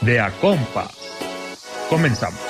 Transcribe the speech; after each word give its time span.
de 0.00 0.20
Acompa. 0.20 0.88
Comenzamos. 1.88 2.40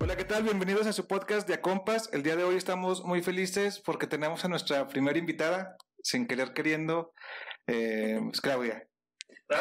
Hola, 0.00 0.16
¿qué 0.16 0.24
tal? 0.24 0.42
Bienvenidos 0.44 0.86
a 0.86 0.92
su 0.92 1.06
podcast 1.06 1.48
de 1.48 1.54
Acompas. 1.54 2.10
El 2.12 2.22
día 2.22 2.36
de 2.36 2.44
hoy 2.44 2.56
estamos 2.56 3.04
muy 3.04 3.22
felices 3.22 3.80
porque 3.84 4.06
tenemos 4.06 4.44
a 4.44 4.48
nuestra 4.48 4.86
primera 4.88 5.18
invitada, 5.18 5.76
sin 6.02 6.26
querer 6.26 6.52
queriendo, 6.52 7.12
eh, 7.66 8.20
es 8.32 8.40
Claudia. 8.40 8.86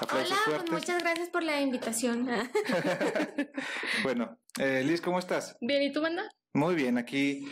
Aplausos 0.00 0.32
Hola, 0.32 0.40
pues 0.44 0.56
fuertes. 0.56 0.72
muchas 0.72 1.02
gracias 1.02 1.28
por 1.28 1.42
la 1.42 1.60
invitación. 1.60 2.26
bueno, 4.02 4.38
eh, 4.58 4.82
Liz, 4.82 5.02
¿cómo 5.02 5.18
estás? 5.18 5.56
Bien, 5.60 5.82
¿y 5.82 5.92
tú, 5.92 6.00
banda? 6.00 6.22
Muy 6.52 6.74
bien, 6.74 6.98
aquí 6.98 7.46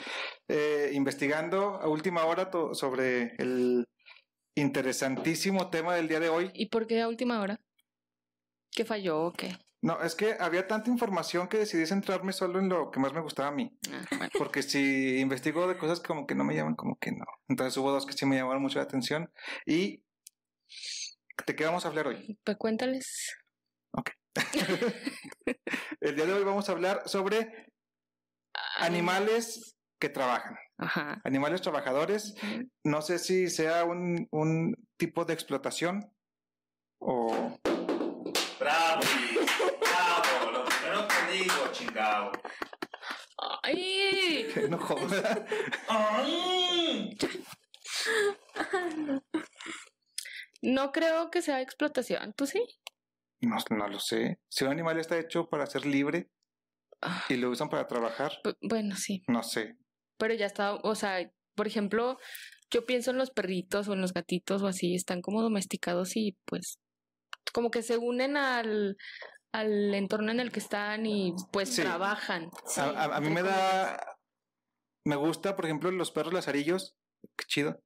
eh, 0.49 0.91
investigando 0.93 1.81
a 1.81 1.89
última 1.89 2.25
hora 2.25 2.51
sobre 2.73 3.35
el 3.37 3.87
interesantísimo 4.57 5.71
tema 5.71 5.95
del 5.95 6.09
día 6.09 6.21
de 6.21 6.29
hoy. 6.29 6.51
¿Y 6.55 6.67
por 6.67 6.87
qué 6.87 7.01
a 7.01 7.09
última 7.09 7.41
hora? 7.41 7.61
¿Qué 8.73 8.85
falló 8.85 9.27
o 9.27 9.33
qué? 9.33 9.57
No, 9.81 10.03
es 10.03 10.17
que 10.17 10.37
había 10.41 10.67
tanta 10.67 10.91
información 10.91 11.47
que 11.47 11.59
decidí 11.59 11.87
centrarme 11.87 12.33
solo 12.33 12.59
en 12.59 12.69
lo 12.69 12.91
que 12.91 12.99
más 12.99 13.13
me 13.13 13.21
gustaba 13.21 13.49
a 13.49 13.53
mí. 13.53 13.79
Ah, 13.93 14.05
bueno. 14.11 14.31
Porque 14.37 14.65
si 14.65 15.19
investigo 15.21 15.69
de 15.69 15.79
cosas 15.79 16.01
como 16.01 16.27
que 16.27 16.35
no 16.35 16.43
me 16.43 16.57
llaman, 16.57 16.75
como 16.75 16.99
que 16.99 17.13
no. 17.13 17.25
Entonces 17.49 17.77
hubo 17.77 17.93
dos 17.93 18.05
que 18.05 18.13
sí 18.13 18.27
me 18.27 18.37
llamaron 18.37 18.63
mucho 18.63 18.79
la 18.81 18.85
atención. 18.85 19.31
¿Y 19.65 20.03
de 21.47 21.55
qué 21.55 21.65
vamos 21.65 21.85
a 21.85 21.89
hablar 21.89 22.09
hoy? 22.09 22.37
Pues 22.43 22.57
cuéntales. 22.57 23.37
El 26.01 26.17
día 26.17 26.27
de 26.27 26.33
hoy 26.33 26.45
vamos 26.45 26.69
a 26.69 26.73
hablar 26.73 27.03
sobre 27.07 27.73
animales 28.79 29.77
que 29.99 30.09
trabajan. 30.09 30.57
Ajá. 30.79 31.21
Animales 31.25 31.61
trabajadores. 31.61 32.35
No 32.85 33.03
sé 33.03 33.19
si 33.19 33.51
sea 33.51 33.85
un, 33.85 34.29
un 34.31 34.75
tipo 34.97 35.25
de 35.25 35.35
explotación 35.35 36.13
o... 37.01 37.59
Bravo, 38.59 39.01
bravo, 39.81 40.51
lo 40.53 40.65
primero 40.65 41.09
que 41.09 41.33
digo, 41.33 41.73
chingado. 41.73 42.33
¡Ay! 43.63 44.49
No 44.69 44.79
joda. 44.79 45.47
Ay. 45.89 47.17
No 50.63 50.91
creo 50.91 51.31
que 51.31 51.43
sea 51.43 51.61
explotación. 51.61 52.33
¿Tú 52.35 52.47
sí? 52.47 52.63
No, 53.41 53.57
no 53.71 53.89
lo 53.89 54.01
sé. 54.01 54.41
Si 54.49 54.65
un 54.65 54.73
animal 54.73 54.99
está 54.99 55.19
hecho 55.19 55.49
para 55.49 55.67
ser 55.67 55.87
libre 55.87 56.29
Ah, 56.29 56.38
y 57.29 57.37
lo 57.37 57.51
usan 57.51 57.69
para 57.69 57.87
trabajar, 57.87 58.33
bu- 58.45 58.57
bueno, 58.63 58.97
sí. 58.97 59.23
no 59.29 59.43
sé. 59.43 59.77
Pero 60.19 60.35
ya 60.35 60.47
está, 60.47 60.75
o 60.75 60.95
sea, 60.95 61.31
por 61.55 61.67
ejemplo, 61.67 62.19
yo 62.71 62.85
pienso 62.87 63.11
en 63.13 63.19
los 63.19 63.31
perritos 63.31 63.89
o 63.89 63.93
en 63.95 64.01
los 64.01 64.13
gatitos 64.13 64.63
o 64.63 64.67
así, 64.67 64.95
están 64.95 65.23
como 65.23 65.43
domesticados 65.43 66.17
y 66.17 66.37
pues 66.45 66.79
como 67.53 67.71
que 67.71 67.83
se 67.83 67.97
unen 67.99 68.37
al, 68.37 68.97
al 69.53 69.95
entorno 69.95 70.31
en 70.31 70.41
el 70.41 70.53
que 70.53 70.61
están 70.61 71.07
y 71.07 71.35
pues 71.53 71.71
Sí. 71.75 71.83
trabajan. 71.83 72.51
Sí, 72.67 72.81
a, 72.81 72.85
a- 72.91 73.17
a 73.17 73.21
mí 73.21 73.31
me 73.31 73.43
da. 73.43 73.99
Me 75.05 75.17
gusta, 75.17 75.57
por 75.57 75.65
ejemplo, 75.65 75.91
los 75.91 76.11
perros 76.11 76.35
lazarillos. 76.35 76.97
Qué 77.37 77.45
chido. 77.47 77.81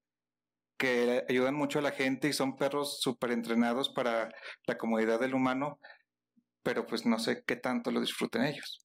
Que 0.78 1.24
ayudan 1.28 1.54
mucho 1.54 1.78
a 1.78 1.82
la 1.82 1.92
gente 1.92 2.26
y 2.28 2.32
son 2.32 2.56
perros 2.56 3.00
súper 3.00 3.30
entrenados 3.30 3.90
para 3.94 4.30
la 4.66 4.76
comodidad 4.78 5.20
del 5.20 5.34
humano. 5.34 5.78
Pero 6.64 6.84
pues 6.86 7.06
no 7.06 7.18
sé 7.20 7.44
qué 7.46 7.54
tanto 7.56 7.90
lo 7.92 8.00
disfruten 8.00 8.42
ellos. 8.44 8.80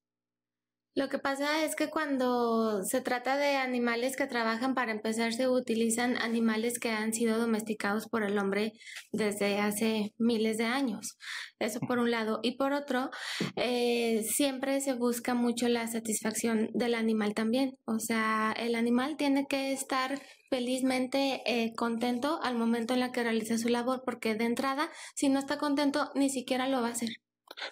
Lo 0.98 1.10
que 1.10 1.20
pasa 1.20 1.64
es 1.64 1.76
que 1.76 1.92
cuando 1.92 2.84
se 2.84 3.02
trata 3.02 3.38
de 3.38 3.56
animales 3.56 4.16
que 4.18 4.26
trabajan, 4.26 4.74
para 4.74 4.92
empezar, 4.92 5.32
se 5.32 5.48
utilizan 5.48 6.18
animales 6.18 6.80
que 6.80 6.90
han 6.90 7.14
sido 7.14 7.38
domesticados 7.38 8.08
por 8.08 8.24
el 8.24 8.36
hombre 8.40 8.74
desde 9.12 9.60
hace 9.60 10.16
miles 10.18 10.58
de 10.58 10.64
años. 10.64 11.20
Eso 11.60 11.80
por 11.82 12.00
un 12.00 12.10
lado. 12.10 12.40
Y 12.42 12.58
por 12.58 12.74
otro, 12.74 13.12
eh, 13.56 14.24
siempre 14.24 14.82
se 14.82 14.94
busca 14.94 15.36
mucho 15.36 15.68
la 15.68 15.86
satisfacción 15.86 16.72
del 16.74 16.96
animal 16.96 17.36
también. 17.36 17.78
O 17.86 18.00
sea, 18.00 18.52
el 18.58 18.74
animal 18.74 19.18
tiene 19.18 19.46
que 19.48 19.74
estar 19.74 20.20
felizmente 20.50 21.44
eh, 21.46 21.74
contento 21.76 22.40
al 22.42 22.58
momento 22.58 22.96
en 22.96 23.02
la 23.02 23.12
que 23.12 23.22
realiza 23.22 23.60
su 23.60 23.70
labor, 23.70 24.02
porque 24.04 24.34
de 24.34 24.46
entrada, 24.46 24.90
si 25.14 25.30
no 25.30 25.38
está 25.38 25.60
contento, 25.60 26.10
ni 26.16 26.32
siquiera 26.32 26.68
lo 26.68 26.82
va 26.82 26.88
a 26.88 26.94
hacer. 26.94 27.10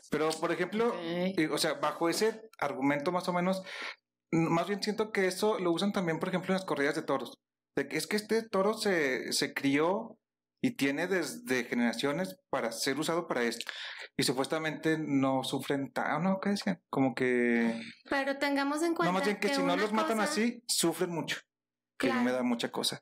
Pero, 0.10 0.30
por 0.40 0.52
ejemplo, 0.52 0.90
Ok. 0.90 0.96
y, 1.38 1.46
o 1.46 1.58
sea, 1.58 1.74
bajo 1.76 2.10
ese 2.10 2.50
argumento 2.60 3.12
más 3.12 3.28
o 3.28 3.34
menos, 3.34 3.62
más 4.32 4.68
bien 4.68 4.82
siento 4.82 5.12
que 5.12 5.28
eso 5.28 5.60
lo 5.60 5.72
usan 5.72 5.92
también, 5.94 6.20
por 6.20 6.30
ejemplo, 6.30 6.50
en 6.54 6.56
las 6.58 6.66
corridas 6.66 6.96
de 6.96 7.04
toros. 7.04 7.38
De 7.78 7.88
que 7.88 7.98
es 7.98 8.08
que 8.08 8.16
este 8.16 8.42
toro 8.48 8.74
se, 8.74 9.32
se 9.34 9.54
crió 9.54 10.18
y 10.64 10.72
tiene 10.72 11.08
desde 11.08 11.66
generaciones 11.66 12.38
para 12.50 12.72
ser 12.72 12.98
usado 13.00 13.28
para 13.28 13.44
esto. 13.44 13.70
Y 14.18 14.24
supuestamente 14.24 14.98
no 14.98 15.44
sufren 15.44 15.92
tan, 15.92 16.24
¿no? 16.24 16.40
¿Qué 16.40 16.50
decían? 16.52 16.82
Como 16.90 17.14
que... 17.14 17.80
Pero 18.10 18.38
tengamos 18.38 18.82
en 18.82 18.96
cuenta 18.96 19.12
No, 19.12 19.20
más 19.20 19.26
bien 19.26 19.40
que, 19.40 19.54
si 19.54 19.62
no 19.62 19.76
los 19.76 19.92
matan 19.92 20.18
cosa- 20.18 20.32
así, 20.32 20.64
sufren 20.68 21.12
mucho. 21.12 21.38
Que 22.00 22.08
Claro. 22.08 22.24
me 22.24 22.32
da 22.32 22.42
mucha 22.44 22.72
cosa. 22.72 23.02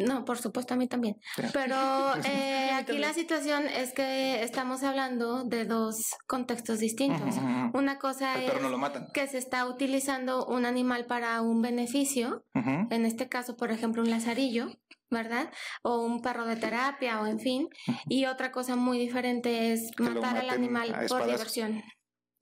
No, 0.00 0.24
por 0.24 0.38
supuesto, 0.38 0.74
a 0.74 0.76
mí 0.76 0.88
también. 0.88 1.16
Pero 1.52 1.76
eh, 2.24 2.70
aquí 2.72 2.98
la 2.98 3.12
situación 3.12 3.66
es 3.68 3.92
que 3.92 4.42
estamos 4.42 4.82
hablando 4.82 5.44
de 5.44 5.64
dos 5.66 6.14
contextos 6.26 6.78
distintos. 6.78 7.36
Una 7.74 7.98
cosa 7.98 8.42
es 8.42 8.60
lo 8.62 8.78
matan. 8.78 9.08
que 9.12 9.26
se 9.26 9.38
está 9.38 9.66
utilizando 9.66 10.46
un 10.46 10.64
animal 10.64 11.04
para 11.06 11.40
un 11.42 11.60
beneficio, 11.62 12.44
en 12.54 13.04
este 13.04 13.28
caso, 13.28 13.56
por 13.56 13.70
ejemplo, 13.70 14.02
un 14.02 14.10
lazarillo, 14.10 14.68
¿verdad? 15.10 15.50
O 15.82 16.00
un 16.02 16.22
perro 16.22 16.46
de 16.46 16.56
terapia 16.56 17.20
o 17.20 17.26
en 17.26 17.38
fin. 17.38 17.68
Y 18.08 18.24
otra 18.26 18.52
cosa 18.52 18.76
muy 18.76 18.98
diferente 18.98 19.72
es 19.72 19.90
Que 19.96 20.04
matar 20.04 20.38
al 20.38 20.50
animal 20.50 21.06
por 21.08 21.26
diversión, 21.26 21.82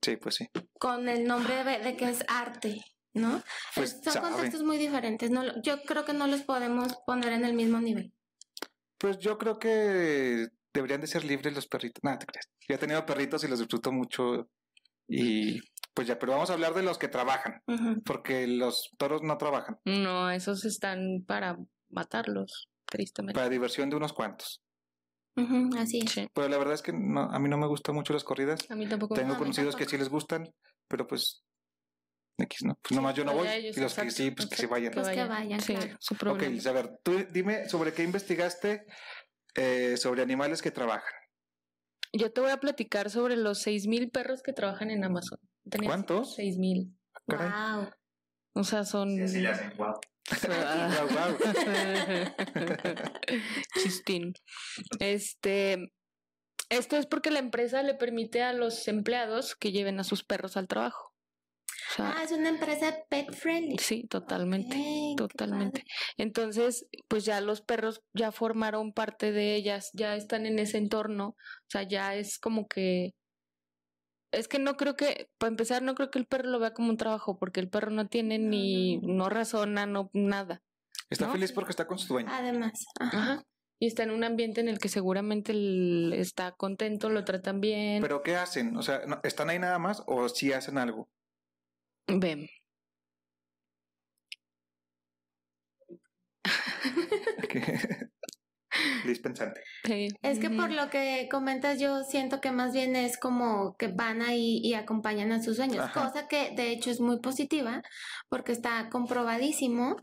Sí, 0.01 0.15
pues 0.15 0.35
sí. 0.35 0.47
con 0.79 1.09
el 1.09 1.25
nombre 1.25 1.63
de, 1.65 1.79
de 1.79 1.97
que 1.97 2.09
es 2.09 2.23
arte. 2.29 2.81
¿No? 3.19 3.41
Pues 3.75 3.93
Es- 3.93 4.03
son 4.03 4.13
sabe. 4.13 4.29
contextos 4.31 4.63
muy 4.63 4.77
diferentes. 4.77 5.29
No, 5.31 5.43
lo- 5.43 5.61
yo 5.61 5.81
creo 5.83 6.05
que 6.05 6.13
no 6.13 6.27
los 6.27 6.41
podemos 6.43 6.95
poner 7.05 7.33
en 7.33 7.45
el 7.45 7.53
mismo 7.53 7.79
nivel. 7.79 8.13
Pues 8.97 9.17
yo 9.19 9.37
creo 9.37 9.59
que 9.59 10.47
deberían 10.73 11.01
de 11.01 11.07
ser 11.07 11.23
libres 11.23 11.53
los 11.53 11.67
perritos. 11.67 12.03
Nada, 12.03 12.19
te 12.19 12.25
crees. 12.25 12.47
Yo 12.67 12.75
he 12.75 12.77
tenido 12.77 13.05
perritos 13.05 13.43
y 13.43 13.47
los 13.47 13.59
disfruto 13.59 13.91
mucho. 13.91 14.49
Y 15.07 15.59
pues 15.93 16.07
ya, 16.07 16.19
pero 16.19 16.33
vamos 16.33 16.49
a 16.49 16.53
hablar 16.53 16.73
de 16.73 16.83
los 16.83 16.97
que 16.97 17.07
trabajan. 17.07 17.61
Porque 18.05 18.45
los 18.47 18.89
toros 18.97 19.21
no 19.23 19.37
trabajan. 19.37 19.79
No, 19.85 20.29
esos 20.29 20.65
están 20.65 21.23
para 21.25 21.57
matarlos, 21.89 22.69
tristemente. 22.85 23.37
Para 23.37 23.49
diversión 23.49 23.89
de 23.89 23.95
unos 23.95 24.13
cuantos. 24.13 24.61
Así 25.77 25.99
es. 26.03 26.11
Sí. 26.11 26.27
Pero 26.33 26.49
la 26.49 26.57
verdad 26.57 26.73
es 26.73 26.81
que 26.81 26.91
no, 26.91 27.21
a 27.21 27.39
mí 27.39 27.47
no 27.47 27.57
me 27.57 27.67
gustan 27.67 27.95
mucho 27.95 28.11
las 28.13 28.25
corridas. 28.25 28.59
A 28.69 28.75
mí 28.75 28.87
tampoco. 28.87 29.15
Tengo 29.15 29.37
conocidos 29.37 29.75
que 29.75 29.85
sí 29.85 29.97
les 29.97 30.09
gustan. 30.09 30.53
Pero 30.89 31.07
pues... 31.07 31.43
X, 32.41 32.63
¿no? 32.63 32.79
Pues 32.81 32.95
nomás 32.95 33.15
yo 33.15 33.25
no 33.25 33.33
Pues 33.33 33.47
voy. 33.47 33.55
ellos, 33.57 33.77
y 33.77 33.81
los 33.81 33.93
que 33.93 34.01
exacto, 34.01 34.23
sí, 34.23 34.31
pues 34.31 34.49
que 34.49 34.55
se 34.55 34.63
exacto, 34.63 34.73
vayan. 34.75 34.93
Pues 34.93 35.09
que 35.09 35.23
vayan, 35.23 35.61
sí, 35.61 35.75
claro. 35.75 35.97
su 35.99 36.13
Ok, 36.13 36.43
a 36.65 36.71
ver, 36.71 36.99
tú 37.03 37.25
dime 37.31 37.67
sobre 37.69 37.93
qué 37.93 38.03
investigaste 38.03 38.85
eh, 39.55 39.97
sobre 39.97 40.21
animales 40.21 40.61
que 40.61 40.71
trabajan. 40.71 41.13
Yo 42.13 42.31
te 42.31 42.41
voy 42.41 42.51
a 42.51 42.57
platicar 42.57 43.09
sobre 43.09 43.35
los 43.35 43.65
6.000 43.65 44.11
perros 44.11 44.41
que 44.41 44.53
trabajan 44.53 44.89
en 44.89 45.03
Amazon. 45.03 45.39
¿Cuántos? 45.85 46.37
6.000. 46.37 46.91
Caray. 47.27 47.83
Wow. 47.83 47.89
O 48.53 48.63
sea, 48.63 48.83
son... 48.83 49.15
Sí, 49.15 49.21
así 49.21 49.41
le 49.41 49.49
hacen 49.49 49.73
guau. 49.77 49.99
Guau, 50.45 51.07
guau. 51.09 51.37
Chistín. 53.83 54.33
Este... 54.99 55.91
Esto 56.69 56.97
es 56.97 57.07
porque 57.07 57.31
la 57.31 57.39
empresa 57.39 57.81
le 57.81 57.95
permite 57.95 58.43
a 58.43 58.53
los 58.53 58.87
empleados 58.87 59.55
que 59.55 59.71
lleven 59.71 59.99
a 59.99 60.03
sus 60.03 60.23
perros 60.23 60.55
al 60.55 60.67
trabajo. 60.67 61.08
O 61.89 61.93
sea, 61.95 62.13
Ah, 62.17 62.23
es 62.23 62.31
una 62.31 62.49
empresa 62.49 62.95
pet 63.09 63.33
friendly. 63.33 63.77
sí, 63.79 64.03
totalmente. 64.07 64.77
Totalmente. 65.17 65.83
Entonces, 66.17 66.85
pues 67.07 67.25
ya 67.25 67.41
los 67.41 67.61
perros 67.61 68.01
ya 68.13 68.31
formaron 68.31 68.93
parte 68.93 69.31
de 69.31 69.55
ellas, 69.55 69.89
ya 69.93 70.15
están 70.15 70.45
en 70.45 70.59
ese 70.59 70.77
entorno, 70.77 71.29
o 71.29 71.35
sea, 71.69 71.83
ya 71.83 72.15
es 72.15 72.37
como 72.39 72.67
que... 72.67 73.13
Es 74.31 74.47
que 74.47 74.59
no 74.59 74.77
creo 74.77 74.95
que, 74.95 75.29
para 75.39 75.49
empezar, 75.49 75.81
no 75.81 75.95
creo 75.95 76.11
que 76.11 76.19
el 76.19 76.27
perro 76.27 76.49
lo 76.49 76.59
vea 76.59 76.73
como 76.75 76.89
un 76.89 76.97
trabajo, 76.97 77.39
porque 77.39 77.59
el 77.59 77.69
perro 77.69 77.89
no 77.89 78.07
tiene 78.07 78.37
ni, 78.37 78.97
no 78.99 79.27
razona, 79.29 79.87
no 79.87 80.11
nada. 80.13 80.61
Está 81.09 81.25
¿No? 81.25 81.31
feliz 81.31 81.51
porque 81.51 81.71
está 81.71 81.87
con 81.87 81.97
su 81.97 82.13
dueño. 82.13 82.29
Además. 82.31 82.85
ajá. 82.99 83.17
Ajá. 83.17 83.43
Y 83.81 83.87
está 83.87 84.03
en 84.03 84.11
un 84.11 84.23
ambiente 84.23 84.59
en 84.61 84.67
el 84.67 84.77
que 84.77 84.89
seguramente 84.89 85.53
él 85.53 86.13
está 86.15 86.51
contento, 86.51 87.09
lo 87.09 87.23
tratan 87.23 87.61
bien. 87.61 88.01
Pero 88.01 88.21
¿qué 88.21 88.35
hacen? 88.35 88.75
O 88.77 88.83
sea, 88.83 89.01
¿no- 89.07 89.19
¿están 89.23 89.49
ahí 89.49 89.57
nada 89.57 89.79
más 89.79 90.03
o 90.05 90.27
sí 90.29 90.51
hacen 90.53 90.77
algo? 90.77 91.09
Ven. 92.09 92.47
Que- 99.03 99.07
Liz 99.07 99.19
pensante. 99.19 99.61
Sí. 99.85 100.07
Es 100.21 100.39
que 100.39 100.49
por 100.49 100.71
lo 100.71 100.89
que 100.89 101.27
comentas, 101.31 101.79
yo 101.79 102.03
siento 102.03 102.41
que 102.41 102.51
más 102.51 102.73
bien 102.73 102.95
es 102.95 103.17
como 103.17 103.75
que 103.77 103.87
van 103.87 104.21
ahí 104.21 104.59
y 104.63 104.73
acompañan 104.73 105.31
a 105.31 105.41
sus 105.41 105.55
sueños, 105.57 105.79
Ajá. 105.85 106.03
cosa 106.05 106.27
que 106.27 106.51
de 106.55 106.71
hecho 106.71 106.91
es 106.91 106.99
muy 106.99 107.19
positiva 107.19 107.81
porque 108.29 108.51
está 108.51 108.89
comprobadísimo 108.89 109.95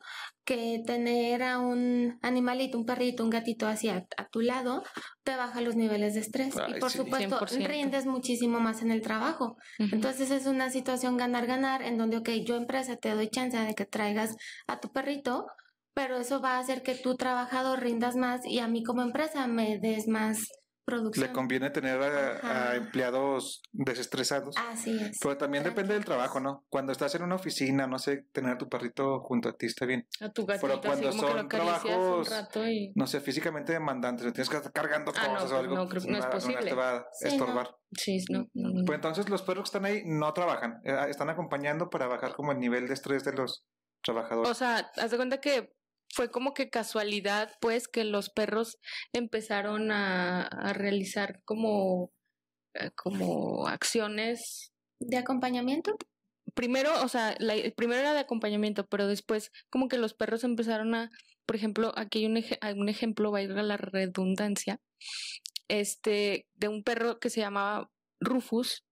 que 0.44 0.80
tener 0.86 1.42
a 1.42 1.58
un 1.58 2.18
animalito, 2.22 2.78
un 2.78 2.86
perrito, 2.86 3.24
un 3.24 3.30
gatito 3.30 3.66
así 3.66 3.88
a, 3.88 4.06
a 4.16 4.28
tu 4.28 4.40
lado, 4.40 4.84
te 5.24 5.34
baja 5.34 5.60
los 5.60 5.74
niveles 5.74 6.14
de 6.14 6.20
estrés 6.20 6.54
y 6.68 6.78
por 6.78 6.90
sí. 6.90 6.98
supuesto 6.98 7.40
100%. 7.40 7.66
rindes 7.66 8.06
muchísimo 8.06 8.60
más 8.60 8.80
en 8.82 8.92
el 8.92 9.02
trabajo. 9.02 9.56
Entonces 9.78 10.30
es 10.30 10.46
una 10.46 10.70
situación 10.70 11.16
ganar-ganar 11.16 11.82
en 11.82 11.98
donde, 11.98 12.18
ok, 12.18 12.28
yo 12.46 12.54
empresa 12.56 12.96
te 12.96 13.10
doy 13.10 13.28
chance 13.28 13.58
de 13.58 13.74
que 13.74 13.86
traigas 13.86 14.36
a 14.68 14.78
tu 14.78 14.92
perrito, 14.92 15.46
pero 15.96 16.18
eso 16.18 16.42
va 16.42 16.56
a 16.56 16.58
hacer 16.58 16.82
que 16.82 16.94
tú 16.94 17.16
trabajador 17.16 17.80
rindas 17.80 18.16
más 18.16 18.44
y 18.44 18.58
a 18.58 18.68
mí 18.68 18.84
como 18.84 19.00
empresa 19.00 19.46
me 19.46 19.78
des 19.78 20.06
más 20.08 20.46
producción. 20.84 21.26
Le 21.26 21.32
conviene 21.32 21.70
tener 21.70 21.98
a, 22.00 22.76
empleados 22.76 23.62
desestresados. 23.72 24.54
Así 24.58 24.96
es. 25.02 25.18
Pero 25.22 25.38
también 25.38 25.64
depende 25.64 25.94
del 25.94 26.04
trabajo, 26.04 26.38
¿no? 26.38 26.66
Cuando 26.68 26.92
estás 26.92 27.14
en 27.14 27.22
una 27.22 27.36
oficina, 27.36 27.86
no 27.86 27.98
sé, 27.98 28.26
tener 28.30 28.52
a 28.52 28.58
tu 28.58 28.68
perrito 28.68 29.20
junto 29.20 29.48
a 29.48 29.56
ti 29.56 29.66
está 29.66 29.86
bien. 29.86 30.06
A 30.20 30.30
tu 30.30 30.44
Pero 30.44 30.58
gatito, 30.78 30.92
así 30.92 31.02
cuando 31.02 31.10
como 31.10 31.22
que 31.22 31.32
lo 31.32 31.38
son 31.40 31.48
trabajos- 31.48 32.28
un 32.28 32.32
rato 32.36 32.68
y... 32.68 32.92
No 32.94 33.06
sé, 33.06 33.20
físicamente 33.20 33.72
demandantes, 33.72 34.30
tienes 34.34 34.50
que 34.50 34.56
estar 34.58 34.72
cargando 34.72 35.12
Ah, 35.16 35.26
no, 35.28 35.32
cosas 35.34 35.44
o 35.44 35.48
pues 35.54 35.60
algo. 35.60 35.74
no, 35.76 35.88
creo 35.88 36.02
que 36.02 36.08
no 36.10 36.18
es 36.18 36.24
una- 36.24 36.26
una 36.28 36.30
posible. 36.30 36.68
te 36.68 36.74
va 36.74 36.96
a 36.98 37.06
Sí, 37.14 37.28
estorbar. 37.28 37.76
Sí, 37.96 38.24
no, 38.30 38.38
no, 38.54 38.68
no. 38.74 38.84
Pues 38.84 38.96
entonces 38.96 39.28
los 39.30 39.40
perros 39.42 39.62
que 39.70 39.76
están 39.78 39.86
ahí 39.86 40.02
no 40.04 40.30
trabajan, 40.34 40.80
eh, 40.84 41.06
están 41.08 41.30
acompañando 41.30 41.88
para 41.88 42.06
bajar 42.06 42.34
como 42.34 42.52
el 42.52 42.60
nivel 42.60 42.86
de 42.86 42.92
estrés 42.94 43.24
de 43.24 43.32
los 43.32 43.64
trabajadores. 44.04 44.50
O 44.50 44.54
sea, 44.54 44.88
haz 44.98 45.10
de 45.10 45.16
cuenta 45.16 45.40
que 45.40 45.72
fue 46.12 46.30
como 46.30 46.54
que 46.54 46.70
casualidad, 46.70 47.52
pues, 47.60 47.88
que 47.88 48.04
los 48.04 48.30
perros 48.30 48.78
empezaron 49.12 49.90
a, 49.90 50.42
a 50.42 50.72
realizar 50.72 51.40
como, 51.44 52.12
eh, 52.74 52.90
como 52.94 53.66
acciones. 53.68 54.72
¿De 54.98 55.18
acompañamiento? 55.18 55.96
Primero, 56.54 56.90
o 57.02 57.08
sea, 57.08 57.34
la, 57.38 57.54
primero 57.76 58.00
era 58.00 58.14
de 58.14 58.20
acompañamiento, 58.20 58.86
pero 58.86 59.06
después 59.06 59.50
como 59.70 59.88
que 59.88 59.98
los 59.98 60.14
perros 60.14 60.42
empezaron 60.44 60.94
a, 60.94 61.10
por 61.44 61.56
ejemplo, 61.56 61.92
aquí 61.96 62.20
hay 62.20 62.26
un, 62.26 62.42
hay 62.60 62.72
un 62.74 62.88
ejemplo, 62.88 63.30
valga 63.30 63.62
la 63.62 63.76
redundancia, 63.76 64.80
este, 65.68 66.46
de 66.54 66.68
un 66.68 66.82
perro 66.82 67.18
que 67.18 67.28
se 67.28 67.40
llamaba 67.40 67.90
Rufus, 68.20 68.86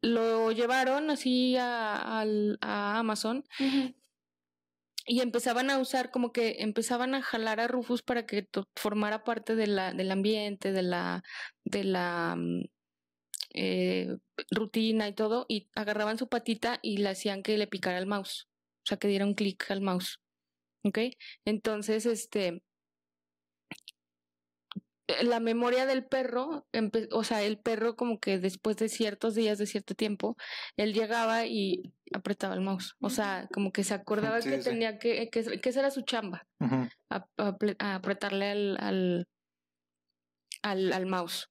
lo 0.00 0.52
llevaron 0.52 1.10
así 1.10 1.56
a, 1.56 2.20
al- 2.20 2.58
a 2.60 2.98
Amazon. 2.98 3.44
Y 5.06 5.20
empezaban 5.20 5.70
a 5.70 5.78
usar 5.78 6.10
como 6.10 6.32
que 6.32 6.56
empezaban 6.60 7.14
a 7.14 7.22
jalar 7.22 7.60
a 7.60 7.68
Rufus 7.68 8.02
para 8.02 8.26
que 8.26 8.48
formara 8.74 9.24
parte 9.24 9.54
de 9.54 9.66
la, 9.66 9.92
del 9.92 10.10
ambiente, 10.10 10.72
de 10.72 10.82
la, 10.82 11.22
de 11.64 11.84
la 11.84 12.36
mm, 12.36 12.64
eh, 13.54 14.16
rutina 14.50 15.08
y 15.08 15.14
todo, 15.14 15.46
y 15.48 15.68
agarraban 15.74 16.18
su 16.18 16.28
patita 16.28 16.78
y 16.82 16.98
le 16.98 17.10
hacían 17.10 17.42
que 17.42 17.58
le 17.58 17.66
picara 17.66 17.98
el 17.98 18.06
mouse, 18.06 18.48
o 18.84 18.86
sea, 18.86 18.98
que 18.98 19.08
diera 19.08 19.26
un 19.26 19.34
clic 19.34 19.70
al 19.70 19.80
mouse. 19.80 20.20
¿Ok? 20.82 20.98
Entonces, 21.44 22.06
este, 22.06 22.62
la 25.22 25.38
memoria 25.40 25.84
del 25.86 26.04
perro, 26.06 26.66
o 27.12 27.24
sea, 27.24 27.42
el 27.42 27.58
perro 27.58 27.94
como 27.96 28.18
que 28.18 28.38
después 28.38 28.76
de 28.78 28.88
ciertos 28.88 29.34
días, 29.34 29.58
de 29.58 29.66
cierto 29.66 29.94
tiempo, 29.94 30.36
él 30.76 30.94
llegaba 30.94 31.46
y 31.46 31.92
apretaba 32.14 32.54
el 32.54 32.60
mouse. 32.62 32.94
O 33.00 33.10
sea, 33.10 33.48
como 33.52 33.70
que 33.72 33.84
se 33.84 33.94
acordaba 33.94 34.40
Sí, 34.40 34.48
que 34.50 34.62
sí. 34.62 34.70
tenía 34.70 34.98
que, 34.98 35.28
que, 35.30 35.60
que 35.60 35.68
esa 35.68 35.80
era 35.80 35.90
su 35.90 36.02
chamba, 36.02 36.46
a 37.10 37.94
apretarle 37.94 38.50
al, 38.50 38.76
al, 38.80 39.28
al, 40.62 40.92
al 40.92 41.06
mouse. 41.06 41.50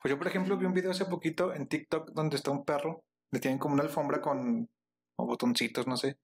Pues 0.00 0.10
yo, 0.10 0.18
por 0.18 0.26
ejemplo, 0.26 0.56
vi 0.56 0.64
un 0.66 0.72
video 0.74 0.90
hace 0.90 1.04
poquito 1.04 1.54
en 1.54 1.68
TikTok 1.68 2.10
donde 2.12 2.36
está 2.36 2.50
un 2.50 2.64
perro, 2.64 3.04
le 3.30 3.40
tienen 3.40 3.58
como 3.58 3.74
una 3.74 3.82
alfombra 3.84 4.20
con 4.20 4.68
o 5.20 5.26
botoncitos, 5.26 5.86
no 5.86 5.96
sé. 5.96 6.18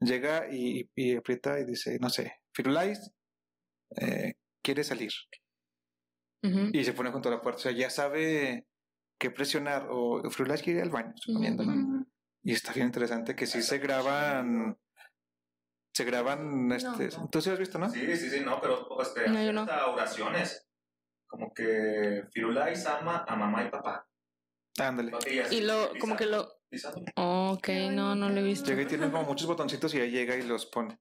Llega 0.00 0.46
y, 0.50 0.90
y 0.94 1.16
aprieta 1.16 1.58
y 1.60 1.64
dice, 1.64 1.98
no 2.00 2.08
sé, 2.10 2.40
Firulais 2.54 3.12
eh, 4.00 4.34
quiere 4.62 4.84
salir. 4.84 5.10
Y 6.72 6.84
se 6.84 6.92
pone 6.92 7.10
junto 7.10 7.28
a 7.28 7.32
la 7.32 7.40
puerta. 7.40 7.58
O 7.58 7.62
sea, 7.62 7.72
ya 7.72 7.90
sabe 7.90 8.66
qué 9.18 9.30
presionar. 9.30 9.88
O 9.90 10.28
Firulais 10.30 10.62
quiere 10.62 10.80
ir 10.80 10.84
al 10.84 10.90
baño, 10.90 11.12
suponiendo, 11.16 11.64
¿no? 11.64 12.06
Y 12.42 12.52
está 12.52 12.72
bien 12.72 12.86
interesante 12.86 13.34
que 13.34 13.46
sí 13.46 13.62
se 13.62 13.78
graban. 13.78 14.78
Se 15.92 16.04
graban. 16.04 16.70
Este, 16.72 17.08
¿Tú 17.30 17.40
sí 17.40 17.50
has 17.50 17.58
visto, 17.58 17.78
no? 17.78 17.88
Sí, 17.90 18.16
sí, 18.16 18.30
sí, 18.30 18.40
no, 18.40 18.60
pero 18.60 19.00
este, 19.00 19.28
No, 19.28 19.42
yo 19.42 19.52
no. 19.52 19.62
hasta 19.62 19.86
oraciones. 19.86 20.68
Como 21.26 21.52
que 21.52 22.22
Firulais 22.32 22.86
ama 22.86 23.24
a 23.26 23.34
mamá 23.34 23.64
y 23.64 23.70
papá. 23.70 24.06
Ándale. 24.78 25.12
Y 25.50 25.62
lo, 25.62 25.90
como 25.98 26.16
que 26.16 26.26
lo... 26.26 26.48
Oh, 27.16 27.54
ok, 27.56 27.68
no, 27.90 28.14
no 28.14 28.28
lo 28.28 28.40
he 28.40 28.42
visto. 28.42 28.68
Llega 28.68 28.82
y 28.82 28.86
tiene 28.86 29.10
como 29.10 29.24
muchos 29.24 29.46
botoncitos 29.46 29.94
y 29.94 30.00
ahí 30.00 30.10
llega 30.10 30.36
y 30.36 30.42
los 30.42 30.66
pone. 30.66 30.98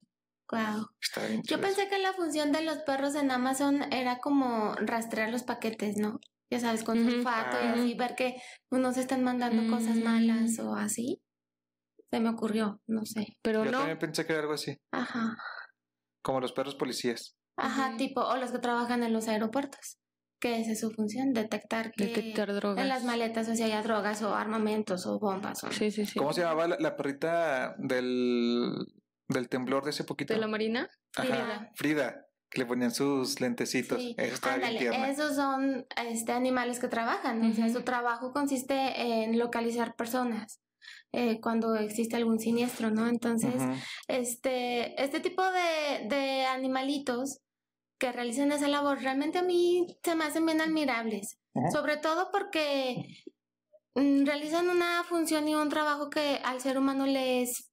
Está 1.02 1.26
bien. 1.28 1.42
Yo 1.44 1.60
pensé 1.60 1.88
que 1.88 1.98
la 2.00 2.14
función 2.14 2.52
de 2.52 2.64
los 2.64 2.78
perros 2.80 3.16
en 3.16 3.32
Amazon 3.32 3.92
era 3.92 4.20
como 4.20 4.74
rastrear 4.76 5.30
los 5.32 5.44
paquetes, 5.44 5.98
¿no? 5.98 6.20
Ya 6.52 6.60
sabes, 6.60 6.84
con 6.84 6.98
su 6.98 7.08
Ujú. 7.08 7.16
olfato 7.18 7.58
y 7.64 7.68
Ah. 7.68 7.74
así, 7.74 7.94
ver 7.96 8.16
que 8.16 8.36
unos 8.72 8.98
están 8.98 9.24
mandando 9.24 9.68
cosas 9.76 9.98
Mm. 9.98 10.04
malas 10.04 10.60
o 10.60 10.76
así. 10.76 11.22
Se 12.12 12.20
me 12.20 12.30
ocurrió, 12.30 12.80
no 12.88 13.06
sé. 13.06 13.26
Pero 13.42 13.66
Yo 13.66 13.72
no, 13.72 13.78
también 13.80 13.98
pensé 14.00 14.26
que 14.26 14.34
era 14.34 14.42
algo 14.44 14.54
así. 14.54 14.78
Ajá. 14.92 15.36
Como 16.24 16.40
los 16.40 16.54
perros 16.54 16.76
policías. 16.76 17.36
Ajá, 17.58 17.96
tipo, 17.98 18.22
o 18.22 18.38
los 18.38 18.52
que 18.52 18.60
trabajan 18.60 19.04
en 19.04 19.12
los 19.14 19.28
aeropuertos. 19.28 19.98
Que 20.40 20.60
esa 20.60 20.74
es 20.74 20.82
su 20.82 20.92
función, 20.92 21.34
detectar 21.34 21.92
que 21.94 22.08
detectar 22.08 22.54
drogas. 22.54 22.84
en 22.84 22.90
las 22.90 23.04
maletas 23.04 23.48
o 23.50 23.56
si 23.56 23.64
haya 23.64 23.82
drogas 23.82 24.22
o 24.22 24.36
armamentos 24.36 25.06
o 25.08 25.18
bombas. 25.18 25.64
O... 25.64 25.72
Sí, 25.72 25.90
sí, 25.92 26.06
sí. 26.06 26.20
¿Cómo 26.20 26.34
se 26.34 26.42
llamaba 26.42 26.68
la, 26.68 26.78
la 26.80 26.96
perrita 26.96 27.74
del, 27.80 28.76
del 29.28 29.50
temblor 29.50 29.84
de 29.84 29.92
ese 29.92 30.04
poquito? 30.04 30.34
¿De 30.34 30.40
la 30.40 30.48
marina? 30.48 30.90
Ajá, 31.16 31.26
Frida. 31.26 31.72
Frida, 31.76 32.26
que 32.50 32.60
le 32.60 32.66
ponían 32.66 32.92
sus 32.92 33.40
lentecitos. 33.42 34.02
Sí, 34.02 34.16
Eso 34.18 34.50
ándale, 34.50 35.12
esos 35.12 35.36
son 35.36 35.86
este, 36.10 36.32
animales 36.32 36.80
que 36.80 36.88
trabajan, 36.88 37.44
o 37.44 37.54
sea, 37.54 37.70
su 37.70 37.84
trabajo 37.84 38.32
consiste 38.32 39.02
en 39.02 39.38
localizar 39.38 39.96
personas 39.96 40.62
eh, 41.12 41.40
cuando 41.42 41.76
existe 41.76 42.16
algún 42.16 42.40
siniestro, 42.40 42.92
¿no? 42.92 43.08
Entonces, 43.08 43.56
este, 44.08 45.02
este 45.02 45.20
tipo 45.20 45.44
de, 45.44 46.08
de 46.08 46.46
animalitos 46.46 47.40
que 47.98 48.12
realizan 48.12 48.52
esa 48.52 48.68
labor 48.68 49.02
realmente 49.02 49.40
a 49.40 49.44
mí 49.44 49.98
se 50.04 50.16
me 50.16 50.26
hacen 50.26 50.46
bien 50.46 50.62
admirables, 50.62 51.38
sobre 51.72 51.98
todo 51.98 52.30
porque 52.32 53.24
mm, 53.96 54.26
realizan 54.26 54.70
una 54.70 55.04
función 55.06 55.48
y 55.48 55.56
un 55.56 55.70
trabajo 55.70 56.10
que 56.10 56.42
al 56.44 56.60
ser 56.60 56.78
humano 56.78 57.06
le 57.06 57.42
es 57.42 57.72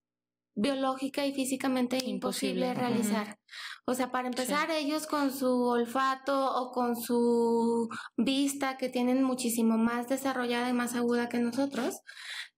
biológica 0.55 1.27
y 1.27 1.33
físicamente 1.33 1.99
imposible, 2.05 2.75
realizar. 2.75 3.39
O 3.87 3.95
sea, 3.95 4.13
para 4.13 4.29
empezar, 4.29 4.71
ellos 4.71 5.07
con 5.07 5.33
su 5.33 5.65
olfato 5.65 6.55
o 6.55 6.71
con 6.73 6.97
su 6.97 7.89
vista 8.17 8.77
que 8.77 8.89
tienen 8.89 9.23
muchísimo 9.23 9.77
más 9.77 10.09
desarrollada 10.09 10.69
y 10.69 10.73
más 10.73 10.95
aguda 10.95 11.29
que 11.29 11.39
nosotros, 11.39 12.01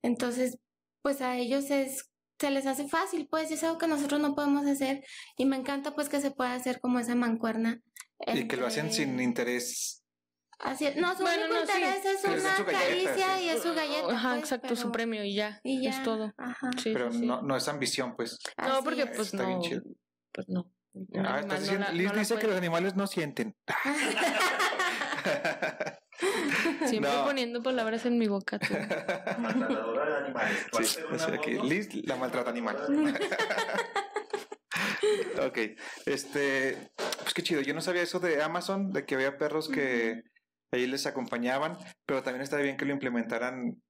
entonces, 0.02 0.58
pues 1.02 1.20
a 1.20 1.36
ellos 1.36 1.70
es 1.70 2.10
se 2.38 2.50
les 2.50 2.66
hace 2.66 2.88
fácil, 2.88 3.28
pues 3.30 3.50
y 3.50 3.54
es 3.54 3.64
algo 3.64 3.78
que 3.78 3.86
nosotros 3.86 4.20
no 4.20 4.34
podemos 4.34 4.66
hacer 4.66 5.04
y 5.36 5.46
me 5.46 5.56
encanta 5.56 5.94
pues 5.94 6.08
que 6.08 6.20
se 6.20 6.30
pueda 6.30 6.54
hacer 6.54 6.80
como 6.80 6.98
esa 6.98 7.14
mancuerna. 7.14 7.80
Y 8.26 8.46
que 8.46 8.56
lo 8.56 8.66
hacen 8.66 8.92
sin 8.92 9.20
interés. 9.20 10.03
Así 10.60 10.86
es. 10.86 10.96
No, 10.96 11.14
su 11.16 11.22
Bueno, 11.22 11.44
único 11.46 11.60
no, 11.60 11.66
sí. 11.66 11.82
es 11.82 12.24
una 12.24 12.56
su 12.56 12.64
galleta, 12.64 12.86
caricia 12.88 13.36
sí. 13.36 13.42
y 13.44 13.48
es 13.50 13.62
su 13.62 13.74
galleta. 13.74 14.12
Ajá, 14.14 14.28
pues, 14.30 14.40
exacto, 14.40 14.76
su 14.76 14.82
pero- 14.82 14.92
premio 14.92 15.24
y 15.24 15.34
ya. 15.34 15.60
Y 15.64 15.82
ya. 15.82 15.90
Es 15.90 16.02
todo. 16.02 16.32
Ajá. 16.38 16.70
Sí, 16.82 16.90
pero 16.92 17.10
no, 17.10 17.42
no 17.42 17.56
es 17.56 17.68
ambición, 17.68 18.14
pues. 18.16 18.38
No, 18.58 18.64
Así 18.74 18.84
porque 18.84 19.02
es. 19.02 19.10
pues 19.16 19.32
Está 19.34 19.46
bien 19.46 19.58
no. 19.58 19.64
chido. 19.64 19.82
Pues 20.32 20.48
no. 20.48 20.70
Ah, 20.96 20.98
animal 21.00 21.40
estás 21.40 21.48
no 21.48 21.58
diciendo- 21.60 21.86
la- 21.88 21.92
Liz 21.92 22.12
no 22.12 22.18
dice 22.18 22.36
que 22.36 22.46
los 22.46 22.56
animales 22.56 22.94
no 22.96 23.06
sienten. 23.06 23.56
Siempre 26.86 27.10
No. 27.10 27.24
poniendo 27.24 27.62
palabras 27.62 28.04
en 28.06 28.18
mi 28.18 28.28
boca. 28.28 28.58
tú. 28.58 28.72
Maltratadora 29.38 30.06
de 30.06 30.16
animales. 30.26 30.66
¿Cuál 30.70 30.84
Sí, 30.86 31.00
aquí. 31.32 31.52
Liz 31.62 31.88
la 32.06 32.16
maltrata 32.16 32.50
animal. 32.50 32.76
ok, 35.46 35.58
este, 36.06 36.90
pues 37.22 37.34
qué 37.34 37.42
chido. 37.42 37.60
Yo 37.60 37.74
no 37.74 37.80
sabía 37.80 38.02
eso 38.02 38.20
de 38.20 38.42
Amazon, 38.42 38.92
de 38.92 39.04
que 39.04 39.14
había 39.16 39.36
perros 39.36 39.68
que 39.68 40.22
ahí 40.76 40.86
les 40.86 41.06
acompañaban, 41.06 41.76
pero 42.06 42.22
también 42.22 42.42
está 42.42 42.56
bien 42.58 42.76
que 42.76 42.84
lo 42.84 42.92
implementaran 42.92 43.80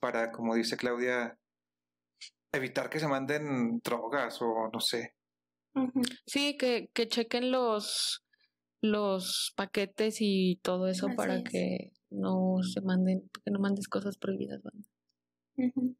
para, 0.00 0.30
como 0.32 0.54
dice 0.54 0.76
Claudia, 0.76 1.38
evitar 2.52 2.90
que 2.90 3.00
se 3.00 3.08
manden 3.08 3.80
drogas 3.82 4.40
o 4.40 4.70
no 4.72 4.80
sé. 4.80 5.14
Sí, 6.26 6.56
que, 6.56 6.88
que 6.92 7.08
chequen 7.08 7.50
los 7.50 8.20
los 8.80 9.54
paquetes 9.56 10.18
y 10.20 10.56
todo 10.62 10.88
eso 10.88 11.06
Así 11.06 11.16
para 11.16 11.36
es. 11.36 11.44
que 11.50 11.92
no 12.10 12.58
se 12.62 12.82
manden, 12.82 13.30
que 13.44 13.50
no 13.50 13.58
mandes 13.58 13.88
cosas 13.88 14.18
prohibidas. 14.18 14.60
banda. 14.62 15.94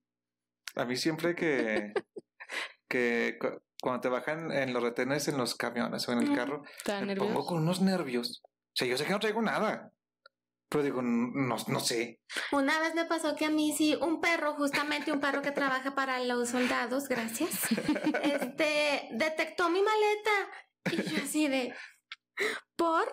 A 0.77 0.85
mí 0.85 0.97
siempre 0.97 1.35
que, 1.35 1.95
que 2.89 3.39
cu- 3.41 3.63
cuando 3.81 4.03
te 4.03 4.09
bajan 4.11 4.53
en 4.53 4.75
los 4.75 4.83
retenes 4.83 5.29
en 5.29 5.39
los 5.39 5.55
camiones 5.55 6.07
o 6.09 6.13
en 6.13 6.19
el 6.19 6.35
carro, 6.37 6.63
me 6.87 7.07
nervioso. 7.07 7.27
pongo 7.33 7.47
con 7.47 7.63
unos 7.63 7.81
nervios. 7.81 8.43
O 8.45 8.77
sea, 8.77 8.87
yo 8.87 8.99
sé 8.99 9.05
que 9.07 9.13
no 9.13 9.19
traigo 9.21 9.41
nada. 9.41 9.91
Pero 10.75 10.83
digo, 10.83 11.03
no, 11.03 11.57
no 11.69 11.79
sé. 11.79 12.19
Una 12.51 12.81
vez 12.81 12.97
me 12.97 13.05
pasó 13.05 13.37
que 13.37 13.45
a 13.45 13.51
mí 13.51 13.73
sí, 13.79 13.95
un 13.95 14.21
perro, 14.21 14.55
justamente 14.55 15.13
un 15.13 15.21
perro 15.21 15.41
que 15.41 15.53
trabaja 15.53 15.95
para 15.95 16.19
los 16.19 16.49
soldados, 16.49 17.09
gracias, 17.09 17.51
este, 18.25 19.09
detectó 19.13 19.71
mi 19.71 19.81
maleta. 19.81 20.33
Y 20.91 21.15
yo 21.15 21.23
así 21.23 21.47
de, 21.47 21.73
por, 22.75 23.05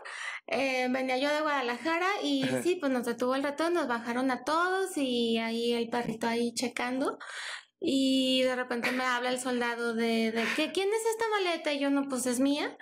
eh, 0.47 0.87
venía 0.89 1.19
yo 1.19 1.31
de 1.31 1.41
Guadalajara 1.41 2.07
y 2.23 2.49
sí, 2.63 2.77
pues 2.77 2.91
nos 2.91 3.05
detuvo 3.05 3.35
el 3.35 3.43
ratón, 3.43 3.75
nos 3.75 3.87
bajaron 3.87 4.31
a 4.31 4.43
todos 4.43 4.97
y 4.97 5.37
ahí 5.37 5.73
el 5.73 5.87
perrito 5.89 6.25
ahí 6.25 6.55
checando. 6.55 7.19
Y 7.79 8.41
de 8.41 8.55
repente 8.55 8.91
me 8.91 9.03
habla 9.03 9.29
el 9.29 9.39
soldado 9.39 9.93
de, 9.93 10.31
de 10.31 10.45
que, 10.55 10.71
¿quién 10.71 10.89
es 10.89 11.05
esta 11.11 11.25
maleta? 11.29 11.73
Y 11.73 11.79
yo, 11.79 11.91
no, 11.91 12.07
pues 12.09 12.25
es 12.25 12.39
mía. 12.39 12.75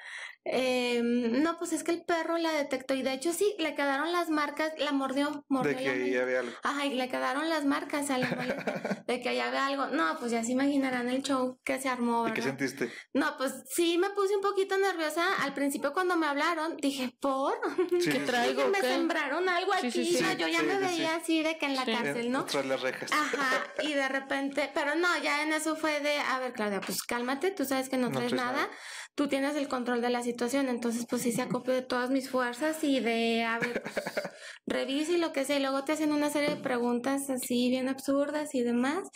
Eh, 0.46 1.01
no, 1.03 1.60
pues 1.60 1.74
es 1.74 1.84
que 1.84 1.91
el 1.91 2.03
perro 2.05 2.38
la 2.38 2.51
detectó 2.53 2.93
y 2.96 3.01
de 3.01 3.13
hecho 3.13 3.34
sí, 3.34 3.55
le 3.60 3.75
quedaron 3.75 4.12
las 4.12 4.29
marcas, 4.29 4.72
la 4.77 4.91
mordió, 4.91 5.46
mordió 5.50 5.75
De 5.77 5.84
la 5.84 5.93
que 5.93 6.19
había 6.19 6.39
algo. 6.39 6.53
Ajá, 6.63 6.86
y 6.86 6.96
le 6.96 7.10
quedaron 7.10 7.50
las 7.50 7.65
marcas 7.65 8.10
a 8.10 8.17
la 8.17 8.29
maleta 8.31 9.03
de 9.05 9.22
que 9.22 9.29
allá 9.29 9.48
había 9.50 9.67
algo. 9.67 9.88
No, 9.88 10.17
pues 10.19 10.31
ya 10.31 10.43
se 10.43 10.53
imaginarán 10.53 11.10
el 11.10 11.22
show 11.24 11.60
que 11.63 11.79
se 11.79 11.89
armó, 11.89 12.27
¿Y 12.27 12.31
qué 12.34 12.41
sentiste? 12.41 12.91
No, 13.13 13.36
pues 13.38 13.53
sí 13.69 13.98
me 13.98 14.10
puse 14.12 14.36
un 14.36 14.41
poquito 14.41 14.77
nerviosa. 14.77 15.43
Al 15.43 15.53
principio 15.53 15.93
cuando 15.93 16.15
me 16.15 16.25
hablaron, 16.27 16.77
dije, 16.77 17.15
¿por? 17.19 17.60
Sí, 18.00 18.10
¿Qué 18.10 18.19
traigo? 18.22 18.67
Me 18.69 18.79
¿Qué? 18.79 18.88
sembraron 18.88 19.48
algo 19.50 19.74
Sí, 19.81 19.88
aquí. 19.88 19.91
sí, 20.05 20.17
sí. 20.17 20.24
No, 20.24 20.31
yo 20.34 20.48
ya 20.48 20.60
Sí, 20.60 20.65
me 20.65 20.74
sí, 20.75 20.79
veía 20.79 21.10
sí. 21.10 21.22
así 21.22 21.43
de 21.43 21.58
que 21.58 21.65
en 21.65 21.75
la 21.75 21.86
Sí. 21.86 21.91
cárcel, 21.91 22.31
¿no? 22.31 22.46
Tras 22.46 22.65
las 22.65 22.81
rejas. 22.81 23.12
Ajá, 23.12 23.65
y 23.81 23.93
de 23.93 24.08
repente, 24.08 24.72
pero 24.74 24.96
no, 24.96 25.08
ya 25.22 25.43
en 25.43 25.53
eso 25.53 25.75
fue 25.75 26.00
de, 26.00 26.17
a 26.17 26.39
ver, 26.39 26.53
Claudia, 26.53 26.79
pues 26.81 27.03
cálmate, 27.03 27.51
tú 27.51 27.65
sabes 27.65 27.89
que 27.89 27.98
no, 27.98 28.10
No 28.10 28.17
traes 28.17 28.31
traes 28.31 28.43
nada, 28.43 28.62
nada. 28.63 28.69
Tú 29.16 29.28
tienes 29.28 29.56
el 29.56 29.68
control 29.68 30.01
de 30.01 30.10
la 30.10 30.24
situación, 30.24 30.70
entonces 30.70 31.06
pues 31.10 31.22
sí 31.22 31.32
se 31.32 31.42
acopio 31.42 31.74
de 31.74 31.82
todas 31.82 32.10
mis 32.10 32.30
fuerzas 32.30 32.84
y 32.84 33.00
de, 33.00 33.44
a 33.44 33.60
ver, 33.60 33.82
pues, 33.82 33.96
revisa 34.66 35.12
y 35.12 35.18
lo 35.18 35.34
que 35.34 35.46
sea, 35.46 35.58
y 35.58 35.62
luego 35.62 35.84
te 35.84 35.92
hacen 35.92 36.12
una 36.13 36.30
serie 36.30 36.50
de 36.56 36.62
preguntas 36.62 37.30
así 37.30 37.70
bien 37.70 37.89
absurdas 37.89 38.56
y 38.56 38.62
demás, 38.63 39.10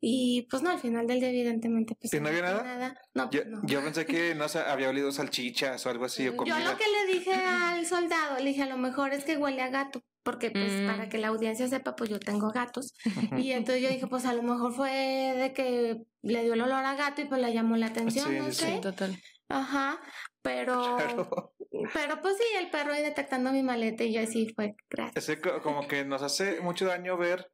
y 0.00 0.46
pues 0.50 0.62
no, 0.62 0.70
al 0.70 0.78
final 0.78 1.06
del 1.06 1.20
día 1.20 1.30
evidentemente 1.30 1.94
pues... 2.00 2.12
¿Y 2.12 2.20
no 2.20 2.28
había 2.28 2.42
nada? 2.42 2.94
No, 3.14 3.30
Yo, 3.30 3.42
pues 3.42 3.46
no. 3.48 3.60
yo 3.66 3.82
pensé 3.82 4.06
que 4.06 4.34
no 4.36 4.48
sé, 4.48 4.58
había 4.60 4.90
olido 4.90 5.10
salchichas 5.12 5.84
o 5.86 5.90
algo 5.90 6.04
así 6.04 6.28
o 6.28 6.32
Yo 6.32 6.36
comida. 6.36 6.58
lo 6.60 6.76
que 6.76 6.84
le 6.84 7.12
dije 7.14 7.32
al 7.34 7.86
soldado, 7.86 8.38
le 8.38 8.44
dije, 8.44 8.62
a 8.62 8.66
lo 8.66 8.76
mejor 8.78 9.12
es 9.12 9.24
que 9.24 9.36
huele 9.36 9.62
a 9.62 9.68
gato, 9.68 10.02
porque 10.26 10.50
pues 10.50 10.72
Mm. 10.72 10.86
para 10.88 11.08
que 11.08 11.18
la 11.18 11.28
audiencia 11.28 11.68
sepa, 11.68 11.94
pues 11.94 12.10
yo 12.10 12.18
tengo 12.18 12.50
gatos. 12.50 12.92
Y 13.48 13.52
entonces 13.52 13.80
yo 13.82 13.88
dije, 13.88 14.08
pues 14.08 14.26
a 14.26 14.34
lo 14.34 14.42
mejor 14.42 14.74
fue 14.74 14.90
de 14.90 15.52
que 15.54 16.02
le 16.22 16.42
dio 16.42 16.54
el 16.54 16.60
olor 16.62 16.84
a 16.84 16.96
gato 16.96 17.22
y 17.22 17.26
pues 17.26 17.40
le 17.40 17.54
llamó 17.54 17.76
la 17.76 17.86
atención, 17.86 18.28
Sí, 18.28 18.38
no 18.38 18.46
sí, 18.46 18.52
sé. 18.52 18.74
Sí, 18.74 18.80
total. 18.80 19.16
Ajá, 19.48 20.00
pero, 20.42 20.96
Claro. 20.96 21.52
pero 21.94 22.20
pues 22.20 22.36
sí, 22.36 22.44
el 22.58 22.68
perro 22.70 22.92
ahí 22.92 23.02
detectando 23.04 23.52
mi 23.52 23.62
maleta 23.62 24.02
y 24.02 24.12
yo 24.12 24.20
así 24.20 24.52
fue, 24.54 24.74
gracias. 24.90 25.16
Ese 25.28 25.40
co- 25.40 25.62
como 25.62 25.86
que 25.86 26.04
nos 26.04 26.22
hace 26.22 26.60
mucho 26.60 26.86
daño 26.86 27.16
ver 27.16 27.48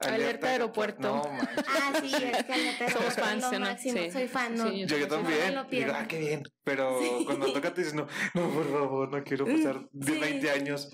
Alerta 0.00 0.48
aeropuerto. 0.48 1.00
No, 1.00 1.22
manches. 1.32 1.64
Ah, 1.68 1.92
sí, 2.00 2.12
es 2.12 2.44
que 2.44 2.74
perro 2.76 2.92
Somos 2.98 3.16
es 3.16 3.24
fans, 3.24 3.42
lo 3.44 3.52
¿no? 3.52 3.60
máximo, 3.66 3.98
Sí. 4.02 4.10
soy 4.10 4.26
fan, 4.26 4.56
¿no? 4.56 4.68
Sí, 4.68 4.80
Yo, 4.84 4.96
yo 4.98 5.06
No, 5.06 5.16
no 5.16 5.22
también. 5.22 5.54
lo 5.54 5.64
Digo, 5.64 5.92
ah, 5.94 6.06
qué 6.08 6.18
bien. 6.18 6.42
Pero 6.64 7.00
Sí. 7.00 7.24
cuando 7.24 7.52
toca 7.52 7.72
te 7.72 7.82
dices, 7.82 7.94
no, 7.94 8.08
no, 8.34 8.50
por 8.50 8.68
favor, 8.68 9.08
no 9.16 9.22
quiero 9.22 9.44
pasar 9.46 9.88
de 9.92 10.12
Sí. 10.12 10.18
20 10.18 10.50
años. 10.50 10.88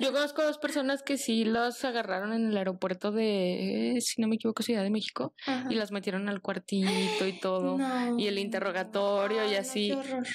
Yo 0.00 0.12
conozco 0.12 0.42
dos 0.42 0.58
personas 0.58 1.02
que 1.02 1.16
sí 1.18 1.44
los 1.44 1.84
agarraron 1.84 2.32
en 2.32 2.48
el 2.48 2.56
aeropuerto 2.56 3.10
de, 3.12 3.96
eh, 3.96 4.00
si 4.00 4.20
no 4.20 4.28
me 4.28 4.36
equivoco, 4.36 4.62
Ciudad 4.62 4.82
de 4.82 4.90
México, 4.90 5.34
Ajá. 5.46 5.66
y 5.70 5.74
las 5.74 5.90
metieron 5.92 6.28
al 6.28 6.40
cuartito 6.40 7.26
y 7.26 7.38
todo. 7.40 7.78
No. 7.78 8.18
Y 8.18 8.26
el 8.26 8.38
interrogatorio 8.38 9.46
y 9.48 9.52
no, 9.52 9.58
así. 9.58 9.88
qué 9.88 9.94
horror. 9.96 10.26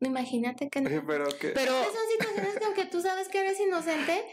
Imagínate 0.00 0.68
que 0.70 0.80
no. 0.80 0.88
Pero 1.06 1.26
que. 1.38 1.48
Pero, 1.50 1.72
Esas 1.72 1.92
son 1.92 2.02
situaciones 2.18 2.58
que 2.58 2.64
aunque 2.64 2.84
tú 2.86 3.00
sabes 3.02 3.28
que 3.28 3.40
eres 3.40 3.60
inocente, 3.60 4.24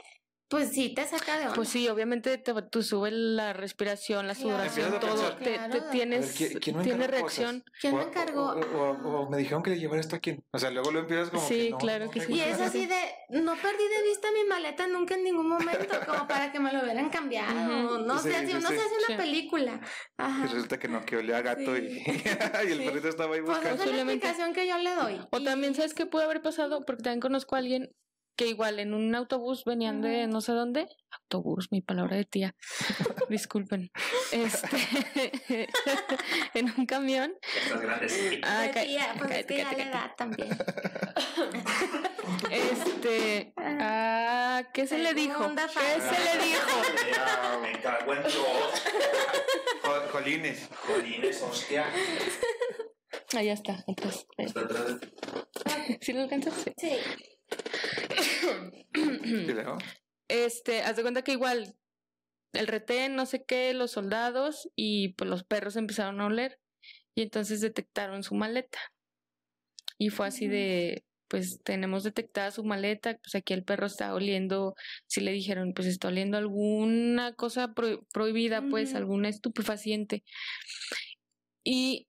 pues 0.49 0.69
sí 0.69 0.93
te 0.93 1.05
saca 1.05 1.37
de 1.37 1.43
onda. 1.43 1.55
pues 1.55 1.69
sí, 1.69 1.87
obviamente 1.89 2.37
te, 2.37 2.53
tú 2.71 2.81
sube 2.83 3.11
la 3.11 3.51
respiración, 3.53 4.27
la 4.27 4.33
Claro. 4.35 4.49
sudoración, 4.49 4.93
a 4.93 4.99
todo. 4.99 5.35
Te, 5.35 5.43
te 5.43 5.53
Claro. 5.55 5.73
Ver, 5.73 5.89
tienes, 5.91 6.33
¿quién- 6.37 6.59
quién 6.59 6.77
me 6.77 6.83
tiene 6.83 6.97
encargó 7.05 7.17
reacción. 7.19 7.59
cosas? 7.61 7.73
¿Quién 7.81 7.95
me 7.95 8.03
O- 8.03 8.07
encargó? 8.07 8.43
O, 8.51 8.59
o- 8.59 9.21
o 9.23 9.29
me 9.29 9.37
dijeron 9.37 9.61
que 9.63 9.71
le 9.71 9.79
llevara 9.79 9.99
esto 9.99 10.15
a 10.15 10.19
quién. 10.19 10.43
O 10.51 10.57
sea, 10.59 10.69
luego 10.71 10.91
lo 10.91 10.99
empiezas 10.99 11.29
como. 11.29 11.45
Sí, 11.47 11.65
que 11.65 11.69
no, 11.71 11.77
claro 11.77 12.05
no 12.05 12.11
que 12.11 12.21
sí. 12.21 12.33
Y 12.33 12.39
es 12.39 12.59
así 12.61 12.85
de, 12.85 12.99
no 13.29 13.55
perdí 13.55 13.87
de 13.97 14.03
vista 14.07 14.27
mi 14.31 14.47
maleta 14.47 14.87
nunca 14.87 15.15
en 15.15 15.23
ningún 15.25 15.49
momento, 15.49 15.95
como 16.05 16.27
para 16.27 16.51
que 16.51 16.59
me 16.59 16.71
lo 16.71 16.81
hubieran 16.81 17.09
cambiado. 17.09 17.99
No 17.99 18.17
Sí, 18.19 18.29
sé, 18.31 18.39
si 18.41 18.47
sí, 18.51 18.57
uno 18.57 18.69
sí. 18.69 18.75
se 18.75 18.81
hace 18.81 18.95
una 18.95 19.07
Sí. 19.07 19.13
película. 19.15 19.81
Y 19.81 20.21
Ajá. 20.21 20.43
resulta 20.43 20.79
que 20.79 20.87
no, 20.87 21.03
que 21.05 21.17
olía 21.17 21.37
a 21.37 21.41
gato 21.41 21.75
y, 21.77 21.89
Sí. 21.89 22.03
y 22.67 22.71
el 22.71 22.79
Sí. 22.79 22.85
perrito 22.85 23.09
estaba 23.09 23.35
ahí 23.35 23.41
Pues 23.41 23.57
esa 23.59 23.69
buscando. 23.71 23.83
es 23.83 23.89
la 23.97 24.01
explicación 24.13 24.53
que 24.53 24.67
yo 24.67 24.77
le 24.77 24.95
doy. 24.95 25.21
O 25.31 25.39
Y- 25.39 25.43
también, 25.43 25.75
¿sabes 25.75 25.93
qué 25.93 26.05
pudo 26.05 26.21
haber 26.23 26.41
pasado? 26.41 26.85
Porque 26.85 27.03
también 27.03 27.19
conozco 27.19 27.55
a 27.55 27.59
alguien 27.59 27.89
que 28.37 28.47
igual 28.47 28.79
en 28.79 28.93
un 28.93 29.13
autobús 29.15 29.65
venían 29.65 30.01
de 30.01 30.27
no 30.27 30.39
sé 30.41 30.53
dónde. 30.53 30.87
Autobús, 31.11 31.67
mi 31.71 31.81
palabra 31.81 32.15
de 32.15 32.23
tía. 32.25 32.55
Disculpen. 33.29 33.91
Este, 34.31 35.67
en 36.53 36.73
un 36.77 36.85
camión. 36.85 37.33
Estás 37.63 37.81
grande. 37.81 38.41
Ah, 38.43 38.67
ca- 38.73 38.83
tía, 38.83 39.15
pues 39.17 39.31
es 39.31 39.45
cállate, 39.45 39.45
que 39.47 39.57
ya 39.57 39.63
cállate, 39.65 39.85
la 39.85 39.91
cállate. 39.91 39.97
edad 39.97 40.15
también. 40.15 40.57
Este, 42.51 43.53
ah, 43.57 44.63
¿qué 44.73 44.87
se 44.87 44.97
le 44.99 45.13
dijo? 45.13 45.39
¿Qué 45.55 46.01
se 46.01 46.37
le 46.37 46.43
dijo? 46.45 47.61
Me 47.61 47.81
cago 47.81 48.13
en. 48.13 48.23
Jo- 48.23 50.07
Jolines. 50.11 50.69
Jolines, 50.85 51.41
hostia. 51.41 51.85
Ya 53.31 53.53
está. 53.53 53.83
Entonces, 53.87 54.25
eh, 54.37 54.43
Está 54.45 54.61
atrás. 54.61 54.97
¿sí 56.01 56.13
lo 56.13 56.21
alcanzas? 56.23 56.53
Sí. 56.77 56.91
Sí. 58.19 58.87
Y 58.93 59.51
luego, 59.51 59.77
Este, 60.27 60.81
haz 60.81 60.95
de 60.95 61.01
cuenta 61.03 61.21
que 61.23 61.31
igual 61.33 61.75
el 62.53 62.67
retén, 62.67 63.15
no 63.15 63.25
sé 63.25 63.43
qué, 63.45 63.73
los 63.73 63.91
soldados 63.91 64.69
y 64.75 65.09
pues 65.13 65.29
los 65.29 65.43
perros 65.43 65.75
empezaron 65.75 66.19
a 66.21 66.25
oler 66.25 66.59
y 67.15 67.21
entonces 67.23 67.61
detectaron 67.61 68.23
su 68.23 68.35
maleta. 68.35 68.79
Y 69.97 70.09
fue 70.09 70.27
así 70.27 70.47
de, 70.47 71.03
pues 71.27 71.61
tenemos 71.63 72.03
detectada 72.03 72.51
su 72.51 72.63
maleta, 72.63 73.17
pues 73.17 73.35
aquí 73.35 73.53
el 73.53 73.63
perro 73.63 73.87
está 73.87 74.13
oliendo, 74.13 74.75
si 75.07 75.21
le 75.21 75.31
dijeron, 75.31 75.73
pues 75.73 75.87
está 75.87 76.07
oliendo 76.09 76.37
alguna 76.37 77.33
cosa 77.33 77.73
pro- 77.73 78.03
prohibida, 78.13 78.61
pues 78.69 78.95
alguna 78.95 79.29
estupefaciente. 79.29 80.23
Y 81.63 82.07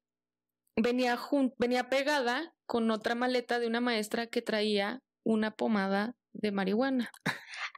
venía 0.76 1.16
jun- 1.16 1.54
venía 1.59 1.88
pegada 1.88 2.54
con 2.66 2.90
otra 2.90 3.14
maleta 3.14 3.59
de 3.59 3.66
una 3.66 3.80
maestra 3.80 4.26
que 4.26 4.42
traía 4.42 5.00
una 5.28 5.50
pomada 5.50 6.14
de 6.32 6.52
marihuana. 6.52 7.11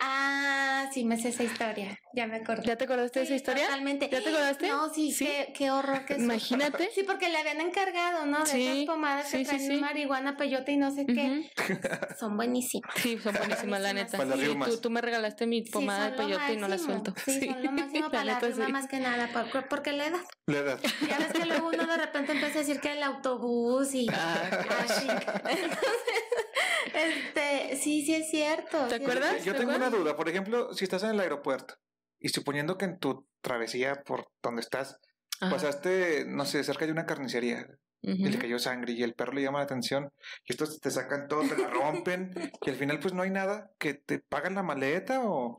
Ah, 0.00 0.88
sí, 0.92 1.04
me 1.04 1.16
sé 1.20 1.28
esa 1.30 1.42
historia. 1.42 1.98
Ya 2.14 2.26
me 2.26 2.36
acordé. 2.36 2.62
¿Ya 2.64 2.76
te 2.76 2.84
acordaste 2.84 3.18
de 3.20 3.24
esa 3.26 3.34
historia? 3.34 3.64
Totalmente. 3.66 4.08
¿Ya 4.10 4.22
te 4.22 4.28
acordaste? 4.28 4.68
No, 4.68 4.92
sí, 4.94 5.12
¿Sí? 5.12 5.24
Qué, 5.26 5.52
qué 5.56 5.70
horror 5.70 6.04
que 6.04 6.14
Imagínate. 6.18 6.90
Sí, 6.94 7.02
porque 7.02 7.28
le 7.28 7.38
habían 7.38 7.60
encargado, 7.60 8.24
¿no? 8.26 8.40
De 8.40 8.46
Sí, 8.46 8.66
esas 8.68 8.84
pomadas 8.94 9.28
sí, 9.28 9.38
que 9.38 9.44
traen 9.46 9.60
sí. 9.66 9.76
marihuana, 9.78 10.36
peyote 10.36 10.72
y 10.72 10.76
no 10.76 10.90
sé 10.94 11.06
qué. 11.06 11.50
Son 12.18 12.36
buenísimas. 12.36 12.90
Sí, 12.96 13.18
son 13.18 13.34
buenísimas, 13.34 13.80
la 13.80 13.92
neta. 13.92 14.18
Tú, 14.66 14.78
tú 14.80 14.90
me 14.90 15.00
regalaste 15.00 15.46
mi 15.46 15.62
pomada 15.62 16.10
de 16.10 16.16
peyote 16.16 16.52
y 16.52 16.56
no 16.56 16.68
la 16.68 16.78
suelto. 16.78 17.12
Sí, 17.24 17.46
son 17.46 17.62
lo 17.62 17.72
máximo 17.72 18.04
la 18.06 18.10
para 18.10 18.24
la 18.24 18.40
rima 18.40 18.68
más 18.68 18.86
que 18.88 19.00
nada, 19.00 19.28
por- 19.32 19.68
porque 19.68 19.92
la 19.92 20.06
edad. 20.06 20.20
la 20.46 20.58
edad. 20.58 20.80
Ya 21.08 21.18
ves 21.18 21.32
que 21.32 21.44
luego 21.46 21.68
uno 21.68 21.86
de 21.86 21.96
repente 21.96 22.32
empieza 22.32 22.58
a 22.58 22.62
decir 22.62 22.80
que 22.80 22.92
el 22.92 23.02
autobús 23.02 23.94
y 23.94 24.06
Ah, 24.12 24.64
así. 24.84 25.08
Entonces, 25.08 25.78
este, 27.02 27.76
sí, 27.76 28.04
sí 28.04 28.14
es 28.14 28.30
cierto. 28.30 28.86
¿Te 28.88 28.90
sí 28.90 28.94
es 28.96 29.00
acuerdas? 29.02 29.44
Yo 29.44 29.52
¿Te 29.52 29.60
tengo 29.60 29.74
una 29.74 29.90
duda. 29.90 30.16
Por 30.16 30.28
ejemplo, 30.28 30.72
si 30.74 30.84
estás 30.84 31.02
en 31.02 31.10
el 31.10 31.20
aeropuerto 31.20 31.74
y 32.18 32.28
suponiendo 32.28 32.76
que 32.78 32.84
en 32.86 32.98
tu 32.98 33.26
travesía 33.40 34.02
por 34.04 34.30
donde 34.42 34.60
estás 34.60 34.98
Ajá. 35.40 35.52
pasaste, 35.54 36.24
no 36.26 36.44
sé, 36.44 36.62
cerca 36.64 36.86
de 36.86 36.92
una 36.92 37.06
carnicería 37.06 37.66
y 38.02 38.28
le 38.30 38.38
cayó 38.38 38.58
sangre 38.58 38.94
y 38.94 39.02
el 39.02 39.12
perro 39.12 39.34
le 39.34 39.42
llama 39.42 39.58
la 39.58 39.64
atención 39.64 40.10
y 40.46 40.52
estos 40.52 40.80
te 40.80 40.90
sacan 40.90 41.28
todo, 41.28 41.42
te 41.46 41.54
la 41.54 41.68
rompen 41.68 42.32
y 42.62 42.70
al 42.70 42.76
final 42.76 42.98
pues 42.98 43.12
no 43.12 43.20
hay 43.22 43.28
nada 43.30 43.70
que 43.78 43.92
te 43.92 44.20
pagan 44.20 44.54
la 44.54 44.62
maleta 44.62 45.20
o, 45.22 45.58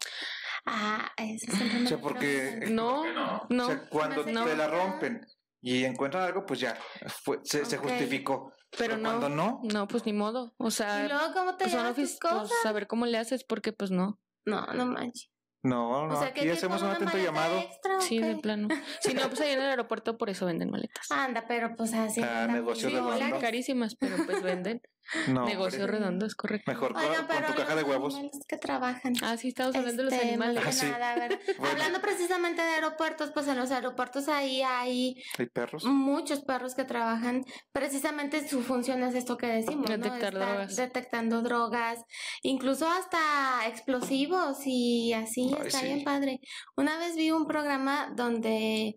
Ah, 0.65 1.11
eso 1.17 1.47
me 1.63 1.83
O 1.85 1.87
sea, 1.87 1.97
porque-. 1.99 2.67
No, 2.69 3.03
¿Por 3.03 3.05
qué 3.05 3.13
no? 3.13 3.47
no. 3.49 3.63
o 3.63 3.67
sea, 3.67 3.87
cuando 3.89 4.23
te 4.23 4.33
la 4.33 4.67
rompen 4.67 5.25
y 5.61 5.85
encuentran 5.85 6.23
algo 6.23 6.45
pues 6.45 6.59
ya 6.59 6.77
fue, 7.23 7.39
se, 7.43 7.77
justificó. 7.77 8.51
pero 8.77 8.97
no. 8.97 9.09
cuando 9.09 9.29
no, 9.29 9.59
No, 9.63 9.87
pues 9.87 10.05
ni 10.05 10.13
modo. 10.13 10.53
O 10.57 10.67
¿Y 10.67 10.71
sea, 10.71 11.07
luego 11.07 11.33
cómo 11.33 11.55
te 11.55 11.65
pues, 11.65 11.71
son 11.71 11.85
tus 11.93 11.95
pues, 11.95 12.19
cosas? 12.19 12.57
saber 12.63 12.87
cómo 12.87 13.05
le 13.05 13.17
haces 13.17 13.43
porque 13.43 13.71
pues 13.73 13.91
no. 13.91 14.19
No, 14.45 14.65
no 14.73 14.85
manches. 14.87 15.29
no, 15.63 16.07
no, 16.07 16.15
o 16.15 16.17
sea, 16.19 16.29
aquí 16.29 16.49
hacemos 16.49 16.81
un 16.81 16.89
atento 16.89 17.17
llamado. 17.17 17.59
extra, 17.59 17.97
¿o 17.97 18.01
Sí, 18.01 18.17
de 18.19 18.35
plano. 18.37 18.67
Si 19.01 19.13
no, 19.13 19.27
pues 19.27 19.39
ahí 19.41 19.51
en 19.51 19.59
el 19.61 19.69
aeropuerto 19.69 20.17
por 20.17 20.29
eso 20.31 20.47
venden 20.47 20.71
maletas. 20.71 21.11
Anda, 21.11 21.45
pero 21.47 21.75
pues 21.75 21.93
así. 21.93 22.21
Ah, 22.21 22.43
anda 22.45 22.53
negocio 22.55 22.87
mil 22.87 22.95
redondo. 22.97 23.13
dólares. 23.19 23.39
Carísimas, 23.41 23.95
pero 23.95 24.17
pues 24.25 24.41
venden. 24.41 24.81
No, 25.27 25.45
Negocio 25.45 25.81
hombre. 25.83 25.99
redondo, 25.99 26.25
es 26.25 26.35
correcto. 26.35 26.71
Mejor 26.71 26.93
con, 26.93 27.03
Oigan, 27.03 27.27
con 27.27 27.35
pero 27.35 27.47
tu 27.47 27.53
caja 27.55 27.75
de 27.75 27.81
los 27.81 27.89
huevos. 27.89 28.13
animales 28.13 28.45
que 28.47 28.57
trabajan. 28.57 29.13
Ah, 29.21 29.35
sí, 29.35 29.49
estamos 29.49 29.75
hablando 29.75 30.03
de 30.03 30.09
los 30.09 30.13
Este, 30.13 30.27
animales. 30.29 30.63
Ah, 30.65 30.71
sí. 30.71 30.85
nada, 30.85 31.11
a 31.11 31.15
ver, 31.15 31.39
Bueno. 31.57 31.71
Hablando 31.71 32.01
precisamente 32.01 32.61
de 32.61 32.67
aeropuertos, 32.69 33.31
pues 33.33 33.47
en 33.47 33.57
los 33.57 33.71
aeropuertos 33.71 34.27
ahí 34.29 34.61
hay 34.61 35.15
Hay 35.37 35.45
perros. 35.47 35.83
muchos 35.85 36.41
perros 36.41 36.75
que 36.75 36.85
trabajan. 36.85 37.43
Precisamente 37.73 38.47
su 38.47 38.61
función 38.61 39.03
es 39.03 39.15
esto 39.15 39.37
que 39.37 39.47
decimos. 39.47 39.85
Detectar 39.89 40.33
drogas. 40.33 40.75
Detectando 40.75 41.41
drogas, 41.41 41.99
incluso 42.41 42.87
hasta 42.89 43.67
explosivos 43.67 44.59
y 44.65 45.13
así, 45.13 45.51
Ay, 45.59 45.67
está 45.67 45.79
sí. 45.79 45.85
bien 45.87 46.03
padre. 46.03 46.39
Una 46.77 46.97
vez 46.97 47.15
vi 47.15 47.31
un 47.31 47.47
programa 47.47 48.11
donde 48.15 48.95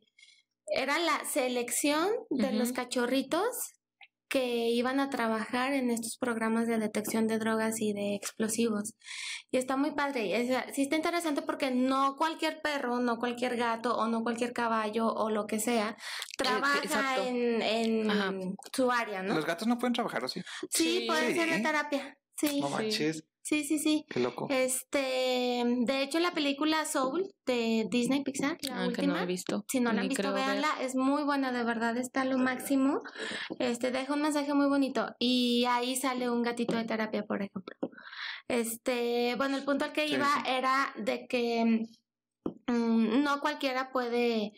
era 0.66 0.98
la 0.98 1.24
selección 1.24 2.08
de 2.30 2.52
los 2.52 2.72
cachorritos 2.72 3.72
que 4.34 4.68
iban 4.70 4.98
a 4.98 5.10
trabajar 5.10 5.72
en 5.74 5.90
estos 5.92 6.16
programas 6.18 6.66
de 6.66 6.76
detección 6.78 7.28
de 7.28 7.38
drogas 7.38 7.80
y 7.80 7.92
de 7.92 8.16
explosivos. 8.16 8.94
Y 9.52 9.58
está 9.58 9.76
muy 9.76 9.92
padre. 9.92 10.40
Es- 10.40 10.74
sí 10.74 10.82
está 10.82 10.96
interesante 10.96 11.40
porque 11.42 11.70
no 11.70 12.16
cualquier 12.16 12.60
perro, 12.60 12.98
no 12.98 13.18
cualquier 13.18 13.56
gato 13.56 13.96
o 13.96 14.08
no 14.08 14.24
cualquier 14.24 14.52
caballo 14.52 15.06
o 15.06 15.30
lo 15.30 15.46
que 15.46 15.60
sea 15.60 15.96
trabaja 16.36 16.78
exacto. 16.82 17.22
en, 17.26 17.62
en 17.62 18.56
su 18.74 18.90
área, 18.90 19.22
¿no? 19.22 19.34
Los 19.36 19.46
gatos 19.46 19.68
no 19.68 19.78
pueden 19.78 19.92
trabajar 19.92 20.24
así. 20.24 20.40
Sí, 20.68 20.98
Sí. 21.02 21.04
pueden 21.06 21.32
ser 21.36 21.50
de 21.50 21.60
terapia. 21.60 22.18
Sí, 22.36 22.60
No 22.60 22.66
Sí. 22.66 22.72
manches. 22.74 23.24
Sí, 23.44 23.62
sí, 23.62 23.78
sí. 23.78 24.04
Qué 24.08 24.18
loco. 24.20 24.48
Este, 24.50 25.62
de 25.86 26.02
hecho, 26.02 26.18
la 26.18 26.32
película 26.32 26.84
Soul 26.86 27.30
de 27.46 27.86
Disney 27.90 28.22
Pixar, 28.24 28.56
la 28.62 28.74
Ah, 28.74 28.88
que 28.92 29.02
no 29.02 29.12
última, 29.12 29.22
he 29.22 29.26
visto. 29.26 29.64
si 29.68 29.78
no 29.80 29.92
la 29.92 30.00
han 30.00 30.08
visto, 30.08 30.32
ver. 30.32 30.44
véanla, 30.46 30.68
es 30.80 30.96
muy 30.96 31.22
buena, 31.22 31.52
de 31.52 31.62
verdad, 31.62 31.96
está 31.96 32.24
lo 32.24 32.38
máximo. 32.38 33.02
Este, 33.58 33.90
deja 33.90 34.14
un 34.14 34.22
mensaje 34.22 34.52
muy 34.54 34.66
bonito. 34.66 35.06
Y 35.18 35.64
ahí 35.68 35.94
sale 35.96 36.28
un 36.30 36.42
gatito 36.42 36.76
de 36.76 36.84
terapia, 36.84 37.22
por 37.24 37.42
ejemplo. 37.42 37.76
Este, 38.48 39.34
bueno, 39.36 39.56
el 39.56 39.64
punto 39.64 39.84
al 39.84 39.92
que 39.92 40.06
iba 40.06 40.26
sí. 40.26 40.42
era 40.50 40.92
de 40.96 41.26
que 41.28 41.86
mm, 42.66 43.22
no 43.22 43.40
cualquiera 43.40 43.90
puede 43.92 44.52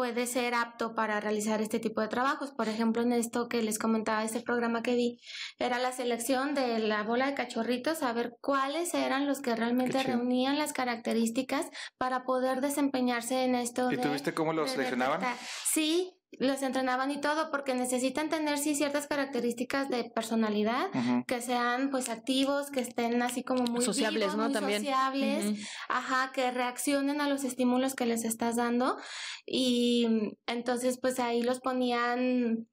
puede 0.00 0.26
ser 0.26 0.54
apto 0.54 0.94
para 0.94 1.20
realizar 1.20 1.60
este 1.60 1.78
tipo 1.78 2.00
de 2.00 2.08
trabajos. 2.08 2.52
Por 2.52 2.68
ejemplo, 2.68 3.02
en 3.02 3.12
esto 3.12 3.50
que 3.50 3.60
les 3.60 3.78
comentaba, 3.78 4.24
este 4.24 4.40
programa 4.40 4.82
que 4.82 4.94
vi, 4.94 5.20
era 5.58 5.78
la 5.78 5.92
selección 5.92 6.54
de 6.54 6.78
la 6.78 7.02
bola 7.02 7.26
de 7.26 7.34
cachorritos, 7.34 8.02
a 8.02 8.14
ver 8.14 8.32
cuáles 8.40 8.94
eran 8.94 9.26
los 9.26 9.42
que 9.42 9.54
realmente 9.54 10.02
reunían 10.02 10.56
las 10.56 10.72
características 10.72 11.66
para 11.98 12.24
poder 12.24 12.62
desempeñarse 12.62 13.44
en 13.44 13.54
esto 13.54 13.92
¿Y 13.92 13.96
de 13.96 14.02
tú 14.02 14.10
viste 14.10 14.32
cómo 14.32 14.54
los 14.54 14.70
seleccionaban? 14.70 15.20
Sí, 15.66 16.18
los 16.38 16.62
entrenaban 16.62 17.10
y 17.10 17.20
todo, 17.20 17.50
porque 17.50 17.74
necesitan 17.74 18.28
tener 18.28 18.58
sí 18.58 18.74
ciertas 18.74 19.06
características 19.06 19.88
de 19.88 20.04
personalidad, 20.04 20.88
que 21.26 21.40
sean 21.40 21.90
pues 21.90 22.08
activos, 22.08 22.70
que 22.70 22.80
estén 22.80 23.20
así 23.22 23.42
como 23.42 23.64
muy 23.64 23.84
Sociables, 23.84 24.20
vivos, 24.20 24.36
¿no? 24.36 24.44
muy 24.44 24.52
También. 24.52 24.80
sociables, 24.80 25.68
ajá, 25.88 26.32
que 26.32 26.50
reaccionen 26.50 27.20
a 27.20 27.28
los 27.28 27.44
estímulos 27.44 27.94
que 27.94 28.06
les 28.06 28.24
estás 28.24 28.56
dando 28.56 28.96
y 29.44 30.06
entonces 30.46 30.98
pues 31.00 31.18
ahí 31.18 31.42
los 31.42 31.60
ponían 31.60 32.68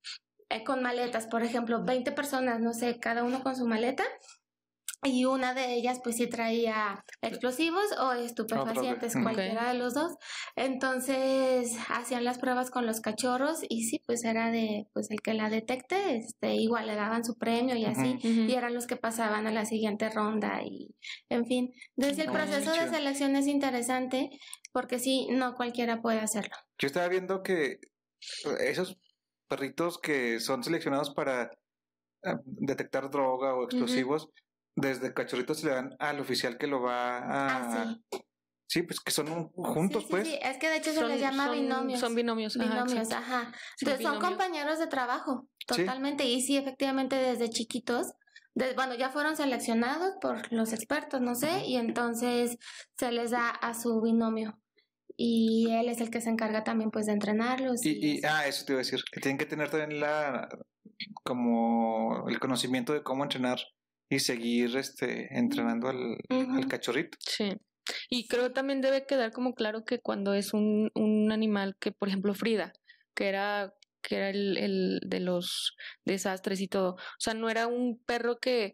eh, 0.50 0.64
con 0.64 0.82
maletas, 0.82 1.28
por 1.28 1.44
ejemplo, 1.44 1.84
20 1.84 2.12
personas, 2.14 2.62
no 2.62 2.74
sé, 2.74 3.00
cada 3.00 3.24
uno 3.24 3.44
con 3.44 3.56
su 3.56 3.68
maleta. 3.68 4.04
Y 5.04 5.26
una 5.26 5.54
de 5.54 5.76
ellas 5.76 6.00
pues 6.04 6.18
sí 6.18 6.28
traía 6.28 7.04
explosivos 7.22 7.86
o 8.00 8.14
estupefacientes, 8.14 9.14
cualquiera 9.22 9.72
de 9.72 9.78
los 9.78 9.94
dos. 9.94 10.16
Entonces 10.56 11.78
hacían 11.90 12.24
las 12.24 12.40
pruebas 12.40 12.72
con 12.72 12.86
los 12.86 13.00
cachorros 13.00 13.60
y 13.70 13.84
sí, 13.84 14.02
pues 14.06 14.24
era 14.24 14.50
de, 14.50 14.88
pues 14.94 15.12
el 15.12 15.22
que 15.22 15.34
la 15.34 15.50
detecte, 15.50 16.18
este, 16.18 16.56
igual 16.56 16.88
le 16.88 16.96
daban 16.96 17.24
su 17.24 17.38
premio 17.38 17.76
y 17.76 17.86
así 17.86 18.18
y 18.24 18.54
eran 18.54 18.74
los 18.74 18.88
que 18.88 18.96
pasaban 18.96 19.46
a 19.48 19.52
la 19.52 19.66
siguiente 19.66 20.10
ronda 20.10 20.62
y 20.64 20.96
en 21.30 21.46
fin, 21.46 21.72
desde 21.96 22.24
el 22.24 22.32
proceso 22.32 22.72
de 22.72 22.90
selección 22.90 23.36
es 23.36 23.48
interesante 23.48 24.30
porque 24.72 25.00
sí, 25.00 25.28
no 25.32 25.56
cualquiera 25.56 26.02
puede 26.02 26.20
hacerlo. 26.20 26.56
Yo 26.80 26.88
estaba 26.88 27.08
viendo 27.08 27.44
que 27.44 27.80
esos 28.60 28.98
perritos 29.48 29.98
que 30.00 30.40
son 30.40 30.64
seleccionados 30.64 31.12
para 31.12 31.52
eh, 32.24 32.36
detectar 32.46 33.10
droga 33.10 33.56
o 33.56 33.64
explosivos, 33.64 34.30
desde 34.78 35.14
cachorritos 35.14 35.60
se 35.60 35.66
le 35.68 35.74
dan 35.74 35.96
al 36.00 36.20
oficial 36.20 36.58
que 36.58 36.68
lo 36.68 36.82
va 36.82 37.18
a... 37.18 37.24
Ah, 37.58 37.96
sí. 38.12 38.20
Sí, 38.70 38.82
pues 38.84 39.00
que 39.00 39.12
son 39.12 39.32
un- 39.32 39.50
juntos, 39.54 40.04
Sí, 40.04 40.08
sí, 40.08 40.12
pues. 40.12 40.28
sí, 40.28 40.40
es 40.42 40.58
que 40.58 40.70
de 40.70 40.76
hecho 40.78 40.92
se 40.92 41.00
Son- 41.00 41.08
les 41.08 41.22
llama 41.22 41.46
son- 41.48 41.56
binomios. 41.56 42.00
Son 42.02 42.16
binomios. 42.16 42.58
ajá, 42.58 42.66
binomios, 42.84 43.12
ajá. 43.12 43.44
Son 43.44 43.54
Entonces 43.82 44.04
son 44.04 44.12
binomios. 44.14 44.24
compañeros 44.30 44.80
de 44.80 44.88
trabajo, 44.88 45.48
Sí. 45.60 45.66
totalmente. 45.86 46.26
Y 46.26 46.42
sí, 46.42 46.58
efectivamente 46.58 47.16
desde 47.16 47.50
chiquitos, 47.50 48.12
de- 48.56 48.74
bueno, 48.74 48.94
ya 48.96 49.10
fueron 49.10 49.36
seleccionados 49.38 50.16
por 50.22 50.52
los 50.52 50.74
expertos, 50.74 51.22
no 51.22 51.34
sé, 51.36 51.66
y 51.66 51.78
entonces 51.78 52.58
se 52.98 53.12
les 53.12 53.32
da 53.32 53.50
a 53.50 53.74
su 53.74 54.02
binomio. 54.02 54.60
Y 55.16 55.72
él 55.72 55.88
es 55.90 56.02
el 56.02 56.12
que 56.12 56.20
se 56.22 56.30
encarga 56.30 56.64
también 56.66 56.92
pues 56.92 57.06
de 57.08 57.14
entrenarlos. 57.14 57.84
Y, 57.86 57.92
y 57.92 58.20
y- 58.20 58.26
ah, 58.26 58.46
eso 58.48 58.66
te 58.66 58.74
iba 58.74 58.82
a 58.82 58.84
decir, 58.84 59.00
que 59.12 59.22
tienen 59.22 59.38
que 59.38 59.46
tener 59.46 59.70
también 59.72 60.00
la 60.02 60.50
como 61.24 62.28
el 62.28 62.40
conocimiento 62.40 62.94
de 62.94 63.04
cómo 63.04 63.24
entrenar 63.24 63.60
y 64.10 64.20
seguir 64.20 64.76
este 64.78 65.38
entrenando 65.38 65.90
al, 65.90 66.18
Ujú. 66.30 66.56
al 66.58 66.68
cachorrito. 66.68 67.18
Sí. 67.22 67.50
Y 68.10 68.28
creo 68.28 68.52
también 68.52 68.82
debe 68.82 69.06
quedar 69.06 69.32
como 69.32 69.54
claro 69.54 69.86
que 69.86 70.00
cuando 70.00 70.34
es 70.34 70.54
un, 70.54 70.92
un 70.94 71.32
animal 71.32 71.76
que, 71.80 71.92
por 71.92 72.10
ejemplo, 72.10 72.34
Frida, 72.34 72.74
que 73.16 73.28
era 73.30 73.74
que 74.02 74.16
era 74.16 74.30
el, 74.30 74.58
el 74.58 75.00
de 75.06 75.20
los 75.20 75.76
desastres 76.06 76.62
y 76.62 76.68
todo. 76.70 76.92
O 76.94 77.20
sea, 77.20 77.34
no 77.34 77.50
era 77.50 77.68
un 77.68 78.02
perro 78.06 78.38
que 78.40 78.74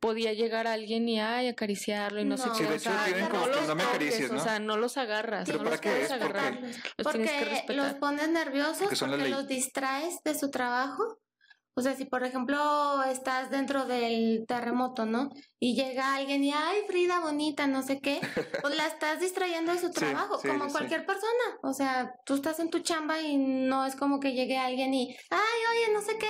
podía 0.00 0.32
llegar 0.32 0.66
a 0.66 0.72
alguien 0.72 1.08
y 1.08 1.20
ay, 1.20 1.46
acariciarlo 1.48 2.20
y 2.20 2.24
no, 2.24 2.36
sé 2.36 2.48
No. 2.48 2.52
qué. 2.54 2.58
Sí, 2.58 2.64
de 2.64 2.70
o 2.70 2.74
hecho, 2.74 2.90
sea, 2.90 3.04
tienen 3.04 3.28
como 3.28 3.46
no 3.46 3.52
que 3.52 3.56
los 3.58 3.68
no 3.68 3.74
me 3.76 3.82
toques, 3.84 3.94
acaricies, 3.96 4.30
O 4.30 4.34
¿no? 4.34 4.40
sea, 4.42 4.58
no 4.58 4.76
los 4.76 4.96
agarras. 4.96 5.46
¿Pero 5.46 5.58
no 5.58 5.64
para 5.64 5.76
los 5.76 5.80
qué 5.80 5.88
puedes 5.90 6.10
agarrar. 6.10 6.52
respetarlos. 6.60 6.76
Los 6.76 6.92
que 6.94 7.02
Porque 7.18 7.44
respetar. 7.44 7.76
los 7.76 7.94
pones 7.94 8.28
nerviosos 8.30 8.78
Porque 8.88 8.96
porque 8.98 9.28
los 9.28 9.46
distraes 9.46 10.18
de 10.24 10.34
su 10.34 10.50
trabajo. 10.50 11.20
O 11.76 11.82
sea, 11.82 11.94
si 11.94 12.04
por 12.04 12.24
ejemplo 12.24 13.02
estás 13.02 13.50
dentro 13.50 13.84
del 13.84 14.44
terremoto, 14.46 15.06
¿no? 15.06 15.30
Y 15.58 15.74
llega 15.74 16.14
alguien 16.14 16.44
y, 16.44 16.52
ay, 16.52 16.82
Frida, 16.86 17.20
bonita, 17.20 17.66
no 17.66 17.82
sé 17.82 18.00
qué, 18.00 18.20
pues 18.62 18.76
la 18.76 18.86
estás 18.86 19.20
distrayendo 19.20 19.72
de 19.72 19.78
su 19.78 19.90
trabajo, 19.90 20.38
sí, 20.38 20.48
como 20.48 20.66
sí, 20.66 20.72
cualquier 20.72 21.04
persona. 21.04 21.58
O 21.62 21.72
sea, 21.72 22.12
tú 22.24 22.34
estás 22.34 22.60
en 22.60 22.70
tu 22.70 22.78
chamba 22.80 23.20
y 23.20 23.36
no 23.36 23.86
es 23.86 23.96
como 23.96 24.20
que 24.20 24.34
llegue 24.34 24.56
alguien 24.56 24.94
y, 24.94 25.16
ay, 25.30 25.60
oye, 25.72 25.92
no 25.92 26.00
sé 26.00 26.16
qué. 26.18 26.28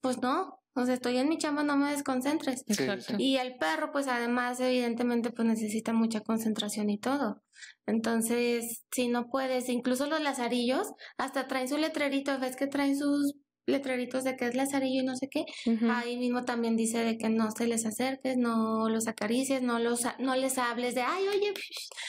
Pues 0.00 0.22
no, 0.22 0.58
o 0.74 0.84
sea, 0.84 0.94
estoy 0.94 1.18
en 1.18 1.28
mi 1.28 1.38
chamba, 1.38 1.64
no 1.64 1.76
me 1.76 1.90
desconcentres. 1.90 2.62
sí, 2.66 2.72
Exacto. 2.84 3.14
Y 3.18 3.36
el 3.36 3.56
perro, 3.56 3.90
pues 3.90 4.06
además, 4.06 4.60
evidentemente, 4.60 5.30
pues 5.30 5.46
necesita 5.48 5.92
mucha 5.92 6.20
concentración 6.20 6.88
y 6.88 6.98
todo. 6.98 7.42
Entonces, 7.84 8.84
si 8.92 9.08
no 9.08 9.28
puedes, 9.28 9.68
incluso 9.68 10.06
los 10.06 10.20
lazarillos, 10.20 10.92
hasta 11.16 11.48
traen 11.48 11.68
su 11.68 11.78
letrerito, 11.78 12.38
ves 12.38 12.54
que 12.54 12.68
traen 12.68 12.96
sus 12.96 13.34
letreritos 13.68 14.24
de 14.24 14.34
que 14.36 14.46
es 14.46 14.54
lazarillo 14.54 15.02
y 15.02 15.04
no 15.04 15.14
sé 15.16 15.28
qué. 15.28 15.44
Ahí 15.90 16.16
mismo 16.16 16.44
también 16.44 16.76
dice 16.76 16.98
de 17.04 17.18
que 17.18 17.28
no 17.28 17.50
se 17.50 17.66
les 17.66 17.84
acerques, 17.86 18.36
no 18.36 18.88
los 18.88 19.06
acaricies, 19.06 19.62
no 19.62 19.78
los 19.78 20.02
no 20.18 20.34
les 20.34 20.58
hables 20.58 20.94
de, 20.94 21.02
ay, 21.02 21.28
oye, 21.28 21.52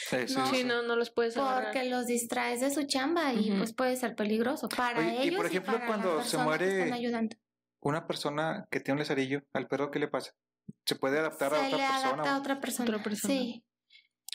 Sí, 0.08 0.16
sí, 0.26 0.34
No. 0.36 0.46
sí. 0.46 0.64
No, 0.64 0.82
no 0.82 0.96
los 0.96 1.10
puedes 1.10 1.36
agarrar. 1.36 1.64
porque 1.72 1.88
los 1.88 2.06
distraes 2.06 2.60
de 2.60 2.70
su 2.70 2.84
chamba 2.84 3.32
y 3.34 3.52
pues 3.52 3.74
puede 3.74 3.96
ser 3.96 4.14
peligroso 4.16 4.68
para 4.68 4.98
Oye, 5.00 5.16
y 5.16 5.28
ellos 5.28 5.36
por 5.36 5.46
ejemplo, 5.46 5.72
para 5.74 5.86
cuando 5.86 6.22
se 6.22 6.38
muere- 6.38 6.92
ayudando. 6.92 7.36
Una 7.82 8.06
persona 8.06 8.66
que 8.70 8.80
tiene 8.80 8.96
un 8.96 8.98
lazarillo, 9.00 9.42
al 9.54 9.66
perro, 9.68 9.90
¿qué 9.90 9.98
le 9.98 10.08
pasa? 10.08 10.32
¿Se 10.84 10.94
puede 10.96 11.18
adaptar 11.18 11.54
a 11.54 11.60
Se 11.60 11.66
otra 11.66 11.78
le 11.78 11.84
persona? 11.86 12.08
adapta 12.12 12.34
a 12.34 12.38
otra 12.38 12.60
persona. 12.60 12.90
Otra 12.90 13.02
persona. 13.02 13.34
Sí, 13.34 13.64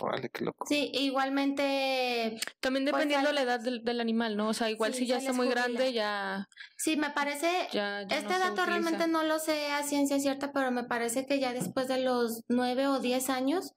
Órale, 0.01 0.29
qué 0.29 0.43
loco. 0.43 0.65
sí, 0.67 0.91
igualmente 0.93 2.37
También 2.59 2.83
Pues 2.85 2.95
dependiendo 2.95 3.29
al- 3.29 3.35
la 3.35 3.41
edad 3.41 3.59
del, 3.61 3.83
del 3.83 4.01
animal, 4.01 4.35
¿no? 4.35 4.49
O 4.49 4.53
sea, 4.53 4.69
igual 4.69 4.93
Sí, 4.93 4.99
si 5.01 5.07
ya 5.07 5.17
está 5.17 5.31
muy 5.31 5.45
jubila. 5.47 5.61
grande, 5.61 5.93
ya, 5.93 6.47
Sí, 6.77 6.97
me 6.97 7.11
parece, 7.11 7.47
ya, 7.71 8.01
ya 8.01 8.21
no 8.21 8.29
este 8.29 8.39
dato 8.39 8.65
realmente 8.65 9.07
no 9.07 9.23
lo 9.23 9.39
sé 9.39 9.67
a 9.71 9.83
ciencia 9.83 10.19
cierta, 10.19 10.51
pero 10.51 10.71
me 10.71 10.83
parece 10.83 11.25
que 11.25 11.39
ya 11.39 11.53
después 11.53 11.87
de 11.87 11.99
los 12.01 12.41
nueve 12.49 12.87
o 12.87 12.99
diez 12.99 13.29
años 13.29 13.71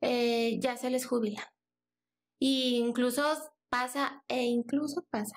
eh, 0.00 0.58
ya 0.60 0.76
se 0.76 0.90
les 0.90 1.06
jubila. 1.06 1.52
Y 2.38 2.76
incluso 2.76 3.22
pasa, 3.68 4.22
e 4.28 4.44
incluso 4.44 5.02
pasa, 5.10 5.34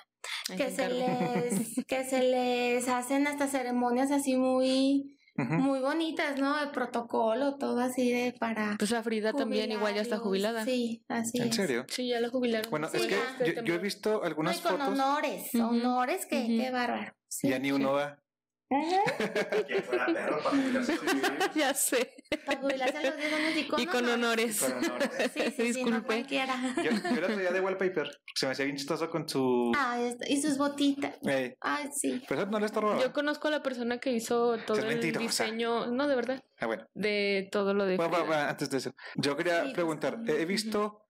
que 0.55 0.69
se 0.69 0.87
les, 0.87 1.83
que 1.87 2.03
se 2.05 2.21
les 2.23 2.87
hacen 2.87 3.25
hasta 3.25 3.47
ceremonias 3.47 4.11
así 4.11 4.35
muy, 4.35 5.17
Muy 5.35 5.79
bonitas, 5.79 6.39
¿no? 6.39 6.61
El 6.61 6.71
protocolo, 6.71 7.55
todo 7.55 7.79
así 7.79 8.11
de 8.11 8.33
para 8.33 8.75
Pues 8.77 8.91
a 8.93 9.01
Frida 9.01 9.33
también 9.33 9.71
igual 9.71 9.95
ya 9.95 10.01
está 10.01 10.17
jubilada. 10.17 10.65
Sí, 10.65 11.03
así 11.07 11.39
¿En 11.39 11.49
es. 11.49 11.55
serio? 11.55 11.85
Sí, 11.87 12.09
ya 12.09 12.19
la 12.19 12.29
jubilaron. 12.29 12.69
Bueno, 12.69 12.89
Sí, 12.89 12.97
es 12.97 13.05
que 13.07 13.55
yo, 13.55 13.61
yo 13.63 13.73
he 13.75 13.77
visto 13.79 14.11
No, 14.11 14.23
y 14.23 14.27
algunas 14.27 14.61
con 14.61 14.71
fotos 14.79 14.87
honores, 14.99 15.53
Ujú, 15.55 15.63
honores 15.63 16.25
que, 16.25 16.47
qué 16.47 16.69
bárbaro. 16.71 17.13
y 17.13 17.25
Sí. 17.29 17.49
ya 17.49 17.59
ni 17.59 17.71
uno 17.71 17.93
va. 17.93 18.19
Quien 19.67 19.83
fuera 19.83 20.05
perro 20.05 20.37
para 20.43 20.49
jubilarse. 20.57 20.97
ya 21.55 21.73
sé. 21.73 22.13
Para 22.45 22.59
jubilarse 22.61 22.97
a 22.97 23.01
los 23.03 23.17
10 23.17 23.33
años 23.33 23.57
y 23.57 23.67
con, 23.67 23.79
Y 23.81 23.85
con 23.87 24.07
honores. 24.09 24.59
Con 24.61 24.71
honores. 24.77 25.31
Sí, 25.33 25.41
sí, 25.55 25.73
sí, 25.73 25.83
no 25.83 25.99
Disculpe. 26.01 26.25
Yo, 26.29 26.91
yo 27.15 27.21
la 27.21 27.27
traía 27.27 27.51
de 27.51 27.59
wallpaper. 27.61 28.09
Se 28.33 28.45
me 28.45 28.53
hacía 28.53 28.65
bien 28.65 28.77
chistoso 28.77 29.09
con 29.09 29.27
su. 29.27 29.73
Esto- 29.99 30.25
y 30.27 30.41
sus 30.41 30.57
botitas. 30.57 31.15
Ey, 31.23 31.53
Ay, 31.59 31.89
sí. 31.93 32.23
pero 32.29 32.41
eso 32.43 32.49
no 32.51 32.59
le 32.59 32.65
estorba. 32.67 32.97
Yo 33.01 33.11
conozco 33.11 33.49
a 33.49 33.51
la 33.51 33.61
persona 33.61 33.97
que 33.99 34.11
hizo 34.13 34.57
todo 34.65 34.77
Es 34.77 34.83
el 34.83 34.89
mentirosa. 34.89 35.43
diseño, 35.43 35.87
no, 35.87 36.07
de 36.07 36.15
verdad, 36.15 36.43
Ah, 36.59 36.67
bueno. 36.67 36.85
de 36.93 37.49
todo 37.51 37.73
lo 37.73 37.85
de 37.85 37.97
Va, 37.97 38.07
va, 38.07 38.19
Frida. 38.23 38.29
va, 38.43 38.49
antes 38.49 38.69
de 38.69 38.77
eso. 38.77 38.91
Yo 39.15 39.35
quería 39.35 39.65
Sí, 39.65 39.73
preguntar, 39.73 40.17
he 40.27 40.45
visto 40.45 41.05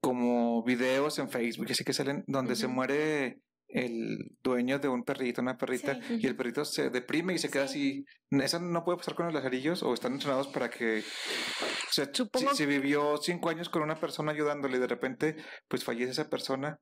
como 0.00 0.62
videos 0.62 1.18
en 1.18 1.28
Facebook, 1.28 1.66
así 1.70 1.84
que 1.84 1.92
salen, 1.92 2.24
donde 2.26 2.54
se 2.56 2.68
muere 2.68 3.40
el 3.68 4.18
dueño 4.42 4.78
de 4.78 4.88
un 4.88 5.02
perrito, 5.04 5.42
una 5.42 5.56
perrita, 5.56 6.00
Sí. 6.02 6.18
y 6.20 6.26
el 6.26 6.36
perrito 6.36 6.64
se 6.64 6.90
deprime 6.90 7.34
y 7.34 7.38
se 7.38 7.50
queda 7.50 7.64
así. 7.64 8.04
¿Eso 8.30 8.60
no 8.60 8.84
puede 8.84 8.98
pasar 8.98 9.14
con 9.14 9.26
los 9.26 9.34
lazarillos 9.34 9.82
o 9.82 9.92
están 9.94 10.14
entrenados 10.14 10.48
para 10.48 10.70
que... 10.70 11.00
O 11.00 11.92
sea, 11.92 12.06
Supongo- 12.12 12.50
si, 12.50 12.56
si 12.56 12.66
vivió 12.66 13.16
cinco 13.18 13.48
años 13.50 13.68
con 13.68 13.82
una 13.82 13.98
persona 13.98 14.32
ayudándole 14.32 14.76
y 14.76 14.80
de 14.80 14.86
repente 14.86 15.36
pues 15.68 15.84
fallece 15.84 16.10
esa 16.12 16.28
persona, 16.28 16.78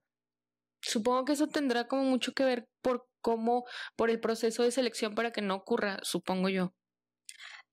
Supongo 0.86 1.24
que 1.24 1.32
eso 1.32 1.46
tendrá 1.46 1.86
como 1.88 2.04
mucho 2.04 2.32
que 2.32 2.44
ver 2.44 2.66
por 2.82 3.06
cómo, 3.22 3.64
por 3.96 4.10
el 4.10 4.20
proceso 4.20 4.62
de 4.64 4.70
selección 4.70 5.14
para 5.14 5.30
que 5.30 5.40
no 5.40 5.54
ocurra, 5.54 5.96
supongo 6.02 6.50
yo. 6.50 6.74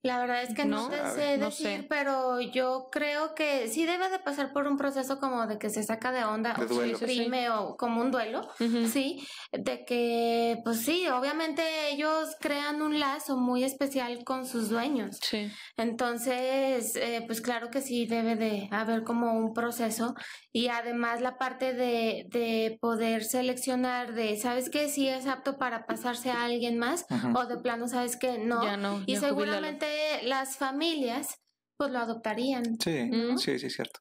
La 0.04 0.18
verdad 0.20 0.42
es 0.42 0.56
que 0.56 0.66
no, 0.66 0.84
No, 0.84 0.90
te 0.90 0.98
sé 1.12 1.38
no 1.38 1.46
decir, 1.46 1.82
sé. 1.82 1.86
pero 1.88 2.42
yo 2.42 2.90
creo 2.92 3.36
que 3.36 3.68
sí 3.68 3.86
debe 3.86 4.10
de 4.10 4.18
pasar 4.18 4.52
por 4.52 4.66
un 4.68 4.76
proceso 4.76 5.20
como 5.20 5.46
de 5.46 5.60
que 5.60 5.70
se 5.70 5.84
saca 5.84 6.12
de 6.12 6.24
onda 6.24 6.54
De 6.54 6.66
o 6.66 6.68
duelo. 6.68 6.98
se 6.98 7.06
deprime 7.06 7.50
o 7.52 7.78
como 7.78 8.02
un 8.02 8.10
duelo, 8.10 8.42
Ujú. 8.60 8.88
sí, 8.88 9.24
de 9.52 9.86
que 9.86 10.58
pues 10.64 10.82
sí, 10.82 11.08
obviamente 11.08 11.62
ellos 11.92 12.36
crean 12.40 12.82
un 12.82 13.00
lazo 13.00 13.38
muy 13.38 13.64
especial 13.64 14.24
con 14.24 14.48
sus 14.48 14.70
dueños. 14.70 15.20
Sí. 15.22 15.52
Entonces, 15.78 16.96
eh, 16.96 17.24
pues 17.28 17.40
claro 17.42 17.70
que 17.70 17.82
sí 17.82 18.08
debe 18.08 18.36
de 18.36 18.70
haber 18.72 19.04
como 19.04 19.34
un 19.34 19.54
proceso 19.54 20.16
y 20.52 20.70
además 20.70 21.22
la 21.22 21.38
parte 21.38 21.74
de, 21.74 22.26
de 22.30 22.78
poder 22.82 23.24
seleccionar 23.24 24.14
de, 24.14 24.36
¿sabes 24.38 24.70
qué? 24.72 24.90
Si 24.90 25.08
es 25.08 25.28
apto 25.28 25.58
para 25.60 25.86
pasarse 25.86 26.32
a 26.32 26.44
alguien 26.44 26.80
más 26.80 27.06
Ujú. 27.10 27.38
o 27.38 27.46
de 27.46 27.58
plano, 27.58 27.88
¿sabes 27.88 28.18
que 28.18 28.40
no. 28.40 28.64
Ya 28.64 28.78
no, 28.78 29.04
y 29.06 29.14
ya 29.14 29.20
jubílalo. 29.20 29.36
seguramente 29.36 29.91
las 30.24 30.58
familias 30.58 31.38
pues 31.78 31.92
lo 31.92 32.00
adoptarían. 32.00 32.78
sí, 32.80 33.04
Mm. 33.12 33.38
sí, 33.38 33.58
sí, 33.58 33.66
es 33.68 33.74
cierto. 33.74 34.00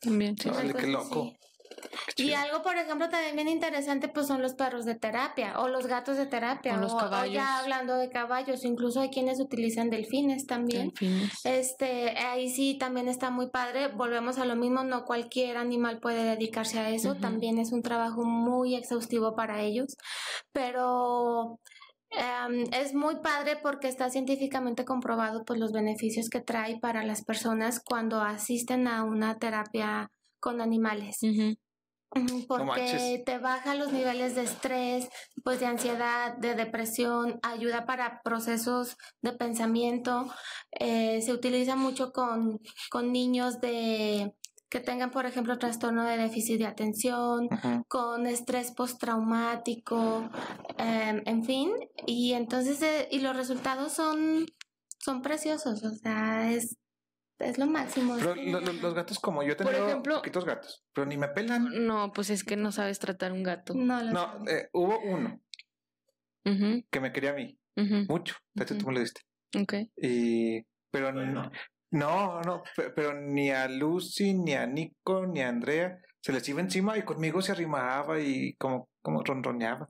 También, 0.00 0.36
sí. 0.38 0.50
Qué 0.78 0.86
loco. 0.86 1.32
Qué 2.16 2.24
Y 2.24 2.32
algo, 2.32 2.62
por 2.62 2.76
ejemplo, 2.76 3.08
también 3.08 3.36
bien 3.36 3.48
interesante, 3.48 4.08
pues 4.08 4.26
son 4.26 4.42
los 4.42 4.54
perros 4.54 4.84
de 4.84 4.94
terapia 4.94 5.60
o 5.60 5.68
los 5.68 5.86
gatos 5.86 6.16
de 6.16 6.26
terapia. 6.26 6.76
O 6.76 6.80
los 6.80 6.92
o 6.92 7.24
ya 7.26 7.58
hablando 7.58 7.96
de 7.96 8.10
caballos, 8.10 8.64
incluso 8.64 9.00
hay 9.00 9.10
quienes 9.10 9.40
utilizan 9.40 9.90
delfines 9.90 10.46
también. 10.46 10.88
Delfines. 10.88 11.44
Este, 11.44 12.10
ahí 12.18 12.50
sí 12.50 12.76
también 12.78 13.08
está 13.08 13.30
muy 13.30 13.50
padre. 13.50 13.88
Volvemos 13.88 14.38
a 14.38 14.44
lo 14.44 14.56
mismo, 14.56 14.84
no 14.84 15.04
cualquier 15.04 15.56
animal 15.56 16.00
puede 16.00 16.24
dedicarse 16.24 16.78
a 16.78 16.90
eso. 16.90 17.14
También 17.16 17.58
es 17.58 17.72
un 17.72 17.82
trabajo 17.82 18.24
muy 18.24 18.74
exhaustivo 18.74 19.34
para 19.34 19.60
ellos. 19.62 19.96
Pero 20.52 21.60
em, 22.10 22.64
es 22.72 22.94
muy 22.94 23.16
padre 23.16 23.56
porque 23.62 23.88
está 23.88 24.10
científicamente 24.10 24.84
comprobado 24.84 25.44
pues 25.44 25.58
los 25.58 25.72
beneficios 25.72 26.28
que 26.28 26.40
trae 26.40 26.78
para 26.78 27.04
las 27.04 27.24
personas 27.24 27.80
cuando 27.84 28.20
asisten 28.20 28.88
a 28.88 29.04
una 29.04 29.38
terapia 29.38 30.10
con 30.40 30.60
animales. 30.60 31.18
Porque 32.48 33.22
te 33.24 33.38
baja 33.38 33.76
los 33.76 33.92
niveles 33.92 34.34
de 34.34 34.42
estrés, 34.42 35.08
pues 35.44 35.60
de 35.60 35.66
ansiedad, 35.66 36.36
de 36.38 36.56
depresión, 36.56 37.38
ayuda 37.42 37.86
para 37.86 38.20
procesos 38.22 38.96
de 39.22 39.32
pensamiento. 39.32 40.26
Eh, 40.72 41.22
se 41.22 41.32
utiliza 41.32 41.76
mucho 41.76 42.12
con, 42.12 42.58
con 42.90 43.12
niños 43.12 43.60
de 43.60 44.34
que 44.70 44.80
tengan, 44.80 45.10
por 45.10 45.26
ejemplo, 45.26 45.58
trastorno 45.58 46.04
de 46.04 46.16
déficit 46.16 46.58
de 46.58 46.66
atención, 46.66 47.48
con 47.88 48.26
estrés 48.26 48.70
postraumático, 48.72 50.30
em, 50.78 51.22
en 51.26 51.44
fin. 51.44 51.72
Y 52.06 52.32
entonces, 52.34 52.80
eh, 52.82 53.08
y 53.10 53.18
los 53.20 53.36
resultados 53.36 53.92
son, 53.92 54.46
son 54.98 55.22
preciosos, 55.22 55.82
o 55.84 55.90
sea, 55.96 56.50
es, 56.52 56.76
es 57.40 57.58
lo 57.58 57.66
máximo. 57.66 58.14
es 58.14 58.20
Pero 58.22 58.34
genial. 58.34 58.64
lo- 58.64 58.72
lo- 58.72 58.80
los 58.80 58.94
gatos 58.94 59.18
como 59.18 59.42
yo 59.42 59.52
he 59.52 59.56
Por 59.56 59.66
tenido 59.66 59.88
ejemplo- 59.88 60.16
poquitos 60.18 60.44
gatos, 60.44 60.84
pero 60.92 61.06
ni 61.06 61.16
me 61.16 61.28
pelan. 61.28 61.86
No, 61.86 62.12
pues 62.12 62.30
es 62.30 62.44
que 62.44 62.56
no 62.56 62.70
sabes 62.70 62.98
tratar 63.00 63.32
un 63.32 63.42
gato. 63.42 63.74
no, 63.74 64.02
lo 64.02 64.12
No, 64.12 64.44
eh, 64.48 64.68
hubo 64.72 64.98
uno 65.00 65.40
que 66.44 67.00
me 67.00 67.12
quería 67.12 67.30
a 67.30 67.34
mí, 67.34 67.58
mucho. 68.08 68.34
De 68.54 68.64
hecho, 68.64 68.76
tú 68.78 68.86
me 68.86 68.94
lo 68.94 69.00
diste. 69.00 69.20
ok. 69.60 69.74
Y, 69.96 70.62
pero 70.90 71.12
no, 71.12 71.50
no, 71.90 72.62
pe- 72.76 72.90
pero 72.90 73.14
ni 73.14 73.50
a 73.50 73.68
Lucy, 73.68 74.34
ni 74.34 74.54
a 74.54 74.66
Nico, 74.66 75.26
ni 75.26 75.40
a 75.42 75.48
Andrea 75.48 75.98
se 76.22 76.32
les 76.32 76.46
iba 76.48 76.60
encima 76.60 76.96
y 76.98 77.02
conmigo 77.02 77.40
se 77.42 77.52
arrimaba 77.52 78.20
y 78.20 78.54
como, 78.54 78.88
como 79.02 79.22
ronroneaba. 79.22 79.88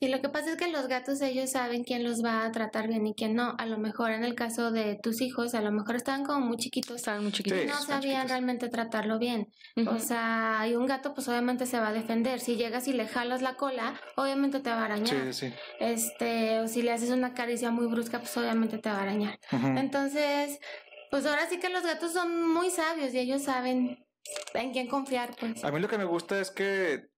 Sí, 0.00 0.08
lo 0.08 0.20
que 0.20 0.28
pasa 0.30 0.50
es 0.50 0.56
que 0.56 0.66
los 0.66 0.88
gatos 0.88 1.20
ellos 1.20 1.50
saben 1.52 1.84
quién 1.84 2.02
los 2.02 2.24
va 2.24 2.44
a 2.44 2.50
tratar 2.50 2.88
bien 2.88 3.06
y 3.06 3.14
quién 3.14 3.34
no. 3.36 3.54
A 3.56 3.66
lo 3.66 3.78
mejor 3.78 4.10
en 4.10 4.24
el 4.24 4.34
caso 4.34 4.72
de 4.72 4.98
tus 5.00 5.20
hijos, 5.20 5.54
a 5.54 5.60
lo 5.60 5.70
mejor 5.70 5.94
estaban 5.94 6.24
como 6.24 6.40
muy 6.44 6.56
chiquitos 6.56 6.96
Estaban 6.96 7.22
muy 7.22 7.30
chiquitos. 7.30 7.60
Sí. 7.60 7.64
y 7.66 7.68
no 7.68 7.74
sabían 7.74 8.02
chiquitos. 8.02 8.28
realmente 8.30 8.68
tratarlo 8.68 9.20
bien. 9.20 9.46
O 9.86 10.00
sea, 10.00 10.66
y 10.68 10.74
un 10.74 10.86
gato 10.86 11.14
pues 11.14 11.28
obviamente 11.28 11.66
se 11.66 11.78
va 11.78 11.88
a 11.88 11.92
defender. 11.92 12.40
Si 12.40 12.56
llegas 12.56 12.88
y 12.88 12.94
le 12.94 13.06
jalas 13.06 13.42
la 13.42 13.54
cola, 13.54 13.94
obviamente 14.16 14.58
te 14.58 14.70
va 14.70 14.80
a 14.82 14.84
arañar. 14.86 15.32
Sí, 15.32 15.50
sí. 15.50 15.54
Este, 15.78 16.58
o 16.58 16.66
si 16.66 16.82
le 16.82 16.90
haces 16.90 17.10
una 17.10 17.32
caricia 17.32 17.70
muy 17.70 17.86
brusca, 17.86 18.18
pues 18.18 18.36
obviamente 18.36 18.78
te 18.78 18.88
va 18.90 18.96
a 18.98 19.02
arañar. 19.02 19.38
Entonces, 19.52 20.58
pues 21.12 21.26
ahora 21.26 21.46
sí 21.46 21.60
que 21.60 21.68
los 21.68 21.82
gatos 21.82 22.14
son 22.14 22.54
muy 22.54 22.70
sabios 22.70 23.12
y 23.12 23.18
ellos 23.18 23.42
saben 23.42 24.02
en 24.54 24.72
quién 24.72 24.88
confiar, 24.88 25.36
pues. 25.38 25.62
A 25.62 25.70
mí 25.70 25.78
lo 25.78 25.86
que 25.86 25.98
me 25.98 26.06
gusta 26.06 26.40
es 26.40 26.50
que 26.50 27.10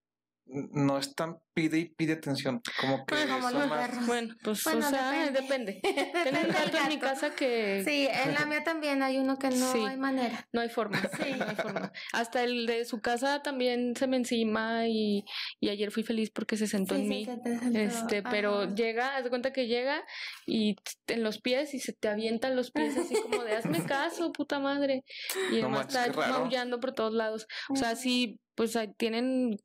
no 0.46 0.98
es 0.98 1.14
tan 1.14 1.40
pide 1.54 1.78
y 1.78 1.84
pide 1.86 2.14
atención, 2.14 2.60
como 2.80 3.06
que 3.06 3.14
Bueno, 3.14 3.34
como 3.36 3.50
los 3.50 3.68
más- 3.68 3.88
perros. 3.88 4.06
Bueno, 4.06 4.34
pues, 4.42 4.64
Bueno, 4.64 4.86
o 4.86 4.90
sea, 4.90 5.30
depende. 5.30 5.40
depende. 5.40 5.80
Tengo 6.24 6.40
un 6.40 6.48
gato 6.52 6.76
en 6.78 6.88
mi 6.88 6.98
casa 6.98 7.30
que 7.34 7.82
Sí, 7.84 8.08
en 8.10 8.34
la 8.34 8.44
mía 8.46 8.64
también 8.64 9.02
hay 9.02 9.18
uno 9.18 9.38
que 9.38 9.50
no 9.50 9.72
Sí. 9.72 9.78
hay 9.78 9.96
manera. 9.96 10.46
no 10.52 10.60
hay 10.60 10.68
forma. 10.68 11.00
Sí. 11.24 11.32
No 11.38 11.46
hay 11.48 11.54
forma. 11.56 11.92
Hasta 12.12 12.42
el 12.42 12.66
de 12.66 12.84
su 12.84 13.00
casa 13.00 13.40
también 13.42 13.94
se 13.96 14.06
me 14.08 14.16
encima 14.16 14.88
y, 14.88 15.24
y 15.60 15.68
ayer 15.68 15.90
fui 15.92 16.02
feliz 16.02 16.30
porque 16.30 16.56
se 16.56 16.66
sentó 16.66 16.96
Sí, 16.96 17.00
en 17.02 17.06
sí, 17.06 17.14
mí. 17.14 17.24
sentó. 17.24 17.78
Este, 17.78 18.22
pero 18.22 18.74
llega, 18.74 19.16
haz 19.16 19.24
de 19.24 19.30
cuenta 19.30 19.52
que 19.52 19.66
llega 19.68 20.02
y 20.46 20.76
en 21.06 21.22
los 21.22 21.40
pies 21.40 21.72
y 21.74 21.78
se 21.80 21.92
te 21.92 22.08
avientan 22.08 22.56
los 22.56 22.72
pies 22.72 22.96
así 22.96 23.14
como 23.22 23.44
de 23.44 23.56
hazme 23.56 23.78
caso, 23.86 24.32
puta 24.32 24.58
madre. 24.58 25.04
Y 25.52 25.60
No 25.60 25.68
además 25.68 25.94
manches, 25.94 26.06
está 26.08 26.28
maullando 26.28 26.80
por 26.80 26.92
todos 26.94 27.12
lados. 27.14 27.46
O 27.70 27.76
sea, 27.76 27.94
sí, 27.94 28.40
pues 28.56 28.76
tienen 28.96 29.56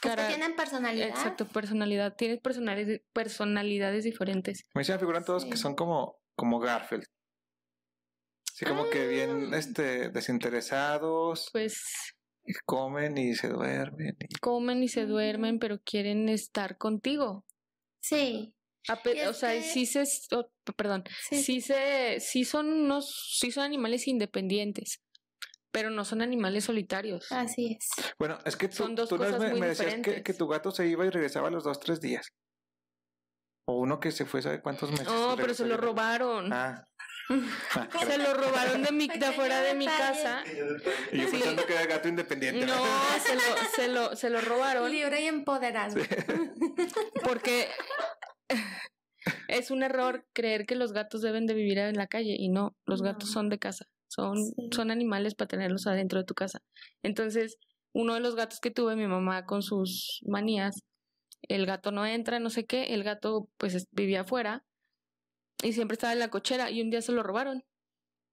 cara. 0.00 0.28
tienen 0.28 0.56
personalidad. 0.56 1.08
Exacto, 1.38 1.52
personalidad. 1.52 2.16
Tienes 2.16 2.40
personalidades, 2.40 3.02
personalidades 3.12 4.04
diferentes. 4.04 4.64
Mí 4.74 4.84
se 4.84 4.92
me 4.92 4.98
figuran 4.98 5.24
todos 5.24 5.44
Sí. 5.44 5.50
que 5.50 5.56
son 5.56 5.74
como, 5.74 6.18
como 6.36 6.58
Garfield. 6.58 7.04
Sí, 8.52 8.64
como 8.64 8.90
que 8.90 9.06
bien 9.06 9.54
Ah. 9.54 9.58
este, 9.58 10.08
desinteresados, 10.10 11.48
Pues 11.52 11.84
y 12.44 12.52
comen 12.64 13.16
y 13.18 13.34
se 13.34 13.48
duermen. 13.48 14.16
y- 14.28 14.34
comen 14.40 14.82
y 14.82 14.88
se 14.88 15.06
duermen, 15.06 15.58
pero 15.60 15.80
quieren 15.80 16.28
estar 16.28 16.76
contigo. 16.76 17.44
Sí, 18.00 18.54
A 18.90 18.96
pe- 19.02 19.16
Y 19.16 19.20
o 19.26 19.34
sea, 19.34 19.52
que- 19.52 19.62
sí 19.62 19.84
se, 19.84 20.04
oh, 20.34 20.50
perdón, 20.74 21.04
sí. 21.28 21.42
sí 21.42 21.60
se, 21.60 22.20
sí 22.20 22.44
son 22.46 22.68
unos, 22.68 23.36
sí 23.38 23.50
son 23.50 23.64
animales 23.64 24.08
independientes, 24.08 25.02
pero 25.72 25.90
no 25.90 26.04
son 26.04 26.22
animales 26.22 26.64
solitarios. 26.64 27.30
Así 27.32 27.78
es. 27.78 28.14
Bueno, 28.18 28.38
es 28.44 28.56
que 28.56 28.68
tú, 28.68 28.76
Son 28.76 28.94
dos 28.94 29.08
tú 29.08 29.16
cosas 29.16 29.38
me, 29.40 29.50
muy 29.50 29.60
me 29.60 29.66
decías 29.68 29.94
que, 30.02 30.34
tu 30.34 30.48
gato 30.48 30.70
se 30.70 30.86
iba 30.86 31.04
y 31.06 31.10
regresaba 31.10 31.48
a 31.48 31.50
los 31.50 31.64
dos, 31.64 31.80
tres 31.80 32.00
días. 32.00 32.28
O 33.68 33.78
uno 33.80 34.00
que 34.00 34.12
se 34.12 34.24
fue, 34.24 34.40
¿sabe 34.40 34.62
cuántos 34.62 34.90
meses? 34.90 35.06
No, 35.06 35.36
pero 35.36 35.52
se 35.54 35.64
lo 35.66 35.74
ya. 35.74 35.80
robaron. 35.80 36.52
Ah. 36.52 36.84
Se 38.08 38.16
lo 38.16 38.32
robaron 38.32 38.82
de 38.82 38.90
mi, 38.90 39.06
de 39.06 39.26
afuera 39.26 39.60
de 39.60 39.74
mi 39.74 39.84
casa. 39.84 40.42
y 41.12 41.18
yo 41.18 41.26
Sí. 41.26 41.32
pensando 41.32 41.66
que 41.66 41.74
era 41.74 41.84
gato 41.84 42.08
independiente. 42.08 42.64
No, 42.64 42.82
se 43.22 43.34
lo, 43.34 43.42
se 43.76 43.88
lo, 43.88 44.16
se 44.16 44.30
lo 44.30 44.40
robaron 44.40 44.90
Libre 44.90 45.20
y 45.20 45.26
empoderado. 45.26 45.94
porque 47.22 47.68
es 49.48 49.70
un 49.70 49.82
error 49.82 50.26
creer 50.32 50.64
que 50.64 50.74
los 50.74 50.92
gatos 50.92 51.20
deben 51.20 51.46
de 51.46 51.52
vivir 51.54 51.78
en 51.78 51.96
la 51.96 52.06
calle 52.06 52.34
y 52.38 52.48
no, 52.48 52.74
los 52.86 53.02
gatos 53.02 53.30
son 53.30 53.48
de 53.50 53.58
casa, 53.58 53.84
son, 54.18 54.36
Sí. 54.36 54.68
son 54.74 54.90
animales 54.90 55.34
para 55.34 55.48
tenerlos 55.48 55.86
adentro 55.86 56.18
de 56.18 56.24
tu 56.24 56.34
casa. 56.34 56.60
Entonces, 57.02 57.56
uno 57.94 58.14
de 58.14 58.20
los 58.20 58.34
gatos 58.34 58.60
que 58.60 58.70
tuve, 58.70 58.96
mi 58.96 59.06
mamá 59.06 59.44
con 59.46 59.62
sus 59.62 60.20
manías, 60.26 60.80
el 61.42 61.66
gato 61.66 61.92
no 61.92 62.04
entra, 62.04 62.40
no 62.40 62.50
sé 62.50 62.66
qué, 62.66 62.94
el 62.94 63.04
gato 63.04 63.48
pues 63.58 63.74
es- 63.74 63.86
vivía 63.92 64.22
afuera 64.22 64.64
y 65.62 65.72
siempre 65.72 65.94
estaba 65.94 66.12
en 66.12 66.18
la 66.18 66.28
cochera 66.30 66.70
y 66.70 66.82
un 66.82 66.90
día 66.90 67.00
se 67.00 67.12
lo 67.12 67.22
robaron. 67.22 67.62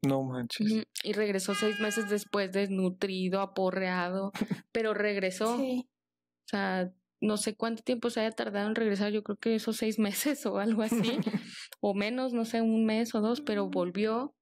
No 0.05 0.23
manches. 0.23 0.85
Y 1.03 1.13
regresó 1.13 1.55
seis 1.55 1.79
meses 1.79 2.09
después 2.09 2.51
desnutrido, 2.51 3.41
aporreado, 3.41 4.31
pero 4.71 4.93
regresó. 4.93 5.57
Sí. 5.57 5.87
O 5.87 6.47
sea, 6.49 6.91
no 7.21 7.37
sé 7.37 7.55
cuánto 7.55 7.81
tiempo 7.81 8.09
se 8.11 8.19
haya 8.19 8.31
tardado 8.31 8.67
en 8.67 8.75
regresar, 8.75 9.11
yo 9.11 9.23
creo 9.23 9.37
que 9.37 9.55
esos 9.55 9.77
seis 9.77 9.97
meses 10.37 10.45
o 10.45 10.57
algo 10.59 10.81
así, 10.83 10.91
o 11.79 11.93
menos, 11.93 12.33
no 12.33 12.45
sé, 12.45 12.61
un 12.61 12.85
mes 12.85 13.15
o 13.15 13.21
dos, 13.21 13.41
pero 13.41 13.67
volvió 13.69 14.35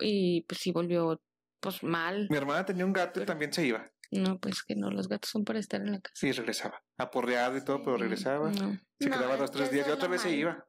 y 0.00 0.42
pues 0.42 0.60
sí 0.60 0.72
volvió 0.72 1.20
pues 1.60 1.82
mal. 1.82 2.26
Mi 2.30 2.36
hermana 2.36 2.64
tenía 2.64 2.84
un 2.84 2.92
gato 2.92 3.22
y 3.22 3.26
también 3.26 3.52
se 3.52 3.66
iba. 3.66 3.90
No, 4.10 4.38
pues 4.40 4.62
que 4.62 4.74
no, 4.74 4.90
los 4.90 5.08
gatos 5.08 5.30
son 5.30 5.44
para 5.44 5.58
estar 5.58 5.80
en 5.80 5.92
la 5.92 6.00
casa. 6.00 6.14
Sí, 6.16 6.32
regresaba. 6.32 6.82
Aporreado 6.98 7.56
y 7.56 7.64
todo, 7.64 7.82
pero 7.84 7.96
regresaba. 7.96 8.50
No. 8.50 8.78
Se 8.98 9.08
No, 9.08 9.16
quedaba 9.16 9.36
dos, 9.36 9.50
tres 9.50 9.70
días 9.70 9.86
y 9.86 9.90
otra 9.90 10.08
vez 10.08 10.22
se 10.22 10.32
iba. 10.32 10.66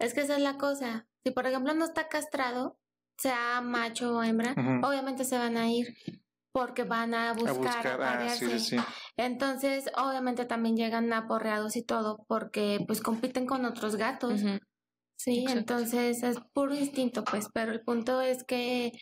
Es 0.00 0.14
que 0.14 0.20
esa 0.22 0.36
es 0.36 0.42
la 0.42 0.58
cosa. 0.58 1.06
Si 1.24 1.30
por 1.32 1.46
ejemplo 1.46 1.74
no 1.74 1.84
está 1.84 2.08
castrado, 2.08 2.78
sea 3.16 3.60
macho 3.60 4.16
o 4.16 4.22
hembra, 4.22 4.52
obviamente 4.82 5.24
se 5.24 5.36
van 5.38 5.56
a 5.56 5.68
ir 5.70 5.94
porque 6.52 6.84
van 6.84 7.14
a 7.14 7.30
A 7.30 7.32
buscar, 7.34 7.56
buscar. 7.58 8.00
Ah, 8.02 8.28
sí, 8.30 8.46
sí, 8.46 8.58
sí. 8.58 8.76
Entonces, 9.16 9.90
obviamente 9.96 10.44
también 10.44 10.76
llegan 10.76 11.12
aporreados 11.12 11.76
y 11.76 11.82
todo 11.82 12.24
porque 12.26 12.80
pues 12.86 13.00
compiten 13.00 13.46
con 13.46 13.64
otros 13.64 13.96
gatos. 13.96 14.42
Ujú. 14.42 14.58
Sí, 15.18 15.40
Exacto. 15.40 15.58
entonces 15.58 16.22
es 16.22 16.38
puro 16.52 16.74
instinto, 16.74 17.24
pues, 17.24 17.48
pero 17.52 17.72
el 17.72 17.80
punto 17.82 18.20
es 18.20 18.44
que 18.44 18.92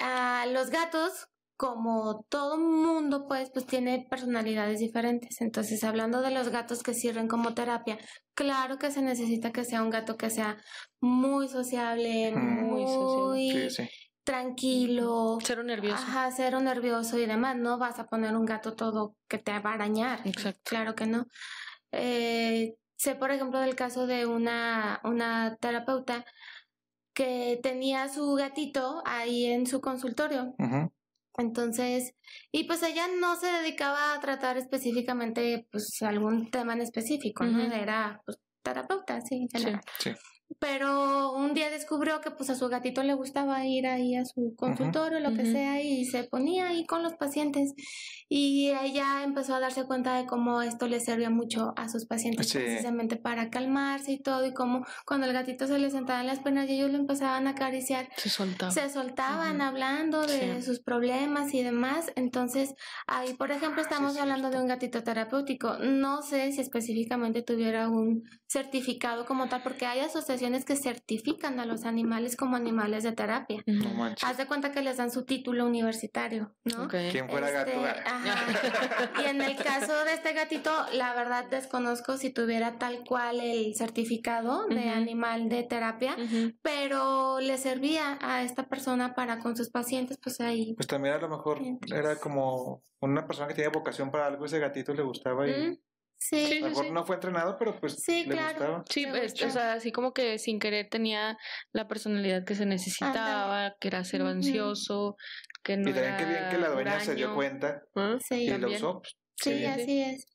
ah, 0.00 0.46
los 0.50 0.70
gatos, 0.70 1.26
como 1.58 2.24
todo 2.30 2.58
mundo, 2.58 3.26
pues, 3.28 3.50
pues 3.52 3.66
tiene 3.66 4.06
personalidades 4.10 4.78
diferentes. 4.80 5.40
Entonces, 5.40 5.84
hablando 5.84 6.22
de 6.22 6.30
los 6.30 6.48
gatos 6.48 6.82
que 6.82 6.94
sirven 6.94 7.28
como 7.28 7.54
terapia, 7.54 7.98
claro 8.34 8.78
que 8.78 8.90
se 8.90 9.02
necesita 9.02 9.52
que 9.52 9.64
sea 9.64 9.82
un 9.82 9.90
gato 9.90 10.16
que 10.16 10.30
sea 10.30 10.56
muy 11.00 11.48
sociable, 11.48 12.32
Mm. 12.32 12.64
muy, 12.64 12.82
Muy 12.84 12.92
sociable. 12.92 13.70
Sí, 13.70 13.84
sí. 13.84 13.90
tranquilo. 14.24 15.38
Cero 15.44 15.62
nervioso. 15.62 16.02
Ajá, 16.02 16.30
cero 16.34 16.60
nervioso 16.60 17.18
y 17.18 17.26
demás. 17.26 17.56
No 17.56 17.78
vas 17.78 17.98
a 17.98 18.06
poner 18.06 18.34
un 18.36 18.44
gato 18.46 18.74
todo 18.74 19.16
que 19.28 19.38
te 19.38 19.52
va 19.60 19.70
a 19.70 19.74
arañar. 19.74 20.20
Exacto. 20.24 20.60
Claro 20.64 20.94
que 20.94 21.06
no. 21.06 21.26
Eh, 21.92 22.74
sé, 22.96 23.14
por 23.14 23.30
ejemplo, 23.30 23.60
del 23.60 23.74
caso 23.76 24.06
de 24.06 24.26
una, 24.26 25.00
una 25.04 25.56
terapeuta 25.60 26.24
que 27.14 27.58
tenía 27.62 28.08
su 28.08 28.34
gatito 28.34 29.02
ahí 29.06 29.46
en 29.46 29.66
su 29.66 29.80
consultorio. 29.80 30.54
Entonces, 31.38 32.14
y 32.52 32.64
pues 32.64 32.82
ella 32.82 33.06
no 33.20 33.36
se 33.36 33.46
dedicaba 33.46 34.14
a 34.14 34.20
tratar 34.20 34.56
específicamente 34.56 35.66
pues 35.70 36.00
algún 36.02 36.50
tema 36.50 36.72
en 36.72 36.80
específico, 36.80 37.44
¿no? 37.44 37.64
Ujú. 37.64 37.74
Era 37.74 38.20
pues 38.24 38.38
terapeuta, 38.62 39.20
sí, 39.20 39.34
en 39.36 39.48
Sí. 39.50 39.58
general. 39.58 39.80
Sí. 39.98 40.10
Pero 40.58 41.32
un 41.32 41.54
día 41.54 41.70
descubrió 41.70 42.20
que 42.20 42.30
pues 42.30 42.48
a 42.50 42.54
su 42.54 42.68
gatito 42.68 43.02
le 43.02 43.14
gustaba 43.14 43.66
ir 43.66 43.86
ahí 43.86 44.14
a 44.14 44.24
su 44.24 44.54
consultorio, 44.56 45.18
lo 45.20 45.34
que 45.34 45.42
Ujú. 45.42 45.52
sea, 45.52 45.82
y 45.82 46.04
se 46.04 46.24
ponía 46.24 46.68
ahí 46.68 46.86
con 46.86 47.02
los 47.02 47.14
pacientes. 47.14 47.74
Y 48.28 48.70
ella 48.70 49.22
empezó 49.24 49.54
a 49.56 49.60
darse 49.60 49.84
cuenta 49.84 50.16
de 50.16 50.24
cómo 50.26 50.62
esto 50.62 50.86
le 50.86 51.00
servía 51.00 51.30
mucho 51.30 51.72
a 51.76 51.88
sus 51.88 52.06
pacientes 52.06 52.48
Sí. 52.48 52.58
precisamente 52.58 53.16
para 53.16 53.50
calmarse 53.50 54.12
y 54.12 54.20
todo, 54.22 54.46
y 54.46 54.54
cómo 54.54 54.84
cuando 55.04 55.26
el 55.26 55.32
gatito 55.32 55.66
se 55.66 55.78
le 55.78 55.90
sentaba 55.90 56.20
en 56.20 56.26
las 56.28 56.38
piernas 56.40 56.68
y 56.70 56.74
ellos 56.74 56.90
lo 56.92 56.98
empezaban 56.98 57.46
a 57.48 57.50
acariciar, 57.50 58.08
Se 58.16 58.28
soltaba. 58.30 58.70
se 58.70 58.88
soltaban 58.88 59.56
Ujú. 59.56 59.64
hablando 59.64 60.22
de 60.26 60.56
Sí. 60.56 60.62
sus 60.62 60.80
problemas 60.80 61.52
y 61.54 61.62
demás. 61.64 62.12
Entonces, 62.16 62.74
ahí, 63.08 63.34
por 63.34 63.50
ejemplo, 63.50 63.82
estamos 63.82 64.14
es 64.14 64.20
hablando 64.20 64.50
de 64.50 64.58
un 64.60 64.68
gatito 64.68 65.02
terapéutico. 65.02 65.78
No 65.80 66.22
sé 66.22 66.52
si 66.52 66.60
específicamente 66.60 67.42
tuviera 67.42 67.88
un 67.88 68.22
certificado 68.46 69.26
como 69.26 69.48
tal, 69.48 69.62
porque 69.62 69.86
hay 69.86 70.00
asociaciones 70.00 70.35
que 70.64 70.76
certifican 70.76 71.60
a 71.60 71.66
los 71.66 71.84
animales 71.84 72.36
como 72.36 72.56
animales 72.56 73.04
de 73.04 73.12
terapia. 73.12 73.62
No 73.66 73.90
manches. 73.94 74.22
Haz 74.28 74.36
de 74.36 74.46
cuenta 74.46 74.72
que 74.72 74.82
les 74.82 74.96
dan 74.96 75.10
su 75.10 75.24
título 75.24 75.66
universitario, 75.66 76.54
¿no? 76.64 76.84
Ok. 76.84 76.94
¿Quién 77.10 77.28
fuera 77.28 77.50
gato? 77.50 77.70
Este, 77.70 78.00
Ah. 78.06 78.22
ajá. 78.24 79.22
Y 79.22 79.26
en 79.26 79.42
el 79.42 79.56
caso 79.56 80.04
de 80.04 80.14
este 80.14 80.32
gatito, 80.32 80.70
la 80.92 81.14
verdad 81.14 81.46
desconozco 81.50 82.16
si 82.16 82.30
tuviera 82.30 82.78
tal 82.78 83.04
cual 83.06 83.40
el 83.40 83.74
certificado 83.74 84.66
de 84.68 84.88
animal 84.90 85.48
de 85.48 85.62
terapia, 85.64 86.16
pero 86.62 87.40
le 87.40 87.58
servía 87.58 88.18
a 88.20 88.42
esta 88.42 88.68
persona 88.68 89.14
para 89.14 89.38
con 89.38 89.56
sus 89.56 89.70
pacientes, 89.70 90.18
pues 90.22 90.40
ahí. 90.40 90.74
Pues 90.74 90.86
también 90.86 91.14
a 91.14 91.18
lo 91.18 91.28
mejor 91.28 91.60
era 91.94 92.16
como 92.16 92.82
una 93.00 93.26
persona 93.26 93.48
que 93.48 93.54
tenía 93.54 93.70
vocación 93.70 94.10
para 94.10 94.26
algo, 94.26 94.44
ese 94.46 94.58
gatito 94.58 94.94
le 94.94 95.02
gustaba 95.02 95.46
y 95.48 95.52
Mm, 95.52 95.78
Sí, 96.18 96.36
a 96.36 96.48
Sí, 96.48 96.60
lo 96.60 96.68
mejor 96.68 96.84
sí. 96.86 96.90
no 96.92 97.04
fue 97.04 97.14
entrenado, 97.16 97.56
pero 97.58 97.78
pues 97.80 97.94
Sí, 98.02 98.24
le 98.24 98.32
claro. 98.32 98.54
gustaba. 98.54 98.84
Sí, 98.90 99.06
pues, 99.06 99.42
o 99.42 99.50
sea, 99.50 99.72
así 99.74 99.92
como 99.92 100.12
que 100.12 100.38
sin 100.38 100.58
querer 100.58 100.88
tenía 100.90 101.36
la 101.72 101.88
personalidad 101.88 102.44
que 102.44 102.54
se 102.54 102.66
necesitaba, 102.66 103.74
que 103.80 103.88
era 103.88 103.98
Ujú. 104.00 104.26
ansioso, 104.28 105.16
que 105.62 105.76
no 105.76 105.90
y 105.90 105.92
también 105.94 106.14
era 106.16 106.28
bien 106.28 106.48
que 106.48 106.58
la 106.58 106.68
dueña 106.68 107.00
se 107.00 107.14
dio 107.14 107.34
cuenta 107.34 107.82
¿Ah? 107.94 108.18
sí, 108.20 108.46
y 108.46 108.58
lo 108.58 108.68
usó. 108.68 109.00
pues, 109.00 109.16
sí, 109.36 109.64
sí. 109.64 109.66
así 109.66 110.02
es. 110.02 110.26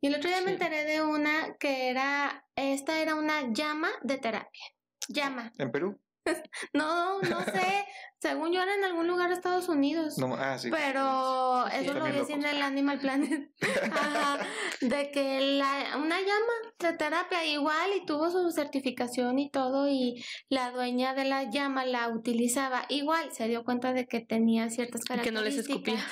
Y 0.00 0.08
el 0.08 0.14
otro 0.16 0.28
día 0.30 0.42
me 0.42 0.52
enteré 0.52 0.84
de 0.84 1.02
una 1.02 1.56
que 1.58 1.90
era, 1.90 2.44
esta 2.56 3.00
era 3.00 3.14
una 3.14 3.52
llama 3.52 3.90
de 4.02 4.18
terapia. 4.18 4.62
Llama. 5.08 5.52
¿En 5.58 5.70
Perú? 5.72 6.00
No, 6.72 7.20
no 7.22 7.44
sé. 7.44 7.84
Según 8.18 8.50
yo 8.52 8.62
era 8.62 8.74
en 8.74 8.82
algún 8.84 9.06
lugar 9.06 9.28
de 9.28 9.34
Estados 9.34 9.68
Unidos. 9.68 10.16
No, 10.18 10.34
ah, 10.34 10.58
sí. 10.58 10.70
Pero 10.70 11.66
Sí, 11.70 11.76
eso 11.80 11.94
lo 11.94 12.04
vi 12.06 12.32
en 12.32 12.44
el 12.44 12.62
Animal 12.62 12.98
Planet. 12.98 13.50
Ajá, 13.92 14.38
de 14.80 15.10
que 15.10 15.40
la, 15.40 15.96
una 15.96 16.18
llama 16.20 16.52
de 16.78 16.92
terapia 16.94 17.44
igual 17.44 17.90
y 17.94 18.06
tuvo 18.06 18.30
su 18.30 18.50
certificación 18.50 19.38
y 19.38 19.50
todo 19.50 19.88
y 19.88 20.24
la 20.48 20.70
dueña 20.70 21.14
de 21.14 21.24
la 21.24 21.44
llama 21.50 21.84
la 21.84 22.08
utilizaba 22.08 22.86
igual. 22.88 23.30
Se 23.32 23.48
dio 23.48 23.64
cuenta 23.64 23.92
de 23.92 24.06
que 24.06 24.20
tenía 24.20 24.70
ciertas 24.70 25.02
Y 25.02 25.20
que 25.20 25.30
no 25.30 25.42
les 25.42 25.54
características. 25.56 25.94
escupía. 25.98 26.06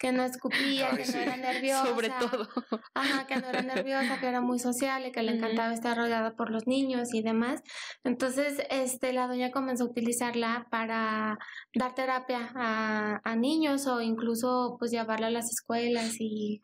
Que 0.00 0.12
no 0.12 0.24
escupía, 0.24 0.88
Ay, 0.90 0.96
que 0.96 1.04
sí. 1.04 1.12
no 1.12 1.20
era 1.20 1.36
nerviosa. 1.36 1.86
Sobre 1.86 2.08
todo. 2.08 2.48
Ajá, 2.94 3.26
que 3.26 3.36
no 3.36 3.48
era 3.48 3.60
nerviosa, 3.60 4.18
que 4.18 4.26
era 4.26 4.40
muy 4.40 4.58
sociable, 4.58 5.12
que 5.12 5.22
le 5.22 5.32
encantaba 5.36 5.74
estar 5.74 5.94
rodeada 5.94 6.34
por 6.36 6.50
los 6.50 6.66
niños 6.66 7.12
y 7.12 7.22
demás. 7.22 7.60
Entonces, 8.02 8.62
este, 8.70 9.12
la 9.12 9.26
doña 9.26 9.50
comenzó 9.50 9.84
a 9.84 9.88
utilizarla 9.88 10.66
para 10.70 11.38
dar 11.74 11.94
terapia 11.94 12.50
a, 12.54 13.20
a 13.22 13.36
niños 13.36 13.86
o 13.86 14.00
incluso 14.00 14.76
pues 14.78 14.90
llevarla 14.90 15.26
a 15.26 15.30
las 15.30 15.50
escuelas 15.50 16.16
y 16.18 16.62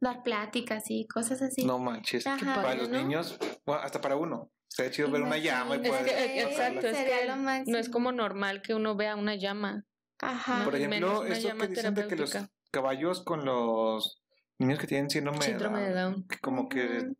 dar 0.00 0.24
pláticas 0.24 0.82
y 0.88 1.06
cosas 1.06 1.40
así. 1.40 1.64
No 1.64 1.78
manches. 1.78 2.26
Ajá, 2.26 2.56
para 2.56 2.74
los 2.74 2.88
¿no? 2.88 2.98
niños, 2.98 3.38
bueno, 3.64 3.82
hasta 3.82 4.00
para 4.00 4.16
uno. 4.16 4.50
Sería 4.66 4.90
chido 4.90 5.10
ver 5.10 5.22
una 5.22 5.38
llama 5.38 5.76
y 5.76 5.78
poder. 5.78 6.08
Es 6.08 6.12
que, 6.12 6.42
pasarla. 6.44 6.80
exacto, 6.80 6.86
es 6.88 7.64
que 7.64 7.70
no 7.70 7.78
es 7.78 7.88
como 7.88 8.10
normal 8.10 8.62
que 8.62 8.74
uno 8.74 8.96
vea 8.96 9.14
una 9.14 9.36
llama. 9.36 9.84
Ajá. 10.18 10.64
Por 10.64 10.76
ejemplo, 10.76 11.24
llama 11.28 11.66
que 11.66 11.74
dicen 11.74 11.94
de 11.94 12.08
que 12.08 12.16
los. 12.16 12.36
Caballos 12.72 13.22
con 13.24 13.44
los 13.44 14.20
niños 14.58 14.78
que 14.78 14.86
tienen 14.86 15.10
síndrome, 15.10 15.42
Síndrome 15.42 15.80
de 15.82 15.92
Down. 15.94 16.26
que 16.28 16.38
como 16.38 16.68
que. 16.68 17.10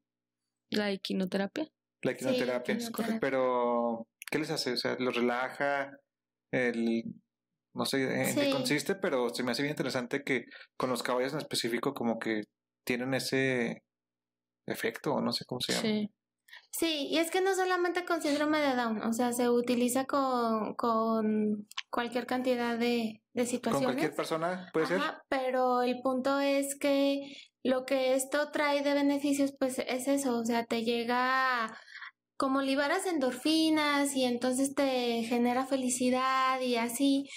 La 0.71 0.91
equinoterapia. 0.91 1.69
la 2.03 2.13
Sí, 2.13 2.19
quimioterapia. 2.19 2.79
pero 3.21 4.07
¿qué 4.31 4.39
les 4.39 4.51
hace? 4.51 4.73
O 4.73 4.77
sea, 4.77 4.97
los 4.99 5.15
relaja, 5.15 5.93
el 6.53 7.05
no 7.75 7.85
sé 7.87 8.03
en 8.03 8.35
qué 8.35 8.51
consiste, 8.51 8.95
pero 8.97 9.31
se 9.31 9.43
me 9.43 9.53
hace 9.53 9.63
bien 9.63 9.73
interesante 9.73 10.23
que 10.25 10.45
con 10.77 10.91
los 10.91 11.03
caballos 11.03 11.33
en 11.33 11.39
específico 11.39 11.95
como 11.95 12.19
que 12.19 12.43
tienen 12.85 13.15
ese 13.15 13.83
efecto, 14.67 15.15
o 15.15 15.21
no 15.21 15.33
sé 15.33 15.45
cómo 15.47 15.61
se 15.61 15.73
llama. 15.73 15.83
Sí. 15.83 16.11
Sí, 16.73 17.09
y 17.11 17.19
es 17.19 17.31
que 17.31 17.43
no 17.43 17.55
solamente 17.55 18.05
con 18.07 18.23
síndrome 18.23 18.59
de 18.59 18.75
Down, 18.75 19.03
o 19.03 19.13
sea, 19.13 19.33
se 19.33 19.51
utiliza 19.51 20.07
con, 20.07 20.75
con 20.75 21.69
cualquier 21.91 22.27
cantidad 22.27 22.79
de, 22.79 23.23
de 23.35 23.43
Con 23.43 23.47
situaciones. 23.47 23.87
cualquier 23.87 24.15
persona 24.15 24.71
puede 24.73 24.87
ser. 24.87 25.01
Pero 25.29 25.83
el 25.83 26.01
punto 26.01 26.41
es 26.41 26.75
que 26.79 27.21
lo 27.63 27.85
que 27.85 28.15
esto 28.15 28.51
trae 28.51 28.83
de 28.83 28.95
beneficios, 28.95 29.53
pues 29.59 29.79
es 29.81 30.09
eso, 30.09 30.39
o 30.39 30.45
sea, 30.47 30.65
te 30.65 30.83
llega 30.83 31.77
como 32.39 32.63
liberas 32.63 33.07
endorfinas 33.07 34.17
y 34.17 34.25
entonces 34.25 34.75
te 34.75 35.23
genera 35.25 35.67
felicidad 35.67 36.59
y 36.61 36.77
así, 36.77 37.29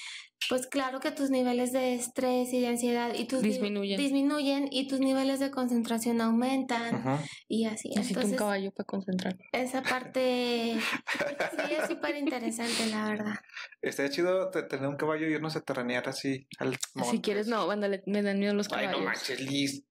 pues 0.49 0.67
claro 0.67 0.99
que 0.99 1.11
tus 1.11 1.29
niveles 1.29 1.71
de 1.71 1.95
estrés 1.95 2.51
y 2.53 2.61
de 2.61 2.67
ansiedad 2.67 3.13
y 3.13 3.25
tus 3.25 3.41
Disminuyen. 3.41 3.97
disminuyen 3.97 4.67
y 4.71 4.87
tus 4.87 4.99
niveles 4.99 5.39
de 5.39 5.51
concentración 5.51 6.21
aumentan 6.21 7.01
y 7.47 7.65
así. 7.65 7.89
Necesito 7.95 8.25
un 8.25 8.35
caballo 8.35 8.71
para 8.71 8.85
concentrar. 8.85 9.35
esa 9.51 9.81
parte 9.81 10.75
sí 10.79 11.73
es 11.73 11.87
súper 11.87 12.15
interesante, 12.17 12.85
la 12.87 13.05
verdad. 13.09 13.35
Estaría 13.81 14.11
chido 14.11 14.49
te- 14.51 14.63
tener 14.63 14.87
un 14.87 14.97
caballo 14.97 15.27
y 15.27 15.33
irnos 15.33 15.55
a 15.55 15.61
terranear 15.61 16.07
así 16.09 16.47
al 16.59 16.77
Si 17.09 17.21
quieres, 17.21 17.47
no, 17.47 17.69
ándale, 17.69 18.03
me 18.05 18.21
dan 18.21 18.39
miedo 18.39 18.53
los 18.53 18.67
Ay, 18.71 18.85
caballos. 18.85 18.99
no 18.99 19.05
manches, 19.05 19.39
Liz. 19.41 19.83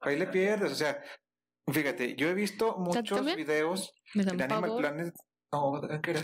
Ahí 0.00 0.16
le 0.18 0.26
pierdes, 0.28 0.72
o 0.72 0.74
sea, 0.74 1.02
fíjate, 1.70 2.14
yo 2.16 2.28
he 2.28 2.34
visto 2.34 2.76
muchos 2.78 3.24
videos 3.36 3.92
en 4.14 4.28
Animal. 4.42 4.76
Planet, 4.78 5.14
no. 5.52 5.80
Que 6.02 6.14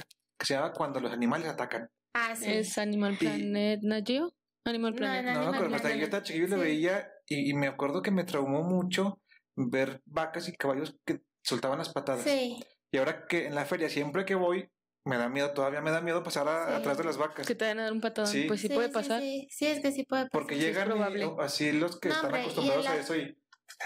se 0.46 0.54
llama 0.54 0.72
cuando 0.72 1.00
los 1.00 1.12
animales 1.12 1.48
atacan. 1.48 1.88
Ah, 2.14 2.34
sí. 2.36 2.44
Es 2.52 2.78
Animal 2.78 3.16
Planet 3.18 3.80
Geo? 4.06 4.32
Animal 4.64 4.92
No, 4.92 4.96
Planet. 4.96 5.24
no. 5.24 5.32
No, 5.32 5.40
Animal 5.40 5.60
pero 5.62 5.74
hasta 5.76 5.88
Planet. 5.88 5.98
yo 5.98 6.04
estaba 6.04 6.22
chiquillo 6.22 6.44
y 6.46 6.48
lo 6.50 6.56
Sí. 6.56 6.62
veía 6.62 7.08
y, 7.26 7.50
y 7.50 7.54
me 7.54 7.66
acuerdo 7.66 8.02
que 8.02 8.10
me 8.10 8.24
traumó 8.24 8.62
mucho 8.62 9.20
ver 9.56 10.00
vacas 10.06 10.48
y 10.48 10.52
caballos 10.56 10.96
que 11.04 11.20
soltaban 11.42 11.78
las 11.78 11.90
patadas. 11.92 12.22
Sí, 12.24 12.58
Y 12.92 12.96
ahora 12.98 13.26
que 13.26 13.46
en 13.46 13.54
la 13.56 13.64
feria 13.64 13.88
siempre 13.88 14.24
que 14.24 14.36
voy, 14.36 14.70
me 15.04 15.16
da 15.18 15.28
miedo, 15.28 15.50
todavía 15.52 15.80
me 15.80 15.90
da 15.90 16.00
miedo 16.00 16.22
pasar 16.22 16.46
a- 16.48 16.68
Sí. 16.68 16.74
atrás 16.76 16.96
de 16.96 17.04
las 17.04 17.16
vacas. 17.18 17.46
Que 17.46 17.54
te 17.56 17.66
van 17.66 17.80
a 17.80 17.82
dar 17.84 17.92
un 17.92 18.00
patadón. 18.00 18.30
Sí. 18.30 18.44
Pues 18.46 18.60
sí, 18.60 18.68
puede 18.68 18.88
pasar. 18.88 19.20
Sí, 19.20 19.48
sí, 19.50 19.66
es 19.66 19.80
que 19.80 19.90
sí 19.92 20.04
puede 20.04 20.22
pasar. 20.26 20.30
Porque 20.30 20.56
llegan 20.56 20.92
y- 21.18 21.22
así 21.40 21.72
los 21.72 21.98
que 21.98 22.08
No, 22.08 22.14
están 22.14 22.26
hombre, 22.26 22.40
y 22.40 22.44
acostumbrados 22.44 22.86
a 22.86 22.96
eso 22.96 23.16
y 23.16 23.36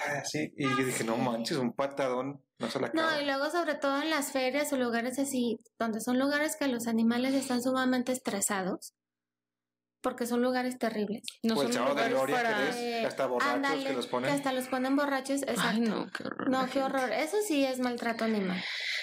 ah, 0.06 0.22
sí. 0.24 0.52
Y 0.56 0.64
yo 0.68 0.76
dije, 0.84 1.02
no 1.04 1.16
manches, 1.16 1.56
un 1.56 1.72
patadón, 1.72 2.44
no 2.58 2.70
se 2.70 2.80
la 2.80 2.88
acaba. 2.88 3.14
No, 3.14 3.20
y 3.20 3.24
luego 3.24 3.50
sobre 3.50 3.74
todo 3.74 4.02
en 4.02 4.10
las 4.10 4.32
ferias 4.32 4.72
o 4.72 4.76
lugares 4.76 5.18
así, 5.18 5.58
donde 5.78 6.00
son 6.00 6.18
lugares 6.18 6.56
que 6.56 6.68
los 6.68 6.86
animales 6.86 7.34
están 7.34 7.62
sumamente 7.62 8.12
estresados, 8.12 8.94
porque 10.00 10.26
son 10.26 10.42
lugares 10.42 10.78
terribles. 10.78 11.22
No 11.42 11.54
o 11.54 11.62
el 11.62 11.72
son 11.72 11.74
sábado 11.74 11.94
de 11.96 12.10
lugares 12.10 12.34
gloria, 12.34 12.42
para... 12.42 12.70
que 12.70 13.00
es 13.00 13.06
hasta 13.06 13.26
borrachos 13.26 13.84
que 13.84 13.92
los 13.92 14.06
ponen. 14.06 14.30
que 14.30 14.36
hasta 14.36 14.52
los 14.52 14.68
ponen 14.68 14.96
borrachos, 14.96 15.42
exacto. 15.42 15.68
Ay, 15.70 15.80
no, 15.80 16.06
qué 16.10 16.24
horror. 16.24 16.50
No, 16.50 16.66
qué 16.70 16.82
horror. 16.82 17.12
Eso 17.12 17.36
sí 17.46 17.64
es 17.64 17.80
maltrato 17.80 18.24
animal. 18.24 18.62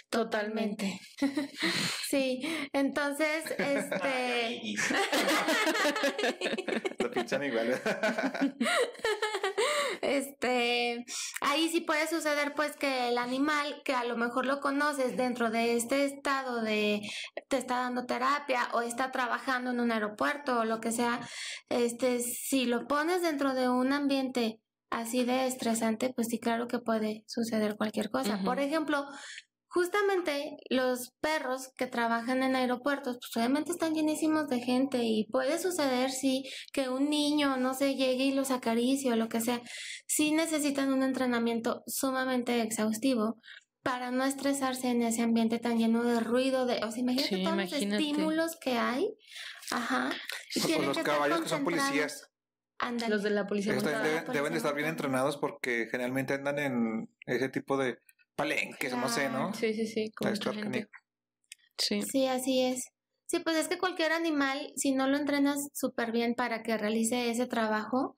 Totalmente. 0.09 0.99
Sí, 2.07 2.39
entonces, 2.71 3.43
este... 3.57 4.61
Lo 6.99 7.11
pinchan 7.11 7.43
igual. 7.43 7.81
este, 10.01 11.05
ahí 11.41 11.69
sí 11.69 11.81
puede 11.81 12.07
suceder 12.07 12.53
pues 12.55 12.75
que 12.75 13.09
el 13.09 13.17
animal 13.17 13.81
que 13.83 13.93
a 13.93 14.03
lo 14.03 14.17
mejor 14.17 14.45
lo 14.45 14.59
conoces 14.59 15.17
dentro 15.17 15.49
de 15.49 15.75
este 15.75 16.05
estado 16.05 16.61
de 16.61 17.01
te 17.47 17.57
está 17.57 17.77
dando 17.77 18.05
terapia 18.05 18.69
o 18.73 18.81
está 18.81 19.11
trabajando 19.11 19.71
en 19.71 19.79
un 19.79 19.91
aeropuerto 19.91 20.59
o 20.59 20.65
lo 20.65 20.79
que 20.79 20.91
sea, 20.91 21.19
este, 21.69 22.19
si 22.19 22.65
lo 22.65 22.87
pones 22.87 23.21
dentro 23.21 23.53
de 23.53 23.69
un 23.69 23.93
ambiente 23.93 24.59
así 24.89 25.25
de 25.25 25.47
estresante, 25.47 26.13
pues 26.15 26.27
sí, 26.27 26.39
claro 26.39 26.67
que 26.67 26.79
puede 26.79 27.23
suceder 27.27 27.75
cualquier 27.75 28.09
cosa. 28.09 28.39
Por 28.43 28.59
ejemplo, 28.59 29.05
justamente 29.75 30.55
los 30.69 31.11
perros 31.19 31.73
que 31.75 31.85
trabajan 31.85 32.43
en 32.43 32.55
aeropuertos, 32.55 33.17
pues 33.19 33.35
obviamente 33.35 33.73
están 33.73 33.93
llenísimos 33.93 34.47
de 34.47 34.61
gente 34.61 34.99
y 35.03 35.25
puede 35.29 35.59
suceder, 35.59 36.11
sí, 36.11 36.49
que 36.71 36.87
un 36.87 37.09
niño, 37.09 37.57
no 37.57 37.73
sé, 37.73 37.95
llegue 37.95 38.23
y 38.23 38.31
los 38.33 38.51
acaricie 38.51 39.11
o 39.11 39.17
lo 39.17 39.27
que 39.27 39.41
sea. 39.41 39.61
Sí 40.07 40.31
necesitan 40.31 40.93
un 40.93 41.03
entrenamiento 41.03 41.83
sumamente 41.87 42.61
exhaustivo 42.61 43.37
para 43.83 44.11
no 44.11 44.23
estresarse 44.23 44.87
en 44.87 45.01
ese 45.01 45.23
ambiente 45.23 45.59
tan 45.59 45.77
lleno 45.77 46.05
de 46.05 46.21
ruido, 46.21 46.65
de, 46.65 46.81
o 46.81 46.89
sea, 46.89 47.01
imagínate 47.01 47.35
Sí, 47.35 47.43
todos 47.43 47.53
imagínate. 47.55 47.85
los 47.85 47.99
estímulos 47.99 48.57
que 48.61 48.77
hay. 48.77 49.13
Ajá. 49.71 50.09
Y 50.55 50.61
O 50.61 50.65
tienen 50.67 50.87
los 50.87 50.97
que 50.97 51.03
caballos 51.03 51.41
que 51.41 51.49
son 51.49 51.65
policías. 51.65 52.31
Ándale. 52.79 53.13
Los 53.13 53.23
de 53.23 53.29
la 53.31 53.45
policía 53.45 53.73
deben, 53.73 53.83
policía 53.93 54.23
deben 54.31 54.53
de 54.53 54.57
estar 54.57 54.73
bien 54.73 54.87
entrenados 54.87 55.35
porque 55.35 55.89
generalmente 55.91 56.33
andan 56.33 56.59
en 56.59 57.09
ese 57.25 57.49
tipo 57.49 57.75
de 57.75 57.99
palenques, 58.35 58.93
o 58.93 58.97
no 58.97 59.09
sé, 59.09 59.29
¿no? 59.29 59.53
Sí, 59.53 59.73
sí, 59.73 59.87
sí, 59.87 60.11
con 60.11 60.31
Está 60.31 60.51
mucha 60.51 60.61
gente. 60.61 60.79
canijo. 60.79 60.91
Sí. 61.77 62.01
Sí, 62.01 62.27
así 62.27 62.61
es. 62.61 62.91
Sí, 63.27 63.39
pues 63.39 63.57
es 63.57 63.67
que 63.67 63.79
cualquier 63.79 64.11
animal, 64.11 64.71
si 64.75 64.93
no 64.93 65.07
lo 65.07 65.17
entrenas 65.17 65.69
súper 65.73 66.11
bien 66.11 66.35
para 66.35 66.61
que 66.61 66.77
realice 66.77 67.31
ese 67.31 67.47
trabajo, 67.47 68.15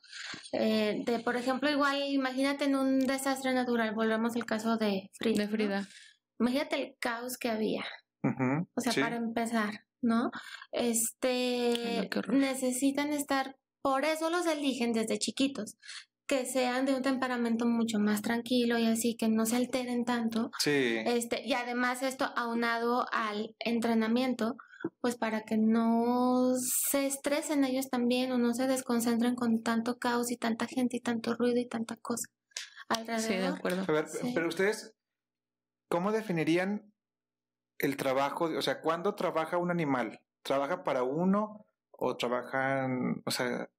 eh, 0.52 1.02
de, 1.06 1.20
por 1.20 1.38
ejemplo, 1.38 1.70
igual, 1.70 2.04
imagínate 2.04 2.66
en 2.66 2.76
un 2.76 3.00
desastre 3.00 3.54
natural, 3.54 3.96
volvemos 3.96 4.36
al 4.36 4.46
caso 4.46 4.76
de 4.78 5.10
Frida. 5.14 5.38
De 5.38 5.46
¿no? 5.46 5.52
Frida. 5.52 5.88
Imagínate 6.40 6.76
el 6.76 6.96
caos 7.00 7.38
que 7.38 7.50
había, 7.50 7.86
Ujú, 8.22 8.68
o 8.76 8.82
sea, 8.82 8.92
sí. 8.92 9.00
para 9.00 9.16
empezar, 9.16 9.86
¿no? 10.02 10.30
Este, 10.72 11.74
Ay, 12.02 12.10
no, 12.28 12.34
necesitan 12.34 13.14
estar, 13.14 13.58
por 13.82 14.04
eso 14.04 14.30
los 14.30 14.46
eligen 14.46 14.92
desde 14.92 15.18
chiquitos, 15.18 15.78
que 16.28 16.46
sean 16.46 16.86
de 16.86 16.94
un 16.96 17.02
temperamento 17.02 17.66
mucho 17.66 18.00
más 18.00 18.22
tranquilo 18.22 18.78
y 18.78 18.86
así, 18.86 19.16
que 19.16 19.30
no 19.30 19.46
se 19.46 19.56
alteren 19.56 20.04
tanto, 20.06 20.52
Sí. 20.60 20.98
este, 21.06 21.46
y 21.48 21.54
además 21.54 22.04
esto 22.04 22.26
aunado 22.36 23.06
al 23.12 23.56
entrenamiento, 23.60 24.58
pues 25.02 25.16
para 25.18 25.44
que 25.44 25.58
no 25.58 26.54
se 26.90 27.06
estresen 27.08 27.64
ellos 27.64 27.90
también 27.90 28.32
o 28.32 28.38
no 28.38 28.54
se 28.54 28.68
desconcentren 28.68 29.36
con 29.36 29.64
tanto 29.64 29.98
caos 29.98 30.32
y 30.32 30.38
tanta 30.38 30.66
gente 30.68 30.98
y 30.98 31.00
tanto 31.00 31.34
ruido 31.36 31.60
y 31.60 31.68
tanta 31.68 31.96
cosa 31.98 32.28
alrededor. 32.90 33.22
Sí, 33.22 33.36
de 33.36 33.48
acuerdo. 33.48 33.84
A 33.88 33.92
ver, 33.92 34.08
Sí. 34.08 34.32
pero 34.36 34.48
ustedes, 34.48 34.94
¿cómo 35.90 36.12
definirían 36.12 36.94
el 37.80 37.98
trabajo? 37.98 38.46
O 38.46 38.62
sea, 38.62 38.82
¿cuándo 38.82 39.16
trabaja 39.16 39.58
un 39.58 39.72
animal? 39.72 40.20
¿Trabaja 40.44 40.84
para 40.84 41.04
uno 41.04 41.66
o 41.92 42.16
trabajan, 42.16 43.24
o 43.26 43.32
sea, 43.32 43.70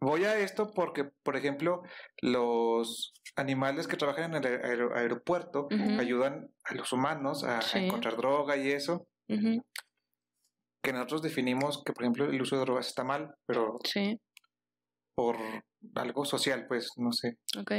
voy 0.00 0.24
a 0.24 0.38
esto 0.38 0.72
porque, 0.74 1.04
por 1.22 1.36
ejemplo, 1.36 1.82
los 2.20 3.12
animales 3.36 3.86
que 3.86 3.96
trabajan 3.96 4.34
en 4.34 4.44
el 4.44 4.60
aer- 4.60 4.96
aeropuerto 4.96 5.68
ayudan 5.98 6.50
a 6.64 6.74
los 6.74 6.92
humanos 6.92 7.44
a, 7.44 7.60
encontrar 7.78 8.16
droga 8.16 8.56
y 8.56 8.70
eso, 8.70 9.06
que 10.82 10.92
nosotros 10.92 11.22
definimos 11.22 11.82
que, 11.84 11.92
por 11.92 12.04
ejemplo, 12.04 12.26
el 12.26 12.40
uso 12.40 12.56
de 12.56 12.62
drogas 12.62 12.88
está 12.88 13.04
mal, 13.04 13.34
pero 13.46 13.78
Sí, 13.84 14.20
por 15.14 15.36
algo 15.94 16.24
social, 16.24 16.66
pues, 16.68 16.90
no 16.96 17.12
sé. 17.12 17.38
ok. 17.58 17.72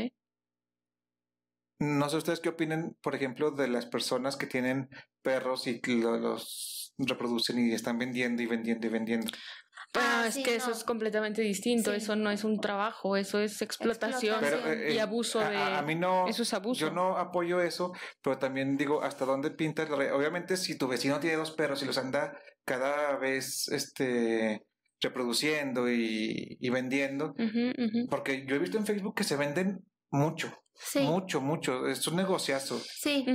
No 1.80 2.10
sé 2.10 2.18
ustedes 2.18 2.40
qué 2.40 2.50
opinen, 2.50 2.96
por 3.02 3.16
ejemplo, 3.16 3.52
de 3.52 3.68
las 3.68 3.86
personas 3.86 4.38
que 4.38 4.48
tienen 4.48 4.90
perros 5.22 5.68
y 5.68 5.82
los 5.86 6.94
reproducen 6.98 7.60
y 7.60 7.74
están 7.74 7.98
vendiendo 7.98 8.42
y 8.42 8.46
vendiendo 8.46 8.88
y 8.88 8.90
vendiendo. 8.90 9.32
Pero 9.96 10.06
Ah, 10.08 10.28
es 10.28 10.34
sí, 10.36 10.44
que 10.44 10.56
eso 10.56 10.72
es 10.72 10.84
completamente 10.84 11.42
distinto. 11.42 11.90
Sí. 11.92 11.98
Eso 11.98 12.16
no 12.16 12.30
es 12.30 12.44
un 12.44 12.60
trabajo, 12.60 13.18
eso 13.18 13.40
es 13.40 13.62
explotación. 13.62 14.38
Pero, 14.42 14.58
eh, 14.72 14.94
y 14.94 14.98
eh, 14.98 15.02
abuso 15.02 15.40
a- 15.40 15.50
de- 15.50 15.58
A, 15.58 15.80
a 15.80 15.82
mí 15.82 15.96
no. 15.96 16.28
eso 16.28 16.44
es 16.44 16.54
abuso. 16.54 16.82
Yo 16.88 16.92
no 16.92 17.18
apoyo 17.18 17.62
eso, 17.62 17.92
pero 18.22 18.38
también 18.38 18.78
digo, 18.78 19.02
¿hasta 19.02 19.26
dónde 19.26 19.52
pinta 19.52 19.86
la 19.86 19.96
re- 19.96 20.12
Obviamente, 20.12 20.58
si 20.58 20.78
tu 20.78 20.88
vecino 20.88 21.20
tiene 21.20 21.38
dos 21.38 21.52
perros 21.52 21.82
y 21.82 21.86
los 21.86 21.98
anda 21.98 22.38
cada 22.66 23.16
vez 23.18 23.68
este, 23.70 24.66
reproduciendo 25.02 25.90
y, 25.90 26.58
y 26.60 26.70
vendiendo, 26.70 27.34
porque 28.10 28.46
yo 28.48 28.56
he 28.56 28.60
visto 28.60 28.78
en 28.78 28.86
Facebook 28.86 29.16
que 29.16 29.24
se 29.24 29.36
venden 29.38 29.80
mucho, 30.12 30.52
Sí, 30.78 31.00
mucho, 31.00 31.40
mucho. 31.40 31.88
Es 31.88 32.06
un 32.08 32.18
negociazo, 32.18 32.80
sí. 32.80 33.26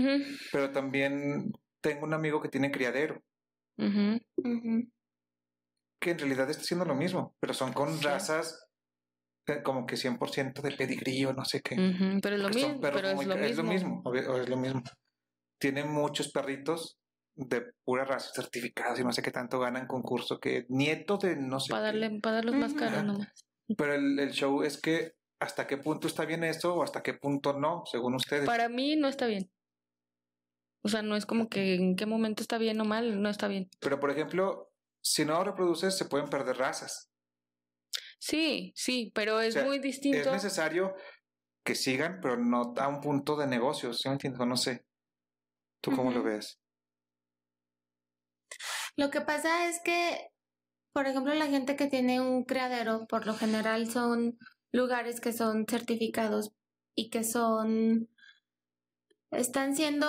Pero 0.53 0.71
también 0.73 1.51
tengo 1.81 2.05
un 2.05 2.13
amigo 2.13 2.41
que 2.43 2.49
tiene 2.51 2.71
criadero. 2.71 3.23
Que 6.01 6.11
en 6.13 6.19
realidad 6.19 6.49
está 6.51 6.63
haciendo 6.63 6.85
lo 6.87 6.95
mismo, 6.95 7.35
pero 7.41 7.55
son 7.55 7.73
con 7.73 7.97
Sí. 7.99 8.05
razas 8.05 8.67
eh, 9.47 9.63
como 9.63 9.85
que 9.87 9.97
100% 9.97 10.63
de 10.63 10.73
pedigrí 10.73 11.25
o 11.25 11.33
no 11.33 11.45
sé 11.45 11.61
qué. 11.61 11.75
Pero 12.23 12.37
es 12.37 12.43
lo 12.43 12.49
mismo. 12.51 12.81
Pero 12.81 12.99
es 12.99 13.27
lo 13.27 13.63
mismo. 13.65 13.65
mismo, 13.65 14.03
obvio- 14.05 14.41
es 14.41 14.49
lo 14.49 14.57
mismo. 14.57 14.83
Tiene 15.61 15.85
muchos 15.85 16.31
perritos 16.31 16.99
de 17.35 17.73
pura 17.85 18.05
raza 18.05 18.31
certificados 18.35 19.01
y 19.01 19.05
no 19.05 19.13
sé 19.13 19.23
qué 19.23 19.31
tanto 19.31 19.59
ganan 19.59 19.87
concurso 19.87 20.39
que 20.39 20.67
nieto 20.69 21.17
de 21.19 21.37
no 21.37 21.59
sé 21.59 21.71
Para 21.73 21.91
qué. 21.93 21.99
darle, 22.01 22.21
para 22.21 22.37
darlos 22.37 22.55
más 22.55 22.75
caros 22.75 23.05
nomás. 23.05 23.29
Pero 23.77 23.95
el, 23.95 24.19
el 24.19 24.31
show 24.31 24.63
es 24.63 24.81
que 24.81 25.13
hasta 25.41 25.67
qué 25.67 25.79
punto 25.79 26.07
está 26.07 26.25
bien 26.27 26.45
eso 26.45 26.75
o 26.75 26.83
hasta 26.83 27.03
qué 27.03 27.15
punto 27.15 27.53
no, 27.59 27.83
según 27.91 28.15
ustedes. 28.15 28.47
Para 28.47 28.69
mí 28.69 28.95
no 28.97 29.09
está 29.09 29.27
bien. 29.27 29.51
O 30.83 30.89
sea, 30.89 31.03
no 31.03 31.17
es 31.17 31.27
como 31.27 31.49
que 31.49 31.75
en 31.75 31.97
qué 31.97 32.07
momento 32.07 32.43
está 32.43 32.57
bien 32.59 32.81
o 32.81 32.85
mal, 32.85 33.21
no 33.21 33.29
está 33.29 33.49
bien. 33.49 33.69
Pero 33.81 34.01
por 34.01 34.11
ejemplo, 34.11 34.70
si 35.03 35.25
no 35.25 35.43
reproduces 35.45 35.97
se 35.97 36.07
pueden 36.07 36.29
perder 36.29 36.57
razas. 36.59 37.11
Sí, 38.19 38.73
sí, 38.77 39.11
pero 39.15 39.41
es 39.41 39.55
sea, 39.55 39.65
muy 39.65 39.77
Es 39.77 39.83
distinto. 39.83 40.31
necesario 40.31 40.95
que 41.65 41.75
sigan, 41.75 42.21
pero 42.21 42.37
no 42.37 42.75
a 42.77 42.89
un 42.89 43.01
punto 43.01 43.37
de 43.37 43.47
negocios, 43.47 43.99
¿sí 43.99 44.09
me 44.09 44.15
entiendes? 44.15 44.47
No 44.47 44.57
sé. 44.57 44.87
¿Tú 45.83 45.93
cómo 45.93 46.11
lo 46.13 46.23
ves? 46.23 46.61
Lo 48.97 49.11
que 49.11 49.21
pasa 49.23 49.69
es 49.69 49.81
que, 49.83 50.29
por 50.93 51.07
ejemplo, 51.07 51.35
la 51.35 51.47
gente 51.47 51.77
que 51.77 51.87
tiene 51.89 52.21
un 52.21 52.45
criadero, 52.45 53.07
por 53.09 53.27
lo 53.27 53.35
general 53.35 53.91
son 53.91 54.39
lugares 54.73 55.21
que 55.21 55.33
son 55.33 55.65
certificados 55.69 56.53
y 56.95 57.11
que 57.11 57.25
son 57.25 58.10
están 59.31 59.77
siendo 59.77 60.09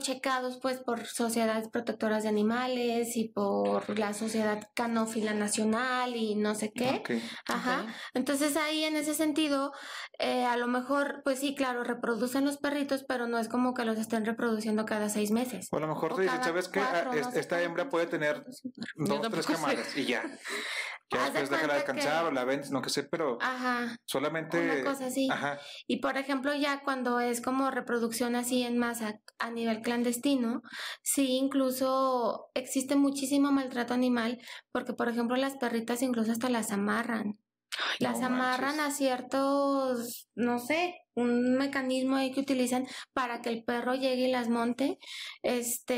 checados 0.00 0.58
pues 0.60 0.78
por 0.78 1.06
sociedades 1.06 1.68
protectoras 1.68 2.24
de 2.24 2.28
animales 2.28 3.16
y 3.16 3.28
por 3.28 3.98
la 3.98 4.12
sociedad 4.12 4.68
canófila 4.74 5.34
nacional 5.34 6.16
y 6.16 6.34
no 6.34 6.54
sé 6.54 6.72
qué. 6.72 7.02
Ajá. 7.46 7.86
Entonces 8.14 8.56
ahí 8.56 8.84
en 8.84 8.96
ese 8.96 9.14
sentido, 9.14 9.72
eh, 10.18 10.44
a 10.44 10.56
lo 10.56 10.66
mejor, 10.66 11.22
pues 11.24 11.38
sí, 11.38 11.54
claro, 11.54 11.84
reproducen 11.84 12.44
los 12.44 12.58
perritos, 12.58 13.04
pero 13.04 13.26
no 13.26 13.38
es 13.38 13.48
como 13.48 13.74
que 13.74 13.84
los 13.84 13.98
estén 13.98 14.24
reproduciendo 14.24 14.84
cada 14.84 15.08
seis 15.08 15.30
meses. 15.30 15.68
O 15.70 15.76
a 15.76 15.80
lo 15.80 15.88
mejor 15.88 16.16
te 16.16 16.22
dicen, 16.22 16.42
¿sabes 16.42 16.68
qué? 16.68 16.80
cuatro, 16.80 17.12
Ah, 17.12 17.30
no 17.30 17.30
esta 17.38 17.62
hembra 17.62 17.88
puede 17.88 18.06
tener 18.06 18.44
dos, 18.96 19.20
tres 19.30 19.46
camadas 19.46 19.96
y 19.96 20.06
ya. 20.06 20.22
Ya 21.12 21.30
después 21.30 21.50
déjala 21.50 21.74
descansar 21.74 22.22
que- 22.22 22.28
o 22.28 22.30
la 22.32 22.44
vendes, 22.44 22.70
no 22.70 22.82
que 22.82 22.90
sé, 22.90 23.04
pero 23.04 23.38
Ajá. 23.40 23.96
solamente... 24.06 24.58
Una 24.60 24.84
cosa 24.84 25.06
así. 25.06 25.28
Ajá. 25.30 25.58
Y 25.86 26.00
por 26.00 26.16
ejemplo, 26.18 26.54
ya 26.54 26.82
cuando 26.82 27.20
es 27.20 27.40
como 27.40 27.70
reproducción 27.70 28.34
así 28.34 28.62
en 28.64 28.76
masa 28.76 29.20
a 29.38 29.50
nivel 29.50 29.82
clandestino, 29.82 30.62
sí 31.02 31.36
incluso 31.36 32.50
existe 32.54 32.96
muchísimo 32.96 33.52
maltrato 33.52 33.94
animal, 33.94 34.38
porque 34.72 34.94
por 34.94 35.08
ejemplo 35.08 35.36
las 35.36 35.56
perritas 35.56 36.02
incluso 36.02 36.32
hasta 36.32 36.48
las 36.48 36.72
amarran. 36.72 37.38
Las 37.98 38.20
no 38.20 38.26
amarran 38.26 38.76
manches. 38.76 38.94
a 38.94 38.96
ciertos, 38.96 40.28
no 40.34 40.58
sé, 40.58 40.94
un 41.14 41.54
mecanismo 41.56 42.16
ahí 42.16 42.30
que 42.32 42.40
utilizan 42.40 42.86
para 43.14 43.40
que 43.40 43.48
el 43.48 43.64
perro 43.64 43.94
llegue 43.94 44.28
y 44.28 44.30
las 44.30 44.48
monte. 44.48 44.98
Este, 45.42 45.94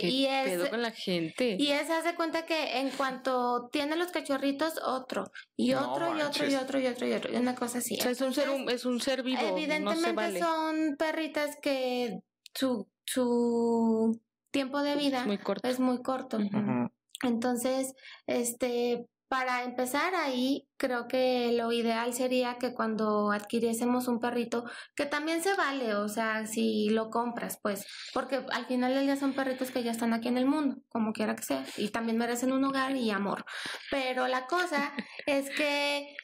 ¿Qué 0.00 0.08
y 0.08 0.26
pedo 0.26 0.64
es, 0.64 0.70
con 0.70 0.82
la 0.82 0.90
gente? 0.90 1.56
y 1.58 1.68
es, 1.72 1.90
haz 1.90 2.04
de 2.04 2.14
cuenta 2.14 2.46
que 2.46 2.78
en 2.78 2.90
cuanto 2.90 3.68
tiene 3.70 3.96
los 3.96 4.10
cachorritos, 4.10 4.74
otro, 4.84 5.24
y 5.56 5.72
No 5.72 5.92
otro, 5.92 6.16
y 6.16 6.20
otro, 6.22 6.48
y 6.48 6.54
otro, 6.54 6.78
y 6.80 6.86
otro, 6.86 7.06
y 7.06 7.12
otro, 7.12 7.32
y 7.32 7.36
una 7.36 7.54
cosa 7.54 7.78
así. 7.78 7.98
O 7.98 8.02
sea, 8.02 8.10
es 8.10 8.20
un 8.20 8.32
ser, 8.34 8.48
hum- 8.50 8.68
es 8.70 8.84
un 8.84 9.00
ser 9.00 9.22
vivo, 9.22 9.40
no 9.42 9.48
Evidentemente 9.48 10.00
se 10.08 10.12
vale. 10.12 10.40
son 10.40 10.96
perritas 10.98 11.56
que 11.60 12.20
su, 12.54 12.88
su 13.04 14.20
tiempo 14.50 14.82
de 14.82 14.96
vida 14.96 15.20
Es 15.20 15.26
muy 15.26 15.38
corto. 15.38 15.68
es 15.68 15.78
muy 15.80 16.02
corto. 16.02 16.36
Ujú. 16.38 16.56
Ujú. 16.58 16.90
Entonces, 17.22 17.94
este, 18.26 19.06
para 19.32 19.64
empezar 19.64 20.14
ahí, 20.14 20.68
creo 20.76 21.08
que 21.08 21.52
lo 21.56 21.72
ideal 21.72 22.12
sería 22.12 22.58
que 22.58 22.74
cuando 22.74 23.32
adquiriésemos 23.32 24.06
un 24.06 24.20
perrito, 24.20 24.66
que 24.94 25.06
también 25.06 25.42
se 25.42 25.54
vale, 25.54 25.94
o 25.94 26.06
sea, 26.06 26.46
si 26.46 26.90
lo 26.90 27.08
compras, 27.08 27.58
pues, 27.62 27.86
porque 28.12 28.44
al 28.52 28.66
final 28.66 28.92
del 28.92 29.06
día 29.06 29.16
son 29.16 29.32
perritos 29.32 29.70
que 29.70 29.82
ya 29.82 29.90
están 29.90 30.12
aquí 30.12 30.28
en 30.28 30.36
el 30.36 30.44
mundo, 30.44 30.82
como 30.90 31.14
quiera 31.14 31.34
que 31.34 31.44
sea, 31.44 31.64
y 31.78 31.88
también 31.88 32.18
merecen 32.18 32.52
un 32.52 32.62
hogar 32.62 32.94
y 32.94 33.10
amor. 33.10 33.46
Pero 33.90 34.28
la 34.28 34.46
cosa 34.46 34.92
es 35.26 35.48
que, 35.48 36.14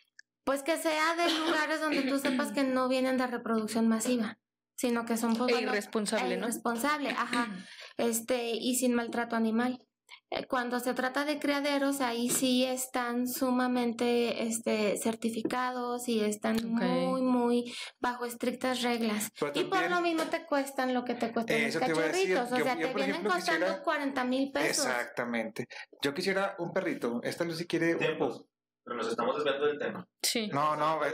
pues, 0.45 0.63
que 0.63 0.77
sea 0.77 1.15
de 1.17 1.33
lugares 1.47 1.81
donde 1.81 2.03
tú 2.03 2.19
sepas 2.19 2.53
que 2.53 2.65
no 2.65 2.91
vienen 2.91 3.17
de 3.17 3.27
reproducción 3.27 3.89
masiva, 3.89 4.39
sino 4.77 5.07
que 5.07 5.17
son 5.17 5.35
pues, 5.35 5.49
E 5.49 5.55
bueno, 5.55 5.73
irresponsable, 5.73 6.37
¿no? 6.37 6.43
Irresponsable, 6.43 7.09
ajá. 7.13 7.49
Este, 7.97 8.51
y 8.51 8.77
sin 8.77 8.93
maltrato 8.95 9.35
animal. 9.35 9.83
Eh, 10.31 10.47
Cuando 10.47 10.79
se 10.79 10.93
trata 10.93 11.25
de 11.25 11.39
criaderos, 11.39 12.01
ahí 12.03 12.29
sí 12.29 12.65
están 12.65 13.27
sumamente 13.27 14.43
este, 14.43 14.99
certificados 14.99 16.07
y 16.09 16.21
están 16.21 16.57
muy, 16.65 17.23
muy 17.23 17.75
bajo 17.99 18.25
estrictas 18.27 18.83
reglas. 18.83 19.31
Pero 19.41 19.53
y 19.55 19.65
por 19.65 19.89
lo 19.91 20.01
mismo 20.03 20.25
te 20.25 20.45
cuestan 20.45 20.93
lo 20.93 21.05
que 21.05 21.15
te 21.15 21.33
cuestan 21.33 21.63
los 21.63 21.75
decir. 21.75 21.81
cachorritos. 21.81 22.53
O 22.53 22.57
Yo- 22.59 22.65
sea, 22.65 22.75
yo, 22.75 22.89
te 22.89 22.95
vienen 22.95 23.11
ejemplo, 23.11 23.33
costando 23.33 23.67
quisiera- 23.67 23.83
40 23.83 24.25
mil 24.25 24.53
pesos. 24.53 24.85
Exactamente. 24.87 25.67
Yo 26.03 26.13
quisiera 26.13 26.55
un 26.59 26.73
perrito. 26.73 27.21
Esta 27.23 27.45
Lucy 27.45 27.67
quiere. 27.67 27.95
Tiempos. 27.95 28.45
Pero 28.85 28.97
nos 28.97 29.09
estamos 29.09 29.37
desviando 29.37 29.67
del 29.67 29.79
tema. 29.79 30.07
Sí. 30.23 30.49
No, 30.53 30.75
no, 30.77 31.05
eh, 31.05 31.13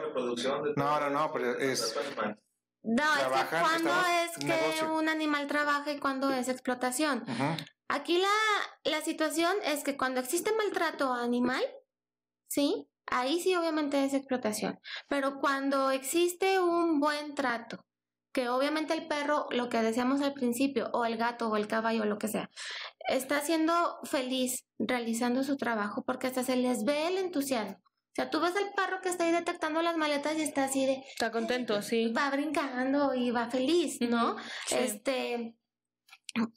no, 0.76 1.00
no, 1.00 1.10
no, 1.10 1.32
pero 1.32 1.58
es-. 1.58 1.96
No, 2.82 3.02
es 3.14 3.22
que 3.26 3.40
estamos 3.40 3.72
es 4.30 4.38
que 4.38 4.46
negocio. 4.46 4.94
un 4.94 5.08
animal 5.08 5.46
trabaja 5.46 5.90
y 5.90 5.98
cuando 5.98 6.30
es 6.30 6.48
explotación. 6.48 7.22
Ujú. 7.22 7.56
Aquí 7.88 8.18
la, 8.18 8.28
la 8.90 9.00
situación 9.02 9.52
es 9.64 9.84
que 9.84 9.96
cuando 9.96 10.20
existe 10.20 10.52
maltrato 10.54 11.12
animal, 11.12 11.62
¿sí? 12.48 12.88
Ahí 13.06 13.40
sí 13.40 13.54
obviamente 13.54 14.02
es 14.04 14.14
explotación. 14.14 14.80
Pero 15.08 15.38
cuando 15.40 15.90
existe 15.90 16.58
un 16.58 17.00
buen 17.00 17.34
trato, 17.34 17.84
que 18.32 18.48
obviamente 18.48 18.94
el 18.94 19.06
perro, 19.06 19.46
lo 19.50 19.68
que 19.68 19.80
decíamos 19.80 20.20
al 20.20 20.32
principio, 20.34 20.90
o 20.92 21.04
el 21.04 21.16
gato, 21.16 21.48
o 21.48 21.56
el 21.56 21.68
caballo, 21.68 22.02
o 22.02 22.06
lo 22.06 22.18
que 22.18 22.28
sea, 22.28 22.50
está 23.08 23.40
siendo 23.40 23.98
feliz 24.04 24.66
realizando 24.78 25.44
su 25.44 25.56
trabajo 25.56 26.02
porque 26.04 26.26
hasta 26.26 26.42
se 26.42 26.56
les 26.56 26.84
ve 26.84 27.06
el 27.06 27.18
entusiasmo. 27.18 27.76
O 27.76 28.14
sea, 28.14 28.30
tú 28.30 28.40
ves 28.40 28.54
al 28.56 28.72
perro 28.74 29.00
que 29.02 29.08
está 29.08 29.24
ahí 29.24 29.32
detectando 29.32 29.82
las 29.82 29.96
maletas 29.96 30.36
y 30.36 30.42
está 30.42 30.64
así 30.64 30.86
de, 30.86 31.04
Está 31.08 31.30
contento, 31.30 31.82
sí. 31.82 32.12
va 32.12 32.30
brincando 32.30 33.14
y 33.14 33.30
va 33.30 33.50
feliz, 33.50 34.00
¿no? 34.00 34.36
Sí. 34.66 34.76
Este, 34.78 35.56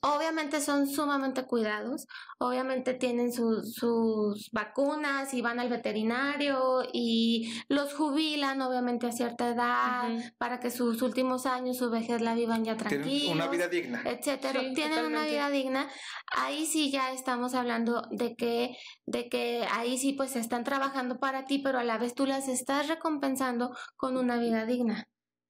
obviamente 0.02 0.62
son 0.62 0.88
sumamente 0.88 1.44
cuidados, 1.44 2.08
obviamente 2.40 2.94
tienen 2.94 3.32
sus, 3.32 3.74
sus 3.74 4.50
vacunas 4.52 5.34
y 5.34 5.42
van 5.42 5.60
al 5.60 5.70
veterinario 5.70 6.84
y 6.92 7.62
los 7.70 7.94
jubilan 7.94 8.62
obviamente 8.62 9.08
a 9.08 9.12
cierta 9.12 9.50
edad 9.50 10.10
para 10.38 10.60
que 10.60 10.72
sus 10.72 11.02
últimos 11.02 11.46
años, 11.46 11.78
su 11.78 11.90
vejez 11.90 12.22
la 12.22 12.34
vivan 12.34 12.66
ya 12.66 12.76
tranquilos. 12.76 13.12
Tienen 13.12 13.36
una 13.36 13.48
vida 13.48 13.68
digna. 13.68 14.02
etcétera, 14.06 14.60
Sí, 14.60 14.74
tienen 14.74 15.06
una 15.06 15.26
vida 15.26 15.50
digna, 15.50 15.88
ahí 16.36 16.66
sí 16.66 16.92
ya 16.92 17.12
estamos 17.12 17.54
hablando 17.54 18.04
de 18.12 18.36
que, 18.36 18.76
de 19.06 19.30
que 19.30 19.66
ahí 19.72 19.98
sí 19.98 20.14
pues 20.14 20.36
están 20.36 20.64
trabajando 20.64 21.20
para 21.20 21.46
ti, 21.46 21.60
pero 21.60 21.80
a 21.80 21.84
la 21.84 21.98
vez 21.98 22.14
tú 22.16 22.26
las 22.26 22.48
estás 22.48 22.88
recompensando 22.88 23.76
con 23.96 24.18
una 24.18 24.38
vida 24.38 24.66
digna. 24.66 25.08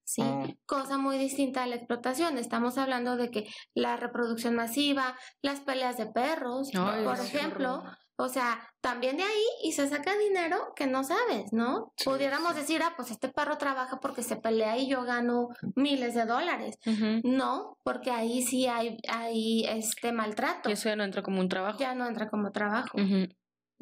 Sí, 0.08 0.22
Mm. 0.22 0.54
cosa 0.64 0.96
muy 0.96 1.18
distinta 1.18 1.64
a 1.64 1.66
la 1.66 1.76
explotación. 1.76 2.38
Estamos 2.38 2.78
hablando 2.78 3.18
de 3.18 3.30
que 3.30 3.46
la 3.74 3.98
reproducción 3.98 4.54
masiva, 4.54 5.14
las 5.42 5.60
peleas 5.60 5.98
de 5.98 6.06
perros, 6.06 6.70
Ay, 6.74 7.04
por 7.04 7.20
ejemplo, 7.20 7.74
horror. 7.80 7.98
o 8.16 8.28
sea, 8.30 8.58
también 8.80 9.18
de 9.18 9.24
ahí 9.24 9.44
y 9.62 9.72
se 9.72 9.86
saca 9.86 10.16
dinero 10.16 10.72
que 10.74 10.86
no 10.86 11.04
sabes, 11.04 11.52
¿no? 11.52 11.92
Sí, 11.98 12.04
Pudiéramos 12.08 12.54
sí. 12.54 12.60
decir, 12.60 12.80
ah, 12.82 12.94
pues 12.96 13.10
este 13.10 13.28
perro 13.28 13.58
trabaja 13.58 14.00
porque 14.00 14.22
se 14.22 14.36
pelea 14.36 14.78
y 14.78 14.88
yo 14.88 15.02
gano 15.04 15.48
miles 15.76 16.14
de 16.14 16.24
dólares. 16.24 16.78
No, 17.22 17.76
porque 17.84 18.10
ahí 18.10 18.42
sí 18.42 18.66
hay, 18.66 18.96
hay 19.08 19.66
este 19.66 20.12
maltrato. 20.12 20.70
Y 20.70 20.72
eso 20.72 20.88
ya 20.88 20.96
no 20.96 21.04
entra 21.04 21.22
como 21.22 21.38
un 21.40 21.50
trabajo. 21.50 21.78
Ya 21.78 21.94
no 21.94 22.06
entra 22.06 22.30
como 22.30 22.50
trabajo. 22.50 22.96
Ujú. 22.96 23.28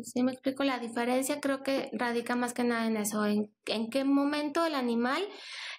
Sí, 0.02 0.22
me 0.22 0.32
explico. 0.32 0.62
La 0.64 0.78
diferencia 0.78 1.40
creo 1.40 1.62
que 1.62 1.90
radica 1.92 2.36
más 2.36 2.52
que 2.52 2.64
nada 2.64 2.86
en 2.86 2.96
eso, 2.96 3.24
en, 3.24 3.50
en 3.66 3.88
qué 3.88 4.04
momento 4.04 4.66
el 4.66 4.74
animal 4.74 5.26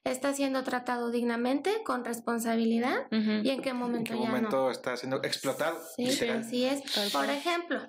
está 0.03 0.34
siendo 0.34 0.63
tratado 0.63 1.11
dignamente, 1.11 1.84
con 1.84 2.03
responsabilidad, 2.03 3.07
y 3.11 3.49
en 3.49 3.61
qué 3.61 3.70
¿En 3.70 3.78
momento 3.78 4.13
qué 4.13 4.20
ya 4.20 4.28
momento 4.28 4.72
está 4.72 4.95
siendo 4.97 5.18
explotado? 5.24 5.78
Sí, 5.95 6.05
literal? 6.05 6.39
así 6.39 6.65
es. 6.65 6.82
Por 7.11 7.30
ejemplo, 7.30 7.82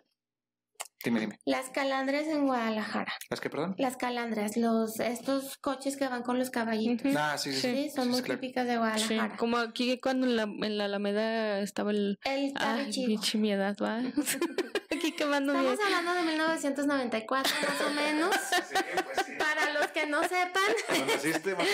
Dime, 1.04 1.20
dime. 1.20 1.38
las 1.44 1.70
calandres 1.70 2.26
en 2.26 2.46
Guadalajara. 2.46 3.12
¿Las 3.30 3.40
que, 3.40 3.50
perdón? 3.50 3.74
Las 3.78 3.96
calandras, 3.96 4.56
los, 4.56 4.98
estos 4.98 5.56
coches 5.58 5.96
que 5.96 6.08
van 6.08 6.22
con 6.22 6.38
los 6.38 6.50
caballitos. 6.50 7.14
Ah, 7.16 7.38
sí, 7.38 7.52
sí. 7.52 7.60
Sí, 7.60 7.90
son 7.90 8.04
sí, 8.06 8.10
muy 8.10 8.22
claro. 8.22 8.40
típicas 8.40 8.66
de 8.66 8.72
Sí, 8.72 8.78
Guadalajara. 8.78 9.36
como 9.36 9.58
aquí 9.58 9.98
cuando 10.00 10.26
en 10.26 10.36
la, 10.36 10.42
en 10.42 10.78
la 10.78 10.86
Alameda 10.86 11.60
estaba 11.60 11.92
el... 11.92 12.18
El 12.24 12.52
Ay, 12.56 12.90
bichi, 13.06 13.38
mi 13.38 13.52
edad, 13.52 13.76
va. 13.80 13.98
aquí 14.90 15.12
quemando 15.12 15.54
mi... 15.54 15.60
Estamos 15.66 15.80
hablando 15.84 16.14
de 16.14 16.22
1994 16.32 17.52
más 17.62 17.80
o 17.80 17.90
menos. 17.94 18.34
Sí, 18.68 18.74
pues 19.04 19.26
sí. 19.26 19.32
Para 19.38 19.72
los 19.72 19.86
que 19.88 20.06
no 20.06 20.22
sepan, 20.22 20.62
Cuando 20.86 21.06
naciste, 21.06 21.54
más 21.54 21.66
o 21.66 21.70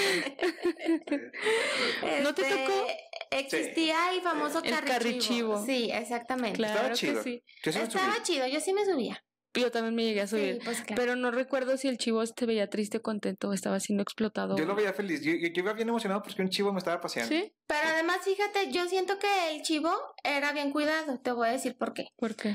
menos. 2.01 2.23
¿No 2.23 2.35
te 2.35 2.43
este, 2.43 2.65
tocó? 2.65 2.87
Existía 3.39 4.13
el 4.13 4.21
famoso 4.23 4.63
El 4.63 4.71
carrichivo. 4.71 4.93
carrichivo. 5.55 5.67
Sí, 5.67 5.91
exactamente. 5.93 6.57
Claro 6.57 6.75
Estaba 6.75 6.89
que 6.91 6.95
chido. 6.95 7.23
sí. 7.23 7.43
Yo 7.65 7.73
sí. 7.73 7.79
Estaba 7.81 8.23
chido, 8.23 8.47
yo 8.47 8.61
sí 8.61 8.73
me 8.73 8.85
subía. 8.85 9.19
Yo 9.57 9.71
también 9.71 9.95
me 9.95 10.03
llegué 10.05 10.21
a 10.23 10.27
subir. 10.27 10.55
Sí, 10.55 10.61
pues 10.65 10.81
claro. 10.83 11.01
Pero 11.01 11.15
no 11.17 11.31
recuerdo 11.31 11.77
si 11.77 11.87
el 11.87 11.97
chivo 11.97 12.25
se 12.27 12.45
veía 12.47 12.69
triste 12.69 12.99
o 12.99 13.03
contento 13.03 13.51
o 13.51 13.53
estaba 13.53 13.79
siendo 13.79 14.03
explotado. 14.03 14.57
Yo 14.57 14.65
lo 14.65 14.75
veía 14.75 14.93
feliz. 14.93 15.21
Yo, 15.23 15.31
yo, 15.33 15.47
yo 15.49 15.63
iba 15.63 15.73
bien 15.75 15.89
emocionado 15.89 16.23
porque 16.23 16.43
un 16.43 16.49
chivo 16.49 16.73
me 16.73 16.79
estaba 16.79 17.01
paseando. 17.01 17.33
¿Sí? 17.33 17.53
Pero 17.69 17.89
además, 17.89 18.19
fíjate, 18.25 18.73
yo 18.73 18.89
siento 18.89 19.19
que 19.21 19.55
el 19.55 19.63
chivo 19.63 19.93
era 20.25 20.53
bien 20.53 20.73
cuidado. 20.73 21.21
Te 21.21 21.31
voy 21.31 21.49
a 21.49 21.53
decir 21.53 21.77
por 21.79 21.93
qué. 21.95 22.07
¿Por 22.17 22.35
qué? 22.35 22.55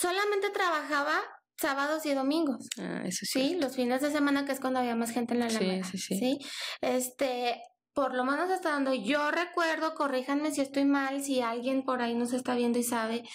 Solamente 0.00 0.50
trabajaba 0.50 1.20
sábados 1.60 2.06
y 2.06 2.14
domingos. 2.14 2.68
Ah, 2.78 3.02
eso 3.04 3.26
Sí, 3.26 3.50
sí. 3.50 3.54
los 3.56 3.74
fines 3.76 4.00
de 4.00 4.10
semana 4.10 4.46
que 4.46 4.52
es 4.52 4.60
cuando 4.60 4.78
había 4.78 4.94
más 4.96 5.10
gente 5.10 5.34
en 5.34 5.40
la 5.40 5.50
Sí, 5.50 5.56
Alameda. 5.56 5.84
sí, 5.84 5.98
sí. 5.98 6.38
Este, 6.80 7.60
por 8.00 8.14
lo 8.14 8.24
menos 8.24 8.48
hasta 8.50 8.70
donde 8.70 9.02
yo 9.02 9.30
recuerdo, 9.30 9.94
corríjanme 9.94 10.50
si 10.52 10.62
estoy 10.62 10.86
mal, 10.86 11.22
si 11.22 11.42
alguien 11.42 11.84
por 11.84 12.00
ahí 12.00 12.14
nos 12.14 12.32
está 12.32 12.54
viendo 12.54 12.78
y 12.78 12.82
sabe, 12.82 13.28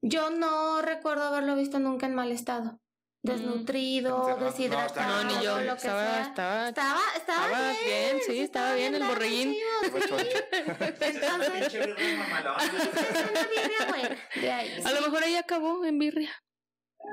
yo 0.00 0.30
no 0.30 0.80
recuerdo 0.80 1.24
haberlo 1.24 1.56
visto 1.56 1.80
nunca 1.80 2.06
en 2.06 2.14
mal 2.14 2.30
estado. 2.30 2.78
Desnutrido, 3.24 4.18
No, 4.18 4.28
no, 4.36 4.44
deshidratado, 4.44 5.24
No, 5.24 5.24
ni 5.24 5.44
yo. 5.44 5.58
lo 5.62 5.72
que 5.72 5.78
Estaba, 5.78 6.04
sea. 6.04 6.22
estaba, 6.22 6.68
Estaba, 6.68 7.00
estaba, 7.16 7.46
estaba 7.46 7.70
bien, 7.72 7.84
bien, 7.84 8.20
sí, 8.24 8.38
estaba 8.38 8.74
bien 8.76 8.94
el 8.94 9.00
dado, 9.00 9.12
borreguín. 9.12 9.56
A 14.84 14.92
lo 14.92 15.00
mejor 15.00 15.24
ahí 15.24 15.34
acabó 15.34 15.84
en 15.84 15.98
birria. 15.98 16.30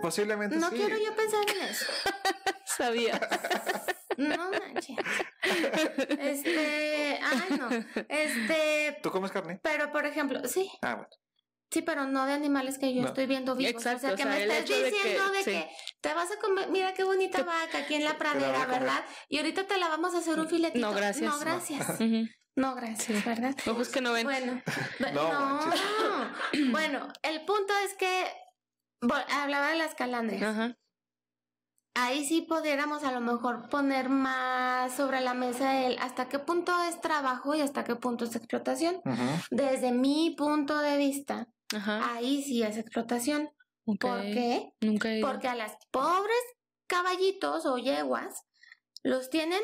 Posiblemente 0.04 0.58
No 0.58 0.70
sí. 0.70 0.76
quiero 0.76 0.96
yo 0.96 1.16
pensar 1.16 1.44
en 1.50 1.62
eso. 1.64 1.86
Sabía. 2.66 3.20
No 4.20 4.52
manches. 4.52 4.98
Este, 6.20 7.20
ay 7.22 7.58
no. 7.58 7.70
Este, 8.10 8.98
¿Tú 9.02 9.12
comes 9.12 9.32
carne? 9.32 9.60
pero 9.64 9.92
por 9.92 10.06
ejemplo, 10.06 10.42
sí, 10.48 10.70
Ah, 10.82 10.96
bueno. 10.96 11.10
sí, 11.72 11.82
pero 11.82 12.06
no 12.06 12.26
de 12.26 12.34
animales 12.34 12.78
que 12.78 12.94
yo 12.94 13.02
No. 13.02 13.08
estoy 13.10 13.26
viendo 13.28 13.56
vivos. 13.56 13.72
Exacto, 13.74 14.08
o 14.08 14.10
sea, 14.10 14.16
que 14.16 14.24
o 14.24 14.26
sea, 14.26 14.36
me 14.36 14.42
estás 14.44 14.60
hecho 14.60 14.74
de 14.78 14.84
que- 14.84 14.92
diciendo 14.92 15.32
de 15.32 15.44
que, 15.44 15.70
te 16.02 16.14
vas 16.14 16.32
a 16.32 16.38
comer, 16.40 16.70
mira 16.70 16.94
qué 16.94 17.04
bonita 17.04 17.44
vaca 17.44 17.80
aquí 17.80 17.96
en 17.96 18.04
la 18.06 18.18
pradera. 18.18 18.66
¿verdad? 18.66 19.04
Y 19.30 19.38
ahorita 19.38 19.66
te 19.68 19.78
la 19.78 19.88
vamos 19.90 20.14
a 20.16 20.20
hacer 20.20 20.40
un 20.40 20.48
filetito. 20.50 20.86
No, 20.86 20.94
gracias. 20.94 21.30
No, 21.34 21.40
gracias. 21.40 22.00
No, 22.56 22.76
gracias, 22.76 23.24
¿verdad? 23.26 23.56
Ojos 23.68 23.88
que 23.90 24.02
no 24.02 24.12
ven. 24.12 24.26
Bueno, 24.26 24.62
No 25.14 25.62
no. 25.72 25.72
bueno, 26.72 27.08
el 27.22 27.46
punto 27.46 27.74
es 27.86 27.94
que 27.94 28.26
hablaba 29.32 29.70
de 29.70 29.78
las 29.78 29.96
calandrias. 29.96 30.44
Ajá. 30.44 30.76
Ahí 32.02 32.26
sí 32.26 32.42
pudiéramos 32.42 33.04
a 33.04 33.12
lo 33.12 33.20
mejor 33.20 33.68
poner 33.70 34.08
más 34.08 34.96
sobre 34.96 35.20
la 35.20 35.34
mesa 35.34 35.86
el 35.86 36.00
hasta 36.00 36.30
qué 36.30 36.40
punto 36.40 36.72
es 36.84 37.02
trabajo 37.02 37.56
y 37.56 37.62
hasta 37.62 37.84
qué 37.84 37.98
punto 37.98 38.24
es 38.24 38.36
explotación. 38.38 39.02
Desde 39.52 39.92
mi 39.92 40.34
punto 40.38 40.78
de 40.80 40.96
vista, 40.98 41.50
Ajá. 41.76 42.14
ahí 42.14 42.42
sí 42.42 42.64
es 42.64 42.78
explotación. 42.78 43.50
¿Por 43.84 44.22
qué? 44.22 44.72
Nunca. 44.80 45.10
Porque 45.22 45.50
a 45.50 45.56
las 45.56 45.76
pobres 45.92 46.40
caballitos 46.88 47.66
o 47.66 47.78
yeguas 47.78 48.46
los 49.04 49.30
tienen 49.30 49.62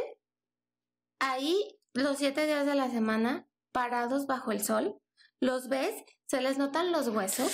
ahí 1.19 1.79
los 1.93 2.17
siete 2.17 2.45
días 2.47 2.65
de 2.65 2.75
la 2.75 2.89
semana 2.89 3.47
parados 3.71 4.25
bajo 4.27 4.51
el 4.51 4.61
sol. 4.61 4.99
Los 5.39 5.69
ves, 5.69 6.03
se 6.25 6.41
les 6.41 6.57
notan 6.57 6.91
los 6.91 7.07
huesos, 7.07 7.53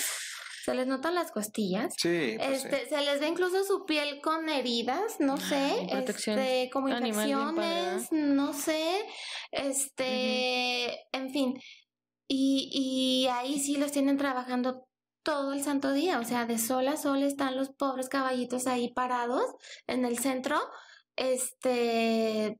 se 0.63 0.75
les 0.75 0.87
notan 0.87 1.15
las 1.15 1.31
costillas. 1.31 1.93
Sí, 1.97 2.35
pues 2.37 2.61
sí. 2.61 2.67
Este, 2.67 2.89
se 2.89 3.01
les 3.01 3.19
ve 3.19 3.27
incluso 3.27 3.63
su 3.63 3.85
piel 3.85 4.21
con 4.21 4.49
heridas, 4.49 5.19
no 5.19 5.37
sé, 5.37 5.87
protección 5.89 6.39
este, 6.39 6.69
como 6.69 6.89
infecciones, 6.89 8.11
no 8.11 8.53
sé, 8.53 9.05
este, 9.51 10.99
en 11.11 11.31
fin. 11.31 11.59
Y, 12.27 12.69
y 12.71 13.27
ahí 13.27 13.59
sí 13.59 13.77
los 13.77 13.91
tienen 13.91 14.17
trabajando 14.17 14.87
todo 15.23 15.53
el 15.53 15.63
santo 15.63 15.91
día, 15.93 16.19
o 16.19 16.23
sea, 16.23 16.45
de 16.45 16.57
sol 16.57 16.87
a 16.87 16.97
sol 16.97 17.23
están 17.23 17.55
los 17.55 17.69
pobres 17.69 18.09
caballitos 18.09 18.67
ahí 18.67 18.91
parados 18.93 19.43
en 19.87 20.05
el 20.05 20.17
centro, 20.17 20.59
este, 21.15 22.57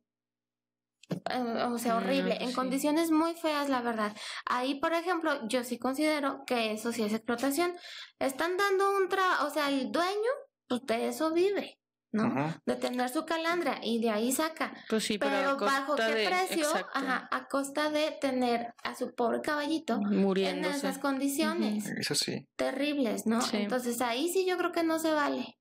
o 1.72 1.78
sea, 1.78 1.95
Mm, 1.95 1.97
horrible, 1.97 2.38
en 2.41 2.49
sí. 2.49 2.55
condiciones 2.55 3.12
muy 3.12 3.34
feas, 3.36 3.70
la 3.70 3.82
verdad. 3.82 4.16
Ahí, 4.45 4.80
por 4.80 4.93
ejemplo, 4.93 5.47
yo 5.47 5.64
sí 5.64 5.78
considero 5.80 6.43
que 6.45 6.72
eso 6.72 6.91
sí 6.91 7.03
es 7.03 7.14
explotación. 7.14 7.74
Están 8.20 8.57
dando 8.57 8.95
un 8.97 9.07
trabajo, 9.09 9.47
o 9.47 9.49
sea, 9.49 9.70
el 9.70 9.91
dueño, 9.91 10.32
pues 10.68 10.82
de 10.86 11.07
eso 11.09 11.32
vive, 11.34 11.80
¿no? 12.12 12.28
Ujú. 12.28 12.53
De 12.66 12.76
tener 12.76 13.09
su 13.09 13.26
calandra 13.26 13.80
y 13.84 13.99
de 14.01 14.09
ahí 14.09 14.32
saca. 14.32 14.74
Pues 14.89 15.03
sí, 15.03 15.18
pero, 15.18 15.32
Pero 15.32 15.49
a 15.51 15.57
costa 15.57 15.80
bajo 15.80 15.95
qué 15.95 16.03
de, 16.16 16.26
precio, 16.28 16.68
ajá, 16.93 17.28
a 17.32 17.47
costa 17.47 17.89
de 17.89 18.12
tener 18.22 18.74
a 18.84 18.95
su 18.95 19.14
pobre 19.16 19.41
caballito 19.41 19.95
en 19.95 20.18
muriéndose. 20.22 20.78
esas 20.78 20.97
condiciones 20.99 21.86
Eso 21.97 22.16
sí. 22.16 22.47
terribles, 22.55 23.26
¿no? 23.26 23.41
Sí. 23.41 23.57
Entonces 23.57 24.01
ahí 24.01 24.30
sí 24.30 24.45
yo 24.45 24.57
creo 24.57 24.72
que 24.72 24.84
no 24.84 24.99
se 24.99 25.12
vale. 25.14 25.57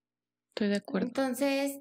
Estoy 0.50 0.68
de 0.68 0.76
acuerdo. 0.76 1.06
Entonces, 1.06 1.80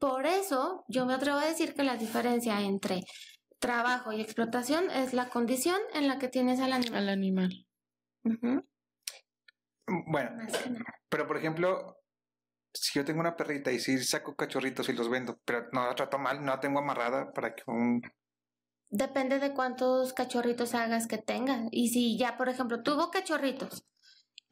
por 0.00 0.26
eso 0.26 0.84
yo 0.88 1.06
me 1.06 1.14
atrevo 1.14 1.38
a 1.38 1.44
decir 1.44 1.74
que 1.74 1.84
la 1.84 1.96
diferencia 1.96 2.60
entre 2.62 3.04
trabajo 3.60 4.12
y 4.12 4.20
explotación 4.20 4.90
es 4.90 5.12
la 5.12 5.28
condición 5.28 5.78
en 5.92 6.08
la 6.08 6.18
que 6.18 6.28
tienes 6.28 6.58
al 6.58 6.72
animal. 6.72 6.96
Al 6.96 7.08
animal. 7.10 7.66
Bueno, 10.06 10.30
pero 11.08 11.26
por 11.26 11.36
ejemplo, 11.36 11.98
si 12.72 12.98
yo 12.98 13.04
tengo 13.04 13.20
una 13.20 13.36
perrita 13.36 13.70
y 13.70 13.78
si 13.78 13.98
saco 13.98 14.34
cachorritos 14.34 14.88
y 14.88 14.94
los 14.94 15.10
vendo, 15.10 15.38
pero 15.44 15.68
no 15.72 15.86
la 15.86 15.94
trato 15.94 16.18
mal, 16.18 16.40
no 16.40 16.52
la 16.52 16.60
tengo 16.60 16.78
amarrada 16.78 17.32
para 17.32 17.54
que 17.54 17.62
un... 17.66 18.00
Depende 18.88 19.38
de 19.38 19.52
cuántos 19.52 20.14
cachorritos 20.14 20.74
hagas 20.74 21.06
que 21.06 21.18
tenga. 21.18 21.64
Y 21.70 21.90
si 21.90 22.18
ya, 22.18 22.36
por 22.38 22.48
ejemplo, 22.48 22.82
tuvo 22.82 23.10
cachorritos 23.10 23.84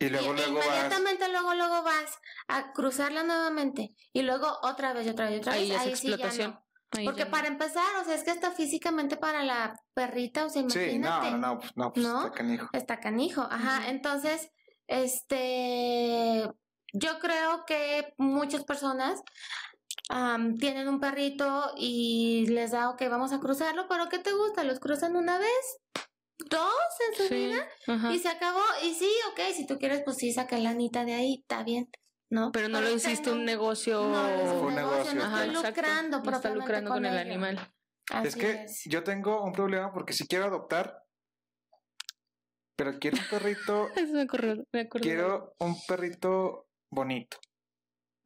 Y 0.01 0.09
luego, 0.11 0.33
y 0.33 0.37
luego 0.37 0.57
vas... 0.59 0.67
inmediatamente 0.67 1.29
luego, 1.29 1.55
luego 1.55 1.83
vas 1.83 2.19
a 2.47 2.73
cruzarla 2.73 3.25
nuevamente 3.25 3.95
y 4.13 4.23
luego 4.23 4.47
otra 4.63 4.93
vez 4.93 5.09
otra 5.09 5.29
vez 5.29 5.41
otra 5.41 5.55
Ahí 5.55 5.63
vez, 5.63 5.69
ya 5.71 5.75
es 5.77 5.81
ahí 5.81 5.97
sí 5.97 6.09
ya 6.09 6.15
explotación. 6.15 6.51
no. 6.53 6.65
Ahí 6.93 7.05
Porque 7.05 7.25
ya 7.25 7.31
para 7.31 7.49
empezar, 7.49 7.85
o 8.01 8.05
sea, 8.05 8.15
es 8.15 8.23
que 8.25 8.31
hasta 8.31 8.51
físicamente 8.53 9.17
para 9.19 9.43
la 9.43 9.79
perrita, 9.93 10.47
o 10.47 10.49
sea, 10.49 10.63
imagínate. 10.63 11.27
Sí, 11.27 11.33
no, 11.33 11.39
no, 11.39 11.55
no, 11.55 11.59
pues, 11.59 11.77
no, 11.77 11.93
pues 11.93 12.07
¿No? 12.07 12.19
está 12.25 12.31
canijo. 12.33 12.69
Está 12.73 13.01
canijo, 13.01 13.43
ajá. 13.43 13.81
Ujú. 13.81 13.91
Entonces, 13.91 14.51
este, 14.87 16.49
yo 16.95 17.19
creo 17.19 17.65
que 17.67 18.15
muchas 18.17 18.65
personas 18.65 19.21
am, 20.09 20.57
tienen 20.57 20.89
un 20.89 20.99
perrito 21.01 21.73
y 21.77 22.47
les 22.49 22.71
da, 22.71 22.89
ok, 22.89 23.03
vamos 23.11 23.33
a 23.33 23.41
cruzarlo, 23.41 23.87
pero 23.89 24.09
¿qué 24.09 24.19
te 24.19 24.33
gusta? 24.33 24.65
¿Los 24.65 24.81
cruzan 24.81 25.15
una 25.17 25.39
vez? 25.39 25.81
¿Dos 26.39 26.72
en 27.11 27.16
su 27.16 27.22
Sí, 27.28 27.34
vida? 27.34 27.68
ajá. 27.86 28.12
Y 28.12 28.18
se 28.18 28.28
acabó. 28.28 28.61
Y 28.84 28.95
sí, 28.95 29.11
ok, 29.32 29.41
si 29.55 29.66
tú 29.66 29.78
quieres, 29.78 30.03
pues 30.05 30.16
sí, 30.18 30.32
saca 30.32 30.57
la 30.59 30.70
anita 30.70 31.05
de 31.05 31.14
ahí, 31.14 31.39
está 31.41 31.62
bien, 31.64 31.91
¿no? 32.30 32.53
Pero 32.53 32.68
no 32.68 32.80
lo 32.80 32.91
hiciste 32.91 33.30
un 33.30 33.45
negocio. 33.45 34.01
No, 34.03 34.09
un 34.59 34.66
un 34.68 34.74
negocio, 34.74 35.20
Ajá, 35.22 35.45
estoy 35.45 35.57
exacto. 35.57 35.68
lucrando 35.68 36.20
No 36.22 36.36
está 36.36 36.55
lucrando 36.55 36.91
con, 36.91 37.05
el 37.05 37.12
ello. 37.12 37.20
animal. 37.20 37.72
Así 38.11 38.28
es 38.28 38.36
que 38.36 38.51
es. 38.64 38.82
yo 38.86 39.03
tengo 39.03 39.43
un 39.45 39.53
problema 39.53 39.93
porque 39.93 40.12
si 40.12 40.26
quiero 40.26 40.47
adoptar, 40.47 41.03
pero 42.76 42.99
quiero 42.99 43.18
un 43.18 43.28
perrito, 43.28 43.89
Eso 43.97 44.12
me 44.12 44.22
acordó. 44.22 44.64
Me 44.72 44.89
quiero 44.89 45.55
un 45.59 45.76
perrito 45.86 46.68
bonito. 46.91 47.39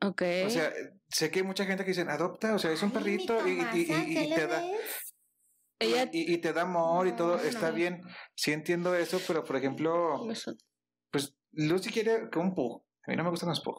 Ok. 0.04 0.22
O 0.46 0.50
sea, 0.50 0.72
sé 1.08 1.30
que 1.30 1.40
hay 1.40 1.44
mucha 1.46 1.64
gente 1.64 1.84
que 1.84 1.90
dice, 1.92 2.02
adopta, 2.02 2.54
o 2.54 2.58
sea, 2.58 2.72
es 2.72 2.82
un 2.82 2.88
Ay, 2.90 2.94
perrito 2.94 3.46
y, 3.48 3.52
y- 3.52 3.54
y- 3.54 3.92
y 3.92 4.14
¿qué 4.14 4.26
le 4.28 4.34
te 4.34 4.46
da... 4.48 4.62
Ella- 5.82 6.10
y, 6.12 6.32
y 6.32 6.38
te 6.38 6.52
da 6.52 6.62
amor 6.62 7.06
y 7.06 7.12
todo, 7.16 7.36
No, 7.36 7.42
está 7.42 7.68
no. 7.70 7.74
bien. 7.74 8.00
Sí 8.34 8.52
entiendo 8.52 8.94
eso, 8.94 9.20
pero 9.26 9.44
por 9.44 9.56
ejemplo, 9.56 10.26
pues 11.10 11.34
Lucy 11.52 11.90
quiere 11.90 12.28
que 12.30 12.38
un 12.38 12.54
pug. 12.54 12.82
A 13.06 13.10
mí 13.10 13.16
no 13.16 13.24
me 13.24 13.30
gustan 13.30 13.48
los 13.48 13.60
pug. 13.60 13.76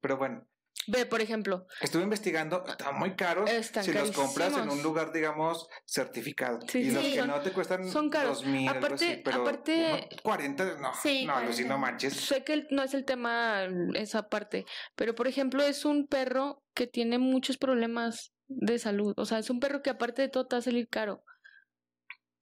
Pero 0.00 0.16
bueno, 0.18 0.46
Ve, 0.88 1.06
por 1.06 1.20
ejemplo, 1.20 1.66
estuve 1.80 2.02
investigando, 2.02 2.64
están 2.66 2.98
muy 2.98 3.14
caros 3.14 3.48
Están 3.48 3.84
si 3.84 3.92
los 3.92 4.10
compras 4.10 4.56
en 4.56 4.68
un 4.68 4.82
lugar, 4.82 5.12
digamos, 5.12 5.68
certificado. 5.86 6.58
Sí, 6.66 6.78
y 6.80 6.84
sí, 6.86 6.90
los 6.90 7.04
que 7.04 7.18
son- 7.20 7.28
no 7.28 7.40
te 7.40 7.52
cuestan 7.52 7.88
son 7.88 8.10
caros. 8.10 8.38
dos 8.38 8.46
mil, 8.46 8.66
algo 8.68 8.86
Aparte- 8.86 9.04
así, 9.12 9.22
pero 9.24 9.42
aparte- 9.42 9.92
uno- 10.10 10.22
40, 10.24 10.64
no, 10.80 10.92
Sí, 11.00 11.24
no, 11.24 11.34
Lucy, 11.42 11.62
40. 11.62 11.68
no 11.74 11.78
manches. 11.78 12.14
sé 12.16 12.42
que 12.42 12.66
no 12.70 12.82
es 12.82 12.94
el 12.94 13.04
tema 13.04 13.68
esa 13.94 14.28
parte, 14.28 14.64
pero 14.96 15.14
por 15.14 15.28
ejemplo 15.28 15.62
es 15.62 15.84
un 15.84 16.08
perro 16.08 16.64
que 16.74 16.88
tiene 16.88 17.18
muchos 17.18 17.58
problemas 17.58 18.32
de 18.56 18.78
salud. 18.78 19.14
O 19.16 19.24
sea, 19.24 19.38
es 19.38 19.50
un 19.50 19.60
perro 19.60 19.82
que 19.82 19.90
aparte 19.90 20.22
de 20.22 20.28
todo 20.28 20.46
te 20.46 20.56
va 20.56 20.60
a 20.60 20.62
salir 20.62 20.88
caro 20.88 21.22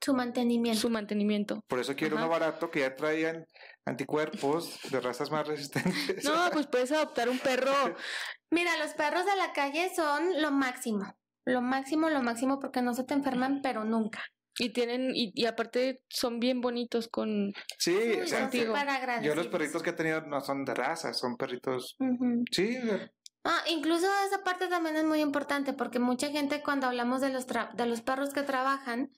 Su 0.00 0.14
mantenimiento. 0.14 0.80
su 0.80 0.90
mantenimiento. 0.90 1.62
Por 1.68 1.78
eso 1.80 1.94
quiero 1.94 2.16
Ajá. 2.16 2.24
uno 2.26 2.32
barato 2.32 2.70
que 2.70 2.80
ya 2.80 2.94
traían 2.94 3.46
anticuerpos 3.84 4.78
de 4.90 5.00
razas 5.00 5.30
más 5.30 5.46
resistentes. 5.48 6.24
No, 6.24 6.50
pues 6.52 6.66
puedes 6.66 6.92
adoptar 6.92 7.28
un 7.28 7.38
perro. 7.38 7.72
Mira, 8.50 8.76
los 8.78 8.94
perros 8.94 9.24
de 9.26 9.36
la 9.36 9.52
calle 9.52 9.90
son 9.94 10.40
lo 10.40 10.50
máximo. 10.50 11.04
Lo 11.46 11.62
máximo, 11.62 12.11
lo 12.11 12.22
máximo, 12.22 12.58
porque 12.61 12.82
no 12.82 12.94
se 12.94 13.04
te 13.04 13.14
enferman, 13.14 13.61
pero 13.62 13.84
nunca. 13.84 14.22
Y 14.58 14.70
tienen, 14.72 15.12
y, 15.14 15.32
y 15.34 15.46
aparte 15.46 16.02
son 16.08 16.38
bien 16.38 16.61
bonitos 16.61 17.08
con 17.08 17.52
Sí, 17.78 17.96
Uy, 17.96 18.20
o 18.20 18.26
sea, 18.26 18.50
yo 19.22 19.34
los 19.34 19.46
perritos 19.46 19.82
que 19.82 19.90
he 19.90 19.94
tenido 19.94 20.20
no 20.22 20.40
son 20.42 20.64
de 20.66 20.74
raza, 20.74 21.14
son 21.14 21.36
perritos. 21.36 21.96
Sí, 22.50 22.76
Ah, 23.43 23.62
incluso 23.70 24.07
esa 24.26 24.43
parte 24.45 24.68
también 24.68 24.97
es 24.97 25.05
muy 25.05 25.20
importante 25.20 25.72
porque 25.72 25.99
mucha 25.99 26.28
gente 26.28 26.62
cuando 26.62 26.86
hablamos 26.86 27.22
de 27.22 27.30
los 27.30 27.47
tra- 27.49 27.72
de 27.74 27.86
los 27.86 28.03
perros 28.03 28.34
que 28.34 28.43
trabajan, 28.43 29.11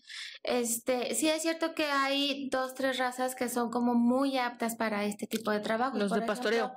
este, 0.44 1.14
sí 1.16 1.28
es 1.28 1.42
cierto 1.42 1.74
que 1.74 1.86
hay 1.86 2.48
dos 2.48 2.74
tres 2.74 2.98
razas 2.98 3.34
que 3.34 3.48
son 3.48 3.70
como 3.70 3.94
muy 3.94 4.38
aptas 4.38 4.76
para 4.76 5.04
este 5.04 5.26
tipo 5.26 5.50
de 5.50 5.58
trabajo. 5.60 5.98
Los 5.98 6.12
de 6.12 6.22
pastoreo, 6.22 6.72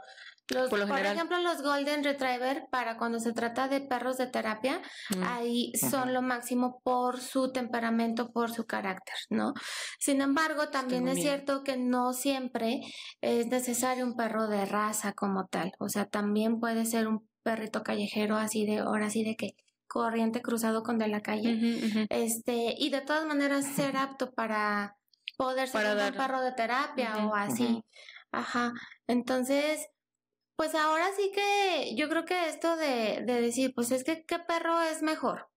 Los, 0.49 0.69
por 0.69 0.77
lo 0.79 0.87
por 0.87 0.99
ejemplo, 0.99 1.39
los 1.39 1.61
Golden 1.63 2.03
Retriever, 2.03 2.65
para 2.71 2.97
cuando 2.97 3.19
se 3.19 3.31
trata 3.33 3.67
de 3.67 3.81
perros 3.81 4.17
de 4.17 4.27
terapia, 4.27 4.81
Mm. 5.15 5.23
ahí 5.23 5.71
son 5.75 6.13
lo 6.13 6.21
máximo 6.23 6.81
por 6.83 7.19
su 7.19 7.51
temperamento, 7.51 8.31
por 8.31 8.51
su 8.51 8.65
carácter, 8.65 9.15
¿no? 9.29 9.53
Sin 9.99 10.21
embargo, 10.21 10.69
también 10.69 11.07
es 11.07 11.19
cierto 11.19 11.63
que 11.63 11.77
no 11.77 12.13
siempre 12.13 12.81
es 13.21 13.47
necesario 13.47 14.03
un 14.05 14.15
perro 14.15 14.47
de 14.47 14.65
raza 14.65 15.13
como 15.13 15.45
tal. 15.47 15.71
O 15.79 15.89
sea, 15.89 16.05
también 16.05 16.59
puede 16.59 16.85
ser 16.85 17.07
un 17.07 17.27
perrito 17.45 17.83
callejero 17.83 18.37
así 18.37 18.65
de, 18.65 18.79
ahora 18.79 19.05
así 19.05 19.23
de 19.23 19.35
que 19.35 19.55
corriente 19.87 20.41
cruzado 20.41 20.81
con 20.83 20.97
de 20.97 21.07
la 21.07 21.21
calle. 21.21 22.07
Este, 22.09 22.73
y 22.77 22.89
de 22.89 23.01
todas 23.01 23.25
maneras 23.25 23.65
ser 23.65 23.95
apto 23.95 24.33
para 24.33 24.97
poder 25.37 25.67
ser 25.67 25.91
un 25.91 25.97
dar- 25.97 26.17
perro 26.17 26.41
de 26.41 26.51
terapia 26.53 27.27
o 27.27 27.35
así. 27.35 27.83
Ajá. 28.31 28.73
Entonces, 29.07 29.87
pues 30.57 30.73
ahora 30.73 31.05
sí 31.15 31.31
que 31.33 31.95
yo 31.95 32.09
creo 32.09 32.25
que 32.25 32.49
esto 32.49 32.75
de, 32.77 33.21
de 33.25 33.41
decir, 33.41 33.73
pues 33.75 33.91
es 33.91 34.03
que 34.03 34.25
qué 34.25 34.39
perro 34.39 34.81
es 34.81 35.03
mejor. 35.03 35.47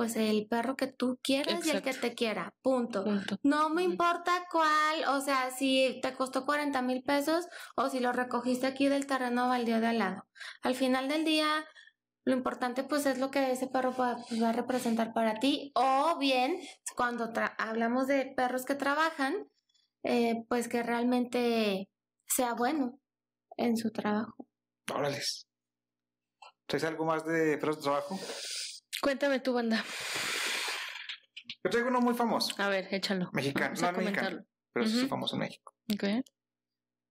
Pues 0.00 0.16
el 0.16 0.46
perro 0.48 0.76
que 0.76 0.86
tú 0.86 1.20
quieras 1.22 1.66
y 1.66 1.68
el 1.68 1.82
que 1.82 1.92
te 1.92 2.14
quiera. 2.14 2.54
Punto. 2.62 3.04
Punto. 3.04 3.36
No 3.42 3.68
me 3.68 3.82
importa 3.82 4.46
cuál, 4.50 5.04
o 5.08 5.20
sea, 5.20 5.50
si 5.50 6.00
te 6.00 6.14
costó 6.14 6.46
40 6.46 6.80
mil 6.80 7.02
pesos 7.02 7.46
o 7.76 7.90
si 7.90 8.00
lo 8.00 8.10
recogiste 8.10 8.66
aquí 8.66 8.88
del 8.88 9.06
terreno 9.06 9.48
baldío 9.48 9.78
de 9.78 9.88
al 9.88 9.98
lado. 9.98 10.26
Al 10.62 10.74
final 10.74 11.06
del 11.08 11.26
día, 11.26 11.66
lo 12.24 12.32
importante 12.32 12.82
pues 12.82 13.04
es 13.04 13.18
lo 13.18 13.30
que 13.30 13.52
ese 13.52 13.66
perro 13.66 13.94
va, 13.94 14.16
pues, 14.26 14.42
va 14.42 14.48
a 14.48 14.52
representar 14.54 15.12
para 15.12 15.34
ti. 15.34 15.70
O 15.74 16.16
bien, 16.18 16.58
cuando 16.96 17.30
hablamos 17.58 18.06
de 18.06 18.32
perros 18.34 18.64
que 18.64 18.76
trabajan, 18.76 19.50
eh, 20.02 20.46
pues 20.48 20.66
que 20.68 20.82
realmente 20.82 21.90
sea 22.26 22.54
bueno 22.54 22.98
en 23.58 23.76
su 23.76 23.90
trabajo. 23.90 24.46
órales. 24.94 25.46
¿Traes 26.64 26.84
algo 26.84 27.04
más 27.04 27.22
de 27.26 27.58
perros 27.58 27.76
de 27.76 27.82
trabajo? 27.82 28.18
Cuéntame 29.00 29.40
tu 29.40 29.52
banda. 29.52 29.84
Yo 31.64 31.70
traigo 31.70 31.88
uno 31.88 32.00
muy 32.00 32.14
famoso, 32.14 32.54
A 32.60 32.68
ver, 32.68 32.88
échalo. 32.92 33.30
mexicano, 33.32 33.74
no 33.80 33.86
es 33.90 33.96
mexicano, 33.96 34.44
pero 34.72 34.86
sí 34.86 34.92
es 34.92 34.98
Ujú. 35.00 35.08
famoso 35.08 35.36
en 35.36 35.40
México. 35.40 35.74
Ok. 35.92 36.04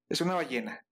Es 0.09 0.21
una 0.21 0.35
ballena. 0.35 0.83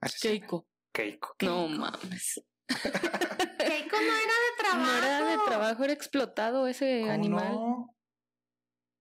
Asesina. 0.00 0.32
Keiko. 0.32 0.68
Keiko. 0.92 1.36
No 1.42 1.68
mames. 1.68 2.40
Keiko 2.68 3.96
no 3.96 4.16
era 4.16 4.34
de 4.36 4.52
trabajo. 4.58 4.80
No 4.86 4.96
era 4.98 5.24
de 5.30 5.38
trabajo, 5.46 5.84
era 5.84 5.92
explotado 5.92 6.66
ese 6.68 7.00
¿Cómo 7.00 7.12
animal. 7.12 7.52
no? 7.52 7.96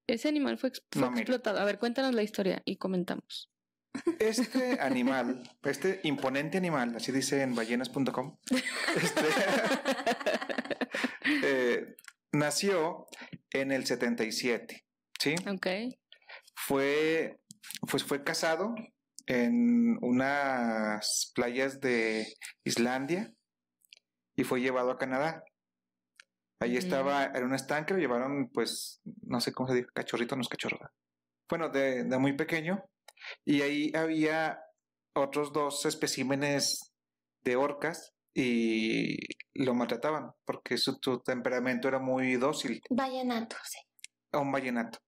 Ese 0.08 0.28
animal 0.30 0.58
fue, 0.58 0.72
No, 0.96 1.08
explotado. 1.16 1.60
A 1.60 1.66
ver, 1.66 1.80
cuéntanos 1.80 2.14
la 2.14 2.24
historia 2.24 2.62
y 2.66 2.78
comentamos. 2.78 3.52
Este 4.20 4.78
animal, 4.82 5.44
este 5.64 6.00
imponente 6.04 6.58
animal, 6.58 6.96
así 6.96 7.12
dice 7.12 7.42
en 7.42 7.56
ballenas.com, 7.56 8.38
este, 8.96 9.22
eh, 11.44 11.96
nació 12.32 13.08
en 13.52 13.72
el 13.72 13.86
77, 13.86 14.86
¿sí? 15.20 15.36
Ok. 15.48 15.68
Fue, 16.56 17.40
pues 17.90 18.04
fue 18.04 18.24
casado 18.24 18.76
en 19.26 19.98
unas 20.02 21.32
playas 21.34 21.80
de 21.80 22.28
Islandia 22.64 23.34
y 24.36 24.44
fue 24.44 24.62
llevado 24.62 24.92
a 24.92 24.98
Canadá. 24.98 25.44
Allí 26.60 26.78
estaba 26.78 27.26
en 27.26 27.44
un 27.44 27.54
estanque, 27.54 27.94
lo 27.94 28.00
llevaron, 28.00 28.50
pues, 28.54 29.02
no 29.24 29.42
sé 29.42 29.52
cómo 29.52 29.68
se 29.70 29.76
dice, 29.76 29.88
cachorrito, 29.94 30.36
no 30.36 30.42
es 30.42 30.48
cachorro. 30.48 30.80
Bueno, 31.50 31.70
de, 31.70 32.06
de 32.06 32.18
muy 32.18 32.34
pequeño. 32.34 32.84
Y 33.44 33.62
ahí 33.62 33.92
había 33.94 34.62
otros 35.14 35.52
dos 35.52 35.86
especímenes 35.86 36.94
de 37.44 37.56
orcas 37.56 38.15
y 38.38 39.18
lo 39.54 39.74
maltrataban 39.74 40.32
porque 40.44 40.78
su, 40.78 40.98
su 41.02 41.20
temperamento 41.22 41.88
era 41.88 42.00
muy 42.00 42.34
dócil 42.36 42.82
Vallenato, 42.90 43.56
sí. 43.64 43.80
a 44.34 44.40
un 44.40 44.52
vallenato. 44.52 45.00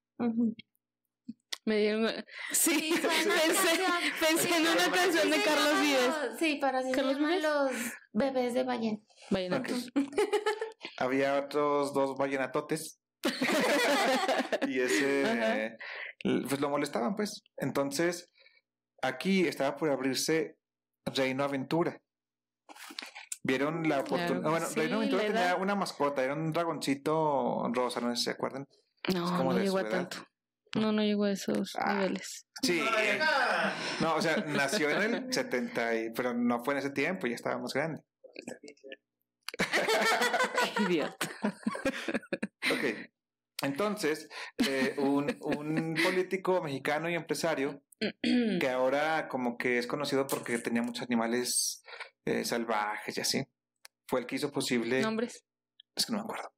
Me 1.65 1.77
dieron. 1.79 2.07
Sí, 2.53 2.93
Sí, 2.93 2.93
pensé, 4.19 4.55
en 4.55 4.61
una 4.61 4.89
canción 4.89 5.29
de 5.29 5.35
Sí, 5.37 5.43
Carlos 5.43 5.81
Vives. 5.81 6.39
Sí, 6.39 6.57
pero 6.61 6.77
así 6.77 6.89
se 6.89 6.95
¿Carlos 6.95 7.19
Vives? 7.19 7.43
los 7.43 7.71
bebés 8.13 8.53
de 8.53 8.63
ballena. 8.63 8.99
Vallenatos. 9.29 9.91
Había 10.97 11.37
otros 11.37 11.93
dos 11.93 12.15
vallenatotes 12.17 13.01
y 14.67 14.79
ese 14.79 15.25
Ajá. 15.25 15.57
eh, 15.65 15.77
pues 16.23 16.61
lo 16.61 16.69
molestaban 16.69 17.15
pues. 17.17 17.43
Entonces 17.57 18.31
aquí 19.01 19.45
estaba 19.45 19.75
por 19.75 19.89
abrirse 19.89 20.55
Reino 21.05 21.43
Aventura. 21.43 22.01
Vieron 23.47 23.87
la 23.87 23.99
oportunidad. 24.01 24.27
Claro, 24.41 24.49
bueno, 24.51 24.65
sí, 24.67 24.79
Reino 24.79 24.97
Aventura 24.97 25.23
tenía 25.23 25.55
una 25.55 25.73
mascota, 25.75 26.21
era 26.23 26.33
un 26.33 26.51
dragoncito 26.51 27.69
rosa, 27.73 28.01
no 28.01 28.09
sé 28.11 28.17
si 28.17 28.23
se 28.25 28.31
acuerdan. 28.31 28.67
No, 29.13 29.25
como 29.37 29.51
no 29.53 29.57
de 29.59 29.63
llegó 29.63 29.77
a 29.77 29.87
tanto. 29.87 30.17
No, 30.75 30.91
no 30.91 31.01
llegó 31.01 31.23
a 31.23 31.31
esos 31.31 31.73
Ah. 31.79 31.93
niveles. 31.93 32.45
Sí, 32.61 32.83
No, 34.01 34.15
o 34.15 34.21
sea, 34.21 34.35
nació 34.47 34.89
en 34.89 35.13
el 35.15 35.33
70, 35.33 35.95
y, 35.95 36.09
pero 36.11 36.33
no 36.33 36.61
fue 36.63 36.73
en 36.73 36.79
ese 36.79 36.89
tiempo, 36.89 37.25
ya 37.25 37.35
estaba 37.35 37.57
más 37.57 37.73
grande. 37.73 38.01
Qué 40.75 40.83
idiota. 40.83 41.29
Ok. 42.71 43.09
Entonces, 43.63 44.27
eh, 44.57 44.93
un, 44.97 45.35
un 45.41 45.95
político 46.03 46.61
mexicano 46.61 47.09
y 47.09 47.15
empresario 47.15 47.81
que 48.59 48.69
ahora 48.69 49.27
como 49.29 49.57
que 49.57 49.77
es 49.79 49.87
conocido 49.87 50.27
porque 50.27 50.59
tenía 50.59 50.83
muchos 50.83 51.03
animales 51.03 51.81
eh, 52.27 52.45
salvajes 52.45 53.17
y 53.17 53.21
así, 53.21 53.43
fue 54.07 54.19
el 54.21 54.25
que 54.25 54.35
hizo 54.35 54.51
posible... 54.51 55.01
Nombres. 55.01 55.43
Es 55.95 56.05
que 56.05 56.11
no 56.11 56.19
me 56.19 56.23
acuerdo. 56.23 56.53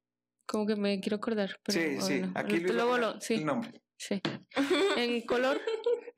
Como 0.46 0.66
que 0.66 0.76
me 0.76 1.00
quiero 1.00 1.16
acordar. 1.16 1.58
Pero 1.62 1.78
sí, 1.80 2.00
sí. 2.00 2.20
no. 2.22 2.32
Aquí 2.34 2.58
Luego 2.58 2.90
va 2.90 2.96
a 2.96 2.98
lo. 2.98 3.20
Sí, 3.20 3.34
el 3.34 3.46
nombre. 3.46 3.82
sí. 3.96 4.20
En 4.96 5.20
color. 5.26 5.60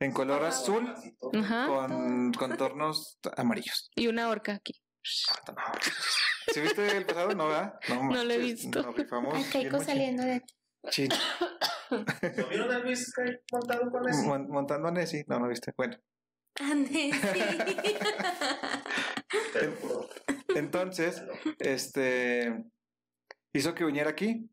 En 0.01 0.13
color 0.13 0.43
azul 0.45 0.93
Ajá. 1.35 1.67
con 1.67 2.33
contornos 2.33 3.19
amarillos. 3.37 3.91
Y 3.95 4.09
una 4.09 4.29
horca 4.31 4.55
aquí. 4.55 4.83
¿Sí 6.53 6.61
viste 6.61 6.97
el 6.97 7.05
pasado? 7.07 7.35
No, 7.35 7.49
¿verdad? 7.49 7.75
No, 7.89 8.11
No 8.11 8.25
lo 8.25 8.33
he 8.33 8.39
visto. 8.39 8.83
Nos 8.83 8.97
rifamos 8.97 9.47
Keiko 9.49 9.81
saliendo 9.81 10.23
de 10.25 10.43
Sí, 10.91 11.09
¿Lo 11.91 12.49
vieron 12.49 12.73
a 12.73 12.79
Luis 12.81 13.13
montado 13.53 13.89
con 13.91 14.03
mon- 14.27 14.49
montando 14.49 14.89
a 14.89 14.91
Nessie. 14.91 15.25
No, 15.29 15.39
no 15.39 15.49
viste. 15.49 15.73
Bueno, 15.77 15.97
Ande, 16.59 17.13
sí. 17.13 17.99
Te 19.53 19.67
lo 19.67 19.73
juro. 19.77 20.09
entonces, 20.55 21.23
este 21.59 22.65
hizo 23.55 23.75
que 23.75 23.85
viniera 23.85 24.11
aquí 24.11 24.49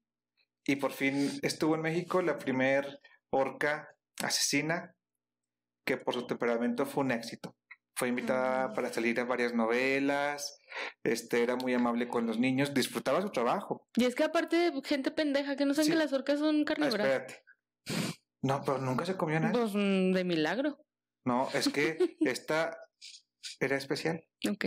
y 0.66 0.76
por 0.78 0.92
fin 0.92 1.40
estuvo 1.42 1.76
en 1.76 1.82
México 1.82 2.22
la 2.22 2.38
primer 2.38 3.00
orca 3.32 3.90
asesina 4.22 4.94
que 5.86 5.98
por 5.98 6.14
su 6.14 6.28
temperamento 6.28 6.86
fue 6.86 7.04
un 7.04 7.12
éxito. 7.12 7.56
Fue 7.96 8.08
invitada 8.08 8.70
Mm. 8.70 8.74
para 8.76 8.94
salir 8.94 9.20
a 9.20 9.26
varias 9.26 9.54
novelas, 9.54 10.60
este 11.04 11.44
era 11.44 11.56
muy 11.58 11.74
amable 11.74 12.08
con 12.08 12.26
los 12.28 12.38
niños, 12.40 12.74
disfrutaba 12.74 13.22
su 13.22 13.30
trabajo. 13.32 13.88
Y 13.98 14.06
es 14.06 14.16
que 14.16 14.24
aparte, 14.24 14.72
gente 14.86 15.12
pendeja 15.12 15.56
que 15.58 15.66
no 15.66 15.74
saben 15.74 15.86
Sí. 15.88 15.92
que 15.92 15.98
las 15.98 16.14
orcas 16.14 16.40
son 16.40 16.62
Ah, 16.62 16.66
carnívoras. 16.66 17.06
espérate. 17.08 17.44
No, 18.42 18.62
pero 18.64 18.78
nunca 18.78 19.06
se 19.06 19.18
comió 19.18 19.40
nada. 19.40 19.52
Pues 19.52 19.72
mm, 19.74 20.12
de 20.14 20.24
milagro. 20.24 20.78
No, 21.26 21.50
es 21.54 21.68
que 21.68 21.98
esta 22.22 22.78
era 23.60 23.76
especial. 23.76 24.24
Ok, 24.48 24.66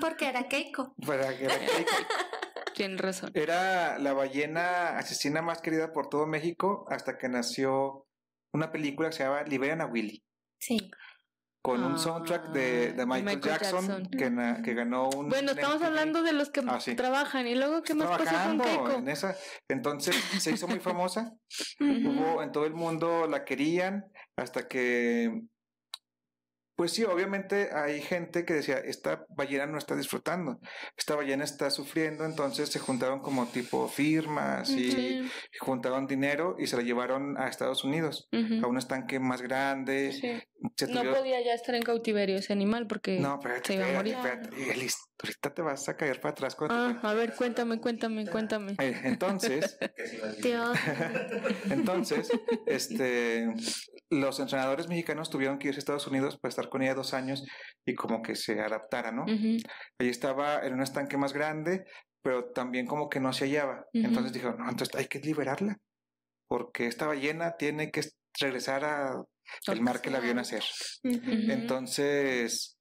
Porque 0.00 0.28
era 0.28 0.48
Keiko. 0.48 0.94
Para 1.06 1.36
que 1.36 1.44
era 1.44 1.58
Keiko. 1.58 1.92
tienes 2.74 3.00
razón. 3.00 3.30
Era 3.34 3.98
la 3.98 4.12
ballena 4.14 4.98
asesina 4.98 5.42
más 5.42 5.60
querida 5.60 5.92
por 5.92 6.08
todo 6.08 6.26
México 6.26 6.86
hasta 6.88 7.18
que 7.18 7.28
nació 7.28 8.06
una 8.52 8.72
película 8.72 9.10
que 9.10 9.16
se 9.16 9.24
llama 9.24 9.42
Liberan 9.44 9.80
a 9.80 9.86
Willy, 9.86 10.24
Sí. 10.60 10.90
con 11.62 11.82
un 11.84 11.98
soundtrack 11.98 12.48
de, 12.50 12.92
de 12.92 13.02
Ah, 13.02 13.06
Michael, 13.06 13.24
Michael 13.24 13.40
Jackson, 13.42 13.86
Jackson. 13.86 14.10
Que, 14.10 14.30
na- 14.30 14.62
que 14.62 14.74
ganó 14.74 15.08
un... 15.10 15.28
Bueno, 15.28 15.52
estamos 15.52 15.76
MTV. 15.76 15.86
hablando 15.86 16.22
de 16.22 16.32
los 16.32 16.50
que 16.50 16.62
Ah, 16.66 16.80
sí. 16.80 16.94
trabajan. 16.94 17.46
¿Y 17.46 17.54
luego 17.54 17.82
qué 17.82 17.94
más 17.94 18.06
pasó 18.08 18.18
con 18.18 18.26
trabajando 18.26 18.64
Keiko? 18.64 18.90
en 18.92 19.08
esa. 19.08 19.36
Entonces 19.68 20.14
se 20.40 20.50
hizo 20.52 20.66
muy 20.68 20.78
famosa. 20.80 21.32
Hubo 21.80 22.42
en 22.42 22.52
todo 22.52 22.66
el 22.66 22.74
mundo 22.74 23.26
la 23.28 23.44
querían 23.44 24.04
hasta 24.36 24.68
que 24.68 25.42
pues 26.76 26.92
sí, 26.92 27.04
obviamente 27.04 27.70
hay 27.72 28.00
gente 28.00 28.44
que 28.44 28.54
decía, 28.54 28.78
esta 28.78 29.26
ballena 29.28 29.66
no 29.66 29.78
está 29.78 29.94
disfrutando, 29.94 30.58
esta 30.96 31.14
ballena 31.14 31.44
está 31.44 31.70
sufriendo, 31.70 32.24
entonces 32.24 32.68
se 32.68 32.78
juntaron 32.78 33.20
como 33.20 33.46
tipo 33.46 33.88
firmas 33.88 34.70
y, 34.70 35.28
juntaron 35.60 36.06
dinero 36.06 36.56
y 36.58 36.66
se 36.66 36.76
la 36.76 36.82
llevaron 36.82 37.38
a 37.38 37.48
Estados 37.48 37.84
Unidos, 37.84 38.28
a 38.32 38.66
un 38.66 38.78
estanque 38.78 39.20
más 39.20 39.42
grande. 39.42 40.12
Sí. 40.12 40.42
Se 40.76 40.86
No 40.86 41.02
podía 41.14 41.44
ya 41.44 41.52
estar 41.52 41.74
en 41.74 41.82
cautiverio 41.82 42.36
ese 42.36 42.52
animal 42.52 42.86
porque... 42.86 43.18
No, 43.18 43.34
espérate, 43.34 43.66
se 43.66 43.74
iba 43.74 43.84
a 43.84 43.88
espérate, 43.88 44.16
morir. 44.16 44.48
espérate. 44.48 44.72
Elis, 44.72 44.96
ahorita 45.22 45.54
te 45.54 45.62
vas 45.62 45.88
a 45.88 45.96
caer 45.96 46.20
para 46.20 46.32
atrás. 46.32 46.56
te 46.56 46.64
Ah, 46.70 46.98
a 47.02 47.14
ver, 47.14 47.34
cuéntame, 47.34 47.80
cuéntame, 47.80 48.26
cuéntame. 48.26 48.72
Eh, 48.80 49.00
entonces. 49.04 49.78
Entonces, 51.70 52.30
este, 52.66 53.52
los 54.10 54.40
entrenadores 54.40 54.88
mexicanos 54.88 55.30
tuvieron 55.30 55.58
que 55.58 55.68
irse 55.68 55.78
a 55.78 55.80
Estados 55.80 56.06
Unidos 56.06 56.36
para 56.38 56.50
estar 56.50 56.63
con 56.70 56.82
ella 56.82 56.94
dos 56.94 57.14
años 57.14 57.44
y 57.86 57.94
como 57.94 58.22
que 58.22 58.34
se 58.34 58.60
adaptara, 58.60 59.10
¿no? 59.12 59.24
Ahí 59.98 60.08
estaba 60.08 60.64
en 60.66 60.74
un 60.74 60.82
estanque 60.82 61.16
más 61.16 61.32
grande, 61.32 61.84
pero 62.22 62.50
también 62.52 62.86
como 62.86 63.08
que 63.08 63.20
no 63.20 63.32
se 63.32 63.44
hallaba. 63.46 63.86
Entonces 63.92 64.32
dijeron, 64.32 64.56
no, 64.58 64.68
entonces 64.70 64.94
hay 64.96 65.06
que 65.06 65.20
liberarla, 65.20 65.78
porque 66.48 66.86
esta 66.86 67.06
ballena 67.06 67.56
tiene 67.56 67.90
que 67.90 68.02
regresar 68.40 68.84
a 68.84 69.22
el 69.68 69.80
mar 69.82 70.00
que 70.00 70.10
la 70.10 70.20
vio 70.20 70.34
nacer. 70.34 70.62
Entonces, 71.52 72.78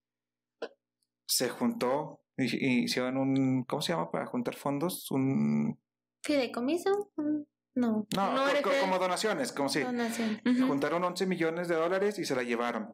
se 1.27 1.49
juntó 1.49 2.21
y, 2.37 2.43
y 2.65 2.83
hicieron 2.85 3.17
un, 3.17 3.63
¿cómo 3.65 3.81
se 3.81 3.93
llama? 3.93 4.11
Para 4.11 4.25
juntar 4.25 4.55
fondos, 4.55 5.09
un... 5.11 5.79
¿Fideicomiso? 6.23 7.11
Mm, 7.17 7.41
No. 7.75 8.07
No, 8.15 8.33
No, 8.33 8.43
co- 8.43 8.49
era 8.49 8.61
co- 8.61 8.69
que- 8.71 8.79
como 8.79 8.97
donaciones, 8.99 9.51
como 9.51 9.69
si... 9.69 9.81
Donación. 9.81 10.41
Ujú. 10.45 10.67
juntaron 10.67 11.03
11 11.03 11.25
millones 11.25 11.67
de 11.67 11.75
dólares 11.75 12.19
y 12.19 12.25
se 12.25 12.35
la 12.35 12.43
llevaron. 12.43 12.93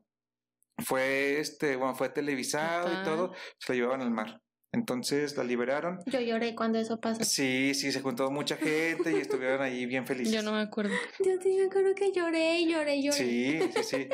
Fue 0.86 1.40
este, 1.40 1.76
bueno, 1.76 1.96
fue 1.96 2.10
televisado 2.10 2.88
Ajá. 2.88 3.02
y 3.02 3.06
todo, 3.06 3.34
se 3.60 3.74
la 3.74 3.80
llevaron 3.80 4.02
al 4.02 4.12
mar. 4.12 4.42
Entonces 4.72 5.36
la 5.36 5.44
liberaron. 5.44 6.00
Yo 6.06 6.20
lloré 6.20 6.54
cuando 6.56 6.78
eso 6.78 7.00
pasó. 7.00 7.24
Sí, 7.24 7.74
sí, 7.74 7.92
se 7.92 8.02
juntó 8.02 8.30
mucha 8.30 8.56
gente 8.56 9.12
y 9.12 9.16
estuvieron 9.16 9.62
ahí 9.62 9.86
bien 9.88 10.06
felices. 10.08 10.34
Yo 10.34 10.44
no 10.44 10.52
me 10.52 10.62
acuerdo. 10.62 10.94
Yo 11.26 11.32
sí 11.42 11.56
me 11.58 11.66
acuerdo 11.66 11.96
que 11.96 12.12
lloré, 12.12 12.66
lloré, 12.68 13.02
lloré. 13.02 13.18
Sí, 13.18 13.60
sí, 13.76 13.84
sí. 13.84 14.10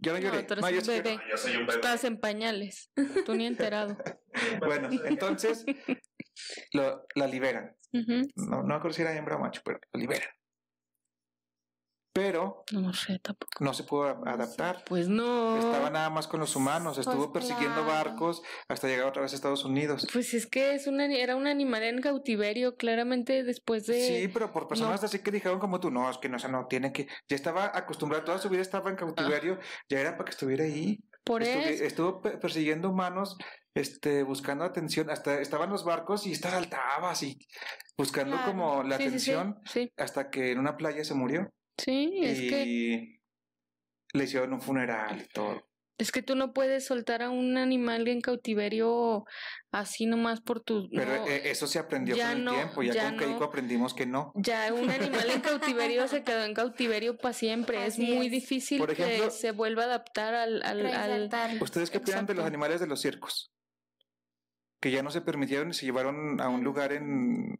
Yo 0.00 0.12
no 0.14 0.18
No, 0.18 0.24
lloré. 0.24 0.42
tú 0.42 0.54
eres 0.54 0.62
No, 0.64 0.70
yo 0.70 0.80
un 0.80 0.86
bebé. 0.86 1.18
Soy 1.36 1.52
un 1.56 1.66
bebé. 1.66 1.74
Estás 1.74 2.04
en 2.04 2.18
pañales. 2.18 2.90
Tú 3.24 3.34
ni 3.34 3.46
enterado. 3.46 3.96
Bueno, 4.66 4.88
entonces 5.04 5.64
lo, 6.72 7.06
la 7.14 7.26
liberan. 7.28 7.76
No, 7.92 8.26
no 8.34 8.64
me 8.64 8.74
acuerdo 8.74 8.96
si 8.96 9.02
era 9.02 9.16
hembra 9.16 9.36
o 9.36 9.38
macho, 9.38 9.62
pero 9.64 9.78
la 9.92 10.00
liberan. 10.00 10.28
Pero 12.24 12.64
No 12.70 12.92
sé 12.92 13.18
tampoco. 13.18 13.50
no 13.58 13.74
se 13.74 13.82
pudo 13.82 14.04
adaptar. 14.24 14.84
Pues 14.86 15.08
no. 15.08 15.58
Estaba 15.58 15.90
nada 15.90 16.10
más 16.10 16.28
con 16.28 16.38
los 16.38 16.54
humanos, 16.54 16.96
estuvo 16.96 17.32
Pues 17.32 17.44
persiguiendo 17.44 17.82
claro. 17.84 18.04
barcos 18.04 18.40
hasta 18.68 18.86
llegar 18.86 19.08
otra 19.08 19.22
vez 19.22 19.32
a 19.32 19.34
Estados 19.34 19.64
Unidos. 19.64 20.06
Pues 20.12 20.32
es 20.32 20.46
que 20.46 20.74
es 20.76 20.86
una, 20.86 21.06
era 21.12 21.34
un 21.34 21.48
animal 21.48 21.82
en 21.82 22.00
cautiverio, 22.00 22.76
claramente 22.76 23.42
después 23.42 23.86
de... 23.86 24.00
Sí, 24.06 24.28
pero 24.28 24.52
por 24.52 24.68
personas 24.68 25.02
así 25.02 25.18
que 25.18 25.32
dijeron 25.32 25.58
como 25.58 25.80
tú, 25.80 25.90
no, 25.90 26.08
es 26.08 26.18
que 26.18 26.28
no, 26.28 26.36
o 26.36 26.38
sea, 26.38 26.50
no, 26.50 26.66
tiene 26.68 26.92
que, 26.92 27.08
ya 27.28 27.34
estaba 27.34 27.72
acostumbrado, 27.76 28.24
toda 28.24 28.38
su 28.38 28.48
vida 28.48 28.62
estaba 28.62 28.90
en 28.90 28.96
cautiverio, 28.96 29.58
ya 29.88 29.98
era 29.98 30.12
para 30.12 30.26
que 30.26 30.30
estuviera 30.30 30.62
ahí. 30.64 31.00
por 31.24 31.42
Estuvi- 31.42 31.66
eso. 31.70 31.84
estuvo 31.84 32.20
pe- 32.20 32.36
persiguiendo 32.38 32.90
humanos, 32.90 33.36
este, 33.74 34.22
buscando 34.22 34.62
atención, 34.64 35.10
hasta 35.10 35.40
estaban 35.40 35.68
los 35.70 35.82
barcos 35.82 36.26
y 36.28 36.32
esta 36.32 36.50
saltaba 36.50 37.10
así, 37.10 37.38
buscando 37.98 38.36
Claro. 38.36 38.52
como 38.52 38.82
la 38.84 38.98
Sí, 38.98 39.04
sí, 39.04 39.18
sí, 39.18 39.30
atención, 39.32 39.60
Sí, 39.64 39.92
hasta 39.96 40.30
que 40.30 40.52
en 40.52 40.60
una 40.60 40.76
playa 40.76 41.02
se 41.02 41.14
murió. 41.14 41.50
Sí, 41.78 42.20
es 42.22 42.38
que... 42.40 43.20
le 44.12 44.24
hicieron 44.24 44.52
un 44.52 44.60
funeral 44.60 45.20
y 45.22 45.28
todo. 45.28 45.66
Es 45.96 46.10
que 46.10 46.22
tú 46.22 46.34
no 46.34 46.52
puedes 46.52 46.84
soltar 46.86 47.22
a 47.22 47.30
un 47.30 47.56
animal 47.56 48.08
en 48.08 48.20
cautiverio 48.20 49.24
así 49.70 50.06
nomás 50.06 50.40
por 50.40 50.60
tu... 50.60 50.88
Pero 50.90 51.18
no, 51.18 51.26
eh, 51.28 51.50
eso 51.50 51.68
se 51.68 51.78
aprendió 51.78 52.16
con 52.16 52.26
el 52.26 52.44
no, 52.44 52.52
tiempo. 52.52 52.82
Ya, 52.82 52.92
ya 52.94 53.08
con 53.10 53.18
Keiko 53.18 53.38
no. 53.38 53.44
aprendimos 53.44 53.94
que 53.94 54.04
no. 54.04 54.32
Ya 54.34 54.74
un 54.74 54.90
animal 54.90 55.30
en 55.30 55.40
cautiverio 55.40 56.08
se 56.08 56.24
quedó 56.24 56.42
en 56.44 56.52
cautiverio 56.52 57.16
para 57.16 57.32
siempre. 57.32 57.86
Es 57.86 57.96
muy 58.00 58.26
es. 58.26 58.32
difícil 58.32 58.80
Por 58.80 58.90
ejemplo- 58.90 59.26
que 59.26 59.30
se 59.30 59.52
vuelva 59.52 59.82
a 59.82 59.86
adaptar 59.86 60.34
al... 60.34 60.64
al, 60.64 60.84
al-. 60.84 61.62
¿Ustedes 61.62 61.90
qué 61.90 61.98
opinan 61.98 62.26
de 62.26 62.34
los 62.34 62.44
animales 62.44 62.80
de 62.80 62.88
los 62.88 63.00
circos? 63.00 63.52
Que 64.80 64.90
ya 64.90 65.02
no 65.04 65.12
se 65.12 65.20
permitieron 65.20 65.70
y 65.70 65.74
se 65.74 65.86
llevaron 65.86 66.40
a 66.40 66.48
un 66.48 66.60
Mm. 66.60 66.64
lugar 66.64 66.92
en 66.92 67.56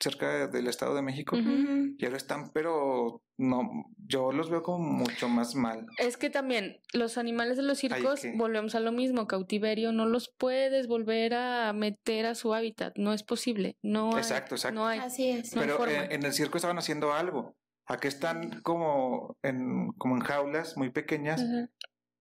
cerca 0.00 0.46
del 0.46 0.66
Estado 0.68 0.94
de 0.94 1.02
México. 1.02 1.36
Ujú. 1.36 1.48
Ujú. 1.48 1.94
Y 1.98 2.04
ahora 2.04 2.16
están, 2.16 2.50
pero 2.52 3.22
no, 3.36 3.68
yo 4.06 4.32
los 4.32 4.50
veo 4.50 4.62
como 4.62 4.78
mucho 4.78 5.28
más 5.28 5.54
mal. 5.54 5.86
Es 5.98 6.16
que 6.16 6.30
también 6.30 6.80
los 6.92 7.18
animales 7.18 7.56
de 7.56 7.62
los 7.64 7.78
circos, 7.78 8.22
volvemos 8.34 8.74
a 8.74 8.80
lo 8.80 8.92
mismo, 8.92 9.26
cautiverio, 9.26 9.92
no 9.92 10.06
los 10.06 10.32
puedes 10.38 10.86
volver 10.86 11.34
a 11.34 11.72
meter 11.72 12.26
a 12.26 12.34
su 12.34 12.54
hábitat, 12.54 12.96
no 12.96 13.12
es 13.12 13.22
posible, 13.22 13.76
no 13.82 14.12
hay, 14.12 14.18
Exacto, 14.18 14.54
exacto. 14.54 14.78
no 14.78 14.86
hay. 14.86 15.00
Así 15.00 15.28
es. 15.30 15.54
No 15.54 15.62
hay 15.62 15.66
Pero 15.66 15.78
forma. 15.78 16.04
en, 16.04 16.12
en 16.12 16.22
el 16.24 16.32
circo 16.32 16.58
estaban 16.58 16.78
haciendo 16.78 17.12
algo. 17.12 17.56
Aquí 17.86 18.06
están 18.06 18.60
como 18.62 19.36
en, 19.42 19.92
como 19.92 20.14
en 20.16 20.20
jaulas 20.20 20.76
muy 20.76 20.90
pequeñas 20.90 21.42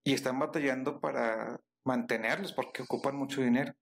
y 0.05 0.13
están 0.13 0.39
batallando 0.39 1.01
para 1.01 1.59
mantenerlos 1.83 2.53
porque 2.53 2.83
ocupan 2.83 3.17
mucho 3.17 3.41
dinero. 3.41 3.73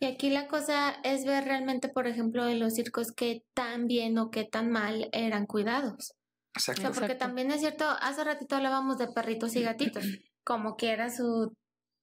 Y 0.00 0.06
aquí 0.06 0.28
la 0.30 0.48
cosa 0.48 0.96
es 1.04 1.24
ver 1.24 1.44
realmente, 1.44 1.88
por 1.88 2.06
ejemplo, 2.06 2.46
en 2.48 2.58
los 2.60 2.74
circos 2.74 3.12
qué 3.12 3.42
tan 3.54 3.86
bien 3.86 4.18
o 4.18 4.30
qué 4.30 4.44
tan 4.44 4.70
mal 4.70 5.08
eran 5.12 5.46
cuidados. 5.46 6.12
O 6.12 6.58
Exacto. 6.58 6.80
sea, 6.82 6.90
porque 6.90 7.12
Exacto. 7.12 7.26
también 7.26 7.50
es 7.50 7.60
cierto, 7.60 7.84
hace 8.00 8.22
ratito 8.24 8.56
hablábamos 8.56 8.98
de 8.98 9.08
perritos 9.08 9.54
y 9.56 9.62
gatitos, 9.62 10.04
como 10.44 10.76
que 10.76 10.90
era 10.90 11.10
su, 11.10 11.56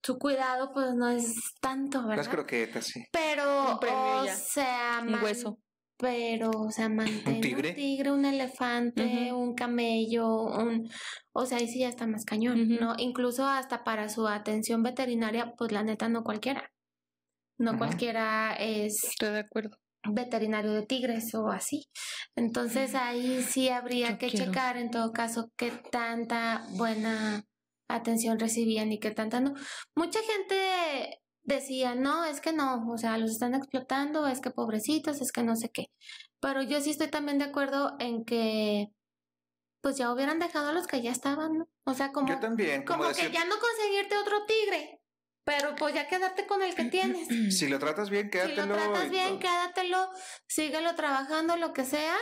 su 0.03 0.17
cuidado, 0.17 0.71
pues 0.73 0.93
no 0.95 1.09
es 1.09 1.35
tanto, 1.61 1.99
Las 1.99 2.07
¿verdad? 2.07 2.31
croquetas, 2.31 2.85
sí. 2.85 3.03
Pero, 3.11 3.77
Un 3.81 3.87
o 3.87 4.25
sea, 4.35 4.99
Un 5.03 5.11
man- 5.11 5.23
hueso. 5.23 5.57
pero, 5.97 6.49
o 6.49 6.71
sea, 6.71 6.89
mantener 6.89 7.41
tigre? 7.75 8.11
un 8.11 8.25
elefante, 8.25 9.31
un 9.33 9.53
camello, 9.53 10.27
un, 10.43 10.89
o 11.33 11.45
sea, 11.45 11.59
ahí 11.59 11.67
sí 11.67 11.79
ya 11.79 11.89
está 11.89 12.07
más 12.07 12.25
cañón. 12.25 12.67
¿no? 12.79 12.95
Incluso 12.97 13.45
hasta 13.45 13.83
para 13.83 14.09
su 14.09 14.27
atención 14.27 14.81
veterinaria, 14.81 15.53
pues 15.57 15.71
la 15.71 15.83
neta 15.83 16.09
no 16.09 16.23
cualquiera. 16.23 16.70
No 17.57 17.77
cualquiera 17.77 18.55
es 18.57 19.03
Estoy 19.03 19.31
de 19.33 19.39
acuerdo. 19.39 19.77
veterinario 20.09 20.71
de 20.73 20.85
tigres 20.85 21.33
o 21.35 21.49
así. 21.49 21.87
Entonces 22.35 22.95
ahí 22.95 23.43
sí 23.43 23.69
habría 23.69 24.11
Yo 24.11 24.17
que 24.17 24.29
quiero. 24.29 24.45
checar 24.45 24.77
en 24.77 24.89
todo 24.89 25.11
caso 25.11 25.51
qué 25.57 25.71
tanta 25.91 26.65
buena 26.71 27.43
atención 27.87 28.39
recibían 28.39 28.91
y 28.91 28.99
qué 28.99 29.11
tanta 29.11 29.39
no. 29.41 29.53
Mucha 29.95 30.19
gente 30.23 31.19
decía, 31.43 31.95
no, 31.95 32.25
es 32.25 32.41
que 32.41 32.53
no, 32.53 32.87
o 32.87 32.97
sea, 32.97 33.17
los 33.17 33.31
están 33.31 33.53
explotando, 33.53 34.27
es 34.27 34.41
que 34.41 34.51
pobrecitos, 34.51 35.21
es 35.21 35.31
que 35.31 35.43
no 35.43 35.55
sé 35.55 35.69
qué. 35.69 35.87
Pero 36.39 36.61
yo 36.63 36.81
sí 36.81 36.91
estoy 36.91 37.09
también 37.09 37.37
de 37.37 37.45
acuerdo 37.45 37.95
en 37.99 38.25
que 38.25 38.87
pues 39.81 39.97
ya 39.97 40.13
hubieran 40.13 40.39
dejado 40.39 40.69
a 40.69 40.73
los 40.73 40.85
que 40.87 41.01
ya 41.01 41.11
estaban, 41.11 41.57
¿no? 41.57 41.67
O 41.85 41.93
sea, 41.93 42.11
como, 42.11 42.27
Yo 42.27 42.39
también, 42.39 42.83
como, 42.85 42.99
como 42.99 43.09
decir, 43.09 43.27
que 43.27 43.33
ya 43.33 43.45
no 43.45 43.55
conseguirte 43.59 44.15
otro 44.17 44.45
tigre, 44.45 45.00
pero 45.43 45.75
pues 45.75 45.93
ya 45.93 46.07
quedarte 46.07 46.45
con 46.45 46.61
el 46.61 46.75
que 46.75 46.85
tienes. 46.85 47.27
si 47.57 47.67
lo 47.67 47.79
tratas 47.79 48.09
bien, 48.09 48.25
Si 48.25 48.31
quédatelo. 48.31 48.65
lo 48.67 48.73
tratas 48.75 49.09
bien, 49.09 49.39
quédatelo, 49.39 50.09
síguelo 50.47 50.95
trabajando, 50.95 51.57
lo 51.57 51.73
que 51.73 51.83
sea, 51.83 52.15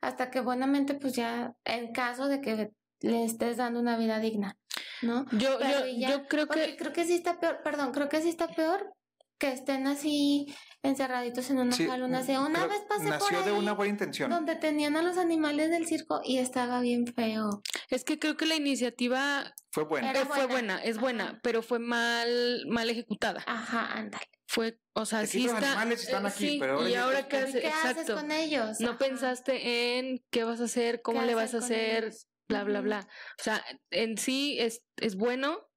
hasta 0.00 0.30
que 0.30 0.40
buenamente, 0.40 0.94
pues 0.94 1.14
ya, 1.14 1.54
en 1.64 1.92
caso 1.92 2.28
de 2.28 2.40
que 2.40 2.70
le 3.00 3.24
estés 3.24 3.58
dando 3.58 3.80
una 3.80 3.96
vida 3.96 4.18
digna, 4.18 4.56
¿no? 5.02 5.26
Yo, 5.32 5.58
Pero 5.58 5.86
yo, 5.86 5.96
ya, 5.98 6.10
yo 6.10 6.26
creo 6.26 6.46
que 6.48 6.76
creo 6.76 6.92
que 6.92 7.04
sí 7.04 7.14
está 7.14 7.38
peor, 7.38 7.60
perdón, 7.62 7.92
creo 7.92 8.08
que 8.08 8.20
sí 8.22 8.28
está 8.28 8.48
peor 8.48 8.92
que 9.38 9.52
estén 9.52 9.86
así 9.86 10.46
encerraditos 10.82 11.50
en 11.50 11.58
una 11.58 11.72
Sí, 11.72 11.86
jaula. 11.86 12.06
Una, 12.06 12.66
vez 12.66 12.80
pasé 12.88 13.04
por 13.04 13.32
nació 13.32 13.42
de 13.42 13.50
ahí 13.50 13.58
una 13.58 13.72
buena 13.72 13.90
intención. 13.92 14.30
donde 14.30 14.56
tenían 14.56 14.96
a 14.96 15.02
los 15.02 15.16
animales 15.18 15.70
del 15.70 15.86
circo 15.86 16.20
y 16.24 16.38
estaba 16.38 16.80
bien 16.80 17.06
feo. 17.06 17.62
es 17.90 18.04
que 18.04 18.18
creo 18.18 18.36
que 18.36 18.46
la 18.46 18.54
iniciativa 18.56 19.52
Fue 19.72 19.84
bueno. 19.84 20.08
Era 20.08 20.22
eh, 20.22 20.24
fue 20.26 20.46
buena. 20.46 20.52
buena, 20.76 20.82
es 20.84 20.98
buena, 20.98 21.24
Ajá. 21.24 21.40
pero 21.42 21.62
fue 21.62 21.78
mal 21.78 22.64
mal 22.68 22.88
ejecutada. 22.88 23.42
Ajá, 23.46 23.92
ándale. 23.92 24.26
Fue, 24.48 24.78
o 24.94 25.04
sea, 25.04 25.26
sí 25.26 25.42
los 25.42 25.54
está 25.54 25.72
animales 25.72 26.04
están 26.04 26.24
eh, 26.24 26.28
aquí, 26.28 26.48
sí, 26.50 26.56
pero 26.60 26.74
ahora 26.78 26.88
y 26.90 26.94
ahora 26.94 27.28
qué 27.28 27.36
¿Y 27.36 27.40
haces, 27.40 27.60
¿Qué 27.62 27.66
haces 27.68 27.90
exacto. 27.90 28.14
con 28.14 28.30
ellos? 28.30 28.80
No 28.80 28.90
Ajá. 28.90 28.98
pensaste 28.98 29.98
en 29.98 30.24
qué 30.30 30.44
vas 30.44 30.60
a 30.60 30.64
hacer, 30.64 31.02
cómo 31.02 31.20
¿Qué 31.20 31.26
le 31.26 31.34
vas 31.34 31.52
a 31.54 31.58
hacer, 31.58 32.04
ellos? 32.04 32.28
bla, 32.48 32.62
bla, 32.64 32.80
bla. 32.80 33.08
O 33.40 33.42
sea, 33.42 33.62
en 33.90 34.16
sí 34.18 34.56
es, 34.60 34.82
es 34.98 35.16
bueno, 35.16 35.68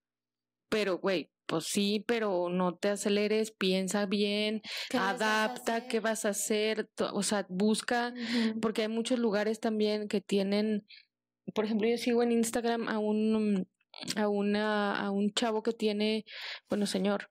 pero, 0.70 1.00
güey, 1.00 1.32
pues 1.50 1.66
sí, 1.66 2.04
pero 2.08 2.50
no 2.50 2.76
te 2.78 2.90
aceleres, 2.90 3.52
piensa 3.52 4.06
bien, 4.06 4.62
¿Qué 4.90 4.98
les 5.00 5.08
vas 5.08 5.22
a 5.22 5.56
adapta, 5.56 5.88
qué 5.88 6.00
vas 6.00 6.26
a 6.26 6.30
hacer, 6.30 6.90
o 7.14 7.24
sea, 7.24 7.46
busca, 7.50 8.14
porque 8.62 8.84
hay 8.84 8.88
muchos 8.90 9.20
lugares 9.20 9.60
también 9.60 10.08
que 10.08 10.22
tienen, 10.22 10.86
por 11.56 11.66
ejemplo, 11.66 11.88
yo 11.90 11.98
sigo 11.98 12.24
en 12.24 12.32
Instagram 12.34 12.88
a 12.90 13.00
un, 13.00 13.68
a 14.16 14.28
una, 14.30 15.00
a 15.00 15.12
un 15.12 15.32
chavo 15.34 15.64
que 15.64 15.74
tiene, 15.74 16.26
bueno, 16.70 16.86
señor, 16.88 17.30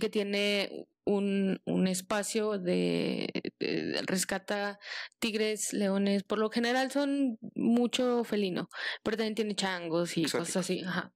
que 0.00 0.08
tiene 0.08 0.86
un, 1.04 1.60
un 1.64 1.88
espacio 1.88 2.58
de, 2.58 3.28
de- 3.58 4.02
rescata 4.06 4.78
tigres, 5.18 5.72
leones, 5.72 6.22
por 6.24 6.38
lo 6.38 6.50
general 6.50 6.90
son 6.90 7.38
mucho 7.54 8.24
felino, 8.24 8.68
pero 9.02 9.16
también 9.16 9.34
tiene 9.34 9.54
changos 9.56 10.16
y 10.16 10.30
cosas 10.30 10.58
así, 10.58 10.82
ajá. 10.84 11.12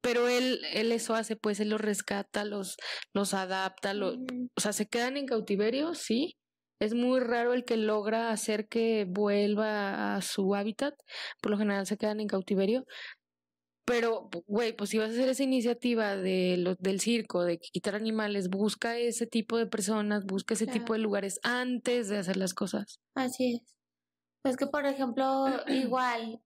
Pero 0.00 0.28
él, 0.28 0.60
él 0.72 0.92
eso 0.92 1.14
hace, 1.14 1.36
pues 1.36 1.60
él 1.60 1.70
los 1.70 1.80
rescata, 1.80 2.44
los, 2.44 2.76
los 3.12 3.34
adapta, 3.34 3.94
los, 3.94 4.16
Ujú. 4.16 4.48
o 4.56 4.60
sea, 4.60 4.72
se 4.72 4.86
quedan 4.86 5.16
en 5.16 5.26
cautiverio, 5.26 5.94
sí. 5.94 6.36
Es 6.78 6.92
muy 6.92 7.20
raro 7.20 7.54
el 7.54 7.64
que 7.64 7.78
logra 7.78 8.30
hacer 8.30 8.68
que 8.68 9.06
vuelva 9.08 10.16
a 10.16 10.22
su 10.22 10.54
hábitat. 10.54 10.94
Por 11.40 11.52
lo 11.52 11.58
general 11.58 11.86
se 11.86 11.96
quedan 11.96 12.20
en 12.20 12.28
cautiverio. 12.28 12.84
Pero, 13.86 14.28
güey, 14.46 14.76
pues 14.76 14.90
si 14.90 14.98
vas 14.98 15.10
a 15.10 15.12
hacer 15.12 15.28
esa 15.28 15.44
iniciativa 15.44 16.16
de 16.16 16.56
lo, 16.58 16.74
del 16.74 17.00
circo, 17.00 17.44
de 17.44 17.58
quitar 17.58 17.94
animales, 17.94 18.48
busca 18.50 18.98
ese 18.98 19.26
tipo 19.28 19.56
de 19.58 19.66
personas, 19.66 20.24
busca 20.26 20.54
ese 20.54 20.66
tipo 20.66 20.92
de 20.92 20.98
lugares 20.98 21.38
antes 21.44 22.08
de 22.08 22.18
hacer 22.18 22.36
las 22.36 22.52
cosas. 22.52 22.98
Así 23.14 23.54
es. 23.54 23.74
Pues 24.42 24.56
que, 24.56 24.66
por 24.66 24.86
ejemplo, 24.86 25.46
igual, 25.68 26.40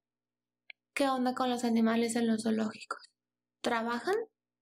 ¿qué 0.95 1.09
onda 1.09 1.35
con 1.35 1.49
los 1.49 1.65
animales 1.65 2.15
en 2.15 2.27
los 2.27 2.43
zoológicos? 2.43 3.10
¿Trabajan 3.63 4.17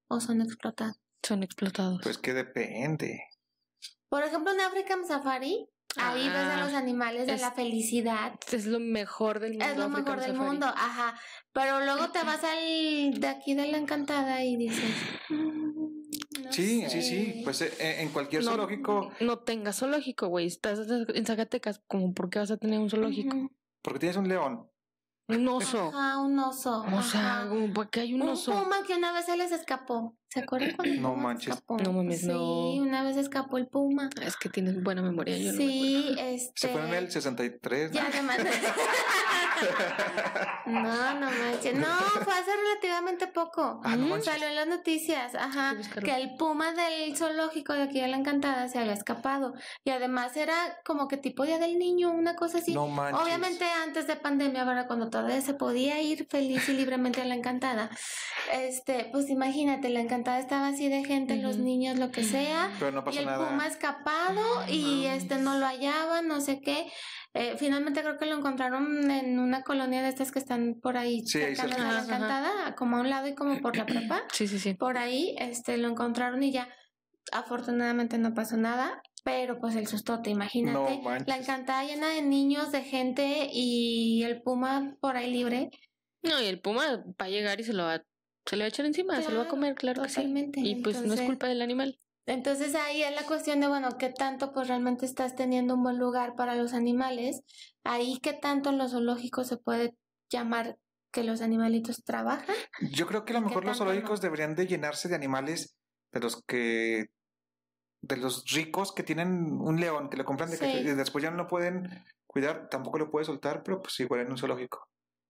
o 0.08 0.20
son 0.20 0.40
explotados? 0.40 0.96
Son 1.22 1.42
explotados. 1.42 2.00
Pues 2.02 2.18
que 2.18 2.32
depende. 2.34 3.22
Por 4.08 4.22
ejemplo, 4.24 4.52
en 4.52 4.60
African 4.60 5.06
Safari, 5.06 5.68
ahí 5.96 6.26
ves 6.28 6.36
a 6.36 6.56
Ah, 6.58 6.64
los 6.64 6.74
animales 6.74 7.26
de 7.26 7.34
es- 7.34 7.40
la 7.40 7.52
felicidad. 7.52 8.34
es 8.50 8.66
lo 8.66 8.80
mejor 8.80 9.38
del 9.40 9.52
mundo. 9.52 9.64
Es 9.66 9.76
lo 9.76 9.84
African 9.84 10.04
mejor 10.04 10.20
del 10.20 10.30
Safari. 10.32 10.48
mundo, 10.50 10.66
ajá. 10.66 11.20
Pero 11.52 11.80
luego 11.84 12.10
te 12.10 12.22
vas 12.24 12.42
al 12.44 13.20
de 13.20 13.26
aquí 13.28 13.54
de 13.54 13.66
la 13.68 13.78
encantada 13.78 14.42
y 14.44 14.56
dices. 14.56 14.94
"Mm, 15.28 16.00
no 16.44 16.52
Sí, 16.52 16.82
sí, 16.88 16.90
sé". 16.90 17.02
sí. 17.02 17.40
Pues 17.44 17.60
eh, 17.62 17.72
eh, 17.78 17.96
en 18.02 18.08
cualquier 18.10 18.42
No, 18.44 18.50
zoológico, 18.50 19.12
No 19.20 19.38
tengas 19.40 19.76
zoológico, 19.78 20.28
güey. 20.28 20.46
Estás 20.46 20.80
en 20.88 21.26
Zacatecas, 21.26 21.80
como 21.86 22.14
por 22.14 22.30
qué 22.30 22.38
vas 22.38 22.50
a 22.50 22.56
tener 22.56 22.80
un 22.80 22.88
zoológico? 22.90 23.50
Porque 23.82 23.98
tienes 24.00 24.16
un 24.16 24.28
león. 24.28 24.70
Un 25.28 25.46
oso. 25.48 25.88
Ajá, 25.94 26.18
un 26.20 26.38
oso. 26.38 26.84
O 26.90 27.02
sea, 27.02 27.46
¿por 27.74 27.90
qué 27.90 28.00
hay 28.00 28.14
un 28.14 28.22
Un 28.22 28.30
oso? 28.30 28.50
puma 28.52 28.76
que 28.86 28.94
una 28.94 29.12
vez 29.12 29.26
se 29.26 29.36
les 29.36 29.52
escapó. 29.52 30.16
¿Se 30.30 30.40
acuerdan 30.40 30.72
cuando 30.74 31.00
No 31.02 31.14
manches. 31.16 31.48
escapó? 31.54 31.76
No 31.78 31.92
mames, 31.92 32.20
sí, 32.22 32.26
no. 32.28 32.72
una 32.82 33.02
vez 33.02 33.16
escapó 33.18 33.58
el 33.58 33.66
puma. 33.66 34.08
Es 34.22 34.36
que 34.36 34.48
tienes 34.48 34.82
buena 34.82 35.02
memoria, 35.02 35.36
yo 35.36 35.52
no 35.52 35.58
me 35.58 35.64
sí, 35.66 36.16
este. 36.18 36.52
Se 36.54 36.68
fue 36.68 36.86
en 36.86 36.94
el 36.94 37.10
63. 37.10 37.92
Ya 37.92 38.02
¿no? 38.04 38.08
además. 38.08 38.38
no, 40.66 41.14
no 41.14 41.30
manches. 41.30 41.74
No, 41.76 41.86
fue 42.24 42.32
hace 42.32 42.50
relativamente 42.56 43.26
poco. 43.26 43.80
Ah, 43.84 43.96
no. 43.96 44.20
Salió 44.22 44.48
en 44.48 44.56
las 44.56 44.66
noticias, 44.66 45.34
ajá, 45.34 45.74
que 46.04 46.14
el 46.14 46.36
puma 46.36 46.72
del 46.72 47.16
zoológico 47.16 47.72
de 47.72 47.82
aquí 47.82 48.00
de 48.00 48.08
la 48.08 48.16
Encantada 48.16 48.68
se 48.68 48.78
había 48.78 48.92
escapado. 48.92 49.54
Y 49.84 49.90
además 49.90 50.36
era 50.36 50.54
como 50.84 51.08
que 51.08 51.16
tipo 51.16 51.44
día 51.44 51.58
del 51.58 51.78
niño, 51.78 52.10
una 52.10 52.34
cosa 52.36 52.58
así. 52.58 52.74
No 52.74 52.86
manches. 52.88 53.22
Obviamente 53.22 53.64
antes 53.64 54.06
de 54.06 54.16
pandemia, 54.16 54.64
¿verdad? 54.64 54.86
Cuando 54.86 55.08
todavía 55.10 55.40
se 55.40 55.54
podía 55.54 56.00
ir 56.00 56.26
feliz 56.30 56.68
y 56.68 56.74
libremente 56.74 57.22
a 57.22 57.24
la 57.24 57.34
encantada. 57.34 57.90
Este, 58.52 59.08
pues 59.12 59.28
imagínate, 59.30 59.88
la 59.90 60.00
encantada 60.00 60.38
estaba 60.38 60.68
así 60.68 60.88
de 60.88 61.04
gente, 61.04 61.36
los 61.36 61.56
niños, 61.58 61.98
lo 61.98 62.10
que 62.10 62.24
sea. 62.24 62.70
Pero 62.78 62.92
no 62.92 63.00
Y 63.00 63.04
pasó 63.04 63.18
el 63.20 63.26
nada. 63.26 63.48
puma 63.48 63.66
escapado 63.66 64.42
y 64.68 65.06
este 65.06 65.36
no 65.38 65.58
lo 65.58 65.66
hallaban, 65.66 66.26
no 66.28 66.40
sé 66.40 66.60
qué. 66.60 66.90
Eh, 67.34 67.56
finalmente 67.58 68.00
creo 68.00 68.16
que 68.18 68.26
lo 68.26 68.36
encontraron 68.36 69.10
en 69.10 69.38
una 69.38 69.62
colonia 69.62 70.02
de 70.02 70.08
estas 70.08 70.32
que 70.32 70.38
están 70.38 70.80
por 70.80 70.96
ahí 70.96 71.20
Sí, 71.26 71.38
ahí 71.38 71.54
cerca. 71.54 71.76
la 71.78 71.84
Ajá, 71.88 71.98
ajá. 71.98 72.04
encantada, 72.04 72.74
como 72.74 72.96
a 72.96 73.00
un 73.00 73.10
lado 73.10 73.28
y 73.28 73.34
como 73.34 73.60
por 73.60 73.76
la 73.76 73.86
prepa. 73.86 74.22
Sí, 74.32 74.48
sí, 74.48 74.58
sí. 74.58 74.74
Por 74.74 74.96
ahí 74.98 75.36
este 75.38 75.76
lo 75.76 75.88
encontraron 75.88 76.42
y 76.42 76.52
ya 76.52 76.68
afortunadamente 77.32 78.18
no 78.18 78.34
pasó 78.34 78.56
nada, 78.56 79.02
pero 79.24 79.60
pues 79.60 79.76
el 79.76 79.86
sustote, 79.86 80.30
imagínate. 80.30 81.00
No 81.02 81.18
la 81.26 81.36
encantada 81.36 81.84
llena 81.84 82.08
de 82.08 82.22
niños, 82.22 82.72
de 82.72 82.82
gente 82.82 83.48
y 83.52 84.22
el 84.24 84.42
puma 84.42 84.96
por 85.00 85.16
ahí 85.16 85.30
libre. 85.30 85.70
No, 86.22 86.40
y 86.40 86.46
el 86.46 86.60
puma 86.60 87.04
va 87.20 87.26
a 87.26 87.28
llegar 87.28 87.60
y 87.60 87.64
se 87.64 87.74
lo 87.74 87.84
va, 87.84 88.02
se 88.46 88.56
lo 88.56 88.60
va 88.62 88.64
a 88.64 88.68
echar 88.68 88.86
encima, 88.86 89.20
se 89.22 89.30
lo 89.30 89.38
va 89.38 89.44
a 89.44 89.48
comer, 89.48 89.74
claro 89.74 90.02
que 90.02 90.08
sí. 90.08 90.16
totalmente. 90.16 90.60
Y 90.60 90.76
pues 90.76 91.02
no 91.02 91.14
es 91.14 91.20
culpa 91.20 91.46
del 91.46 91.62
animal. 91.62 91.98
Entonces 92.28 92.74
ahí 92.74 93.02
es 93.02 93.14
la 93.14 93.22
cuestión 93.22 93.58
de, 93.60 93.68
bueno, 93.68 93.96
qué 93.98 94.10
tanto 94.10 94.52
pues 94.52 94.68
realmente 94.68 95.06
estás 95.06 95.34
teniendo 95.34 95.74
un 95.74 95.82
buen 95.82 95.98
lugar 95.98 96.34
para 96.36 96.54
los 96.54 96.74
animales. 96.74 97.40
Ahí 97.84 98.18
qué 98.22 98.34
tanto 98.34 98.68
en 98.68 98.76
los 98.76 98.90
zoológicos 98.90 99.48
se 99.48 99.56
puede 99.56 99.96
llamar 100.30 100.76
que 101.10 101.24
los 101.24 101.40
animalitos 101.40 102.04
trabajan. 102.04 102.54
Yo 102.92 103.06
creo 103.06 103.24
que 103.24 103.32
a 103.32 103.40
lo 103.40 103.46
mejor 103.46 103.64
los 103.64 103.78
no? 103.78 103.86
zoológicos 103.86 104.20
deberían 104.20 104.54
de 104.54 104.66
llenarse 104.66 105.08
de 105.08 105.14
animales 105.14 105.74
de 106.12 106.20
los 106.20 106.42
que 106.46 107.06
de 108.02 108.16
los 108.18 108.44
ricos 108.52 108.92
que 108.92 109.02
tienen 109.02 109.58
un 109.60 109.80
león 109.80 110.10
que 110.10 110.18
le 110.18 110.24
compran 110.24 110.50
de 110.50 110.58
Sí. 110.58 110.66
y 110.66 110.84
después 110.84 111.22
ya 111.24 111.30
no 111.30 111.38
lo 111.38 111.46
pueden 111.48 112.04
cuidar, 112.26 112.68
tampoco 112.68 112.98
lo 112.98 113.10
puede 113.10 113.24
soltar, 113.24 113.62
pero 113.64 113.80
pues 113.80 113.98
igual 114.00 114.20
en 114.20 114.30
un 114.30 114.36
zoológico 114.38 114.86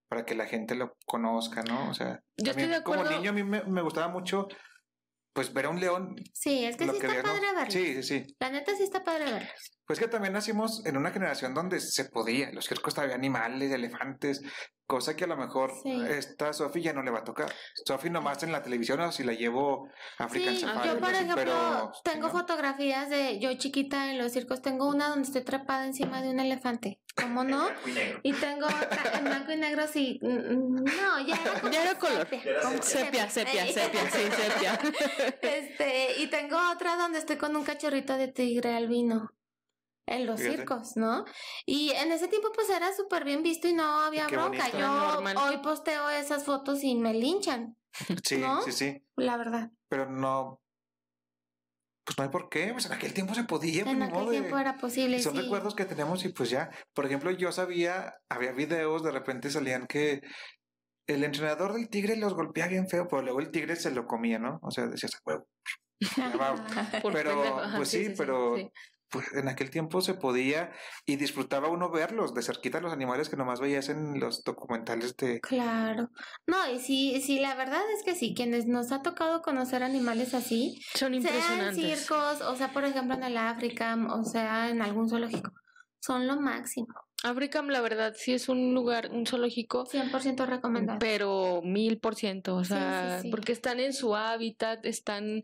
para 0.09 0.25
que 0.25 0.35
la 0.35 0.47
gente 0.47 0.75
lo 0.75 0.97
conozca, 1.07 1.63
¿no? 1.63 1.91
O 1.91 1.95
sea, 1.95 2.21
Yo 2.37 2.51
estoy 2.51 2.67
de 2.67 2.83
como 2.83 3.05
niño 3.05 3.31
a 3.31 3.33
mí 3.33 3.45
me, 3.45 3.63
me 3.63 3.83
gustaba 3.83 4.09
mucho 4.09 4.49
pues 5.39 5.53
ver 5.53 5.67
a 5.67 5.69
un 5.69 5.79
león 5.79 6.17
Sí, 6.33 6.65
es 6.65 6.77
que 6.77 6.85
sí 6.87 6.99
que 6.99 7.07
está 7.07 7.23
¿no? 7.23 7.29
padre 7.29 7.47
verlos. 7.55 7.73
Sí, 7.73 7.95
sí, 7.95 8.03
sí. 8.03 8.37
La 8.41 8.51
neta 8.51 8.75
sí 8.75 8.83
está 8.83 9.05
padre 9.05 9.27
verlos. 9.27 9.78
Pues 9.89 9.99
que 9.99 10.07
también 10.07 10.35
nacimos 10.35 10.85
en 10.85 10.99
una 10.99 11.11
generación 11.13 11.55
donde 11.55 11.81
se 11.81 12.05
podía, 12.05 12.51
en 12.51 12.55
los 12.55 12.67
circos 12.67 12.99
había 12.99 13.15
animales, 13.15 13.73
elefantes, 13.73 14.43
cosa 14.87 15.17
que 15.17 15.25
a 15.25 15.27
lo 15.27 15.37
mejor 15.39 15.73
Sí. 15.83 15.99
esta 16.11 16.53
Sofi 16.53 16.83
ya 16.83 16.93
no 16.93 17.03
le 17.03 17.11
va 17.11 17.21
a 17.21 17.25
tocar. 17.25 17.51
Sofi 17.87 18.11
nomás 18.11 18.43
en 18.43 18.53
la 18.53 18.63
televisión 18.63 19.01
o 19.01 19.11
si 19.13 19.25
la 19.25 19.33
llevo 19.33 19.89
a 20.19 20.25
African 20.25 20.55
Sí, 20.55 20.61
Safari. 20.61 20.89
yo 20.91 20.99
por 21.01 21.11
ejemplo 21.11 21.35
pero, 21.37 21.93
tengo 22.05 22.27
¿no? 22.27 22.33
fotografías 22.35 23.09
de 23.09 23.39
yo 23.41 23.51
chiquita 23.57 24.11
en 24.11 24.19
los 24.19 24.31
circos. 24.33 24.61
Tengo 24.61 24.87
una 24.91 25.09
donde 25.09 25.23
estoy 25.27 25.43
trepada 25.43 25.87
encima 25.87 26.21
de 26.21 26.31
un 26.33 26.41
elefante. 26.41 27.01
¿Cómo 27.17 27.43
no? 27.45 27.67
Y 28.23 28.33
tengo 28.35 28.67
otra 28.67 29.13
en 29.19 29.25
blanco 29.25 29.53
y 29.53 29.57
negro, 29.57 29.87
sí. 29.87 30.19
No, 30.23 31.27
ya 31.27 31.35
era 31.35 31.61
como 31.61 31.73
Ya 31.73 31.83
era 31.83 31.99
color. 31.99 32.29
sepia, 32.83 33.31
Sepia, 33.31 33.31
sepia, 33.31 33.67
sepia, 33.73 34.11
sí, 34.11 34.21
sepia. 34.37 34.79
Este, 35.43 36.21
y 36.21 36.27
tengo 36.29 36.59
otra 36.75 36.97
donde 36.97 37.19
estoy 37.21 37.37
con 37.39 37.57
un 37.57 37.65
cachorrito 37.65 38.19
de 38.19 38.29
tigre 38.29 38.75
albino. 38.77 39.31
En 40.11 40.25
los 40.27 40.41
Fíjate. 40.41 40.57
circos, 40.59 40.97
¿no? 40.97 41.25
Y 41.67 41.91
en 41.91 42.11
ese 42.13 42.29
tiempo 42.29 42.49
pues 42.55 42.71
era 42.71 42.95
súper 42.97 43.25
bien 43.25 43.43
visto 43.43 43.69
y 43.69 43.75
no 43.75 43.85
había 44.01 44.27
Qué 44.27 44.37
bronca. 44.37 44.59
bonito. 44.59 44.79
Yo 44.79 44.87
Normal. 44.89 45.37
hoy 45.37 45.59
posteo 45.59 46.09
esas 46.09 46.45
fotos 46.45 46.83
y 46.83 46.95
me 46.95 47.13
linchan, 47.13 47.77
Sí, 48.25 48.39
¿no? 48.39 48.63
sí, 48.63 48.73
sí. 48.73 49.03
la 49.17 49.37
verdad. 49.37 49.71
Pero 49.91 50.09
no. 50.11 50.61
Pues 52.07 52.17
no 52.17 52.25
hay 52.25 52.31
por 52.31 52.49
qué. 52.49 52.71
Pues 52.73 52.87
en 52.87 52.93
aquel 52.93 53.13
tiempo 53.13 53.35
se 53.35 53.45
podía. 53.45 53.85
Pues 53.85 53.97
en 53.97 54.03
aquel 54.03 54.15
modo 54.19 54.31
de- 54.31 54.39
tiempo 54.41 54.59
era 54.59 54.79
posible. 54.79 55.19
Y 55.19 55.23
son 55.23 55.37
sí. 55.37 55.43
recuerdos 55.43 55.75
que 55.75 55.85
tenemos 55.85 56.25
y 56.25 56.31
pues 56.31 56.49
ya. 56.49 56.71
Por 56.95 57.05
ejemplo, 57.05 57.31
yo 57.33 57.53
sabía, 57.53 58.15
había 58.31 58.53
videos, 58.53 59.03
de 59.03 59.11
repente 59.11 59.51
salían 59.51 59.87
que 59.87 60.23
el 61.07 61.23
entrenador 61.25 61.75
del 61.75 61.91
tigre 61.91 62.17
los 62.17 62.33
golpeaba 62.35 62.71
bien 62.71 62.89
feo, 62.89 63.07
pero 63.09 63.21
luego 63.23 63.41
el 63.41 63.51
tigre 63.51 63.77
se 63.77 63.91
lo 63.91 64.07
comía, 64.07 64.39
¿no? 64.39 64.59
O 64.63 64.71
sea, 64.71 64.87
decías, 64.87 65.13
huevo. 65.27 65.47
ya 66.17 66.35
va". 66.37 66.55
Por 67.03 67.13
Pero, 67.13 67.43
pues 67.77 67.91
sí, 67.91 68.15
pero 68.17 68.57
sí. 68.57 68.71
Pues 69.11 69.33
en 69.35 69.49
aquel 69.49 69.71
tiempo 69.71 70.01
se 70.01 70.15
podía 70.15 70.73
y 71.07 71.17
disfrutaba 71.17 71.69
uno 71.69 71.91
verlos 71.91 72.35
de 72.35 72.43
cerquita 72.43 72.81
los 72.81 72.93
animales 72.93 73.29
que 73.29 73.37
nomás 73.37 73.61
veías 73.61 73.89
en 73.89 74.21
los 74.21 74.45
documentales 74.45 75.17
de 75.17 75.41
Claro. 75.41 76.11
No, 76.47 76.71
y 76.73 76.79
sí, 76.79 77.21
sí, 77.25 77.39
la 77.41 77.55
verdad 77.55 77.83
es 77.97 78.05
que 78.05 78.15
sí, 78.15 78.35
quienes 78.35 78.67
nos 78.67 78.93
ha 78.93 79.03
tocado 79.03 79.43
conocer 79.43 79.83
animales 79.83 80.35
así, 80.35 80.81
Son 80.95 80.99
sea 80.99 81.07
en 81.09 81.15
impresionantes. 81.15 81.99
circos, 82.01 82.41
o 82.43 82.57
sea, 82.57 82.73
por 82.73 82.85
ejemplo, 82.85 83.15
en 83.17 83.23
el 83.25 83.37
África, 83.37 83.97
o 84.15 84.25
sea, 84.25 84.69
en 84.71 84.83
algún 84.83 85.09
zoológico, 85.09 85.51
son 86.01 86.27
lo 86.27 86.41
máximo. 86.41 86.89
África, 87.25 87.61
la 87.63 87.81
verdad, 87.81 88.15
sí 88.17 88.33
es 88.33 88.49
un 88.49 88.75
lugar, 88.75 89.11
un 89.11 89.27
zoológico 89.27 89.85
100% 89.87 90.47
recomendado. 90.47 91.01
pero 91.01 91.61
mil 91.65 91.99
por 91.99 92.15
ciento, 92.15 92.55
o 92.55 92.63
Sí, 92.63 92.69
sí, 92.69 92.75
sea, 92.79 93.19
sí. 93.23 93.31
porque 93.31 93.51
están 93.51 93.81
en 93.81 93.93
su 93.93 94.15
hábitat, 94.15 94.87
están, 94.87 95.43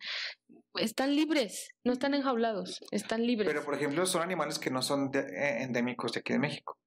están 0.76 1.14
libres, 1.14 1.68
no 1.84 1.92
están 1.92 2.14
enjaulados, 2.14 2.80
están 2.90 3.26
libres. 3.26 3.48
Pero 3.48 3.64
por 3.64 3.74
ejemplo, 3.74 4.04
son 4.06 4.22
animales 4.22 4.58
que 4.58 4.70
no 4.70 4.82
son 4.82 5.10
de- 5.10 5.20
eh, 5.20 5.62
endémicos 5.62 6.12
de 6.12 6.20
aquí 6.20 6.32
de 6.32 6.38
México. 6.38 6.78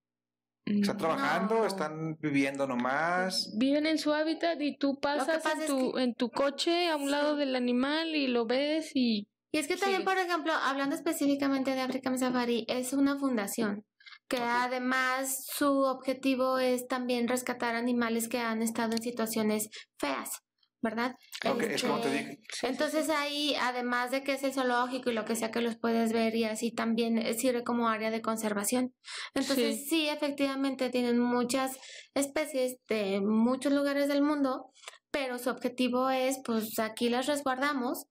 Están 0.65 0.95
Mm, 0.95 0.99
trabajando, 0.99 1.55
No. 1.55 1.65
están 1.65 2.17
viviendo 2.19 2.67
nomás. 2.67 3.53
Viven 3.57 3.85
en 3.85 3.97
su 3.97 4.13
hábitat 4.13 4.59
y 4.61 4.77
tú 4.77 4.99
pasas 4.99 5.41
pasa 5.41 5.53
en, 5.53 5.61
es 5.61 5.67
tu, 5.67 5.93
que- 5.93 6.03
en 6.03 6.13
tu 6.13 6.29
coche 6.29 6.89
a 6.89 6.97
un 6.97 7.05
Sí. 7.05 7.09
lado 7.11 7.35
del 7.37 7.55
animal 7.55 8.15
y 8.15 8.27
lo 8.27 8.45
ves 8.45 8.91
y 8.93 9.27
Y 9.53 9.59
es 9.59 9.67
que 9.69 9.77
también, 9.77 10.01
Sí. 10.01 10.05
por 10.05 10.17
ejemplo, 10.17 10.51
hablando 10.51 10.93
específicamente 10.93 11.73
de 11.73 11.79
African 11.79 12.19
Safari, 12.19 12.65
es 12.67 12.91
una 12.91 13.17
fundación 13.17 13.85
que 14.27 14.37
además 14.39 15.45
su 15.47 15.83
objetivo 15.83 16.59
es 16.59 16.85
también 16.87 17.29
rescatar 17.29 17.75
animales 17.75 18.27
que 18.27 18.39
han 18.39 18.61
estado 18.61 18.91
en 18.91 19.01
situaciones 19.01 19.69
feas, 19.97 20.41
¿verdad? 20.81 21.15
Ok, 21.45 21.63
es 21.63 21.81
como 21.83 21.99
te 22.01 22.07
Este, 22.07 22.17
dije. 22.19 22.39
Entonces 22.63 23.09
ahí, 23.09 23.55
además 23.59 24.11
de 24.11 24.23
que 24.23 24.33
es 24.33 24.43
el 24.43 24.53
zoológico 24.53 25.09
y 25.09 25.13
lo 25.13 25.25
que 25.25 25.35
sea 25.35 25.51
que 25.51 25.61
los 25.61 25.77
puedes 25.77 26.13
ver 26.13 26.35
y 26.35 26.43
así 26.45 26.71
también 26.71 27.17
eh, 27.17 27.33
sirve 27.33 27.63
como 27.63 27.89
área 27.89 28.11
de 28.11 28.21
conservación. 28.21 28.93
Entonces 29.33 29.77
Sí. 29.81 29.85
sí, 29.89 30.09
efectivamente 30.09 30.89
tienen 30.89 31.19
muchas 31.19 31.77
especies 32.13 32.77
de 32.87 33.21
muchos 33.21 33.73
lugares 33.73 34.07
del 34.07 34.21
mundo, 34.21 34.71
pero 35.11 35.39
su 35.39 35.49
objetivo 35.49 36.09
es, 36.09 36.39
pues 36.45 36.77
aquí 36.79 37.09
las 37.09 37.25
resguardamos 37.27 38.05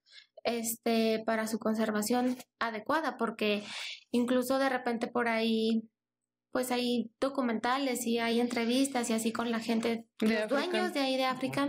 este 0.44 1.22
para 1.26 1.46
su 1.48 1.58
conservación 1.58 2.36
adecuada, 2.60 3.16
porque 3.16 3.64
incluso 4.12 4.58
de 4.58 4.68
repente 4.68 5.08
por 5.08 5.28
ahí 5.28 5.82
pues 6.52 6.70
hay 6.70 7.10
documentales 7.20 8.06
y 8.06 8.18
hay 8.18 8.40
entrevistas 8.40 9.10
y 9.10 9.12
así 9.12 9.30
con 9.32 9.50
la 9.50 9.60
gente, 9.60 10.06
De 10.20 10.26
los 10.28 10.32
África. 10.44 10.46
dueños 10.48 10.94
de 10.94 11.00
ahí 11.00 11.16
de 11.16 11.24
África, 11.26 11.68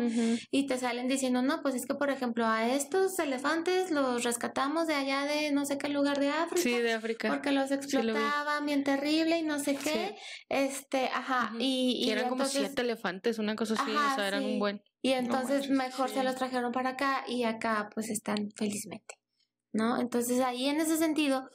y 0.49 0.65
te 0.65 0.77
salen 0.77 1.07
diciendo, 1.09 1.41
no, 1.41 1.61
pues 1.61 1.75
es 1.75 1.85
que, 1.85 1.93
por 1.95 2.09
ejemplo, 2.09 2.45
a 2.45 2.67
estos 2.73 3.19
elefantes 3.19 3.91
los 3.91 4.23
rescatamos 4.23 4.87
de 4.87 4.93
allá 4.93 5.25
de 5.25 5.51
no 5.51 5.65
sé 5.65 5.77
qué 5.77 5.89
lugar 5.89 6.19
de 6.19 6.29
África. 6.29 6.61
sí, 6.61 6.71
de 6.77 6.93
África. 6.93 7.27
Porque 7.29 7.51
los 7.51 7.71
explotaban 7.71 8.65
bien 8.65 8.83
terrible 8.85 9.37
y 9.39 9.43
no 9.43 9.59
sé 9.59 9.75
qué. 9.75 10.15
Este, 10.47 11.07
ajá. 11.07 11.51
Y, 11.59 12.03
Y 12.03 12.05
y 12.07 12.11
eran 12.11 12.29
como 12.29 12.43
entonces, 12.43 12.67
siete 12.67 12.81
elefantes, 12.83 13.39
una 13.39 13.55
cosa 13.55 13.73
así, 13.73 13.91
Ajá, 13.91 14.13
o 14.13 14.15
sea, 14.15 14.27
eran 14.27 14.43
sí. 14.43 14.53
un 14.53 14.59
buen. 14.59 14.81
y 15.01 15.11
entonces 15.11 15.69
mejor 15.69 16.09
se 16.09 16.23
los 16.23 16.35
trajeron 16.35 16.71
para 16.71 16.91
acá 16.91 17.23
y 17.27 17.43
acá 17.43 17.89
pues 17.93 18.09
están 18.09 18.49
felizmente. 18.55 19.15
¿No? 19.73 19.99
Entonces 19.99 20.39
ahí 20.39 20.67
en 20.67 20.79
ese 20.79 20.97
sentido, 20.97 21.49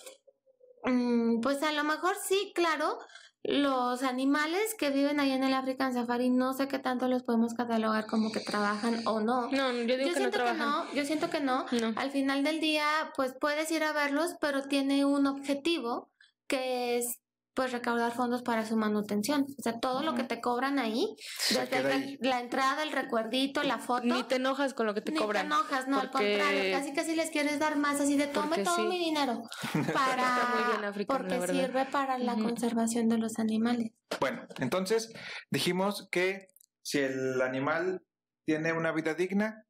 pues 1.43 1.63
a 1.63 1.73
lo 1.73 1.85
mejor 1.85 2.17
sí, 2.17 2.53
claro, 2.55 2.99
los 3.45 4.03
animales 4.03 4.75
que 4.79 4.91
viven 4.91 5.19
ahí 5.19 5.33
en 5.33 5.43
el 5.43 5.55
African 5.55 5.93
Safari, 5.93 6.31
no 6.31 6.55
sé 6.55 6.69
qué 6.69 6.79
tanto 6.79 7.09
los 7.09 7.25
podemos 7.25 7.55
catalogar 7.55 8.07
como 8.07 8.31
que 8.31 8.41
trabajan 8.41 9.03
o 9.07 9.21
no. 9.21 9.51
No, 9.51 9.73
yo 9.73 9.97
digo 9.97 10.11
Yo 10.11 10.15
que 10.15 10.21
no 10.21 10.31
siento 10.31 10.45
que 10.45 10.55
no, 10.55 10.95
yo 10.95 11.05
siento 11.05 11.31
que 11.31 11.41
no. 11.41 11.67
No. 11.73 11.93
Al 11.97 12.11
final 12.11 12.45
del 12.45 12.61
día, 12.61 12.87
pues 13.17 13.35
puedes 13.41 13.71
ir 13.73 13.83
a 13.83 13.93
verlos, 13.93 14.37
pero 14.41 14.63
tiene 14.63 15.05
un 15.05 15.27
objetivo 15.27 16.11
que 16.47 16.99
es 16.99 17.22
pues 17.55 17.73
recaudar 17.73 18.13
fondos 18.13 18.43
para 18.43 18.65
su 18.65 18.77
manutención. 18.77 19.47
O 19.59 19.63
sea, 19.63 19.79
todo 19.79 20.03
lo 20.03 20.15
que 20.15 20.25
te 20.25 20.41
cobran 20.41 20.79
ahí, 20.79 21.07
desde 21.51 22.19
la 22.21 22.41
entrada, 22.41 22.83
el 22.83 22.93
recuerdito, 22.93 23.63
la 23.63 23.79
foto. 23.79 24.05
Ni 24.05 24.23
te 24.25 24.37
enojas 24.37 24.75
con 24.75 24.87
lo 24.87 24.95
que 24.95 25.03
te 25.03 25.13
ni 25.13 25.19
cobran. 25.19 25.47
enojas, 25.47 25.87
no, 25.89 26.01
al 26.01 26.11
contrario, 26.11 26.73
casi 26.73 26.93
casi 26.95 27.15
les 27.15 27.31
quieres 27.31 27.59
dar 27.59 27.77
más 27.77 28.01
así 28.01 28.17
de 28.17 28.27
tome 28.27 28.49
Porque 28.49 28.65
todo 28.65 28.77
sí. 28.77 28.83
mi 28.83 28.99
dinero 28.99 29.43
para 29.93 30.23
Está 30.23 30.55
muy 30.55 30.73
bien 30.73 30.85
África, 30.85 31.13
la 31.13 31.19
porque 31.19 31.53
sirve 31.53 31.85
para 31.87 32.19
la 32.19 32.35
conservación 32.35 33.09
de 33.09 33.19
los 33.19 33.39
animales. 33.39 33.91
Bueno, 34.21 34.47
entonces 34.59 35.13
dijimos 35.51 36.09
que 36.11 36.49
si 36.83 36.99
el 36.99 37.41
animal 37.43 38.03
tiene 38.47 38.73
una 38.73 38.93
vida 38.93 39.15
digna 39.15 39.67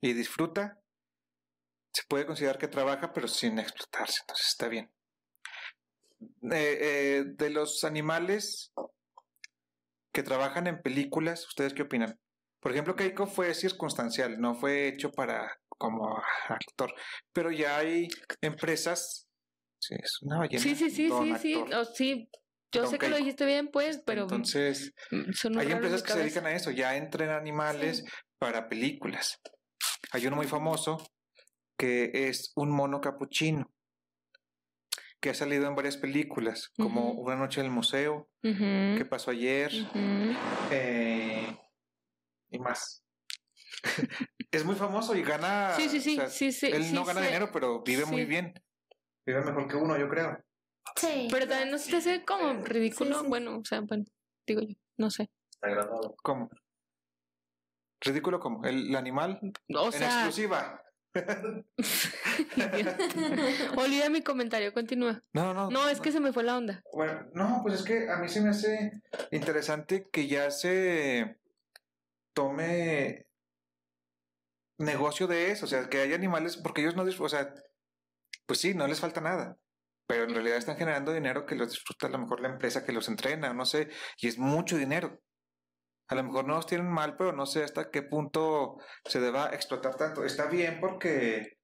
y 0.00 0.12
disfruta, 0.14 0.80
se 1.92 2.02
puede 2.08 2.26
considerar 2.26 2.58
que 2.58 2.68
trabaja, 2.68 3.12
pero 3.12 3.28
sin 3.28 3.58
explotarse. 3.58 4.20
Entonces 4.22 4.46
está 4.48 4.68
bien. 4.68 4.90
Eh, 6.50 6.78
eh, 6.80 7.24
de 7.26 7.50
los 7.50 7.84
animales 7.84 8.72
que 10.12 10.22
trabajan 10.22 10.66
en 10.66 10.82
películas, 10.82 11.46
¿ustedes 11.46 11.72
qué 11.74 11.82
opinan? 11.82 12.18
Por 12.60 12.72
ejemplo, 12.72 12.94
Keiko 12.94 13.26
fue 13.26 13.54
circunstancial, 13.54 14.40
no 14.40 14.54
fue 14.54 14.88
hecho 14.88 15.10
para 15.10 15.58
como 15.68 16.16
actor, 16.48 16.94
pero 17.32 17.50
ya 17.50 17.78
hay 17.78 18.08
empresas. 18.40 19.28
Sí, 19.80 19.96
es 20.00 20.22
una 20.22 20.38
ballena. 20.38 20.62
Sí, 20.62 20.76
sí, 20.76 20.90
sí, 20.90 21.10
sí, 21.10 21.34
sí. 21.40 21.54
Oh, 21.74 21.84
sí. 21.84 22.28
Yo 22.70 22.82
Don 22.82 22.90
sé 22.90 22.98
que 22.98 23.08
lo 23.08 23.16
dijiste 23.16 23.44
bien, 23.44 23.68
pues, 23.68 24.00
pero 24.06 24.22
Entonces, 24.22 24.92
mm, 25.10 25.32
son 25.32 25.58
hay 25.58 25.72
empresas 25.72 26.02
que 26.02 26.12
se 26.12 26.18
dedican 26.20 26.46
a 26.46 26.52
eso, 26.52 26.70
ya 26.70 26.96
entrenan 26.96 27.36
animales 27.36 28.04
para 28.38 28.68
películas. 28.68 29.40
Hay 30.12 30.26
uno 30.26 30.36
muy 30.36 30.46
famoso 30.46 31.04
que 31.76 32.10
es 32.14 32.52
un 32.54 32.70
mono 32.70 33.00
capuchino 33.00 33.71
que 35.22 35.30
ha 35.30 35.34
salido 35.34 35.68
en 35.68 35.76
varias 35.76 35.96
películas, 35.96 36.72
como 36.76 37.12
Ujú. 37.12 37.20
Una 37.22 37.36
noche 37.36 37.60
en 37.60 37.66
el 37.66 37.72
museo, 37.72 38.28
Ujú, 38.42 38.98
¿Qué 38.98 39.06
pasó 39.08 39.30
ayer? 39.30 39.70
ujú. 39.72 40.36
eh, 40.72 41.56
y 42.50 42.58
más. 42.58 43.04
es 44.50 44.64
muy 44.64 44.74
famoso 44.74 45.14
y 45.14 45.22
gana. 45.22 45.74
Sí, 45.76 45.88
sí, 45.88 46.00
sí, 46.00 46.14
o 46.18 46.22
sea, 46.22 46.28
sí, 46.28 46.50
sí. 46.50 46.66
él 46.66 46.82
sí 46.84 46.92
no 46.92 47.04
gana 47.04 47.20
dinero, 47.20 47.50
pero 47.52 47.82
vive 47.84 48.04
muy 48.04 48.22
Sí. 48.22 48.26
bien. 48.26 48.52
Vive 49.24 49.42
mejor 49.44 49.68
que 49.68 49.76
uno, 49.76 49.96
yo 49.96 50.08
creo. 50.08 50.42
Sí. 50.96 51.28
Pero 51.30 51.46
también 51.46 51.70
no 51.70 51.78
se 51.78 51.92
te 51.92 51.96
hace 51.98 52.24
como 52.24 52.52
ridículo. 52.64 53.14
Sí, 53.14 53.20
sí. 53.22 53.28
Bueno, 53.28 53.58
o 53.58 53.64
sea, 53.64 53.80
bueno, 53.80 54.04
digo 54.44 54.62
yo, 54.62 54.74
no 54.98 55.08
sé. 55.12 55.30
Está 55.52 55.68
grabado. 55.68 56.16
¿Cómo? 56.20 56.50
Ridículo 58.00 58.40
como 58.40 58.64
el, 58.64 58.88
el 58.88 58.96
animal 58.96 59.38
O 59.76 59.86
en 59.86 59.92
sea, 59.92 60.06
exclusiva. 60.08 60.82
olvida 63.76 64.08
mi 64.10 64.22
comentario, 64.22 64.72
continúa. 64.72 65.22
No, 65.32 65.52
no. 65.52 65.70
No, 65.70 65.88
es 65.88 66.00
que 66.00 66.12
se 66.12 66.20
me 66.20 66.32
fue 66.32 66.42
la 66.42 66.56
onda. 66.56 66.82
Bueno, 66.92 67.28
no, 67.34 67.60
pues 67.62 67.74
es 67.74 67.82
que 67.82 68.10
a 68.10 68.16
mí 68.16 68.28
se 68.28 68.40
me 68.40 68.50
hace 68.50 69.02
interesante 69.30 70.08
que 70.10 70.26
ya 70.26 70.50
se 70.50 71.38
tome 72.34 73.26
negocio 74.78 75.26
de 75.26 75.50
eso, 75.50 75.66
o 75.66 75.68
sea, 75.68 75.88
que 75.88 75.98
hay 75.98 76.14
animales, 76.14 76.56
porque 76.56 76.80
ellos 76.80 76.96
no 76.96 77.04
disfrutan, 77.04 77.26
o 77.26 77.28
sea, 77.28 77.54
pues 78.46 78.60
sí, 78.60 78.74
no 78.74 78.86
les 78.86 79.00
falta 79.00 79.20
nada, 79.20 79.58
pero 80.06 80.24
en 80.24 80.34
realidad 80.34 80.56
están 80.56 80.76
generando 80.76 81.12
dinero 81.12 81.46
que 81.46 81.54
los 81.54 81.70
disfruta 81.70 82.06
a 82.06 82.10
lo 82.10 82.18
mejor 82.18 82.40
la 82.40 82.48
empresa 82.48 82.84
que 82.84 82.92
los 82.92 83.08
entrena, 83.08 83.52
no 83.52 83.64
sé, 83.64 83.90
y 84.18 84.28
es 84.28 84.38
mucho 84.38 84.76
dinero. 84.76 85.20
A 86.12 86.14
lo 86.14 86.24
mejor 86.24 86.46
no 86.46 86.56
los 86.56 86.66
tienen 86.66 86.90
mal, 86.90 87.16
pero 87.16 87.32
no 87.32 87.46
sé 87.46 87.64
hasta 87.64 87.90
qué 87.90 88.02
punto 88.02 88.76
se 89.06 89.18
deba 89.18 89.48
explotar 89.54 89.96
tanto. 89.96 90.26
Está 90.26 90.44
bien 90.44 90.78
porque 90.78 91.56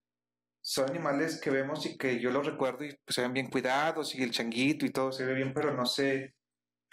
son 0.62 0.88
animales 0.88 1.38
que 1.38 1.50
vemos 1.50 1.84
y 1.84 1.98
que 1.98 2.18
yo 2.18 2.30
los 2.30 2.46
recuerdo 2.46 2.86
y 2.86 2.96
pues 3.04 3.14
se 3.14 3.20
ven 3.20 3.34
bien 3.34 3.50
cuidados 3.50 4.14
y 4.14 4.22
el 4.22 4.30
changuito 4.30 4.86
y 4.86 4.90
todo 4.90 5.12
se 5.12 5.26
ve 5.26 5.34
bien, 5.34 5.52
pero 5.52 5.74
no 5.74 5.84
sé. 5.84 6.34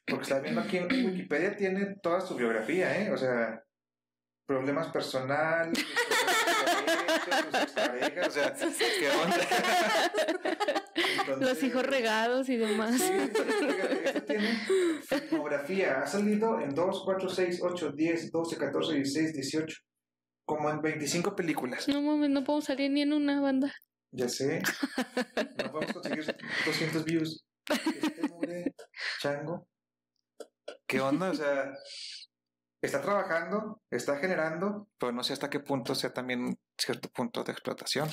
Porque 0.06 0.24
está 0.24 0.39
viendo 0.39 0.60
aquí 0.60 0.78
en 0.78 0.91
Wikipedia 0.91 1.56
tiene 1.56 1.95
toda 2.03 2.20
su 2.20 2.36
biografía, 2.36 3.01
¿eh? 3.01 3.10
O 3.10 3.18
sea, 3.18 3.64
problemas 4.45 4.89
personales, 4.89 5.80
sus 7.45 7.62
exparejas, 7.62 8.28
o 8.28 8.32
sea, 8.32 8.53
¿qué 8.53 9.10
onda? 9.10 9.38
Los 11.40 11.64
hijos 11.64 11.86
regados 11.86 12.50
y 12.50 12.58
demás. 12.58 13.00
Sí, 13.00 13.12
esto 13.14 13.44
tiene 14.26 14.58
filmografía. 15.30 16.02
Ha 16.02 16.08
salido 16.08 16.60
en 16.60 16.74
2, 16.74 17.02
4, 17.06 17.30
6, 17.30 17.60
8, 17.62 17.92
10, 17.92 18.32
12, 18.32 18.58
14, 18.58 18.94
16, 18.94 19.34
18. 19.34 19.78
Como 20.46 20.70
en 20.70 20.82
25 20.82 21.36
películas. 21.36 21.88
No 21.88 22.02
mames, 22.02 22.30
no 22.30 22.44
puedo 22.44 22.62
salir 22.62 22.92
ni 22.92 23.02
en 23.02 23.14
una 23.14 23.42
banda. 23.42 23.74
Ya 24.12 24.30
sé. 24.30 24.62
No 25.64 25.72
podemos 25.72 25.94
conseguir 25.94 26.38
200 26.66 27.04
views. 27.04 27.46
Este 27.68 28.28
mugre 28.28 28.76
chango. 29.20 29.68
¿Qué 30.88 31.02
onda? 31.02 31.32
O 31.32 31.34
sea, 31.34 31.74
está 32.82 33.02
trabajando, 33.02 33.82
está 33.90 34.18
generando, 34.18 34.88
pero 35.00 35.12
no 35.12 35.24
sé 35.24 35.34
hasta 35.34 35.50
qué 35.50 35.60
punto 35.60 35.96
sea 35.96 36.14
también 36.14 36.60
cierto 36.78 37.10
punto 37.10 37.44
de 37.44 37.52
explotación. 37.52 38.08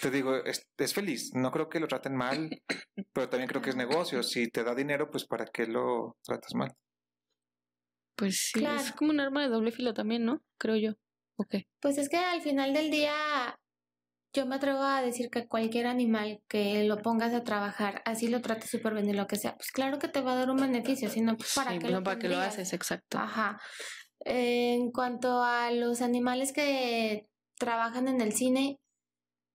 Te 0.00 0.10
digo, 0.10 0.36
es, 0.44 0.62
es 0.78 0.94
feliz. 0.94 1.30
No 1.34 1.50
creo 1.50 1.68
que 1.68 1.80
lo 1.80 1.88
traten 1.88 2.14
mal, 2.16 2.48
pero 3.12 3.28
también 3.28 3.48
creo 3.48 3.62
que 3.62 3.70
es 3.70 3.76
negocio. 3.76 4.22
Si 4.22 4.48
te 4.48 4.62
da 4.64 4.74
dinero, 4.74 5.10
pues 5.10 5.26
¿para 5.26 5.46
qué 5.46 5.66
lo 5.66 6.16
tratas 6.24 6.54
mal? 6.54 6.72
Pues 8.16 8.50
sí, 8.52 8.60
Claro. 8.60 8.80
es 8.80 8.92
como 8.92 9.10
un 9.10 9.20
arma 9.20 9.42
de 9.42 9.48
doble 9.48 9.72
filo 9.72 9.94
también, 9.94 10.24
¿no? 10.24 10.42
Creo 10.58 10.76
yo. 10.76 10.92
Ok. 11.36 11.56
Pues 11.80 11.96
es 11.98 12.08
que 12.08 12.18
al 12.18 12.42
final 12.42 12.74
del 12.74 12.90
día 12.90 13.58
yo 14.34 14.46
me 14.46 14.56
atrevo 14.56 14.82
a 14.82 15.02
decir 15.02 15.28
que 15.30 15.48
cualquier 15.48 15.86
animal 15.86 16.40
que 16.48 16.84
lo 16.84 16.98
pongas 16.98 17.32
a 17.34 17.42
trabajar, 17.42 18.02
así 18.04 18.28
lo 18.28 18.40
trates 18.42 18.70
súper 18.70 18.94
bien 18.94 19.08
y 19.08 19.12
lo 19.14 19.26
que 19.26 19.36
sea, 19.36 19.56
pues 19.56 19.72
claro 19.72 19.98
que 19.98 20.06
te 20.08 20.20
va 20.20 20.34
a 20.34 20.36
dar 20.36 20.50
un 20.50 20.58
beneficio, 20.58 21.08
si 21.08 21.20
no, 21.20 21.36
pues 21.36 21.52
para 21.54 21.72
Sí, 21.72 21.78
qué 21.78 21.88
no, 21.88 21.98
lo 21.98 22.02
para 22.04 22.18
qué 22.18 22.28
lo 22.28 22.38
haces, 22.38 22.72
exacto. 22.72 23.18
Ajá. 23.18 23.58
En 24.20 24.92
cuanto 24.92 25.42
a 25.42 25.70
los 25.72 26.02
animales 26.02 26.52
que 26.52 27.26
trabajan 27.58 28.06
en 28.06 28.20
el 28.20 28.32
cine, 28.32 28.78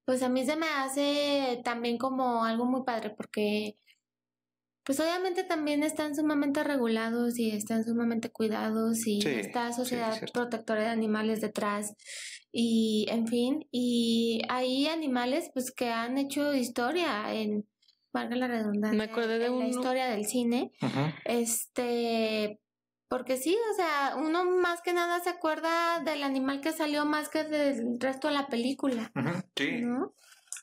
pues 0.06 0.22
a 0.24 0.30
mí 0.30 0.46
se 0.46 0.56
me 0.56 0.68
hace 0.68 1.62
también 1.64 1.98
como 1.98 2.44
algo 2.46 2.66
muy 2.66 2.84
padre 2.84 3.10
porque 3.12 3.78
pues 4.84 5.00
obviamente 5.00 5.44
también 5.44 5.82
están 5.82 6.16
sumamente 6.16 6.64
regulados 6.64 7.40
y 7.40 7.50
están 7.52 7.84
sumamente 7.84 8.30
cuidados 8.30 9.08
y 9.08 9.20
Sí, 9.22 9.30
está 9.30 9.72
sí, 9.72 9.78
Sociedad 9.82 10.24
es. 10.24 10.32
Protectora 10.32 10.82
de 10.82 10.88
Animales 10.90 11.42
detrás 11.42 11.96
y 12.52 13.06
en 13.10 13.28
fin, 13.28 13.68
y 13.72 14.42
hay 14.48 14.88
animales 14.88 15.50
pues 15.54 15.72
que 15.72 15.90
han 15.90 16.18
hecho 16.18 16.54
historia 16.54 17.34
en, 17.34 17.68
valga 18.14 18.36
la 18.38 18.48
redundancia, 18.48 18.98
Me 18.98 19.12
acordé 19.12 19.40
de 19.40 19.48
en 19.48 19.52
la 19.52 19.58
uno- 19.58 19.68
historia 19.68 20.06
del 20.08 20.26
cine. 20.26 20.72
Este, 21.26 22.62
porque 23.08 23.38
sí, 23.38 23.58
o 23.72 23.76
sea, 23.76 24.16
uno 24.18 24.46
más 24.46 24.82
que 24.82 24.94
nada 24.94 25.20
se 25.20 25.30
acuerda 25.30 26.00
del 26.02 26.24
animal 26.24 26.62
que 26.62 26.72
salió 26.72 27.06
más 27.06 27.30
que 27.30 27.44
del 27.44 28.00
resto 28.00 28.28
de 28.28 28.34
la 28.34 28.48
película, 28.48 29.12
Sí, 29.56 29.82
¿no? 29.82 30.14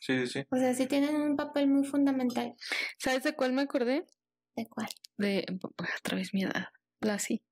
sí, 0.01 0.21
sí, 0.21 0.27
sí. 0.27 0.45
O 0.51 0.57
sea, 0.57 0.75
sí 0.75 0.87
tienen 0.87 1.17
un 1.17 1.37
papel 1.37 1.69
muy 1.69 1.85
fundamental. 1.85 2.55
¿Sabes 2.99 3.23
de 3.23 3.35
cuál 3.35 3.53
me 3.53 3.63
acordé? 3.63 4.05
¿De 4.57 4.67
cuál? 4.67 4.89
De 5.17 5.47
otra 5.99 6.17
vez 6.17 6.35
mi 6.35 6.43
edad. 6.45 6.67
Lassie. 7.01 7.43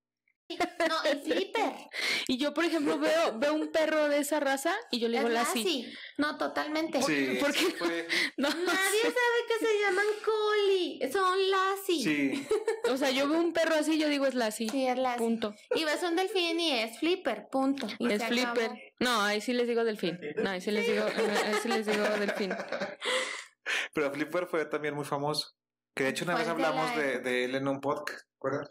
No, 0.88 1.02
el 1.04 1.20
flipper. 1.20 1.72
Y 2.28 2.38
yo, 2.38 2.54
por 2.54 2.64
ejemplo, 2.64 2.98
veo, 2.98 3.38
veo 3.38 3.54
un 3.54 3.72
perro 3.72 4.08
de 4.08 4.18
esa 4.18 4.38
raza 4.38 4.72
y 4.92 5.00
yo 5.00 5.08
le 5.08 5.18
digo 5.18 5.28
Lassie. 5.30 5.64
Lassie. 5.64 5.94
No, 6.16 6.38
totalmente. 6.38 7.02
Sí, 7.02 7.38
¿Por 7.40 7.52
sí 7.52 7.66
qué? 7.66 7.72
fue- 7.72 8.06
No, 8.36 8.48
Nadie 8.48 9.00
sabe 9.02 9.38
que 9.48 9.66
se 9.66 9.78
llaman 9.80 10.06
Collie. 10.24 11.10
Son 11.12 11.50
Lassie. 11.50 12.02
sí. 12.04 12.46
o 12.88 12.96
sea, 12.96 13.10
yo 13.10 13.28
veo 13.28 13.40
un 13.40 13.52
perro 13.52 13.74
así 13.74 13.94
y 13.94 13.98
yo 13.98 14.08
digo 14.08 14.26
es 14.26 14.34
Lassie. 14.34 14.68
Sí, 14.68 14.86
es 14.86 14.96
Lassie. 14.96 15.18
Punto. 15.18 15.54
Y 15.74 15.84
ves 15.84 16.02
un 16.04 16.14
delfín 16.14 16.60
y 16.60 16.72
es 16.78 16.98
flipper, 17.00 17.48
punto. 17.50 17.88
Y 17.98 18.12
Es 18.12 18.22
flipper. 18.24 18.64
acabó. 18.64 18.78
No, 19.00 19.22
ahí 19.22 19.40
sí 19.40 19.52
les 19.52 19.66
digo 19.66 19.82
delfín. 19.84 20.18
No, 20.36 20.50
ahí 20.50 20.60
sí 20.60 20.70
les 20.70 20.86
digo, 20.86 21.04
ahí 21.04 21.54
sí 21.62 21.68
les 21.68 21.86
digo 21.86 22.04
delfín. 22.18 22.54
Pero 23.94 24.12
Flipper 24.12 24.46
fue 24.46 24.64
también 24.66 24.94
muy 24.94 25.04
famoso. 25.04 25.48
Que 25.94 26.04
de 26.04 26.10
hecho 26.10 26.24
una 26.24 26.36
vez 26.36 26.46
hablamos 26.48 26.90
la- 26.96 27.02
de, 27.02 27.18
de 27.20 27.44
él 27.44 27.54
en 27.56 27.66
un 27.66 27.80
podcast, 27.80 28.24
¿recuerdas? 28.34 28.68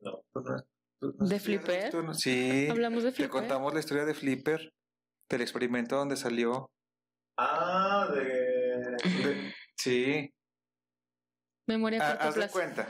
No. 0.00 0.22
¿De 1.00 1.40
Flipper? 1.40 1.92
Sí. 2.14 2.68
Hablamos 2.70 3.02
de 3.04 3.10
Te 3.10 3.16
flipper. 3.16 3.30
contamos 3.30 3.72
la 3.74 3.80
historia 3.80 4.04
de 4.04 4.14
Flipper, 4.14 4.72
del 5.30 5.40
experimento 5.40 5.96
donde 5.96 6.16
salió. 6.16 6.70
Ah, 7.38 8.08
de. 8.12 8.20
De- 8.20 9.54
sí. 9.78 10.30
Memoria 11.66 12.00
Ah, 12.02 12.10
a 12.10 12.12
corto 12.12 12.28
haz 12.28 12.34
de 12.34 12.40
plazo. 12.40 12.52
cuenta. 12.52 12.88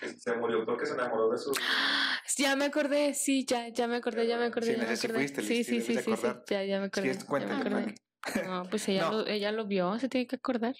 que 0.00 0.08
se 0.18 0.36
murió, 0.36 0.64
creo 0.64 0.76
que 0.78 0.86
se 0.86 0.94
enamoró 0.94 1.30
de 1.30 1.38
su. 1.38 1.52
Ya 2.38 2.56
me 2.56 2.64
acordé, 2.66 3.14
sí, 3.14 3.44
ya, 3.46 3.68
ya 3.68 3.86
me 3.86 3.96
acordé, 3.96 4.26
ya 4.26 4.38
me 4.38 4.46
acordé, 4.46 4.74
Sí, 4.74 4.80
ya 4.80 4.86
me 4.88 4.96
sí 4.96 5.06
acordé. 5.06 5.18
fuiste, 5.20 5.42
Sí, 5.42 5.62
sí, 5.64 5.80
sí, 5.82 5.94
sí, 5.96 6.16
sí, 6.16 6.22
ya, 6.48 6.64
ya 6.64 6.80
me 6.80 6.86
acordé. 6.86 7.12
ya 7.12 7.18
me 7.20 7.26
cuéntale, 7.26 7.54
acordé. 7.60 7.94
Paqui. 8.22 8.40
No, 8.48 8.62
pues 8.70 8.88
ella, 8.88 9.10
No. 9.10 9.12
Lo, 9.22 9.26
ella 9.26 9.52
lo 9.52 9.66
vio, 9.66 9.98
se 9.98 10.08
tiene 10.08 10.26
que 10.26 10.36
acordar. 10.36 10.74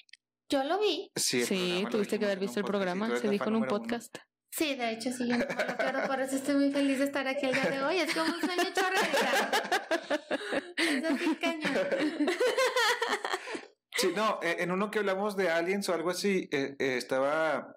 Yo 0.50 0.64
lo 0.64 0.78
vi. 0.78 1.10
Sí, 1.16 1.44
Sí, 1.44 1.84
tuviste 1.90 2.18
que 2.18 2.24
haber 2.24 2.38
visto 2.38 2.60
el 2.60 2.64
programa, 2.66 3.14
se 3.18 3.28
dijo 3.28 3.48
en 3.48 3.56
un 3.56 3.66
podcast. 3.66 4.16
Sí, 4.56 4.76
de 4.76 4.92
hecho 4.92 5.10
sí, 5.10 5.26
yo 5.26 5.36
no 5.36 5.46
me 5.46 5.64
lo 5.64 5.76
pierdo, 5.76 6.06
por 6.06 6.20
eso 6.20 6.36
estoy 6.36 6.54
muy 6.54 6.70
feliz 6.70 7.00
de 7.00 7.06
estar 7.06 7.26
aquí 7.26 7.46
el 7.46 7.54
día 7.54 7.70
de 7.70 7.82
hoy. 7.82 7.98
Es 7.98 8.14
como 8.14 8.32
un 8.32 8.40
sueño 8.40 8.62
realidad. 8.72 9.62
Es 10.76 11.04
así 11.04 11.36
cañón. 11.40 12.30
Sí, 13.96 14.12
no, 14.14 14.38
eh, 14.42 14.56
en 14.60 14.70
uno 14.70 14.92
que 14.92 15.00
hablamos 15.00 15.36
de 15.36 15.50
aliens 15.50 15.88
o 15.88 15.94
algo 15.94 16.10
así, 16.10 16.48
eh, 16.52 16.76
eh, 16.78 16.96
estaba, 16.96 17.76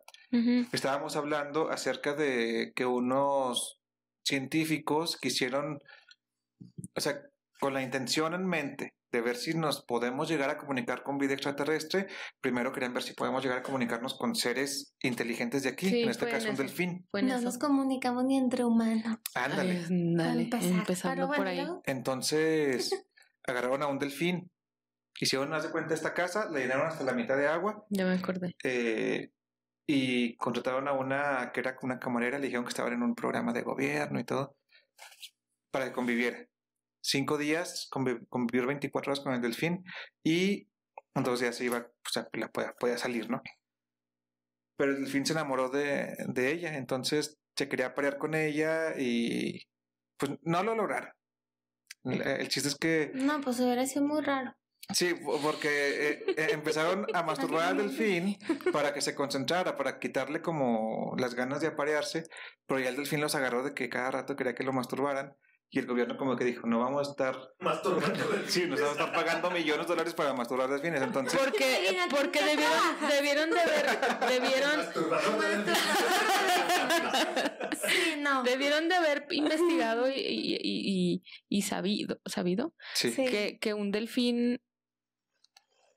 estábamos 0.71 1.15
hablando 1.15 1.71
acerca 1.71 2.13
de 2.13 2.73
que 2.75 2.85
unos 2.85 3.79
científicos 4.23 5.17
quisieron, 5.17 5.79
o 6.95 7.01
sea, 7.01 7.23
con 7.59 7.73
la 7.73 7.81
intención 7.81 8.35
en 8.35 8.45
mente 8.45 8.96
de 9.11 9.21
ver 9.21 9.35
si 9.37 9.53
nos 9.53 9.83
podemos 9.85 10.27
llegar 10.29 10.49
a 10.49 10.57
comunicar 10.57 11.01
con 11.03 11.17
vida 11.17 11.33
extraterrestre, 11.33 12.07
primero 12.41 12.73
querían 12.73 12.93
ver 12.93 13.03
si 13.03 13.13
podemos 13.13 13.41
llegar 13.43 13.59
a 13.59 13.63
comunicarnos 13.63 14.15
con 14.17 14.35
seres 14.35 14.95
inteligentes 15.01 15.63
de 15.63 15.69
aquí, 15.69 15.89
Sí, 15.89 16.01
en 16.03 16.09
este 16.09 16.29
caso 16.29 16.47
un 16.47 16.53
eso. 16.55 16.63
delfín. 16.63 17.07
No 17.13 17.19
eso. 17.19 17.41
nos 17.41 17.57
comunicamos 17.57 18.25
ni 18.25 18.37
entre 18.37 18.65
humanos. 18.65 19.17
Ándale. 19.33 19.85
Ay, 19.89 20.15
dale, 20.15 20.41
empezar. 20.43 20.71
empezando 20.71 21.27
por 21.27 21.47
ahí. 21.47 21.65
Entonces 21.85 22.89
agarraron 23.47 23.81
a 23.83 23.87
un 23.87 23.97
delfín, 23.99 24.51
hicieron, 25.19 25.53
haz 25.53 25.63
de 25.63 25.71
cuenta, 25.71 25.93
esta 25.93 26.13
casa, 26.13 26.49
le 26.51 26.59
llenaron 26.59 26.87
hasta 26.87 27.03
la 27.03 27.13
mitad 27.13 27.37
de 27.37 27.47
agua 27.47 27.85
Ya 27.89 28.05
me 28.05 28.13
acordé. 28.15 28.55
eh, 28.63 29.31
y 29.89 30.35
contrataron 30.35 30.87
a 30.89 30.91
una 30.91 31.51
que 31.53 31.61
era 31.61 31.77
una 31.81 31.97
camarera, 31.97 32.39
le 32.39 32.47
dijeron 32.47 32.65
que 32.65 32.69
estaban 32.69 32.91
en 32.91 33.03
un 33.03 33.15
programa 33.15 33.53
de 33.53 33.61
gobierno 33.61 34.19
y 34.19 34.25
todo, 34.25 34.57
para 35.71 35.85
que 35.85 35.91
conviviera. 35.93 36.45
Cinco 37.09 37.37
días, 37.37 37.87
convi- 37.89 38.27
convivir 38.27 38.67
24 38.67 39.11
horas 39.13 39.23
con 39.23 39.33
el 39.33 39.41
delfín 39.41 39.85
y 40.25 40.67
entonces 41.15 41.47
ya 41.47 41.53
se 41.53 41.63
iba, 41.63 41.77
o 41.77 42.09
sea, 42.11 42.27
la 42.33 42.49
podía, 42.51 42.73
podía 42.73 42.97
salir, 42.97 43.29
¿no? 43.29 43.41
Pero 44.77 44.91
el 44.91 45.03
delfín 45.05 45.25
se 45.25 45.31
enamoró 45.31 45.69
de, 45.69 46.15
de 46.27 46.51
ella, 46.51 46.75
entonces 46.77 47.37
se 47.55 47.69
quería 47.69 47.95
parear 47.95 48.17
con 48.17 48.35
ella 48.35 48.93
y 48.99 49.63
pues 50.17 50.33
no 50.41 50.63
lo 50.63 50.75
lograron. 50.75 51.11
El, 52.03 52.21
el 52.21 52.47
chiste 52.49 52.67
es 52.69 52.75
que 52.75 53.11
No, 53.15 53.39
pues 53.39 53.59
hubiera 53.61 53.85
sido 53.85 54.05
muy 54.05 54.21
raro. 54.21 54.53
Sí, 54.93 55.13
po- 55.15 55.39
porque 55.41 55.69
eh, 56.11 56.23
eh, 56.35 56.47
empezaron 56.51 57.05
a 57.13 57.23
masturbar 57.23 57.69
al 57.69 57.77
delfín 57.77 58.37
para 58.73 58.93
que 58.93 58.99
se 59.01 59.15
concentrara, 59.15 59.77
para 59.77 59.97
quitarle 59.99 60.41
como 60.41 61.15
las 61.17 61.35
ganas 61.35 61.61
de 61.61 61.67
aparearse, 61.67 62.23
pero 62.65 62.81
ya 62.81 62.89
el 62.89 62.97
delfín 62.97 63.21
los 63.21 63.33
agarró 63.35 63.63
de 63.63 63.73
que 63.73 63.87
cada 63.89 64.11
rato 64.11 64.35
quería 64.35 64.55
que 64.55 64.63
lo 64.65 64.73
masturbaran 64.73 65.35
Y 65.69 65.79
el 65.79 65.85
gobierno 65.85 66.15
como 66.15 66.37
que 66.37 66.45
dijo, 66.45 66.65
no 66.65 66.79
vamos 66.79 67.07
a 67.07 67.11
estar, 67.11 67.35
Masturbando 67.59 68.23
sí, 68.47 68.65
nos 68.67 68.79
vamos 68.79 68.97
a 68.97 69.01
estar 69.03 69.13
pagando 69.13 69.51
millones 69.51 69.85
de 69.85 69.91
dólares 69.93 70.13
para 70.13 70.33
masturbar 70.33 70.69
delfines. 70.69 71.01
Entonces, 71.01 71.37
Porque, 71.37 71.97
porque 72.09 72.39
¿qué 72.39 72.45
debieron, 72.45 73.09
debieron 73.09 73.49
de 73.51 73.59
haber, 73.59 74.19
debieron. 74.29 74.85
Sí, 77.87 78.15
no. 78.19 78.43
debieron 78.43 78.89
de 78.89 78.95
haber 78.95 79.27
investigado 79.31 80.09
y, 80.09 80.13
y, 80.15 80.55
y, 80.55 80.59
y- 80.61 81.23
y 81.49 81.61
sabido, 81.61 82.19
sabido. 82.25 82.73
Sí. 82.93 83.13
que, 83.13 83.57
que 83.59 83.73
un 83.73 83.91
delfín, 83.91 84.59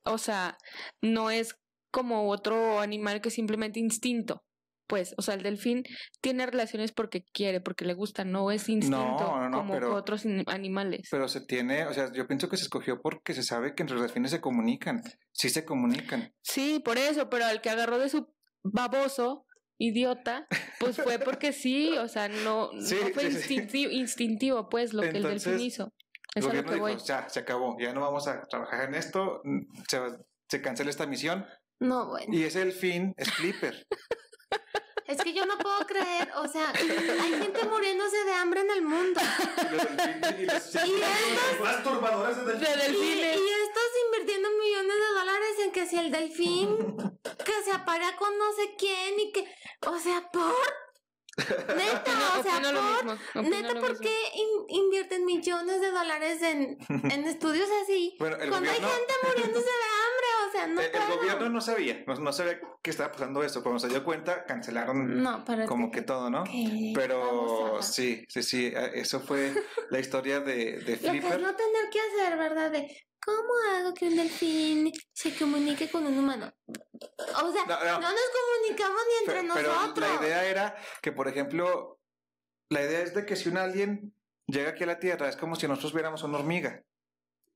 o 0.05 0.19
sea, 0.19 0.57
no 1.01 1.31
es 1.31 1.57
como 1.91 2.29
otro 2.29 2.81
animal 2.81 3.21
que 3.21 3.31
simplemente 3.31 3.81
instinto. 3.81 4.45
Pues, 4.91 5.15
o 5.17 5.23
sea, 5.23 5.35
el 5.35 5.43
delfín 5.43 5.85
tiene 6.21 6.45
relaciones 6.45 6.91
porque 6.93 7.23
quiere, 7.33 7.61
porque 7.61 7.85
le 7.85 7.95
gusta, 7.95 8.25
no 8.25 8.51
es 8.51 8.69
instinto 8.69 8.99
no, 8.99 9.49
no, 9.49 9.59
como 9.59 9.73
pero- 9.75 9.95
otros 9.95 10.27
animales. 10.49 11.09
Pero 11.11 11.29
se 11.29 11.41
tiene, 11.47 11.87
o 11.87 11.95
sea, 11.95 12.13
yo 12.13 12.27
pienso 12.27 12.49
que 12.49 12.57
se 12.57 12.65
escogió 12.65 13.01
porque 13.01 13.33
se 13.33 13.45
sabe 13.45 13.75
que 13.77 13.85
entre 13.85 13.95
los 13.97 14.03
delfines 14.03 14.33
se 14.33 14.41
comunican. 14.41 15.01
Sí 15.33 15.49
se 15.49 15.65
comunican. 15.65 16.33
Sí, 16.43 16.83
por 16.85 16.99
eso, 16.99 17.31
pero 17.31 17.45
al 17.47 17.61
que 17.61 17.71
agarró 17.71 17.99
de 18.01 18.09
su 18.09 18.35
baboso, 18.65 19.47
idiota, 19.79 20.47
pues 20.81 20.97
fue 20.97 21.19
porque 21.21 21.53
sí, 21.53 21.97
o 21.97 22.09
sea, 22.09 22.29
no, 22.29 22.71
Sí, 22.81 22.97
fue 23.15 23.31
sí, 23.31 23.65
sí. 23.69 23.87
instintivo, 23.93 24.69
pues, 24.69 24.93
lo 24.93 25.03
que 25.03 25.19
el 25.19 25.23
delfín 25.23 25.61
hizo. 25.61 25.93
El 26.35 26.43
Es 26.43 26.49
a 26.49 26.53
lo 26.53 26.63
que 26.65 26.71
dijo, 26.75 26.81
voy. 26.81 26.97
ya, 27.07 27.29
se 27.29 27.41
acabó, 27.41 27.77
ya 27.81 27.93
no 27.95 28.01
vamos 28.03 28.27
a 28.29 28.45
trabajar 28.49 28.89
en 28.89 28.95
esto, 28.97 29.41
mm, 29.45 29.61
se, 29.89 30.01
se 30.49 30.61
cancela 30.61 30.91
esta 30.91 31.07
misión. 31.07 31.47
No, 31.81 32.09
bueno. 32.09 32.27
Y 32.37 32.43
ese 32.43 32.59
delfín 32.59 33.15
es 33.17 33.31
Flipper. 33.33 33.87
Es 35.11 35.21
que 35.23 35.33
yo 35.33 35.45
no 35.45 35.59
puedo 35.59 35.79
creer, 35.87 36.31
o 36.37 36.47
sea, 36.49 36.71
hay 36.71 37.33
gente 37.41 37.65
muriéndose 37.65 38.25
de 38.25 38.33
hambre 38.33 38.61
en 38.61 38.71
el 38.71 38.83
mundo. 38.83 39.21
Y 40.39 40.47
los- 40.47 40.75
Y 40.75 41.03
estos, 41.03 42.47
de 42.47 42.53
De 42.55 42.77
delfines. 42.77 43.37
y, 43.37 43.49
estos 43.51 43.91
invirtiendo 44.07 44.49
millones 44.63 44.95
de 44.97 45.19
dólares 45.19 45.51
en 45.65 45.73
que 45.73 45.87
si 45.87 45.99
el 45.99 46.11
delfín 46.13 46.77
que 47.45 47.53
se 47.65 47.73
aparea 47.73 48.15
con 48.17 48.37
no 48.39 48.53
sé 48.53 48.75
quién 48.79 49.19
y 49.19 49.33
que, 49.33 49.53
o 49.87 49.99
sea, 49.99 50.31
por 50.31 50.55
neta, 51.77 52.13
o 52.39 52.43
sea, 52.43 52.61
por 52.61 52.73
mismo, 52.73 53.19
neta, 53.49 53.73
lo 53.75 53.81
¿por 53.81 53.99
qué 54.01 54.15
in- 54.35 54.67
invierten 54.85 55.25
millones 55.25 55.81
de 55.81 55.91
dólares 55.91 56.43
en, 56.43 56.79
en 56.89 57.25
estudios 57.27 57.69
así? 57.83 58.15
Bueno, 58.19 58.37
Cuando 58.37 58.57
gobierno, 58.71 58.89
hay 58.89 58.95
gente 58.95 59.15
muriéndose 59.27 59.67
de 59.67 59.71
hambre, 59.73 60.00
o 60.51 60.53
sea, 60.53 60.67
no 60.67 60.81
el, 60.81 60.87
el 60.87 60.93
puedo. 60.93 61.17
gobierno 61.17 61.49
no 61.49 61.61
sabía, 61.61 62.05
no, 62.07 62.15
no 62.17 62.33
sabía 62.33 62.61
que 62.83 62.91
estaba 62.91 63.13
pasando 63.13 63.43
esto. 63.43 63.63
Cuando 63.63 63.79
se 63.79 63.89
dio 63.89 64.05
cuenta, 64.05 64.45
cancelaron 64.45 65.23
No, 65.23 65.45
pero 65.47 65.67
como 65.67 65.91
que 65.91 66.03
todo, 66.03 66.29
¿no? 66.31 66.45
Qué 66.45 66.93
Pero 66.95 67.81
sí, 67.83 68.25
sí, 68.29 68.43
sí, 68.43 68.67
eh, 68.67 68.91
eso 68.95 69.21
fue 69.21 69.53
la 69.91 69.99
historia 70.01 70.41
de, 70.41 70.79
de 70.81 70.81
Lo 70.81 70.85
que 70.87 70.93
es 70.93 71.01
Flipper. 71.01 71.41
no 71.41 71.55
tener 71.57 71.91
que 71.91 72.01
hacer, 72.01 72.37
¿verdad? 72.39 72.71
De 72.71 73.07
¿cómo 73.25 73.51
hago 73.77 73.93
que 73.95 74.09
un 74.09 74.17
delfín 74.17 74.91
se 75.13 75.37
comunique 75.37 75.91
con 75.91 76.07
un 76.07 76.19
humano? 76.19 76.53
O 76.67 77.53
sea, 77.53 77.65
No, 77.67 77.79
no, 77.85 78.01
no. 78.01 78.01
nos 78.01 78.21
comunicamos 78.41 79.01
ni 79.09 79.19
entre 79.27 79.41
Pero, 79.43 79.55
pero 79.55 79.69
nosotros. 79.75 80.09
la 80.09 80.27
idea 80.27 80.45
era 80.45 80.77
que, 81.03 81.13
por 81.13 81.29
ejemplo, 81.29 82.01
la 82.71 82.83
idea 82.83 83.01
es 83.03 83.15
de 83.15 83.27
que 83.27 83.37
si 83.37 83.49
un 83.49 83.59
alien 83.59 84.15
llega 84.47 84.71
aquí 84.71 84.85
a 84.85 84.87
la 84.87 84.99
Tierra, 84.99 85.29
es 85.29 85.37
como 85.37 85.55
si 85.57 85.69
nosotros 85.69 85.93
viéramos 85.93 86.23
una 86.23 86.39
hormiga. 86.39 86.83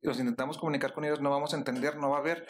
Y 0.02 0.06
nos 0.06 0.18
intentamos 0.18 0.58
comunicar 0.58 0.92
con 0.92 1.04
ellos, 1.06 1.20
no 1.22 1.30
vamos 1.30 1.54
a 1.54 1.56
entender, 1.56 1.96
no 1.96 2.10
va 2.10 2.18
a 2.18 2.22
ver. 2.22 2.46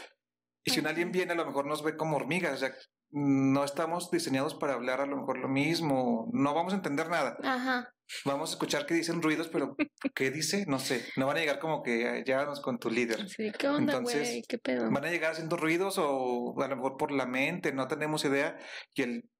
Y 0.65 0.71
si 0.71 0.81
un 0.81 0.87
alien 0.87 1.13
viene, 1.13 1.33
a 1.33 1.37
lo 1.37 1.47
mejor 1.47 1.67
nos 1.67 1.83
ve 1.83 1.97
como 1.97 2.17
hormigas. 2.17 2.55
O 2.55 2.57
sea, 2.57 2.73
no 3.11 3.65
estamos 3.65 4.11
diseñados 4.11 4.55
para 4.55 4.75
hablar 4.75 5.01
a 5.01 5.07
lo 5.07 5.17
mejor 5.17 5.39
lo 5.39 5.49
mismo. 5.49 6.29
No 6.33 6.55
vamos 6.55 6.73
a 6.73 6.77
entender 6.77 7.09
nada. 7.09 7.37
Ajá. 7.43 7.95
Vamos 8.25 8.51
a 8.51 8.53
escuchar 8.55 8.87
que 8.87 8.95
dicen 8.95 9.23
ruidos, 9.23 9.49
pero 9.49 9.77
¿qué 10.15 10.31
dice? 10.31 10.65
No 10.67 10.79
sé. 10.79 11.05
No 11.17 11.27
van 11.27 11.37
a 11.37 11.41
llegar 11.41 11.59
como 11.59 11.83
que 11.83 12.23
ya 12.27 12.45
nos 12.45 12.61
con 12.61 12.79
tu 12.79 12.91
líder. 12.91 13.29
Sí, 13.29 13.51
¿qué 13.59 13.69
onda, 13.69 13.95
Entonces? 13.95 14.45
¿Qué 14.49 14.59
pedo? 14.59 14.91
Van 14.91 15.05
a 15.05 15.11
llegar 15.11 15.33
haciendo 15.33 15.57
ruidos 15.57 15.97
o 15.99 16.55
a 16.61 16.69
lo 16.69 16.77
mejor 16.77 16.97
por 16.97 17.13
la 17.13 17.27
mente, 17.27 17.73
no 17.73 17.89
tenemos 17.89 18.25
idea. 18.25 18.59
Y 18.95 19.03
el, 19.03 19.31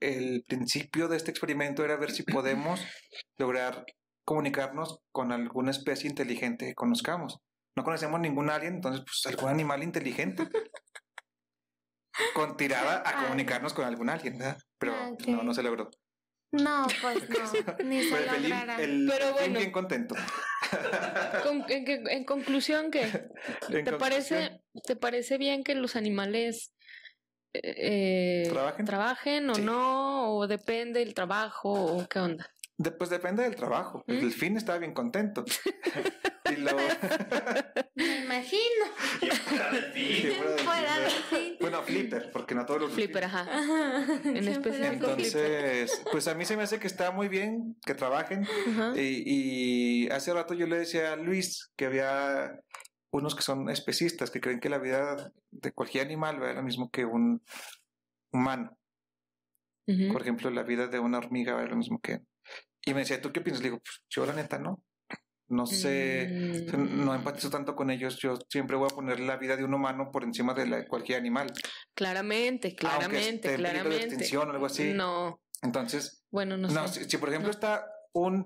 el 0.00 0.44
principio 0.46 1.08
de 1.08 1.16
este 1.16 1.30
experimento 1.30 1.84
era 1.84 1.96
ver 1.96 2.10
si 2.10 2.22
podemos 2.22 2.80
lograr 3.38 3.84
comunicarnos 4.24 5.00
con 5.12 5.32
alguna 5.32 5.70
especie 5.70 6.08
inteligente 6.08 6.66
que 6.66 6.74
conozcamos. 6.74 7.40
No 7.76 7.84
conocemos 7.84 8.20
ningún 8.20 8.50
alien, 8.50 8.74
entonces 8.76 9.02
pues 9.04 9.26
algún 9.34 9.50
animal 9.50 9.82
inteligente. 9.82 10.48
con 12.34 12.56
tirada 12.56 13.02
a 13.06 13.18
Ay. 13.20 13.24
comunicarnos 13.24 13.72
con 13.72 13.84
algún 13.84 14.10
alien, 14.10 14.38
¿verdad? 14.38 14.58
Pero 14.78 14.94
Ah, 14.94 15.10
no, 15.26 15.42
no 15.42 15.54
se 15.54 15.62
logró. 15.62 15.90
No, 16.52 16.86
pues 17.00 17.28
no, 17.30 17.36
ni 17.84 18.02
se 18.02 18.14
Pero 18.16 18.34
el 18.34 18.42
logrará. 18.42 18.80
el 18.82 19.06
Pero 19.08 19.24
Pelín 19.26 19.34
bueno. 19.34 19.58
bien 19.60 19.72
contento. 19.72 20.14
Con- 21.44 21.64
en, 21.68 21.84
que- 21.84 22.02
en 22.06 22.24
conclusión, 22.24 22.90
¿qué? 22.90 23.02
En 23.68 23.84
¿Te 23.84 23.90
conclusión, 23.92 23.98
parece, 23.98 24.60
¿Te 24.84 24.96
parece 24.96 25.38
bien 25.38 25.62
que 25.62 25.74
los 25.76 25.96
animales 25.96 26.74
eh, 27.54 28.48
¿Trabajen? 28.50 28.84
trabajen 28.86 29.50
o 29.50 29.54
Sí. 29.54 29.62
no? 29.62 30.34
¿O 30.36 30.46
depende 30.46 31.00
del 31.00 31.14
trabajo? 31.14 31.70
¿O 31.72 32.08
qué 32.08 32.18
onda? 32.18 32.50
de- 32.78 32.90
pues 32.92 33.10
depende 33.10 33.42
del 33.44 33.56
trabajo. 33.56 34.02
El 34.06 34.16
¿Mm? 34.16 34.20
delfín 34.20 34.56
estaba 34.56 34.78
bien 34.78 34.92
contento. 34.94 35.44
Y 36.50 36.56
lo... 36.56 36.70
Me 37.94 38.18
imagino. 38.24 38.84
Y 39.94 40.22
fuera 40.64 40.98
del 41.00 41.10
fin. 41.30 41.56
Bueno, 41.60 41.82
Flipper, 41.82 42.30
porque 42.32 42.54
no 42.54 42.64
todos 42.64 42.80
los 42.82 42.92
Flipper, 42.92 43.24
ajá. 43.24 43.40
Ajá. 43.42 44.20
En 44.24 44.48
algo- 44.48 44.70
Entonces, 44.74 46.02
pues 46.10 46.26
a 46.28 46.34
mí 46.34 46.44
se 46.44 46.56
me 46.56 46.62
hace 46.62 46.78
que 46.78 46.86
está 46.86 47.10
muy 47.10 47.28
bien 47.28 47.76
que 47.84 47.94
trabajen. 47.94 48.46
Y, 48.96 50.04
y 50.04 50.08
hace 50.10 50.32
rato 50.32 50.54
yo 50.54 50.66
le 50.66 50.78
decía 50.78 51.12
a 51.12 51.16
Luis 51.16 51.70
que 51.76 51.86
había 51.86 52.58
unos 53.12 53.34
que 53.34 53.42
son 53.42 53.68
especistas, 53.68 54.30
que 54.30 54.40
creen 54.40 54.60
que 54.60 54.68
la 54.70 54.78
vida 54.78 55.32
de 55.50 55.72
cualquier 55.72 56.06
animal 56.06 56.42
va 56.42 56.52
lo 56.52 56.62
mismo 56.62 56.90
que 56.90 57.04
un 57.04 57.42
humano. 58.32 58.76
Por 60.12 60.22
ejemplo, 60.22 60.50
la 60.50 60.62
vida 60.62 60.86
de 60.86 61.00
una 61.00 61.18
hormiga 61.18 61.54
va 61.54 61.64
lo 61.64 61.74
mismo 61.76 61.98
que... 62.00 62.20
Y 62.86 62.94
me 62.94 63.00
decía, 63.00 63.20
¿tú 63.20 63.32
qué 63.32 63.40
piensas? 63.40 63.62
Le 63.62 63.70
digo, 63.70 63.80
pues 63.82 64.00
yo 64.08 64.24
la 64.24 64.32
neta 64.32 64.58
no. 64.58 64.82
No 65.50 65.66
sé, 65.66 66.64
Mm, 66.72 67.04
no 67.04 67.12
empatizo 67.14 67.50
tanto 67.50 67.74
con 67.74 67.90
ellos. 67.90 68.16
Yo 68.18 68.38
siempre 68.48 68.76
voy 68.76 68.88
a 68.90 68.94
poner 68.94 69.18
la 69.18 69.36
vida 69.36 69.56
de 69.56 69.64
un 69.64 69.74
humano 69.74 70.10
por 70.12 70.22
encima 70.22 70.54
de 70.54 70.66
la 70.66 70.76
de 70.78 70.86
cualquier 70.86 71.18
animal. 71.18 71.52
Claramente, 71.94 72.74
claramente, 72.76 73.18
esté 73.18 73.54
en 73.54 73.56
peligro 73.56 73.58
de 73.58 73.80
claramente. 73.80 74.04
extinción 74.06 74.48
o 74.48 74.52
algo 74.52 74.66
así. 74.66 74.92
No, 74.94 75.40
Entonces, 75.62 76.24
bueno, 76.30 76.56
no, 76.56 76.68
No, 76.68 76.86
sé. 76.88 77.04
si, 77.04 77.10
si 77.10 77.16
por 77.18 77.28
ejemplo 77.28 77.48
No. 77.48 77.52
está 77.52 77.84
un 78.14 78.44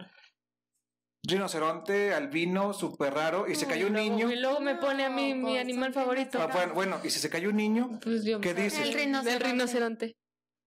rinoceronte 1.27 2.13
albino 2.13 2.73
súper 2.73 3.15
raro 3.15 3.47
y 3.49 3.55
se 3.55 3.67
cayó 3.67 3.87
un 3.87 3.93
luego- 3.95 4.11
niño. 4.11 4.31
Y 4.33 4.37
luego 4.37 4.61
me 4.61 4.75
pone 4.77 5.05
a 5.05 5.11
mí 5.11 5.33
No, 5.35 5.47
mi 5.49 5.59
animal 5.59 5.93
favorito. 5.93 6.41
Ah, 6.41 6.49
bueno, 6.53 6.75
bueno, 6.75 7.01
y 7.05 7.11
si 7.11 7.19
se 7.21 7.31
cayó 7.31 7.51
un 7.51 7.57
niño, 7.57 7.99
Pues 8.03 8.25
yo 8.25 8.41
¿Qué 8.41 8.53
dices? 8.55 8.81
El 8.81 8.91
Del 8.93 8.95
rinoceronte. 9.05 9.47
rinoceronte. 9.49 10.17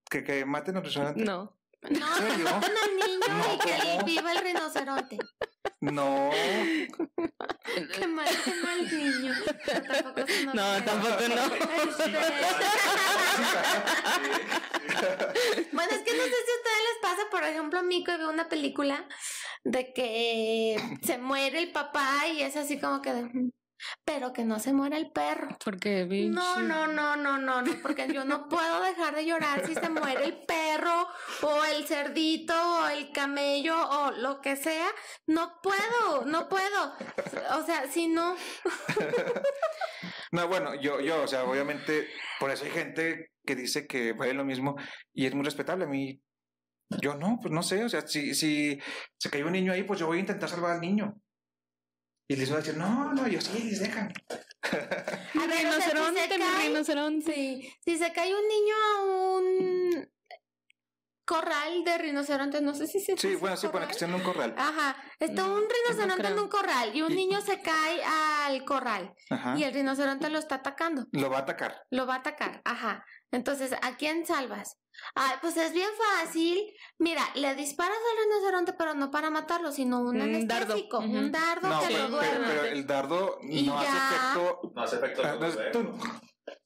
que, 0.10 0.24
que 0.24 0.46
maten 0.46 0.78
al 0.78 0.84
rinoceronte. 0.84 1.24
No. 1.26 1.57
No, 1.82 1.90
¿En 2.18 2.28
serio? 2.32 2.46
maten 2.46 2.72
al 2.84 2.96
niño 2.96 3.28
No, 3.28 3.54
y 3.54 3.58
que 3.60 3.74
¿cómo? 3.94 4.06
viva 4.06 4.32
el 4.34 4.40
rinoceronte. 4.40 5.18
No, 5.80 6.30
Que 7.94 8.08
maten 8.08 8.66
al 8.68 8.98
niño. 8.98 9.34
No, 9.36 9.84
tampoco 9.84 10.28
se 10.28 10.46
No, 10.46 10.84
tampoco 10.84 11.22
no. 11.30 11.50
Bueno, 15.72 15.92
es 15.92 16.02
que 16.04 16.14
no 16.18 16.24
sé 16.24 16.30
si 16.30 16.52
a 16.52 16.58
ustedes 16.58 16.84
les 16.84 17.00
pasa, 17.02 17.22
por 17.30 17.44
ejemplo, 17.44 17.80
a 17.80 17.84
mí 17.84 18.04
que 18.04 18.18
veo 18.18 18.30
una 18.30 18.50
película 18.50 19.08
de 19.64 19.94
que 19.94 20.78
se 21.04 21.18
muere 21.18 21.60
el 21.60 21.72
papá 21.72 22.28
y 22.28 22.42
es 22.42 22.56
así 22.56 22.80
como 22.80 23.02
que 23.02 23.14
de, 23.14 23.24
"Mm", 23.24 23.52
pero 24.04 24.34
que 24.34 24.44
no 24.44 24.60
se 24.60 24.74
muera 24.74 24.98
el 24.98 25.12
perro. 25.12 25.50
Porque 25.64 26.06
No, 26.30 26.60
no, 26.60 26.88
no, 26.88 27.16
no, 27.16 27.38
no, 27.38 27.62
no, 27.62 27.72
porque 27.82 28.08
yo 28.12 28.26
no 28.26 28.48
puedo 28.50 28.82
dejar 28.82 29.16
de 29.16 29.26
llorar 29.26 29.66
si 29.66 29.74
se 29.76 29.90
muere 29.90 30.26
el 30.26 30.46
perro 30.46 31.08
o 31.42 31.64
el 31.66 31.86
cerdito 31.86 32.54
o 32.54 32.88
el 32.88 33.12
camello 33.12 33.76
o 33.78 34.12
lo 34.12 34.42
que 34.42 34.56
sea. 34.56 34.88
No 35.28 35.60
puedo, 35.62 36.26
no 36.26 36.48
puedo. 36.50 36.94
O 37.58 37.66
sea, 37.66 37.88
si 37.90 38.08
no, 38.08 38.36
no, 40.32 40.48
bueno, 40.48 40.76
yo, 40.76 41.00
yo, 41.02 41.24
o 41.24 41.28
sea, 41.28 41.44
obviamente, 41.44 42.08
por 42.40 42.52
eso 42.52 42.66
hay 42.66 42.72
gente 42.72 43.32
que 43.46 43.56
dice 43.56 43.88
que 43.88 44.14
vale 44.14 44.34
lo 44.34 44.46
mismo 44.46 44.76
y 45.14 45.26
es 45.26 45.34
muy 45.34 45.46
respetable. 45.46 45.86
A 45.86 45.88
mí, 45.88 46.22
yo 47.02 47.16
no, 47.16 47.40
pues 47.42 47.54
no 47.54 47.64
sé, 47.64 47.84
o 47.84 47.90
sea, 47.90 48.06
si, 48.08 48.34
si 48.34 48.80
se 49.18 49.30
cayó 49.30 49.48
un 49.48 49.54
niño 49.54 49.74
ahí, 49.74 49.84
pues 49.84 50.00
yo 50.00 50.08
voy 50.08 50.18
a 50.18 50.22
intentar 50.22 50.50
salvar 50.50 50.72
al 50.72 50.82
niño. 50.82 51.20
Y 52.30 52.36
les 52.36 52.50
voy 52.50 52.58
a 52.58 52.62
decir, 52.62 52.78
no, 52.78 53.14
no, 53.14 53.28
yo 53.28 53.40
sí, 53.40 53.64
les 53.70 53.80
dejan. 53.80 54.12
A 54.64 55.48
ver, 55.48 55.68
o 55.68 55.72
sea, 55.72 55.82
si 55.82 55.90
rinoceronte, 55.92 56.28
se 56.28 56.38
mi 56.38 56.44
cae- 56.44 56.68
rinoceronte. 56.68 57.34
Sí, 57.34 57.74
si 57.86 57.98
se 57.98 58.12
cae 58.12 58.34
un 58.36 58.48
niño 58.48 58.76
a 58.76 59.04
un 59.38 60.10
corral 61.26 61.84
de 61.86 61.98
rinocerontes, 61.98 62.62
no 62.62 62.74
sé 62.74 62.88
si 62.88 63.00
se 63.00 63.18
Sí, 63.18 63.36
bueno, 63.36 63.56
sí, 63.58 63.68
corral. 63.68 63.72
para 63.74 63.86
que 63.88 63.92
estén 63.94 64.10
en 64.10 64.16
un 64.16 64.22
corral. 64.24 64.56
Ajá, 64.58 64.96
está 65.20 65.42
No, 65.44 65.56
un 65.56 65.62
no 65.62 65.68
rinoceronte 65.90 66.28
en 66.28 66.40
un 66.40 66.48
corral 66.50 66.96
y 66.96 67.02
un 67.02 67.12
Y- 67.12 67.16
niño 67.16 67.42
se 67.42 67.62
cae 67.62 68.02
al 68.04 68.64
corral 68.66 69.14
Ajá. 69.30 69.56
y 69.58 69.64
el 69.64 69.74
rinoceronte 69.74 70.30
lo 70.30 70.40
está 70.40 70.56
atacando, 70.56 71.06
Lo 71.12 71.30
va 71.30 71.38
a 71.38 71.42
atacar. 71.42 71.82
lo 71.92 72.06
va 72.08 72.16
a 72.16 72.18
atacar, 72.20 72.62
ajá. 72.66 73.06
Entonces, 73.32 73.74
¿a 73.82 73.98
quién 73.98 74.26
salvas? 74.26 74.78
Ay, 75.16 75.36
pues 75.42 75.58
es 75.58 75.74
bien 75.74 75.90
fácil. 75.98 76.74
Mira, 77.00 77.24
le 77.36 77.56
disparas 77.56 77.98
al 77.98 78.26
rinoceronte, 78.26 78.74
pero 78.74 78.94
no 78.94 79.10
para 79.12 79.30
matarlo, 79.30 79.72
sino 79.72 80.00
un 80.02 80.20
Un 80.22 80.48
dardo. 80.48 80.66
anestésico, 80.74 80.98
Ujú. 81.00 81.08
un 81.08 81.32
dardo 81.32 81.68
No, 81.68 81.80
que 81.82 81.88
pero, 81.88 82.08
lo 82.10 82.20
pero- 82.20 82.32
duerme. 82.32 82.48
pero 82.48 82.66
el 82.66 82.88
dardo 82.88 83.40
Y 83.42 83.64
no 83.64 83.78
hace 83.80 83.92
ya. 83.92 84.08
efecto 84.10 84.72
No 84.76 84.82
hace 84.84 84.96
efecto 84.98 85.22
Ah, 85.26 85.36
no, 85.40 86.00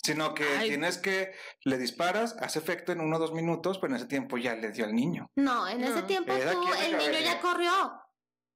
sino 0.04 0.34
que 0.34 0.46
Ay. 0.58 0.70
tienes 0.70 0.98
que 0.98 1.34
le 1.64 1.78
disparas, 1.78 2.36
hace 2.40 2.60
efecto 2.60 2.92
en 2.92 3.02
uno 3.02 3.18
o 3.18 3.20
dos 3.20 3.34
minutos, 3.34 3.78
pero 3.80 3.92
en 3.94 3.98
ese 3.98 4.08
tiempo 4.08 4.38
ya 4.38 4.56
le 4.56 4.72
dio 4.72 4.86
al 4.86 4.94
niño. 4.96 5.28
No, 5.36 5.68
en 5.68 5.84
ese 5.84 6.02
No. 6.02 6.06
tiempo 6.06 6.34
Esa 6.34 6.52
tú, 6.54 6.68
el 6.74 6.98
niño 6.98 7.20
ya 7.20 7.40
corrió. 7.42 7.72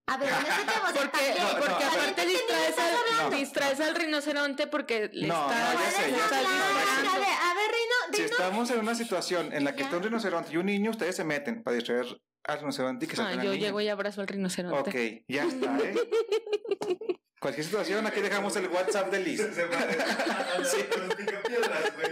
A 0.08 0.18
ver, 0.18 0.30
en 0.30 0.36
ese 0.36 0.64
tiempo 0.66 0.88
sea, 0.94 1.02
Porque, 1.02 1.36
no, 1.40 1.50
porque 1.60 1.84
no, 1.84 1.92
aparte 1.92 2.14
¿qué 2.16 2.26
distraes, 2.28 2.78
al, 2.78 2.96
hablando? 2.96 3.38
distraes 3.38 3.80
al 3.80 3.96
rinoceronte 3.96 4.68
porque 4.68 5.10
le 5.12 5.28
No, 5.28 5.34
no, 5.34 5.50
no, 5.50 5.82
ya 5.82 5.92
sé. 5.92 6.06
disparando. 6.12 6.48
A 6.48 7.18
ver, 7.18 7.28
a 7.28 7.54
ver, 7.56 7.72
Rino, 7.72 7.85
Si 8.16 8.22
estamos 8.24 8.70
en 8.72 8.80
una 8.80 8.96
situación 8.96 9.52
en 9.54 9.64
la 9.64 9.74
que 9.74 9.80
Ya. 9.80 9.86
está 9.86 9.98
un 9.98 10.04
rinoceronte 10.04 10.52
y 10.54 10.58
un 10.58 10.66
niño, 10.68 10.92
ustedes 10.92 11.16
se 11.16 11.24
meten 11.24 11.64
para 11.64 11.76
distraer 11.76 12.06
al 12.44 12.60
rinoceronte 12.60 13.06
y 13.06 13.08
que 13.08 13.14
Ah, 13.14 13.18
saquen 13.18 13.40
al 13.40 13.46
yo 13.46 13.52
niño. 13.54 13.66
llego 13.66 13.82
y 13.82 13.88
abrazo 13.90 14.22
al 14.22 14.28
rinoceronte. 14.28 14.90
Ok, 14.90 15.24
ya 15.28 15.44
está, 15.46 15.78
¿eh? 15.80 15.96
Cualquier 17.40 17.66
situación, 17.66 18.08
aquí 18.08 18.22
dejamos 18.22 18.56
el 18.56 18.68
WhatsApp 18.70 19.12
de 19.12 19.20
Liz. 19.20 19.40
Se 19.54 19.66
va 19.66 19.78
a 19.78 20.64
Sí. 20.66 20.78
con 20.92 21.08
los 21.08 21.16
picapiedras, 21.16 21.94
güey. 21.96 22.08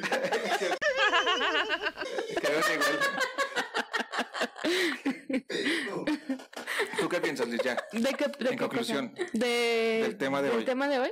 Creo 2.35 2.61
que 2.61 2.73
igual. 2.73 2.99
¿Tú 6.99 7.09
qué 7.09 7.19
piensas, 7.21 7.47
Liz? 7.47 7.61
Ya. 7.63 7.75
¿De 7.91 8.13
qué, 8.13 8.25
de 8.27 8.49
En 8.49 8.49
qué 8.51 8.57
conclusión? 8.57 9.13
De- 9.33 9.99
del 10.03 10.17
tema 10.17 10.41
de 10.41 10.49
del 10.49 10.57
hoy. 10.59 10.65
tema 10.65 10.87
de 10.87 10.99
hoy? 10.99 11.11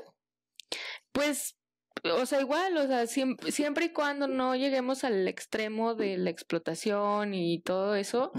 Pues, 1.11 1.55
o 2.03 2.25
sea, 2.25 2.41
igual, 2.41 2.77
o 2.77 2.87
sea, 2.87 3.07
siempre, 3.07 3.51
siempre 3.51 3.85
y 3.85 3.93
cuando 3.93 4.27
no 4.27 4.55
lleguemos 4.55 5.03
al 5.03 5.27
extremo 5.27 5.95
de 5.95 6.17
la 6.17 6.29
explotación 6.29 7.33
y 7.33 7.61
todo 7.61 7.95
eso, 7.95 8.31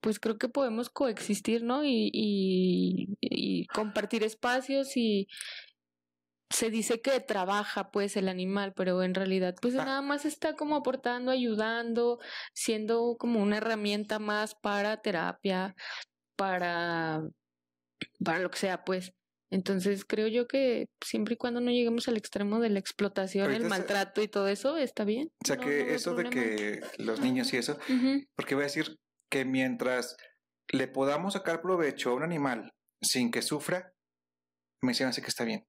pues 0.00 0.18
creo 0.20 0.38
que 0.38 0.48
podemos 0.48 0.90
coexistir, 0.90 1.62
¿no? 1.62 1.84
Y, 1.84 2.10
y, 2.12 3.16
y 3.20 3.66
compartir 3.68 4.22
espacios 4.24 4.96
y 4.96 5.26
se 6.50 6.70
dice 6.70 7.00
que 7.00 7.18
trabaja 7.20 7.90
pues 7.90 8.16
el 8.16 8.28
animal, 8.28 8.72
pero 8.74 9.02
en 9.02 9.14
realidad 9.14 9.54
pues 9.60 9.74
Ah. 9.74 9.84
nada 9.84 10.02
más 10.02 10.24
está 10.24 10.54
como 10.54 10.76
aportando, 10.76 11.32
ayudando, 11.32 12.18
siendo 12.54 13.16
como 13.18 13.42
una 13.42 13.56
herramienta 13.58 14.18
más 14.20 14.54
para 14.54 14.96
terapia, 15.02 15.74
para, 16.36 17.22
para 18.24 18.38
lo 18.40 18.50
que 18.50 18.58
sea, 18.58 18.84
pues. 18.84 19.12
Entonces 19.50 20.04
creo 20.04 20.26
yo 20.26 20.48
que 20.48 20.88
siempre 21.04 21.34
y 21.34 21.36
cuando 21.36 21.60
no 21.60 21.70
lleguemos 21.70 22.08
al 22.08 22.16
extremo 22.16 22.58
de 22.60 22.68
la 22.70 22.80
explotación, 22.80 23.44
Ahorita 23.46 23.62
el 23.62 23.68
maltrato 23.70 24.20
y 24.22 24.28
todo 24.28 24.48
eso, 24.48 24.76
está 24.76 25.04
bien. 25.04 25.30
O 25.44 25.46
sea 25.46 25.56
No- 25.56 25.62
que 25.62 25.84
no 25.84 25.90
eso 25.92 26.14
de 26.14 26.30
que 26.30 26.80
los 26.98 27.20
niños 27.20 27.52
y 27.52 27.58
eso, 27.58 27.78
porque 28.34 28.54
voy 28.56 28.62
a 28.62 28.66
decir 28.66 28.96
que 29.30 29.44
mientras 29.44 30.16
le 30.72 30.88
podamos 30.88 31.34
sacar 31.34 31.62
provecho 31.62 32.10
a 32.10 32.14
un 32.14 32.24
animal 32.24 32.72
sin 33.00 33.30
que 33.30 33.40
sufra, 33.42 33.92
me 34.82 34.90
dicen 34.92 35.06
así 35.08 35.20
que 35.22 35.28
está 35.28 35.44
bien. 35.44 35.64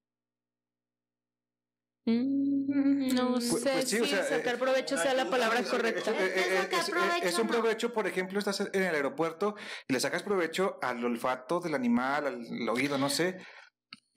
Mm, 2.06 3.14
No 3.16 3.34
Pues- 3.34 3.50
sé 3.50 3.70
pues 3.74 3.90
sí, 3.90 3.98
si 3.98 4.02
o 4.02 4.06
sea, 4.06 4.24
sacar 4.24 4.56
eh, 4.56 4.58
provecho 4.58 4.98
sea 4.98 5.14
la 5.14 5.30
palabra 5.30 5.60
es- 5.60 5.68
correcta. 5.70 6.12
Eh, 6.12 6.16
eh, 6.20 6.34
eh, 6.36 6.58
sacar 6.62 6.80
es, 6.82 6.90
provecho, 6.90 7.26
es 7.28 7.40
un 7.40 7.48
no. 7.48 7.52
provecho, 7.54 7.94
por 7.94 8.08
ejemplo, 8.08 8.40
estás 8.40 8.60
en 8.62 8.84
el 8.84 8.96
aeropuerto 8.96 9.56
y 9.88 9.94
le 9.94 10.00
sacas 10.00 10.24
provecho 10.24 10.78
al 10.82 11.04
olfato 11.04 11.60
del 11.60 11.76
animal, 11.76 12.28
al 12.28 12.70
oído, 12.70 12.98
no 12.98 13.10
sé, 13.10 13.38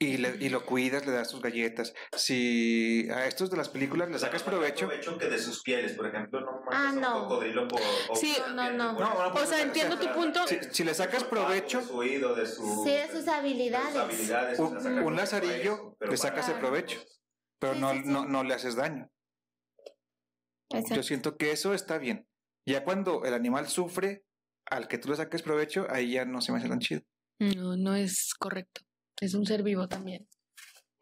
y, 0.02 0.16
le- 0.16 0.36
y 0.40 0.48
lo 0.48 0.64
cuidas, 0.64 1.04
le 1.04 1.12
das 1.12 1.28
sus 1.30 1.42
galletas. 1.42 1.92
Si 2.16 3.06
a 3.10 3.26
estos 3.26 3.50
de 3.50 3.58
las 3.58 3.68
películas 3.68 4.08
le 4.08 4.18
sacas 4.18 4.42
provecho, 4.42 4.86
Provecho 4.88 5.18
que 5.18 5.26
de 5.28 5.38
sus 5.38 5.62
pieles, 5.62 5.92
por 5.92 6.06
ejemplo, 6.06 6.40
no 6.40 6.52
mames, 6.64 6.72
Ah, 6.72 6.90
un 6.94 7.00
no. 7.02 7.22
cocodrilo 7.28 7.68
por, 7.68 7.80
Sí, 8.16 8.34
no, 8.54 8.70
no. 8.72 8.94
por 8.96 9.00
No. 9.04 9.26
O 9.42 9.46
sea, 9.46 9.60
entiendo 9.60 9.98
tu 9.98 10.10
punto. 10.12 10.46
si, 10.48 10.56
si 10.72 10.84
le 10.84 10.94
sacas 10.94 11.22
provecho, 11.24 11.80
De 11.80 11.86
su 11.86 11.96
oído, 11.98 12.34
de 12.34 12.46
su... 12.46 12.62
Sí, 12.82 12.90
de 12.92 13.04
sus 13.08 13.12
de 13.14 13.20
sus 13.20 13.28
habilidades. 13.28 13.96
habilidades, 13.96 14.58
o 14.58 14.68
sea, 14.80 14.90
un, 14.90 14.98
un 15.04 15.16
lazarillo, 15.16 15.96
le 16.00 16.16
sacas 16.16 16.48
el 16.48 16.56
provecho, 16.58 16.98
pero 17.58 17.74
Sí, 17.74 17.80
no, 17.80 17.92
sí, 17.92 17.98
sí. 18.02 18.08
no, 18.08 18.24
no 18.24 18.42
le 18.42 18.54
haces 18.54 18.76
daño. 18.76 19.10
Yo 20.94 21.02
siento 21.02 21.36
que 21.36 21.50
eso 21.52 21.74
está 21.74 21.98
bien. 21.98 22.26
Ya 22.66 22.84
cuando 22.84 23.24
el 23.24 23.34
animal 23.34 23.68
sufre, 23.68 24.24
al 24.66 24.88
que 24.88 24.96
tú 24.98 25.08
le 25.10 25.16
saques 25.16 25.42
provecho, 25.42 25.86
ahí 25.90 26.12
ya 26.12 26.24
no 26.24 26.40
se 26.40 26.52
me 26.52 26.58
hace 26.58 26.68
tan 26.68 26.78
chido. 26.78 27.02
No, 27.40 27.76
no 27.76 27.96
es 27.96 28.32
correcto. 28.38 28.82
Es 29.20 29.34
un 29.34 29.46
ser 29.46 29.62
vivo 29.62 29.88
también. 29.88 30.26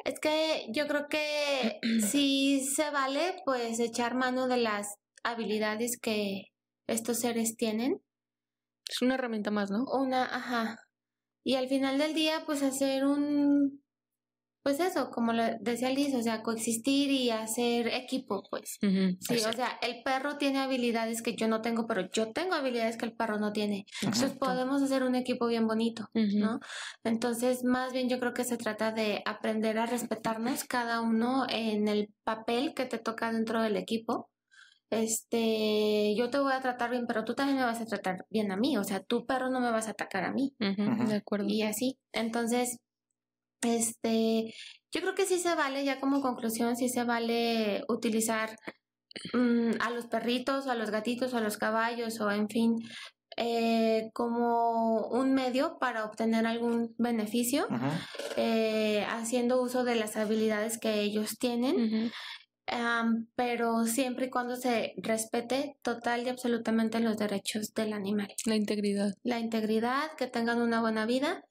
Es 0.04 0.20
que 0.20 0.66
yo 0.70 0.86
creo 0.86 1.08
que 1.08 1.78
sí 2.10 2.66
se 2.74 2.90
vale, 2.90 3.36
pues, 3.44 3.80
echar 3.80 4.14
mano 4.14 4.48
de 4.48 4.58
las 4.58 4.94
habilidades 5.22 5.98
que 6.00 6.44
estos 6.86 7.20
seres 7.20 7.56
tienen. 7.56 8.00
Es 8.88 9.02
una 9.02 9.14
herramienta 9.14 9.50
más, 9.50 9.70
¿no? 9.70 9.84
Una, 9.84 10.24
ajá. 10.24 10.78
Y 11.44 11.56
al 11.56 11.68
final 11.68 11.98
del 11.98 12.14
día, 12.14 12.42
pues, 12.46 12.62
hacer 12.62 13.04
un, 13.04 13.82
pues 14.68 14.80
eso, 14.80 15.08
como 15.10 15.32
lo 15.32 15.42
decía 15.60 15.88
Liz, 15.88 16.14
o 16.14 16.20
sea, 16.20 16.42
coexistir 16.42 17.10
y 17.10 17.30
hacer 17.30 17.88
equipo, 17.88 18.42
pues. 18.50 18.76
Ujú. 18.82 19.16
Sí, 19.18 19.36
o 19.48 19.52
sea, 19.54 19.78
el 19.80 20.02
perro 20.02 20.36
tiene 20.36 20.58
habilidades 20.58 21.22
que 21.22 21.34
yo 21.34 21.48
no 21.48 21.62
tengo, 21.62 21.86
pero 21.86 22.10
yo 22.12 22.32
tengo 22.32 22.52
habilidades 22.54 22.98
que 22.98 23.06
el 23.06 23.14
perro 23.14 23.38
no 23.38 23.50
tiene. 23.54 23.86
Entonces 24.02 24.32
Exacto. 24.32 24.44
podemos 24.44 24.82
hacer 24.82 25.04
un 25.04 25.14
equipo 25.14 25.46
bien 25.46 25.66
bonito. 25.66 26.10
Ujú. 26.12 26.38
¿no? 26.38 26.60
Entonces, 27.02 27.64
más 27.64 27.94
bien 27.94 28.10
yo 28.10 28.20
creo 28.20 28.34
que 28.34 28.44
se 28.44 28.58
trata 28.58 28.92
de 28.92 29.22
aprender 29.24 29.78
a 29.78 29.86
respetarnos 29.86 30.64
cada 30.64 31.00
uno 31.00 31.46
en 31.48 31.88
el 31.88 32.12
papel 32.22 32.74
que 32.74 32.84
te 32.84 32.98
toca 32.98 33.32
dentro 33.32 33.62
del 33.62 33.78
equipo. 33.78 34.28
Este, 34.90 36.14
yo 36.14 36.28
te 36.28 36.40
voy 36.40 36.52
a 36.52 36.60
tratar 36.60 36.90
bien, 36.90 37.06
pero 37.06 37.24
tú 37.24 37.34
también 37.34 37.56
me 37.56 37.64
vas 37.64 37.80
a 37.80 37.86
tratar 37.86 38.26
bien 38.28 38.52
a 38.52 38.58
mí, 38.58 38.76
o 38.76 38.84
sea, 38.84 39.00
tu 39.00 39.24
perro 39.24 39.48
no 39.48 39.60
me 39.60 39.70
vas 39.70 39.86
a 39.88 39.92
atacar 39.92 40.24
a 40.24 40.32
mí 40.32 40.54
Ujú, 40.60 40.82
Ujú. 40.82 41.08
De 41.08 41.14
acuerdo. 41.16 41.46
y 41.48 41.62
así. 41.62 41.98
Entonces, 42.12 42.78
este, 43.62 44.54
yo 44.92 45.00
creo 45.00 45.14
que 45.14 45.26
sí 45.26 45.38
se 45.38 45.54
vale, 45.54 45.84
ya 45.84 46.00
como 46.00 46.20
conclusión, 46.20 46.76
sí 46.76 46.88
se 46.88 47.04
vale 47.04 47.84
utilizar 47.88 48.56
mm, 49.32 49.72
a 49.80 49.90
los 49.90 50.06
perritos 50.06 50.66
o 50.66 50.70
a 50.70 50.74
los 50.74 50.90
gatitos 50.90 51.34
o 51.34 51.38
a 51.38 51.40
los 51.40 51.56
caballos 51.56 52.20
o 52.20 52.30
en 52.30 52.48
fin, 52.48 52.76
eh, 53.36 54.10
como 54.14 55.06
un 55.08 55.32
medio 55.34 55.78
para 55.78 56.04
obtener 56.04 56.46
algún 56.46 56.94
beneficio, 56.98 57.68
eh, 58.36 59.04
haciendo 59.08 59.62
uso 59.62 59.84
de 59.84 59.94
las 59.94 60.16
habilidades 60.16 60.78
que 60.78 61.00
ellos 61.02 61.38
tienen, 61.38 62.10
pero 63.36 63.84
siempre 63.86 64.26
y 64.26 64.30
cuando 64.30 64.56
se 64.56 64.94
respete 64.96 65.76
total 65.82 66.26
y 66.26 66.30
absolutamente 66.30 66.98
los 66.98 67.16
derechos 67.16 67.72
del 67.74 67.92
animal. 67.92 68.28
La 68.44 68.56
integridad. 68.56 69.12
la 69.22 69.38
integridad, 69.38 70.10
que 70.16 70.26
tengan 70.26 70.60
una 70.60 70.80
buena 70.80 71.06
vida, 71.06 71.42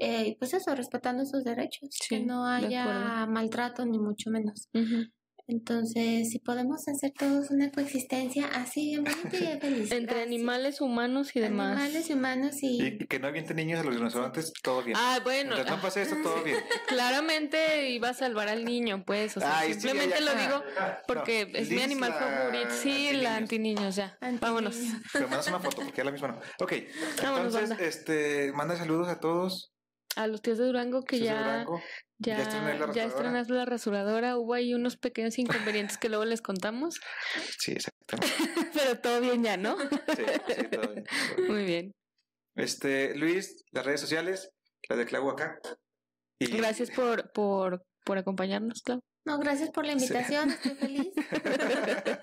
eh, 0.00 0.36
pues 0.38 0.54
eso, 0.54 0.74
respetando 0.74 1.24
sus 1.26 1.44
derechos, 1.44 1.90
que 2.08 2.16
Sí, 2.18 2.24
no 2.24 2.46
de 2.46 2.66
haya 2.66 3.26
maltrato 3.26 3.84
ni 3.86 3.98
mucho 3.98 4.30
menos. 4.30 4.68
Ujú. 4.74 5.04
Entonces, 5.46 6.30
si 6.30 6.38
podemos 6.38 6.86
hacer 6.86 7.10
todos 7.18 7.50
una 7.50 7.72
coexistencia 7.72 8.46
así 8.54 8.90
bien 8.90 9.02
bonita 9.02 9.36
y 9.36 9.58
feliz. 9.60 9.90
Entre 9.90 10.00
Gracias. 10.14 10.26
animales, 10.28 10.80
humanos 10.80 11.34
y 11.34 11.40
demás. 11.40 11.72
Animales 11.72 12.08
humanos 12.10 12.62
y... 12.62 12.80
Y, 12.80 12.98
que 13.08 13.18
no 13.18 13.26
avienten 13.26 13.56
niños 13.56 13.80
a 13.80 13.82
los 13.82 13.96
rinocerontes, 13.96 14.52
todo 14.62 14.84
bien. 14.84 14.96
Ah, 14.96 15.18
bueno. 15.24 15.54
Mientras 15.56 15.76
no 15.76 15.82
pase 15.82 16.02
esto, 16.02 16.14
todo 16.22 16.44
bien. 16.44 16.56
claramente 16.86 17.90
iba 17.90 18.10
a 18.10 18.14
salvar 18.14 18.48
al 18.48 18.64
niño, 18.64 19.02
pues. 19.04 19.36
O 19.36 19.40
sea, 19.40 19.58
Ay, 19.58 19.74
sí, 19.74 19.80
simplemente 19.80 20.20
ya, 20.20 20.24
ya. 20.24 20.32
lo 20.34 20.40
digo 20.40 20.62
porque 21.08 21.46
No, 21.52 21.58
es 21.58 21.70
mi 21.70 21.82
animal 21.82 22.12
favorito. 22.12 22.70
Sí, 22.80 23.10
la 23.14 23.34
antiniños. 23.34 23.96
ya. 23.96 24.16
Antiniños. 24.20 24.40
Vámonos. 24.40 24.76
Pero 25.12 25.26
mandas 25.26 25.48
una 25.48 25.58
foto, 25.58 25.82
porque 25.82 26.00
es 26.00 26.04
la 26.04 26.12
misma 26.12 26.28
no. 26.28 26.40
Ok, 26.60 26.74
Vámonos, 27.22 27.46
entonces, 27.54 27.68
banda. 27.70 27.84
este, 27.84 28.52
manda 28.52 28.76
saludos 28.76 29.08
a 29.08 29.18
todos. 29.18 29.72
A 30.16 30.26
los 30.26 30.42
tíos 30.42 30.58
de 30.58 30.66
Durango 30.66 31.02
que 31.02 31.16
Tíos 31.18 31.28
de 31.28 31.34
ya, 31.34 31.40
Durango. 31.42 31.80
ya, 32.18 32.36
ya 32.36 32.42
estrené 32.42 32.64
la 32.66 32.72
ya 32.72 32.86
rasuradora. 32.86 33.06
estrenaste 33.06 33.52
la 33.54 33.64
rasuradora. 33.64 34.38
Hubo 34.38 34.54
ahí 34.54 34.74
unos 34.74 34.96
pequeños 34.96 35.38
inconvenientes 35.38 35.98
que 35.98 36.08
luego 36.08 36.24
les 36.24 36.42
contamos, 36.42 37.00
Sí, 37.58 37.72
exactamente. 37.72 38.34
pero 38.74 38.98
todo 39.00 39.20
bien 39.20 39.42
ya, 39.44 39.56
¿no? 39.56 39.76
Sí, 39.78 40.24
sí, 40.48 40.62
todo 40.70 40.88
bien. 40.92 41.04
Muy 41.48 41.64
bien. 41.64 41.92
Este, 42.56 43.14
Luis, 43.16 43.64
las 43.70 43.86
redes 43.86 44.00
sociales, 44.00 44.50
la 44.88 44.96
de 44.96 45.06
Clau 45.06 45.30
acá. 45.30 45.58
Y 46.40 46.46
Gracias 46.56 46.90
por, 46.90 47.30
por, 47.32 47.84
por 48.04 48.18
acompañarnos, 48.18 48.82
Clau. 48.82 49.00
No, 49.26 49.38
gracias 49.38 49.70
por 49.70 49.84
la 49.86 49.92
invitación, 49.92 50.50
estoy 50.50 50.74
feliz. 50.76 51.12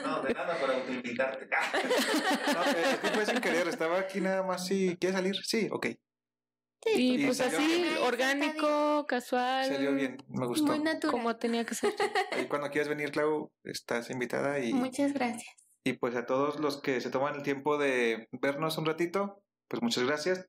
No, 0.03 0.21
de 0.23 0.33
nada 0.33 0.59
para 0.59 0.73
autoinvitarte. 0.77 1.47
No, 1.47 2.63
eh, 2.65 2.97
fue 3.13 3.25
sin 3.25 3.39
querer, 3.39 3.67
estaba 3.67 3.99
aquí 3.99 4.19
nada 4.19 4.43
más. 4.43 4.65
Si 4.65 4.97
quieres 4.97 5.15
salir, 5.15 5.35
sí, 5.43 5.69
ok. 5.71 5.87
Y, 6.95 7.21
Y 7.21 7.25
pues 7.25 7.39
así, 7.41 7.65
bien. 7.65 7.97
orgánico, 8.03 9.05
casual. 9.07 9.67
Salió 9.67 9.93
bien, 9.93 10.17
me 10.29 10.47
gustó. 10.47 10.67
Muy 10.67 10.79
natural. 10.79 11.11
Como 11.11 11.35
tenía 11.37 11.65
que 11.65 11.75
ser. 11.75 11.93
Ahí 12.31 12.47
cuando 12.47 12.69
quieras 12.69 12.89
venir, 12.89 13.11
Clau, 13.11 13.51
estás 13.63 14.09
invitada 14.09 14.59
y, 14.59 14.73
Muchas 14.73 15.13
gracias. 15.13 15.55
y 15.83 15.93
pues 15.93 16.15
a 16.15 16.25
todos 16.25 16.59
los 16.59 16.81
que 16.81 17.01
se 17.01 17.09
toman 17.09 17.35
el 17.35 17.43
tiempo 17.43 17.77
de 17.77 18.27
vernos 18.31 18.77
un 18.77 18.85
ratito, 18.85 19.43
pues 19.67 19.81
muchas 19.81 20.03
gracias. 20.05 20.45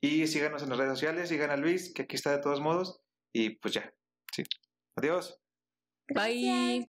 Y 0.00 0.26
síganos 0.26 0.62
en 0.62 0.70
las 0.70 0.78
redes 0.78 0.92
sociales, 0.92 1.28
sigan 1.28 1.50
a 1.50 1.56
Luis, 1.56 1.92
que 1.92 2.02
aquí 2.02 2.16
está 2.16 2.30
de 2.32 2.42
todos 2.42 2.60
modos. 2.60 3.00
Y 3.32 3.56
pues 3.58 3.74
ya, 3.74 3.92
sí. 4.32 4.44
Adiós. 4.96 5.38
Bye. 6.14 6.89